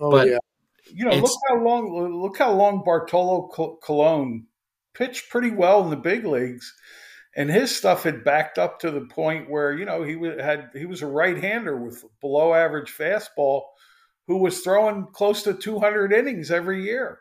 Oh 0.00 0.10
but 0.10 0.28
yeah. 0.28 0.38
You 0.90 1.04
know, 1.04 1.16
look 1.16 1.30
how 1.48 1.62
long 1.62 2.22
look 2.22 2.38
how 2.38 2.52
long 2.52 2.82
Bartolo 2.82 3.48
Colon 3.82 4.46
pitched 4.94 5.28
pretty 5.28 5.50
well 5.50 5.84
in 5.84 5.90
the 5.90 5.96
big 5.96 6.24
leagues, 6.24 6.74
and 7.36 7.50
his 7.50 7.76
stuff 7.76 8.04
had 8.04 8.24
backed 8.24 8.58
up 8.58 8.80
to 8.80 8.90
the 8.90 9.02
point 9.02 9.50
where 9.50 9.76
you 9.76 9.84
know 9.84 10.02
he 10.02 10.14
had 10.40 10.70
he 10.74 10.86
was 10.86 11.02
a 11.02 11.06
right-hander 11.06 11.76
with 11.76 12.02
below 12.22 12.54
average 12.54 12.90
fastball, 12.96 13.64
who 14.28 14.38
was 14.38 14.60
throwing 14.60 15.08
close 15.12 15.42
to 15.42 15.52
200 15.52 16.10
innings 16.10 16.50
every 16.50 16.84
year, 16.84 17.20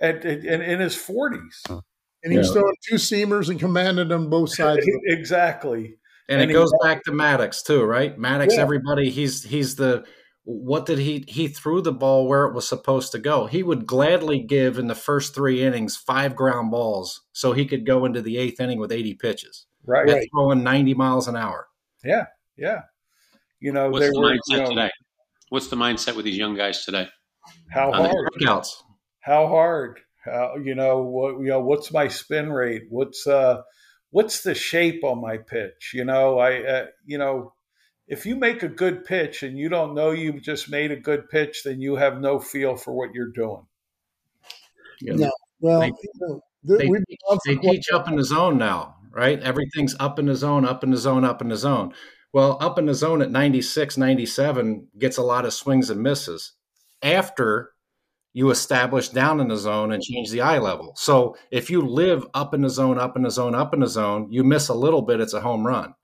at, 0.00 0.24
at, 0.24 0.44
in 0.44 0.80
his 0.80 0.96
40s. 0.96 1.82
And 2.24 2.32
he 2.32 2.38
was 2.38 2.50
throwing 2.50 2.74
two 2.88 2.96
seamers 2.96 3.48
and 3.48 3.60
commanded 3.60 4.08
them 4.08 4.28
both 4.28 4.50
sides. 4.54 4.86
exactly. 5.04 5.96
And, 6.28 6.42
and 6.42 6.50
it 6.50 6.54
goes 6.54 6.72
back 6.82 7.04
to 7.04 7.10
Maddux 7.10 7.64
too, 7.64 7.84
right? 7.84 8.18
Maddux, 8.18 8.52
yeah. 8.52 8.60
everybody, 8.60 9.08
he's 9.08 9.44
he's 9.44 9.76
the 9.76 10.04
what 10.50 10.86
did 10.86 10.98
he 10.98 11.24
he 11.28 11.46
threw 11.46 11.82
the 11.82 11.92
ball 11.92 12.26
where 12.26 12.46
it 12.46 12.54
was 12.54 12.66
supposed 12.66 13.12
to 13.12 13.18
go 13.18 13.44
he 13.44 13.62
would 13.62 13.84
gladly 13.84 14.38
give 14.38 14.78
in 14.78 14.86
the 14.86 14.94
first 14.94 15.34
three 15.34 15.62
innings 15.62 15.94
five 15.94 16.34
ground 16.34 16.70
balls 16.70 17.20
so 17.32 17.52
he 17.52 17.66
could 17.66 17.84
go 17.84 18.06
into 18.06 18.22
the 18.22 18.38
eighth 18.38 18.58
inning 18.58 18.78
with 18.78 18.90
80 18.90 19.12
pitches 19.16 19.66
right, 19.84 20.08
right. 20.08 20.26
throwing 20.34 20.62
90 20.62 20.94
miles 20.94 21.28
an 21.28 21.36
hour 21.36 21.68
yeah 22.02 22.24
yeah 22.56 22.80
you 23.60 23.72
know 23.72 23.90
what's 23.90 24.10
the 24.10 24.18
were, 24.18 24.30
mindset 24.30 24.38
you 24.48 24.56
know, 24.56 24.68
today 24.70 24.90
what's 25.50 25.68
the 25.68 25.76
mindset 25.76 26.16
with 26.16 26.24
these 26.24 26.38
young 26.38 26.56
guys 26.56 26.82
today 26.82 27.06
how 27.70 27.92
hard 27.92 28.16
how 29.28 29.46
hard 29.46 30.00
how, 30.24 30.56
you 30.56 30.74
know 30.74 31.02
what 31.02 31.38
you 31.38 31.48
know 31.48 31.60
what's 31.60 31.92
my 31.92 32.08
spin 32.08 32.50
rate 32.50 32.84
what's 32.90 33.26
uh 33.26 33.60
what's 34.10 34.42
the 34.42 34.54
shape 34.54 35.04
on 35.04 35.20
my 35.20 35.36
pitch 35.36 35.92
you 35.94 36.04
know 36.04 36.38
i 36.38 36.62
uh, 36.62 36.86
you 37.06 37.18
know 37.18 37.52
if 38.08 38.24
you 38.24 38.36
make 38.36 38.62
a 38.62 38.68
good 38.68 39.04
pitch 39.04 39.42
and 39.42 39.58
you 39.58 39.68
don't 39.68 39.94
know 39.94 40.10
you 40.10 40.40
just 40.40 40.70
made 40.70 40.90
a 40.90 40.96
good 40.96 41.28
pitch, 41.28 41.62
then 41.64 41.80
you 41.80 41.96
have 41.96 42.20
no 42.20 42.38
feel 42.38 42.74
for 42.74 42.92
what 42.92 43.12
you're 43.14 43.30
doing. 43.30 43.66
Yeah. 45.00 45.14
No, 45.14 45.30
well, 45.60 45.80
they, 45.80 45.90
they, 46.78 46.90
they 47.46 47.56
teach 47.56 47.90
up 47.92 48.08
in 48.08 48.16
the 48.16 48.24
zone 48.24 48.58
now, 48.58 48.96
right? 49.12 49.40
Everything's 49.40 49.94
up 50.00 50.18
in 50.18 50.26
the 50.26 50.34
zone, 50.34 50.64
up 50.64 50.82
in 50.82 50.90
the 50.90 50.96
zone, 50.96 51.24
up 51.24 51.42
in 51.42 51.48
the 51.48 51.56
zone. 51.56 51.92
Well, 52.32 52.56
up 52.60 52.78
in 52.78 52.86
the 52.86 52.94
zone 52.94 53.22
at 53.22 53.30
96, 53.30 53.96
97 53.96 54.88
gets 54.98 55.16
a 55.16 55.22
lot 55.22 55.44
of 55.44 55.52
swings 55.52 55.90
and 55.90 56.02
misses 56.02 56.52
after 57.02 57.72
you 58.32 58.50
establish 58.50 59.08
down 59.08 59.40
in 59.40 59.48
the 59.48 59.56
zone 59.56 59.92
and 59.92 60.02
change 60.02 60.30
the 60.30 60.40
eye 60.40 60.58
level. 60.58 60.92
So 60.96 61.36
if 61.50 61.70
you 61.70 61.80
live 61.82 62.26
up 62.34 62.54
in 62.54 62.62
the 62.62 62.70
zone, 62.70 62.98
up 62.98 63.16
in 63.16 63.22
the 63.22 63.30
zone, 63.30 63.54
up 63.54 63.74
in 63.74 63.80
the 63.80 63.86
zone, 63.86 64.28
you 64.30 64.44
miss 64.44 64.68
a 64.68 64.74
little 64.74 65.02
bit, 65.02 65.20
it's 65.20 65.34
a 65.34 65.40
home 65.40 65.66
run. 65.66 65.94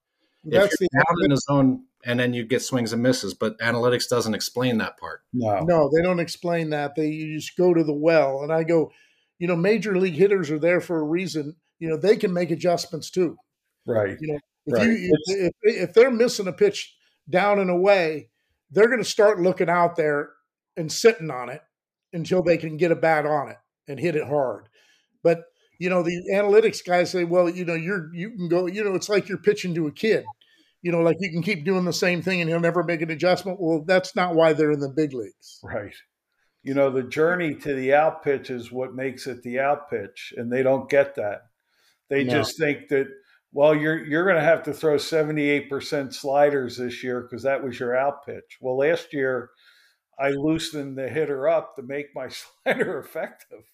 That's 0.44 0.74
if 0.74 0.80
you're 0.80 0.88
the, 0.92 1.04
down 1.06 1.24
in 1.24 1.30
the 1.30 1.36
zone 1.36 1.84
and 2.04 2.20
then 2.20 2.34
you 2.34 2.44
get 2.44 2.62
swings 2.62 2.92
and 2.92 3.02
misses. 3.02 3.34
But 3.34 3.58
analytics 3.58 4.08
doesn't 4.08 4.34
explain 4.34 4.78
that 4.78 4.98
part. 4.98 5.20
No, 5.32 5.60
no, 5.60 5.90
they 5.94 6.02
don't 6.02 6.20
explain 6.20 6.70
that. 6.70 6.94
They 6.94 7.08
you 7.08 7.38
just 7.38 7.56
go 7.56 7.72
to 7.72 7.84
the 7.84 7.94
well, 7.94 8.42
and 8.42 8.52
I 8.52 8.62
go, 8.62 8.90
you 9.38 9.46
know, 9.46 9.56
major 9.56 9.96
league 9.96 10.14
hitters 10.14 10.50
are 10.50 10.58
there 10.58 10.80
for 10.80 10.98
a 10.98 11.04
reason. 11.04 11.56
You 11.78 11.88
know, 11.88 11.96
they 11.96 12.16
can 12.16 12.32
make 12.32 12.50
adjustments 12.50 13.10
too. 13.10 13.36
Right. 13.86 14.16
You 14.20 14.32
know, 14.32 14.38
if 14.66 14.74
right. 14.74 14.86
you 14.86 15.18
if, 15.26 15.52
if 15.62 15.94
they're 15.94 16.10
missing 16.10 16.48
a 16.48 16.52
pitch 16.52 16.94
down 17.28 17.58
and 17.58 17.70
away, 17.70 18.30
they're 18.70 18.88
going 18.88 19.02
to 19.02 19.08
start 19.08 19.40
looking 19.40 19.70
out 19.70 19.96
there 19.96 20.30
and 20.76 20.90
sitting 20.90 21.30
on 21.30 21.48
it 21.48 21.62
until 22.14 22.42
they 22.42 22.56
can 22.56 22.78
get 22.78 22.92
a 22.92 22.96
bat 22.96 23.26
on 23.26 23.50
it 23.50 23.58
and 23.86 24.00
hit 24.00 24.16
it 24.16 24.26
hard. 24.26 24.68
But 25.22 25.42
you 25.78 25.90
know, 25.90 26.02
the 26.02 26.30
analytics 26.32 26.84
guys 26.86 27.10
say, 27.10 27.24
well, 27.24 27.50
you 27.50 27.66
know, 27.66 27.74
you're 27.74 28.14
you 28.14 28.30
can 28.30 28.48
go, 28.48 28.66
you 28.66 28.82
know, 28.82 28.94
it's 28.94 29.10
like 29.10 29.28
you're 29.28 29.36
pitching 29.36 29.74
to 29.74 29.86
a 29.86 29.92
kid 29.92 30.24
you 30.84 30.92
know, 30.92 31.00
like 31.00 31.16
you 31.18 31.30
can 31.30 31.42
keep 31.42 31.64
doing 31.64 31.86
the 31.86 31.94
same 31.94 32.20
thing 32.20 32.42
and 32.42 32.50
he'll 32.50 32.60
never 32.60 32.84
make 32.84 33.00
an 33.00 33.10
adjustment. 33.10 33.58
Well, 33.58 33.82
that's 33.86 34.14
not 34.14 34.34
why 34.34 34.52
they're 34.52 34.70
in 34.70 34.80
the 34.80 34.90
big 34.90 35.14
leagues. 35.14 35.58
Right. 35.64 35.94
You 36.62 36.74
know, 36.74 36.90
the 36.90 37.02
journey 37.02 37.54
to 37.54 37.74
the 37.74 37.94
out 37.94 38.22
pitch 38.22 38.50
is 38.50 38.70
what 38.70 38.94
makes 38.94 39.26
it 39.26 39.42
the 39.42 39.60
out 39.60 39.88
pitch, 39.88 40.34
and 40.36 40.52
they 40.52 40.62
don't 40.62 40.88
get 40.88 41.14
that. 41.14 41.46
They 42.10 42.24
no. 42.24 42.34
just 42.34 42.58
think 42.58 42.88
that, 42.88 43.06
well, 43.50 43.74
you're 43.74 44.04
you're 44.04 44.24
going 44.24 44.36
to 44.36 44.42
have 44.42 44.62
to 44.64 44.74
throw 44.74 44.96
78% 44.96 46.12
sliders 46.12 46.76
this 46.76 47.02
year 47.02 47.22
because 47.22 47.42
that 47.44 47.64
was 47.64 47.80
your 47.80 47.96
out 47.96 48.26
pitch. 48.26 48.58
Well, 48.60 48.76
last 48.76 49.12
year 49.14 49.50
I 50.18 50.30
loosen 50.30 50.94
the 50.94 51.08
hitter 51.08 51.48
up 51.48 51.76
to 51.76 51.82
make 51.82 52.14
my 52.14 52.28
slider 52.64 52.98
effective. 52.98 53.64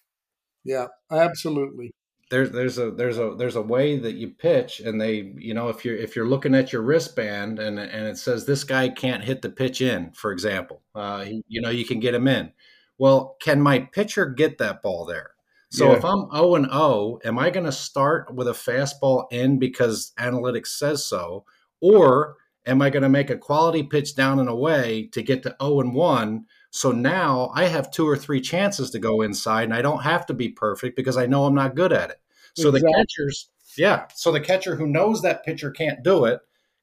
Yeah, 0.63 0.87
absolutely 1.11 1.91
there's 2.31 2.49
there's 2.51 2.77
a 2.77 2.89
there's 2.89 3.17
a 3.19 3.35
there's 3.37 3.57
a 3.57 3.61
way 3.61 3.99
that 3.99 4.15
you 4.15 4.29
pitch 4.29 4.79
and 4.79 4.99
they 4.99 5.33
you 5.37 5.53
know 5.53 5.67
if 5.67 5.83
you're 5.85 5.97
if 5.97 6.15
you're 6.15 6.27
looking 6.27 6.55
at 6.55 6.71
your 6.71 6.81
wristband 6.81 7.59
and 7.59 7.77
and 7.77 8.07
it 8.07 8.17
says 8.17 8.45
this 8.45 8.63
guy 8.63 8.87
can't 8.87 9.23
hit 9.23 9.41
the 9.41 9.49
pitch 9.49 9.81
in 9.81 10.11
for 10.13 10.31
example 10.31 10.81
uh, 10.95 11.25
you 11.47 11.61
know 11.61 11.69
you 11.69 11.85
can 11.85 11.99
get 11.99 12.15
him 12.15 12.27
in 12.27 12.51
well 12.97 13.35
can 13.41 13.61
my 13.61 13.79
pitcher 13.79 14.25
get 14.25 14.57
that 14.57 14.81
ball 14.81 15.05
there 15.05 15.31
so 15.69 15.91
yeah. 15.91 15.97
if 15.97 16.05
i'm 16.05 16.31
0 16.33 16.55
and 16.55 16.71
0 16.71 17.19
am 17.25 17.37
i 17.37 17.49
going 17.49 17.65
to 17.65 17.71
start 17.71 18.33
with 18.33 18.47
a 18.47 18.51
fastball 18.51 19.25
in 19.29 19.59
because 19.59 20.13
analytics 20.17 20.67
says 20.67 21.05
so 21.05 21.43
or 21.81 22.37
am 22.65 22.81
i 22.81 22.89
going 22.89 23.03
to 23.03 23.09
make 23.09 23.29
a 23.29 23.37
quality 23.37 23.83
pitch 23.83 24.15
down 24.15 24.39
and 24.39 24.49
away 24.49 25.07
to 25.11 25.21
get 25.21 25.43
to 25.43 25.55
0 25.61 25.79
and 25.81 25.93
1 25.93 26.45
so 26.71 26.91
now 26.91 27.51
I 27.53 27.65
have 27.65 27.91
two 27.91 28.07
or 28.07 28.15
three 28.15 28.39
chances 28.39 28.89
to 28.91 28.99
go 28.99 29.21
inside, 29.21 29.65
and 29.65 29.73
I 29.73 29.81
don't 29.81 30.03
have 30.03 30.25
to 30.27 30.33
be 30.33 30.49
perfect 30.49 30.95
because 30.95 31.17
I 31.17 31.25
know 31.25 31.45
I'm 31.45 31.53
not 31.53 31.75
good 31.75 31.91
at 31.91 32.09
it. 32.09 32.21
So 32.55 32.69
exactly. 32.69 32.79
the 32.79 32.97
catchers, 32.97 33.49
yeah. 33.77 34.05
So 34.15 34.31
the 34.31 34.39
catcher 34.39 34.75
who 34.75 34.87
knows 34.87 35.21
that 35.21 35.45
pitcher 35.45 35.69
can't 35.69 36.03
do 36.03 36.25
it 36.25 36.39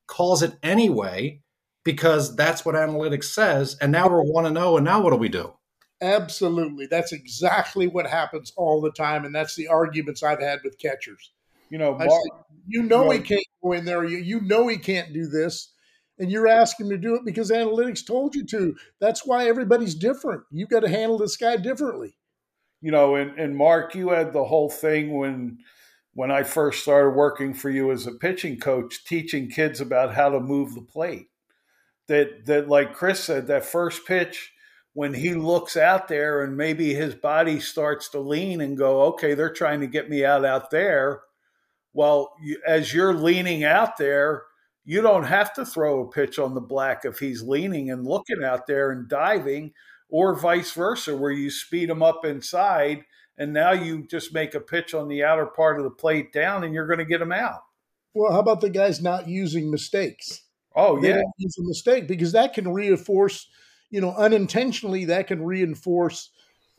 calls 0.06 0.42
it 0.42 0.56
anyway 0.62 1.40
because 1.84 2.36
that's 2.36 2.64
what 2.64 2.74
analytics 2.74 3.24
says. 3.24 3.76
And 3.80 3.90
now 3.90 4.08
we're 4.08 4.22
one 4.22 4.44
to 4.44 4.50
oh 4.50 4.52
zero. 4.52 4.76
And 4.76 4.84
now 4.84 5.00
what 5.00 5.10
do 5.10 5.16
we 5.16 5.28
do? 5.28 5.54
Absolutely, 6.00 6.86
that's 6.86 7.12
exactly 7.12 7.86
what 7.86 8.06
happens 8.06 8.52
all 8.56 8.80
the 8.80 8.92
time, 8.92 9.24
and 9.24 9.34
that's 9.34 9.56
the 9.56 9.68
arguments 9.68 10.22
I've 10.22 10.40
had 10.40 10.60
with 10.62 10.78
catchers. 10.78 11.32
You 11.70 11.78
know, 11.78 11.94
Mark, 11.94 12.10
you 12.66 12.82
know 12.82 13.10
he 13.10 13.20
can't 13.20 13.44
go 13.62 13.72
in 13.72 13.84
there. 13.84 14.04
You, 14.04 14.18
you 14.18 14.40
know 14.40 14.68
he 14.68 14.78
can't 14.78 15.12
do 15.12 15.26
this, 15.26 15.72
and 16.18 16.30
you're 16.30 16.48
asking 16.48 16.88
to 16.90 16.98
do 16.98 17.14
it 17.14 17.24
because 17.24 17.50
analytics 17.50 18.06
told 18.06 18.34
you 18.34 18.44
to. 18.46 18.76
That's 19.00 19.26
why 19.26 19.48
everybody's 19.48 19.94
different. 19.94 20.42
You've 20.50 20.70
got 20.70 20.80
to 20.80 20.88
handle 20.88 21.18
this 21.18 21.36
guy 21.36 21.56
differently 21.56 22.14
you 22.80 22.90
know, 22.90 23.16
and, 23.16 23.38
and 23.38 23.56
Mark, 23.56 23.94
you 23.94 24.10
had 24.10 24.32
the 24.32 24.44
whole 24.44 24.70
thing 24.70 25.16
when 25.16 25.58
when 26.14 26.30
I 26.32 26.42
first 26.42 26.82
started 26.82 27.10
working 27.10 27.54
for 27.54 27.70
you 27.70 27.92
as 27.92 28.06
a 28.06 28.12
pitching 28.12 28.58
coach, 28.58 29.04
teaching 29.04 29.48
kids 29.48 29.80
about 29.80 30.14
how 30.14 30.30
to 30.30 30.40
move 30.40 30.74
the 30.74 30.82
plate. 30.82 31.28
That 32.08 32.46
that 32.46 32.68
like 32.68 32.94
Chris 32.94 33.22
said, 33.22 33.46
that 33.48 33.64
first 33.64 34.06
pitch 34.06 34.52
when 34.94 35.14
he 35.14 35.34
looks 35.34 35.76
out 35.76 36.08
there 36.08 36.42
and 36.42 36.56
maybe 36.56 36.94
his 36.94 37.14
body 37.14 37.60
starts 37.60 38.08
to 38.10 38.20
lean 38.20 38.60
and 38.60 38.76
go, 38.76 39.02
okay, 39.02 39.34
they're 39.34 39.52
trying 39.52 39.80
to 39.80 39.86
get 39.86 40.08
me 40.08 40.24
out 40.24 40.44
out 40.44 40.70
there. 40.70 41.20
Well, 41.98 42.36
you, 42.40 42.60
as 42.64 42.94
you're 42.94 43.12
leaning 43.12 43.64
out 43.64 43.96
there, 43.96 44.44
you 44.84 45.02
don't 45.02 45.24
have 45.24 45.52
to 45.54 45.66
throw 45.66 46.04
a 46.04 46.08
pitch 46.08 46.38
on 46.38 46.54
the 46.54 46.60
black 46.60 47.04
if 47.04 47.18
he's 47.18 47.42
leaning 47.42 47.90
and 47.90 48.06
looking 48.06 48.44
out 48.44 48.68
there 48.68 48.92
and 48.92 49.08
diving 49.08 49.72
or 50.08 50.36
vice 50.36 50.70
versa, 50.70 51.16
where 51.16 51.32
you 51.32 51.50
speed 51.50 51.90
him 51.90 52.00
up 52.00 52.24
inside 52.24 53.04
and 53.36 53.52
now 53.52 53.72
you 53.72 54.06
just 54.06 54.32
make 54.32 54.54
a 54.54 54.60
pitch 54.60 54.94
on 54.94 55.08
the 55.08 55.24
outer 55.24 55.46
part 55.46 55.76
of 55.76 55.82
the 55.82 55.90
plate 55.90 56.32
down 56.32 56.62
and 56.62 56.72
you're 56.72 56.86
going 56.86 57.00
to 57.00 57.04
get 57.04 57.20
him 57.20 57.32
out. 57.32 57.62
Well, 58.14 58.30
how 58.30 58.38
about 58.38 58.60
the 58.60 58.70
guys 58.70 59.02
not 59.02 59.26
using 59.26 59.68
mistakes? 59.68 60.44
Oh, 60.76 61.00
they 61.00 61.08
yeah. 61.08 61.22
use 61.38 61.58
a 61.58 61.66
mistake 61.66 62.06
because 62.06 62.30
that 62.30 62.54
can 62.54 62.72
reinforce, 62.72 63.48
you 63.90 64.00
know, 64.00 64.14
unintentionally, 64.16 65.06
that 65.06 65.26
can 65.26 65.42
reinforce 65.42 66.30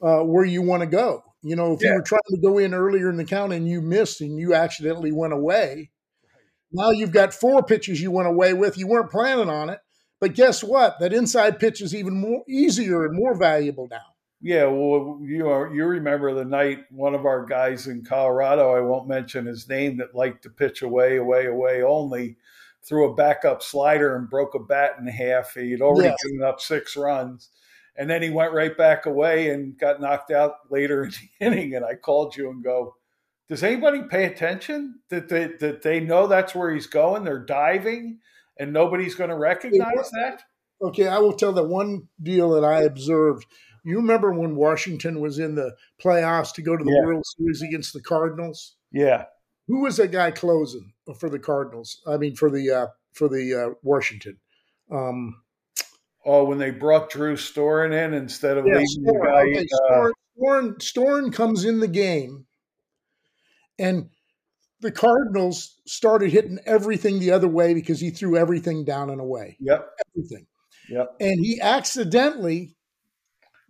uh, 0.01 0.19
where 0.19 0.45
you 0.45 0.61
want 0.61 0.79
to 0.79 0.87
go. 0.87 1.25
You 1.41 1.55
know, 1.55 1.73
if 1.73 1.81
yeah. 1.81 1.89
you 1.89 1.95
were 1.95 2.01
trying 2.01 2.19
to 2.29 2.41
go 2.41 2.57
in 2.57 2.73
earlier 2.73 3.09
in 3.09 3.17
the 3.17 3.25
count 3.25 3.53
and 3.53 3.67
you 3.67 3.81
missed 3.81 4.21
and 4.21 4.37
you 4.37 4.53
accidentally 4.53 5.11
went 5.11 5.33
away, 5.33 5.91
now 6.71 6.91
you've 6.91 7.11
got 7.11 7.33
four 7.33 7.63
pitches 7.63 8.01
you 8.01 8.11
went 8.11 8.27
away 8.27 8.53
with. 8.53 8.77
You 8.77 8.87
weren't 8.87 9.11
planning 9.11 9.49
on 9.49 9.69
it. 9.69 9.79
But 10.19 10.35
guess 10.35 10.63
what? 10.63 10.99
That 10.99 11.13
inside 11.13 11.59
pitch 11.59 11.81
is 11.81 11.95
even 11.95 12.19
more 12.19 12.43
easier 12.47 13.05
and 13.05 13.15
more 13.15 13.37
valuable 13.37 13.87
now. 13.89 14.01
Yeah, 14.41 14.65
well, 14.65 15.19
you 15.21 15.49
are, 15.49 15.73
you 15.73 15.85
remember 15.85 16.33
the 16.33 16.45
night 16.45 16.79
one 16.91 17.13
of 17.13 17.25
our 17.25 17.45
guys 17.45 17.87
in 17.87 18.05
Colorado, 18.05 18.73
I 18.73 18.79
won't 18.79 19.07
mention 19.07 19.45
his 19.45 19.67
name, 19.67 19.97
that 19.97 20.15
liked 20.15 20.43
to 20.43 20.49
pitch 20.49 20.81
away, 20.81 21.17
away, 21.17 21.47
away 21.47 21.83
only, 21.83 22.37
threw 22.87 23.11
a 23.11 23.15
backup 23.15 23.61
slider 23.61 24.15
and 24.15 24.29
broke 24.29 24.55
a 24.55 24.59
bat 24.59 24.91
in 24.97 25.07
half. 25.07 25.55
He'd 25.55 25.81
already 25.81 26.09
yes. 26.09 26.23
given 26.23 26.43
up 26.43 26.61
six 26.61 26.95
runs. 26.95 27.49
And 27.99 28.09
then 28.09 28.21
he 28.21 28.30
went 28.30 28.53
right 28.53 28.76
back 28.76 29.05
away 29.05 29.49
and 29.49 29.77
got 29.77 29.99
knocked 29.99 30.31
out 30.31 30.53
later 30.71 31.03
in 31.03 31.09
the 31.11 31.30
inning. 31.45 31.76
And 31.76 31.84
I 31.84 31.95
called 31.95 32.35
you 32.35 32.49
and 32.49 32.63
go, 32.63 32.95
does 33.49 33.61
anybody 33.61 34.03
pay 34.09 34.23
attention 34.23 35.01
that 35.09 35.27
they, 35.27 35.47
that 35.59 35.81
they 35.81 35.99
know 35.99 36.26
that's 36.26 36.55
where 36.55 36.73
he's 36.73 36.88
going? 36.88 37.26
They're 37.26 37.43
diving 37.45 38.19
and 38.57 38.71
nobody's 38.71 39.15
going 39.15 39.31
to 39.31 39.35
recognize 39.38 40.09
that? 40.11 40.43
Okay, 40.81 41.07
I 41.09 41.17
will 41.19 41.34
tell 41.34 41.51
the 41.51 41.63
one 41.63 42.07
deal 42.23 42.51
that 42.51 42.63
I 42.63 42.84
observed. 42.84 43.45
You 43.84 43.97
remember 43.97 44.31
when 44.31 44.55
Washington 44.55 45.19
was 45.19 45.38
in 45.38 45.55
the 45.55 45.76
playoffs 46.01 46.53
to 46.53 46.61
go 46.61 46.77
to 46.77 46.84
the 46.84 46.91
Yeah. 46.91 47.05
World 47.05 47.26
Series 47.38 47.61
against 47.61 47.91
the 47.93 48.01
Cardinals? 48.01 48.77
Yeah. 48.93 49.26
Who 49.67 49.81
was 49.81 49.97
that 49.97 50.11
guy 50.11 50.31
closing 50.31 50.93
for 51.19 51.30
the 51.30 51.39
Cardinals? 51.39 52.01
I 52.07 52.15
mean, 52.15 52.35
for 52.35 52.49
the 52.49 52.71
uh, 52.71 52.88
for 53.13 53.27
the 53.27 53.53
uh, 53.53 53.73
Washington. 53.84 54.38
Um, 54.91 55.41
Oh, 56.31 56.43
when 56.43 56.60
they 56.60 56.69
brought 56.69 57.10
Drew 57.10 57.35
Storen 57.35 57.91
in 57.91 58.14
instead 58.14 58.57
of 58.57 58.68
yeah, 58.68 58.77
leaving 58.77 59.03
the 59.03 59.19
guy. 59.26 59.41
Okay, 59.41 59.68
uh, 59.89 60.73
Storen 60.77 61.34
comes 61.34 61.65
in 61.65 61.80
the 61.80 61.88
game, 61.88 62.45
and 63.80 64.10
the 64.80 64.91
Cardinals 64.91 65.81
started 65.88 66.31
hitting 66.31 66.60
everything 66.68 67.18
the 67.18 67.31
other 67.31 67.47
way 67.47 67.73
because 67.73 67.99
he 67.99 68.11
threw 68.11 68.38
everything 68.38 68.85
down 68.85 69.10
and 69.10 69.19
away. 69.19 69.57
yep. 69.60 69.89
Everything. 70.15 70.45
Yep. 70.89 71.15
And 71.19 71.39
he 71.43 71.60
accidentally 71.61 72.76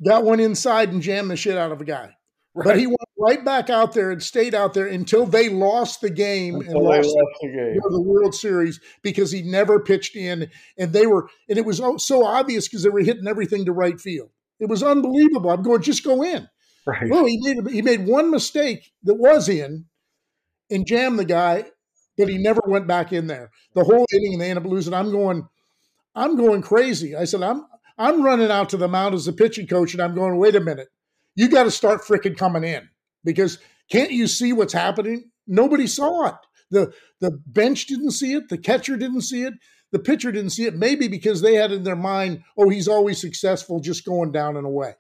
got 0.06 0.26
one 0.26 0.42
inside 0.42 0.92
and 0.92 1.02
jammed 1.02 1.32
the 1.32 1.38
shit 1.38 1.58
out 1.58 1.72
of 1.72 1.80
a 1.80 1.86
guy. 1.86 2.14
Right. 2.54 2.66
But 2.66 2.78
he 2.78 2.88
right 3.20 3.44
back 3.44 3.70
out 3.70 3.94
there 3.94 4.12
and 4.12 4.24
stayed 4.24 4.56
out 4.56 4.74
there 4.74 4.88
until 4.88 5.26
they 5.26 5.50
lost 5.50 6.02
the 6.02 6.10
game 6.10 6.56
and 6.56 6.64
Until 6.64 6.82
they 6.84 6.98
lost 6.98 7.16
left 7.16 7.38
the 7.42 7.48
game. 7.50 7.76
the, 7.76 7.90
the 7.92 8.02
World 8.02 8.34
Series 8.34 8.80
because 9.02 9.32
he 9.32 9.42
never 9.42 9.80
pitched 9.80 10.16
in, 10.16 10.50
and 10.78 10.94
they 10.94 11.06
were, 11.06 11.30
and 11.50 11.58
it 11.58 11.66
was 11.66 11.82
so 11.98 12.26
obvious 12.26 12.68
because 12.68 12.84
they 12.84 12.90
were 12.90 13.02
hitting 13.04 13.28
everything 13.28 13.66
to 13.66 13.72
right 13.74 14.00
field. 14.00 14.30
It 14.60 14.70
was 14.70 14.82
unbelievable. 14.82 15.50
I'm 15.50 15.62
going, 15.62 15.82
just 15.82 16.04
go 16.04 16.24
in. 16.24 16.48
Right. 16.86 17.10
Well, 17.10 17.26
he 17.26 17.40
made 17.42 17.70
he 17.72 17.82
made 17.82 18.08
one 18.08 18.32
mistake 18.32 18.92
that 19.04 19.16
was 19.16 19.50
in, 19.50 19.86
and 20.72 20.88
jammed 20.88 21.20
the 21.20 21.26
guy, 21.26 21.66
but 22.18 22.30
he 22.30 22.38
never 22.38 22.62
went 22.66 22.88
back 22.88 23.12
in 23.14 23.28
there. 23.28 23.52
The 23.76 23.84
whole 23.84 24.06
inning, 24.14 24.34
and 24.34 24.42
they 24.42 24.50
ended 24.50 24.66
up 24.66 24.72
losing. 24.72 24.94
I'm 24.94 25.12
going, 25.12 25.48
I'm 26.16 26.36
going 26.36 26.62
crazy. 26.62 27.16
I 27.16 27.26
said, 27.26 27.44
I'm 27.44 27.66
I'm 27.98 28.24
running 28.24 28.50
out 28.50 28.70
to 28.70 28.78
the 28.78 28.88
mound 28.88 29.14
as 29.14 29.28
a 29.28 29.34
pitching 29.34 29.68
coach, 29.68 29.94
and 29.94 30.02
I'm 30.02 30.16
going, 30.16 30.38
wait 30.38 30.56
a 30.56 30.62
minute, 30.62 30.88
you 31.36 31.50
got 31.50 31.64
to 31.66 31.72
start 31.72 32.02
frickin' 32.02 32.38
coming 32.38 32.64
in 32.64 32.90
because 33.24 33.60
can't 33.92 34.12
you 34.12 34.28
see 34.28 34.54
what's 34.54 34.74
happening? 34.74 35.32
Nobody 35.48 35.88
saw 35.88 36.28
it. 36.28 36.36
the 36.72 36.94
The 37.20 37.32
bench 37.46 37.88
didn't 37.88 38.12
see 38.12 38.34
it. 38.34 38.50
The 38.50 38.58
catcher 38.58 38.98
didn't 38.98 39.22
see 39.22 39.44
it. 39.44 39.54
The 39.92 40.00
pitcher 40.00 40.32
didn't 40.32 40.52
see 40.52 40.66
it. 40.66 40.76
Maybe 40.76 41.08
because 41.08 41.42
they 41.42 41.56
had 41.56 41.72
in 41.72 41.84
their 41.84 41.96
mind, 41.96 42.44
oh, 42.58 42.70
he's 42.70 42.88
always 42.88 43.20
successful, 43.20 43.80
just 43.80 44.06
going 44.06 44.32
down 44.32 44.56
and 44.56 44.66
away. 44.66 44.94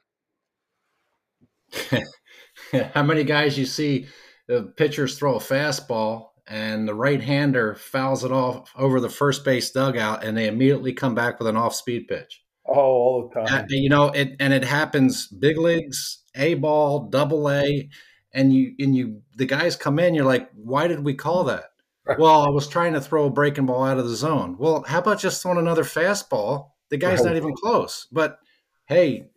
How 2.94 3.04
many 3.04 3.24
guys 3.24 3.58
you 3.58 3.66
see 3.66 4.08
the 4.48 4.74
pitchers 4.76 5.18
throw 5.18 5.36
a 5.36 5.40
fastball 5.40 6.30
and 6.48 6.88
the 6.88 6.96
right 6.96 7.22
hander 7.22 7.76
fouls 7.76 8.24
it 8.24 8.32
off 8.32 8.72
over 8.76 9.00
the 9.00 9.10
first 9.10 9.46
base 9.46 9.70
dugout 9.70 10.24
and 10.24 10.36
they 10.36 10.48
immediately 10.48 10.92
come 10.92 11.14
back 11.14 11.38
with 11.38 11.48
an 11.48 11.56
off 11.56 11.76
speed 11.76 12.08
pitch. 12.08 12.44
Oh, 12.68 12.74
all 12.74 13.32
the 13.34 13.42
time. 13.42 13.66
you 13.70 13.90
know, 13.90 14.10
it 14.10 14.36
and 14.40 14.54
it 14.54 14.64
happens 14.64 15.28
big 15.28 15.58
leagues, 15.58 16.24
A 16.36 16.56
ball, 16.56 17.08
double 17.10 17.50
A, 17.50 17.90
and 18.34 18.54
you 18.54 18.76
and 18.80 18.96
you 18.96 19.22
the 19.36 19.46
guys 19.46 19.76
come 19.76 20.00
in, 20.00 20.14
you're 20.14 20.26
like, 20.26 20.50
why 20.56 20.88
did 20.88 21.04
we 21.04 21.14
call 21.14 21.44
that? 21.46 21.72
Right. 22.06 22.18
Well, 22.20 22.42
I 22.42 22.50
was 22.50 22.68
trying 22.68 22.94
to 22.94 23.02
throw 23.02 23.26
a 23.26 23.30
breaking 23.30 23.66
ball 23.66 23.84
out 23.84 23.98
of 24.00 24.08
the 24.08 24.16
zone. 24.16 24.56
Well, 24.58 24.84
how 24.88 25.00
about 25.00 25.20
just 25.20 25.42
throwing 25.42 25.58
another 25.60 25.84
fastball? 25.84 26.72
The 26.90 26.98
guy's 26.98 27.20
Right. 27.20 27.28
not 27.28 27.38
even 27.38 27.54
close. 27.54 28.08
But 28.12 28.40
hey, 28.88 29.30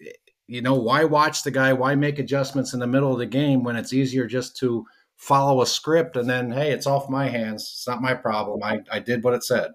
you 0.46 0.62
know, 0.62 0.74
why 0.74 1.04
watch 1.04 1.42
the 1.42 1.50
guy? 1.50 1.72
Why 1.72 1.94
make 1.94 2.18
adjustments 2.18 2.72
in 2.72 2.80
the 2.80 2.86
middle 2.86 3.12
of 3.12 3.18
the 3.18 3.26
game 3.26 3.62
when 3.62 3.76
it's 3.76 3.92
easier 3.92 4.26
just 4.26 4.56
to 4.58 4.86
follow 5.16 5.62
a 5.62 5.66
script 5.66 6.16
and 6.16 6.28
then, 6.28 6.50
hey, 6.50 6.72
it's 6.72 6.86
off 6.86 7.08
my 7.08 7.28
hands. 7.28 7.62
It's 7.62 7.86
not 7.86 8.02
my 8.02 8.14
problem. 8.14 8.62
I, 8.62 8.80
I 8.90 8.98
did 8.98 9.22
what 9.22 9.34
it 9.34 9.44
said. 9.44 9.72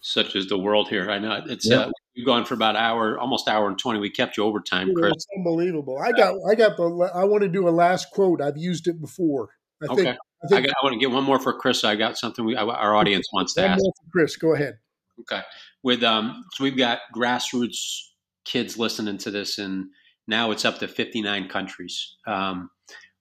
Such 0.00 0.36
is 0.36 0.48
the 0.48 0.58
world 0.58 0.88
here. 0.88 1.10
I 1.10 1.18
know 1.18 1.42
it's 1.46 1.68
Yeah. 1.68 1.78
uh, 1.78 1.90
we've 2.16 2.26
gone 2.26 2.44
for 2.44 2.54
about 2.54 2.76
an 2.76 2.82
hour, 2.82 3.18
almost 3.18 3.48
hour 3.48 3.68
and 3.68 3.78
twenty. 3.78 3.98
We 4.00 4.10
kept 4.10 4.36
you 4.36 4.44
overtime, 4.44 4.94
Chris. 4.94 5.12
was 5.14 5.26
unbelievable. 5.36 5.98
I 5.98 6.12
got 6.12 6.34
I 6.48 6.54
got 6.54 6.76
the 6.76 7.10
I 7.14 7.24
want 7.24 7.42
to 7.42 7.48
do 7.48 7.68
a 7.68 7.70
last 7.70 8.10
quote. 8.10 8.40
I've 8.40 8.56
used 8.58 8.86
it 8.88 9.00
before. 9.00 9.50
I 9.82 9.86
Okay. 9.92 10.04
think 10.04 10.18
I 10.52 10.56
I, 10.56 10.60
got, 10.60 10.70
I 10.70 10.84
want 10.84 10.92
to 10.94 10.98
get 11.00 11.10
one 11.10 11.24
more 11.24 11.38
for 11.38 11.52
Chris. 11.54 11.84
I 11.84 11.96
got 11.96 12.18
something 12.18 12.44
we, 12.44 12.54
our 12.56 12.94
audience 12.94 13.26
wants 13.32 13.54
to 13.54 13.62
one 13.62 13.70
ask. 13.70 13.82
more 13.82 13.92
for 13.96 14.10
Chris. 14.12 14.36
Go 14.36 14.54
ahead. 14.54 14.78
Okay. 15.20 15.42
With 15.82 16.02
um, 16.02 16.44
so 16.52 16.64
we've 16.64 16.76
got 16.76 17.00
grassroots 17.14 18.00
kids 18.44 18.76
listening 18.78 19.18
to 19.18 19.30
this, 19.30 19.58
and 19.58 19.86
now 20.28 20.50
it's 20.50 20.64
up 20.64 20.78
to 20.78 20.88
59 20.88 21.48
countries, 21.48 22.16
um, 22.26 22.70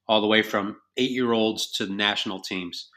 all 0.07 0.19
the 0.21 0.27
way 0.27 0.41
from 0.41 0.77
eight 0.97 1.11
year 1.11 1.31
olds 1.31 1.71
to 1.73 1.87
national 1.87 2.41
teams. 2.41 2.89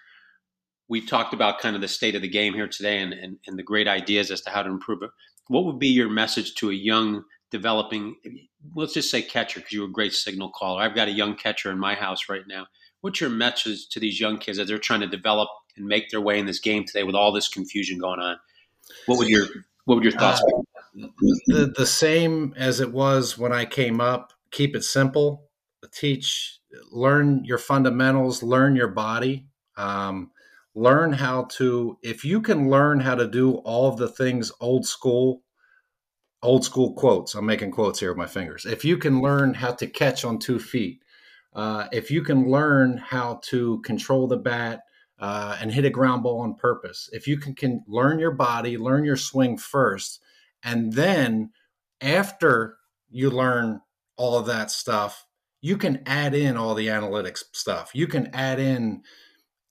We've 0.88 1.06
talked 1.08 1.34
about 1.34 1.58
kind 1.60 1.74
of 1.74 1.82
the 1.82 1.88
state 1.88 2.14
of 2.14 2.22
the 2.22 2.28
game 2.28 2.54
here 2.54 2.68
today 2.68 2.98
and, 3.00 3.12
and, 3.12 3.38
and 3.46 3.58
the 3.58 3.62
great 3.64 3.88
ideas 3.88 4.30
as 4.30 4.40
to 4.42 4.50
how 4.50 4.62
to 4.62 4.70
improve 4.70 5.02
it. 5.02 5.10
What 5.48 5.64
would 5.64 5.78
be 5.78 5.88
your 5.88 6.08
message 6.08 6.54
to 6.56 6.70
a 6.70 6.74
young 6.74 7.24
developing, 7.50 8.16
let's 8.74 8.94
just 8.94 9.10
say 9.10 9.22
catcher, 9.22 9.60
because 9.60 9.72
you're 9.72 9.86
a 9.86 9.92
great 9.92 10.12
signal 10.12 10.50
caller. 10.50 10.82
I've 10.82 10.94
got 10.94 11.08
a 11.08 11.12
young 11.12 11.36
catcher 11.36 11.70
in 11.70 11.78
my 11.78 11.94
house 11.94 12.28
right 12.28 12.46
now. 12.46 12.66
What's 13.00 13.20
your 13.20 13.30
message 13.30 13.88
to 13.90 14.00
these 14.00 14.20
young 14.20 14.38
kids 14.38 14.58
as 14.58 14.68
they're 14.68 14.78
trying 14.78 15.00
to 15.00 15.06
develop 15.06 15.48
and 15.76 15.86
make 15.86 16.10
their 16.10 16.20
way 16.20 16.38
in 16.38 16.46
this 16.46 16.58
game 16.58 16.84
today 16.84 17.04
with 17.04 17.14
all 17.14 17.32
this 17.32 17.48
confusion 17.48 17.98
going 17.98 18.20
on? 18.20 18.36
What 19.06 19.18
would 19.18 19.28
your 19.28 19.46
what 19.84 19.96
would 19.96 20.04
your 20.04 20.12
thoughts 20.12 20.42
be? 20.94 21.10
the 21.46 21.72
the 21.76 21.86
same 21.86 22.54
as 22.56 22.80
it 22.80 22.92
was 22.92 23.36
when 23.36 23.52
I 23.52 23.64
came 23.64 24.00
up. 24.00 24.32
Keep 24.50 24.74
it 24.74 24.82
simple. 24.82 25.48
Teach, 25.92 26.58
learn 26.90 27.44
your 27.44 27.58
fundamentals, 27.58 28.42
learn 28.42 28.74
your 28.74 28.88
body, 28.88 29.46
um, 29.76 30.30
learn 30.76 31.12
how 31.12 31.44
to. 31.56 31.98
If 32.02 32.24
you 32.24 32.40
can 32.40 32.70
learn 32.70 33.00
how 33.00 33.16
to 33.16 33.26
do 33.26 33.54
all 33.64 33.88
of 33.88 33.96
the 33.96 34.08
things 34.08 34.52
old 34.60 34.86
school, 34.86 35.42
old 36.42 36.64
school 36.64 36.92
quotes. 36.92 37.34
I'm 37.34 37.46
making 37.46 37.72
quotes 37.72 37.98
here 37.98 38.10
with 38.10 38.18
my 38.18 38.26
fingers. 38.26 38.64
If 38.64 38.84
you 38.84 38.96
can 38.96 39.20
learn 39.20 39.54
how 39.54 39.72
to 39.72 39.88
catch 39.88 40.24
on 40.24 40.38
two 40.38 40.60
feet, 40.60 41.02
uh, 41.54 41.88
if 41.90 42.10
you 42.10 42.22
can 42.22 42.48
learn 42.48 42.98
how 42.98 43.40
to 43.46 43.80
control 43.80 44.28
the 44.28 44.36
bat, 44.36 44.82
uh, 45.18 45.56
and 45.60 45.72
hit 45.72 45.84
a 45.84 45.90
ground 45.90 46.22
ball 46.22 46.40
on 46.40 46.54
purpose. 46.54 47.08
If 47.12 47.26
you 47.26 47.38
can, 47.38 47.54
can 47.54 47.82
learn 47.86 48.18
your 48.18 48.32
body, 48.32 48.76
learn 48.76 49.04
your 49.04 49.16
swing 49.16 49.56
first, 49.56 50.20
and 50.62 50.92
then 50.92 51.50
after 52.00 52.76
you 53.08 53.30
learn 53.30 53.80
all 54.16 54.38
of 54.38 54.46
that 54.46 54.70
stuff, 54.70 55.26
you 55.60 55.76
can 55.76 56.02
add 56.06 56.34
in 56.34 56.56
all 56.56 56.74
the 56.74 56.88
analytics 56.88 57.44
stuff. 57.52 57.90
You 57.94 58.06
can 58.06 58.28
add 58.34 58.60
in 58.60 59.02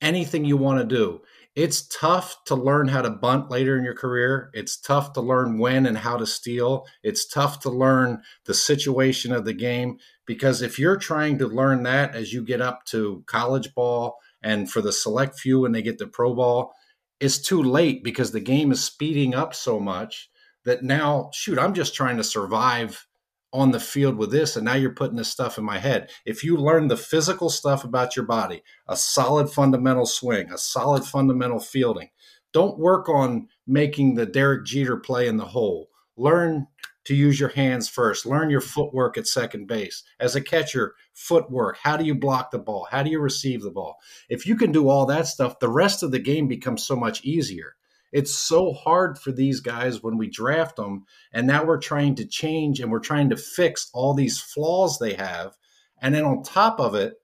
anything 0.06 0.46
you 0.46 0.56
want 0.56 0.80
to 0.80 0.96
do. 0.96 1.22
It's 1.56 1.88
tough 1.88 2.44
to 2.46 2.56
learn 2.56 2.90
how 2.90 3.02
to 3.02 3.10
bunt 3.10 3.50
later 3.50 3.78
in 3.78 3.84
your 3.84 3.96
career. 3.96 4.52
It's 4.54 4.78
tough 4.78 5.14
to 5.14 5.22
learn 5.22 5.58
when 5.58 5.86
and 5.86 5.98
how 5.98 6.18
to 6.18 6.28
steal. 6.28 6.86
It's 7.02 7.26
tough 7.26 7.62
to 7.62 7.70
learn 7.70 8.22
the 8.46 8.54
situation 8.54 9.32
of 9.32 9.46
the 9.46 9.54
game 9.54 9.98
because 10.26 10.62
if 10.62 10.78
you're 10.78 10.98
trying 10.98 11.38
to 11.40 11.48
learn 11.48 11.84
that 11.84 12.14
as 12.14 12.34
you 12.34 12.44
get 12.44 12.62
up 12.62 12.86
to 12.88 13.24
college 13.26 13.74
ball 13.74 14.18
and 14.44 14.70
for 14.70 14.82
the 14.82 14.92
select 14.92 15.40
few 15.40 15.62
when 15.62 15.72
they 15.72 15.82
get 15.82 15.98
to 16.00 16.08
pro 16.08 16.36
ball, 16.36 16.74
it's 17.20 17.40
too 17.40 17.64
late 17.64 18.04
because 18.04 18.32
the 18.32 18.42
game 18.42 18.72
is 18.72 18.84
speeding 18.84 19.34
up 19.34 19.56
so 19.56 19.80
much 19.80 20.30
that 20.66 20.84
now, 20.84 21.30
shoot, 21.34 21.58
I'm 21.58 21.74
just 21.74 21.96
trying 21.96 22.18
to 22.18 22.24
survive 22.24 23.08
on 23.56 23.72
the 23.72 23.80
field 23.80 24.18
with 24.18 24.32
this, 24.32 24.56
and 24.56 24.66
now 24.66 24.76
you're 24.76 24.92
putting 24.92 25.16
this 25.16 25.30
stuff 25.30 25.58
in 25.58 25.64
my 25.64 25.78
head. 25.78 26.10
If 26.26 26.44
you 26.44 26.58
learn 26.58 26.88
the 26.88 26.98
physical 26.98 27.50
stuff 27.50 27.84
about 27.84 28.16
your 28.16 28.26
body, 28.26 28.64
a 28.88 28.98
solid 28.98 29.50
fundamental 29.50 30.06
swing, 30.06 30.52
a 30.52 30.58
solid 30.58 31.06
fundamental 31.06 31.60
fielding, 31.60 32.10
don't 32.54 32.78
work 32.78 33.10
on 33.10 33.48
making 33.66 34.16
the 34.16 34.26
Derek 34.26 34.66
Jeter 34.66 34.98
play 34.98 35.28
in 35.28 35.38
the 35.38 35.46
hole. 35.46 35.90
Learn 36.18 36.68
to 37.06 37.16
use 37.16 37.40
your 37.40 37.50
hands 37.50 37.88
first. 37.88 38.26
Learn 38.26 38.50
your 38.50 38.62
footwork 38.62 39.18
at 39.18 39.28
second 39.28 39.68
base. 39.68 40.04
As 40.20 40.36
a 40.36 40.42
catcher, 40.42 40.96
footwork. 41.14 41.78
How 41.78 41.98
do 41.98 42.04
you 42.04 42.16
block 42.16 42.52
the 42.52 42.60
ball? 42.60 42.88
How 42.90 43.04
do 43.04 43.10
you 43.10 43.20
receive 43.20 43.62
the 43.62 43.72
ball? 43.72 43.98
If 44.28 44.46
you 44.46 44.56
can 44.56 44.72
do 44.72 44.90
all 44.90 45.06
that 45.06 45.28
stuff, 45.28 45.60
the 45.60 45.70
rest 45.70 46.04
of 46.04 46.12
the 46.12 46.20
game 46.20 46.48
becomes 46.48 46.86
so 46.86 46.96
much 46.96 47.24
easier. 47.24 47.76
It's 48.12 48.36
so 48.36 48.72
hard 48.74 49.18
for 49.18 49.32
these 49.32 49.60
guys 49.60 50.02
when 50.02 50.18
we 50.18 50.30
draft 50.30 50.78
them, 50.78 51.06
and 51.34 51.48
now 51.48 51.64
we're 51.64 51.80
trying 51.80 52.16
to 52.16 52.26
change 52.26 52.80
and 52.80 52.92
we're 52.92 53.00
trying 53.00 53.30
to 53.30 53.38
fix 53.38 53.90
all 53.94 54.14
these 54.14 54.40
flaws 54.40 54.98
they 54.98 55.14
have. 55.14 55.56
And 56.02 56.14
then 56.14 56.24
on 56.24 56.44
top 56.44 56.80
of 56.80 56.96
it, 56.96 57.16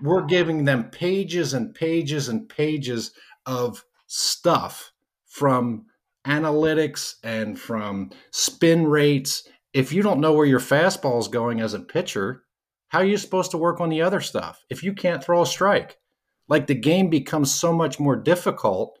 we're 0.00 0.26
giving 0.26 0.64
them 0.64 0.90
pages 0.90 1.54
and 1.54 1.74
pages 1.74 2.28
and 2.28 2.48
pages 2.48 3.12
of 3.46 3.84
stuff 4.06 4.92
from 5.26 5.86
analytics 6.26 7.14
and 7.22 7.58
from 7.58 8.10
spin 8.30 8.86
rates. 8.86 9.48
If 9.72 9.92
you 9.92 10.02
don't 10.02 10.20
know 10.20 10.32
where 10.32 10.46
your 10.46 10.60
fastball 10.60 11.18
is 11.20 11.28
going 11.28 11.60
as 11.60 11.74
a 11.74 11.80
pitcher, 11.80 12.44
how 12.88 12.98
are 13.00 13.04
you 13.04 13.16
supposed 13.16 13.50
to 13.52 13.58
work 13.58 13.80
on 13.80 13.88
the 13.88 14.02
other 14.02 14.20
stuff 14.20 14.64
if 14.70 14.82
you 14.82 14.92
can't 14.92 15.22
throw 15.22 15.42
a 15.42 15.46
strike? 15.46 15.98
Like 16.48 16.66
the 16.66 16.74
game 16.74 17.10
becomes 17.10 17.52
so 17.52 17.72
much 17.72 18.00
more 18.00 18.16
difficult. 18.16 18.97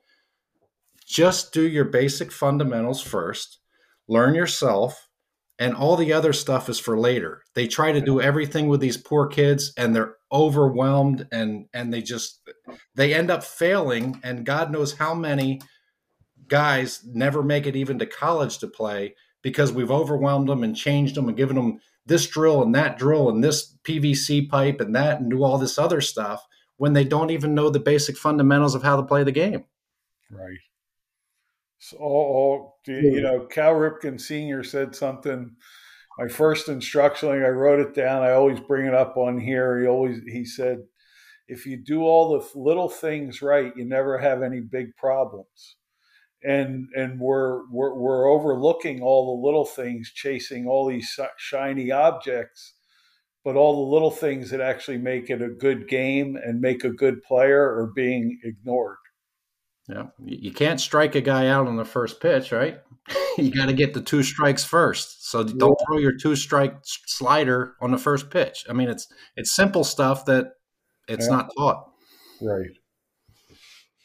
Just 1.08 1.52
do 1.52 1.66
your 1.66 1.86
basic 1.86 2.30
fundamentals 2.30 3.00
first, 3.00 3.58
learn 4.06 4.34
yourself, 4.34 5.08
and 5.58 5.74
all 5.74 5.96
the 5.96 6.12
other 6.12 6.32
stuff 6.32 6.68
is 6.68 6.78
for 6.78 6.98
later. 6.98 7.42
They 7.54 7.66
try 7.66 7.92
to 7.92 8.00
do 8.00 8.20
everything 8.20 8.68
with 8.68 8.80
these 8.80 8.96
poor 8.96 9.26
kids 9.26 9.72
and 9.76 9.94
they're 9.94 10.14
overwhelmed 10.30 11.26
and 11.32 11.66
and 11.72 11.92
they 11.92 12.02
just 12.02 12.48
they 12.94 13.14
end 13.14 13.30
up 13.30 13.42
failing 13.42 14.20
and 14.22 14.44
God 14.44 14.70
knows 14.70 14.92
how 14.92 15.14
many 15.14 15.60
guys 16.46 17.02
never 17.04 17.42
make 17.42 17.66
it 17.66 17.74
even 17.74 17.98
to 17.98 18.06
college 18.06 18.58
to 18.58 18.68
play 18.68 19.14
because 19.42 19.72
we've 19.72 19.90
overwhelmed 19.90 20.48
them 20.48 20.62
and 20.62 20.76
changed 20.76 21.14
them 21.14 21.28
and 21.28 21.36
given 21.36 21.56
them 21.56 21.80
this 22.06 22.26
drill 22.26 22.62
and 22.62 22.74
that 22.74 22.98
drill 22.98 23.28
and 23.28 23.42
this 23.42 23.74
PVC 23.84 24.48
pipe 24.48 24.80
and 24.80 24.94
that 24.94 25.20
and 25.20 25.30
do 25.30 25.42
all 25.42 25.58
this 25.58 25.78
other 25.78 26.00
stuff 26.00 26.46
when 26.76 26.92
they 26.92 27.04
don't 27.04 27.30
even 27.30 27.54
know 27.54 27.70
the 27.70 27.80
basic 27.80 28.16
fundamentals 28.16 28.74
of 28.74 28.82
how 28.82 28.96
to 28.96 29.02
play 29.02 29.24
the 29.24 29.32
game. 29.32 29.64
Right. 30.30 30.58
So, 31.78 31.96
oh, 32.00 32.02
all, 32.02 32.78
you 32.86 33.20
know, 33.20 33.46
Cal 33.46 33.74
Ripken 33.74 34.20
Sr. 34.20 34.64
said 34.64 34.94
something. 34.94 35.54
My 36.18 36.26
first 36.26 36.68
instruction, 36.68 37.28
I 37.28 37.48
wrote 37.48 37.78
it 37.78 37.94
down. 37.94 38.22
I 38.22 38.32
always 38.32 38.58
bring 38.58 38.86
it 38.86 38.94
up 38.94 39.16
on 39.16 39.38
here. 39.38 39.80
He 39.80 39.86
always 39.86 40.20
he 40.26 40.44
said, 40.44 40.78
if 41.46 41.64
you 41.64 41.76
do 41.76 42.02
all 42.02 42.38
the 42.38 42.58
little 42.58 42.88
things 42.88 43.40
right, 43.40 43.72
you 43.76 43.84
never 43.84 44.18
have 44.18 44.42
any 44.42 44.60
big 44.60 44.96
problems. 44.96 45.76
And 46.42 46.88
and 46.96 47.20
we're 47.20 47.68
we're, 47.70 47.94
we're 47.94 48.28
overlooking 48.28 49.00
all 49.00 49.36
the 49.36 49.46
little 49.46 49.64
things, 49.64 50.12
chasing 50.12 50.66
all 50.66 50.88
these 50.88 51.18
shiny 51.36 51.92
objects, 51.92 52.74
but 53.44 53.56
all 53.56 53.86
the 53.86 53.92
little 53.92 54.10
things 54.10 54.50
that 54.50 54.60
actually 54.60 54.98
make 54.98 55.30
it 55.30 55.40
a 55.40 55.48
good 55.48 55.88
game 55.88 56.36
and 56.36 56.60
make 56.60 56.82
a 56.82 56.90
good 56.90 57.22
player 57.22 57.62
are 57.62 57.92
being 57.94 58.40
ignored. 58.42 58.98
Yeah, 59.88 60.06
you 60.22 60.52
can't 60.52 60.80
strike 60.80 61.14
a 61.14 61.20
guy 61.20 61.48
out 61.48 61.66
on 61.66 61.76
the 61.76 61.84
first 61.84 62.20
pitch, 62.20 62.52
right? 62.52 62.78
you 63.38 63.50
got 63.50 63.66
to 63.66 63.72
get 63.72 63.94
the 63.94 64.02
two 64.02 64.22
strikes 64.22 64.62
first. 64.62 65.30
So 65.30 65.42
don't 65.42 65.76
yeah. 65.80 65.86
throw 65.86 65.98
your 65.98 66.16
two 66.16 66.36
strike 66.36 66.76
slider 66.82 67.74
on 67.80 67.90
the 67.90 67.98
first 67.98 68.30
pitch. 68.30 68.66
I 68.68 68.74
mean, 68.74 68.88
it's 68.88 69.06
it's 69.36 69.54
simple 69.54 69.84
stuff 69.84 70.26
that 70.26 70.52
it's 71.08 71.26
yeah. 71.26 71.36
not 71.36 71.50
taught. 71.56 71.90
Right. 72.42 72.70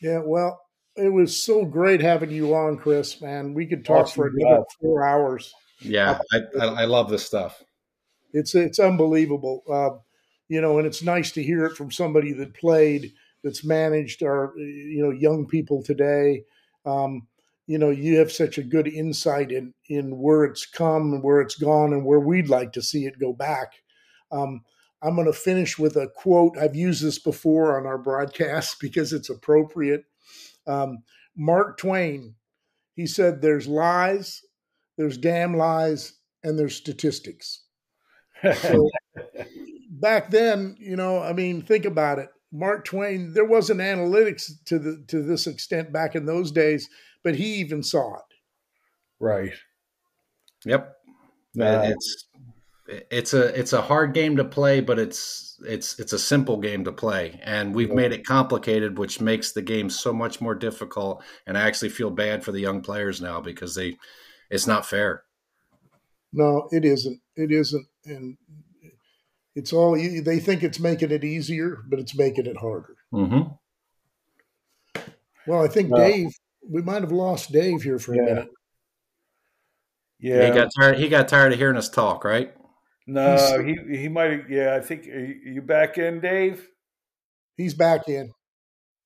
Yeah. 0.02 0.22
Well, 0.24 0.60
it 0.96 1.12
was 1.12 1.44
so 1.44 1.66
great 1.66 2.02
having 2.02 2.32
you 2.32 2.54
on, 2.56 2.78
Chris. 2.78 3.20
Man, 3.22 3.54
we 3.54 3.66
could 3.66 3.84
talk 3.84 4.06
awesome 4.06 4.16
for 4.16 4.32
another 4.34 4.64
four 4.80 5.06
hours. 5.06 5.54
Yeah, 5.80 6.20
I, 6.32 6.40
I, 6.60 6.66
I, 6.66 6.86
love 6.86 7.10
this 7.10 7.26
stuff. 7.26 7.62
It's 8.32 8.56
it's 8.56 8.80
unbelievable. 8.80 9.64
Uh, 9.70 10.00
you 10.48 10.62
know, 10.62 10.78
and 10.78 10.88
it's 10.88 11.04
nice 11.04 11.32
to 11.32 11.44
hear 11.44 11.66
it 11.66 11.76
from 11.76 11.92
somebody 11.92 12.32
that 12.34 12.54
played 12.54 13.14
that's 13.44 13.64
managed 13.64 14.24
our 14.24 14.54
you 14.58 15.04
know 15.04 15.12
young 15.12 15.48
people 15.48 15.84
today. 15.84 16.44
Um, 16.86 17.28
you 17.66 17.78
know, 17.78 17.92
you 17.92 18.18
have 18.18 18.32
such 18.32 18.58
a 18.58 18.64
good 18.64 18.88
insight 18.88 19.52
in 19.52 19.74
in 19.88 20.18
where 20.18 20.44
it's 20.44 20.66
come 20.66 21.14
and 21.14 21.24
where 21.24 21.42
it's 21.42 21.56
gone 21.56 21.94
and 21.94 22.06
where 22.06 22.20
we'd 22.20 22.50
like 22.50 22.74
to 22.74 22.82
see 22.82 23.06
it 23.06 23.20
go 23.20 23.34
back. 23.34 23.74
Um, 24.32 24.62
I'm 25.02 25.16
going 25.16 25.28
to 25.28 25.34
finish 25.34 25.78
with 25.78 25.98
a 25.98 26.08
quote. 26.08 26.58
I've 26.58 26.76
used 26.76 27.04
this 27.04 27.20
before 27.20 27.78
on 27.78 27.86
our 27.86 27.98
broadcast 27.98 28.78
because 28.82 29.14
it's 29.14 29.30
appropriate. 29.30 30.06
Um, 30.66 31.04
Mark 31.36 31.78
Twain, 31.78 32.36
he 32.96 33.08
said, 33.08 33.42
"There's 33.42 33.68
lies, 33.68 34.42
there's 34.98 35.18
damn 35.18 35.58
lies, 35.58 36.14
and 36.44 36.58
there's 36.58 36.76
statistics." 36.76 37.62
So 38.56 38.90
back 39.90 40.30
then, 40.30 40.76
you 40.78 40.98
know, 40.98 41.22
I 41.22 41.32
mean, 41.32 41.62
think 41.62 41.86
about 41.86 42.20
it. 42.20 42.28
Mark 42.54 42.86
Twain, 42.86 43.34
there 43.34 43.46
wasn't 43.46 43.80
analytics 43.80 44.52
to 44.66 44.78
the 44.78 45.04
to 45.08 45.24
this 45.24 45.48
extent 45.48 45.92
back 45.92 46.16
in 46.16 46.26
those 46.26 46.52
days, 46.52 46.88
but 47.24 47.36
he 47.36 47.56
even 47.56 47.82
saw 47.82 48.14
it. 48.14 48.36
Right. 49.20 49.54
Yep. 50.64 50.94
Uh, 51.60 51.82
it's 51.86 52.28
it's 52.88 53.34
a 53.34 53.60
it's 53.60 53.74
a 53.74 53.82
hard 53.82 54.14
game 54.14 54.38
to 54.38 54.46
play, 54.46 54.82
but 54.82 55.00
it's 55.00 55.58
it's 55.66 56.00
it's 56.00 56.14
a 56.14 56.20
simple 56.20 56.58
game 56.58 56.84
to 56.84 56.92
play, 56.92 57.40
and 57.44 57.74
we've 57.74 57.92
made 57.92 58.12
it 58.12 58.26
complicated, 58.26 59.00
which 59.00 59.20
makes 59.20 59.52
the 59.52 59.62
game 59.62 59.90
so 59.90 60.14
much 60.14 60.40
more 60.40 60.56
difficult. 60.56 61.24
And 61.48 61.58
I 61.58 61.62
actually 61.62 61.90
feel 61.90 62.12
bad 62.12 62.44
for 62.44 62.52
the 62.52 62.60
young 62.60 62.82
players 62.82 63.20
now 63.20 63.42
because 63.42 63.74
they 63.74 63.98
it's 64.52 64.68
not 64.68 64.86
fair. 64.86 65.24
No, 66.32 66.68
it 66.72 66.86
isn't. 66.86 67.20
It 67.36 67.52
isn't, 67.52 67.88
and 68.06 68.38
it's 69.56 69.74
all 69.74 69.96
they 69.96 70.40
think 70.40 70.64
it's 70.64 70.80
making 70.80 71.12
it 71.12 71.24
easier, 71.24 71.84
but 71.88 72.00
it's 72.00 72.16
making 72.16 72.46
it 72.46 72.58
harder. 72.58 72.96
Mm-hmm. 73.14 73.52
Well, 75.46 75.64
I 75.64 75.68
think 75.68 75.92
well, 75.92 76.02
Dave, 76.02 76.30
we 76.68 76.82
might 76.82 77.02
have 77.02 77.12
lost 77.12 77.52
Dave 77.52 77.84
here 77.84 78.00
for 78.00 78.14
a 78.14 78.18
minute. 78.18 78.50
Yeah, 80.20 80.46
he 80.48 80.52
got 80.52 80.70
tired. 80.78 80.98
He 80.98 81.10
got 81.10 81.28
tired 81.28 81.52
of 81.52 81.60
hearing 81.60 81.78
us 81.78 81.90
talk, 81.90 82.24
right? 82.24 82.54
No, 83.06 83.62
he 83.62 83.98
he 83.98 84.08
might. 84.08 84.50
Yeah, 84.50 84.76
I 84.76 84.80
think 84.80 85.06
you 85.06 85.62
back 85.62 85.98
in, 85.98 86.22
Dave. 86.22 86.68
He's 87.58 87.74
back 87.74 88.08
in. 88.08 88.32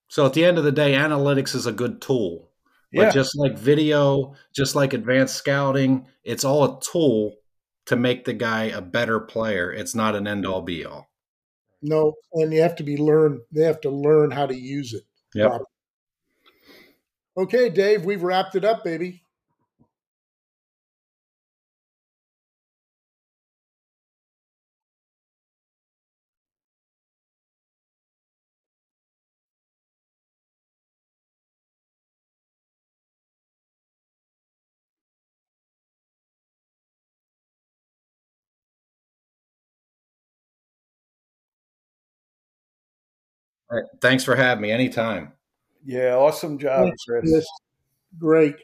So 0.09 0.25
at 0.25 0.33
the 0.33 0.45
end 0.45 0.57
of 0.57 0.63
the 0.63 0.71
day, 0.71 0.93
analytics 0.93 1.55
is 1.55 1.65
a 1.65 1.71
good 1.71 2.01
tool. 2.01 2.49
But 2.93 3.01
yeah. 3.01 3.11
just 3.11 3.37
like 3.37 3.57
video, 3.57 4.35
just 4.55 4.75
like 4.75 4.93
advanced 4.93 5.35
scouting, 5.35 6.07
it's 6.23 6.45
all 6.45 6.63
a 6.63 6.79
tool 6.79 7.35
to 7.87 7.95
make 7.95 8.25
the 8.25 8.33
guy 8.33 8.65
a 8.65 8.81
better 8.81 9.19
player. 9.19 9.71
It's 9.71 9.95
not 9.95 10.15
an 10.15 10.27
end 10.27 10.45
all 10.45 10.61
be 10.61 10.85
all. 10.85 11.09
No, 11.81 12.13
and 12.33 12.53
you 12.53 12.61
have 12.61 12.75
to 12.77 12.83
be 12.83 12.97
learn. 12.97 13.41
They 13.51 13.63
have 13.63 13.81
to 13.81 13.89
learn 13.89 14.31
how 14.31 14.45
to 14.45 14.55
use 14.55 14.93
it. 14.93 15.03
Yeah. 15.33 15.59
Okay, 17.37 17.69
Dave, 17.69 18.03
we've 18.03 18.23
wrapped 18.23 18.55
it 18.55 18.65
up, 18.65 18.83
baby. 18.83 19.21
Thanks 44.01 44.23
for 44.23 44.35
having 44.35 44.61
me 44.61 44.71
anytime. 44.71 45.33
Yeah, 45.85 46.15
awesome 46.15 46.57
job, 46.57 46.85
Thanks, 46.85 47.03
Chris. 47.05 47.47
Great. 48.19 48.55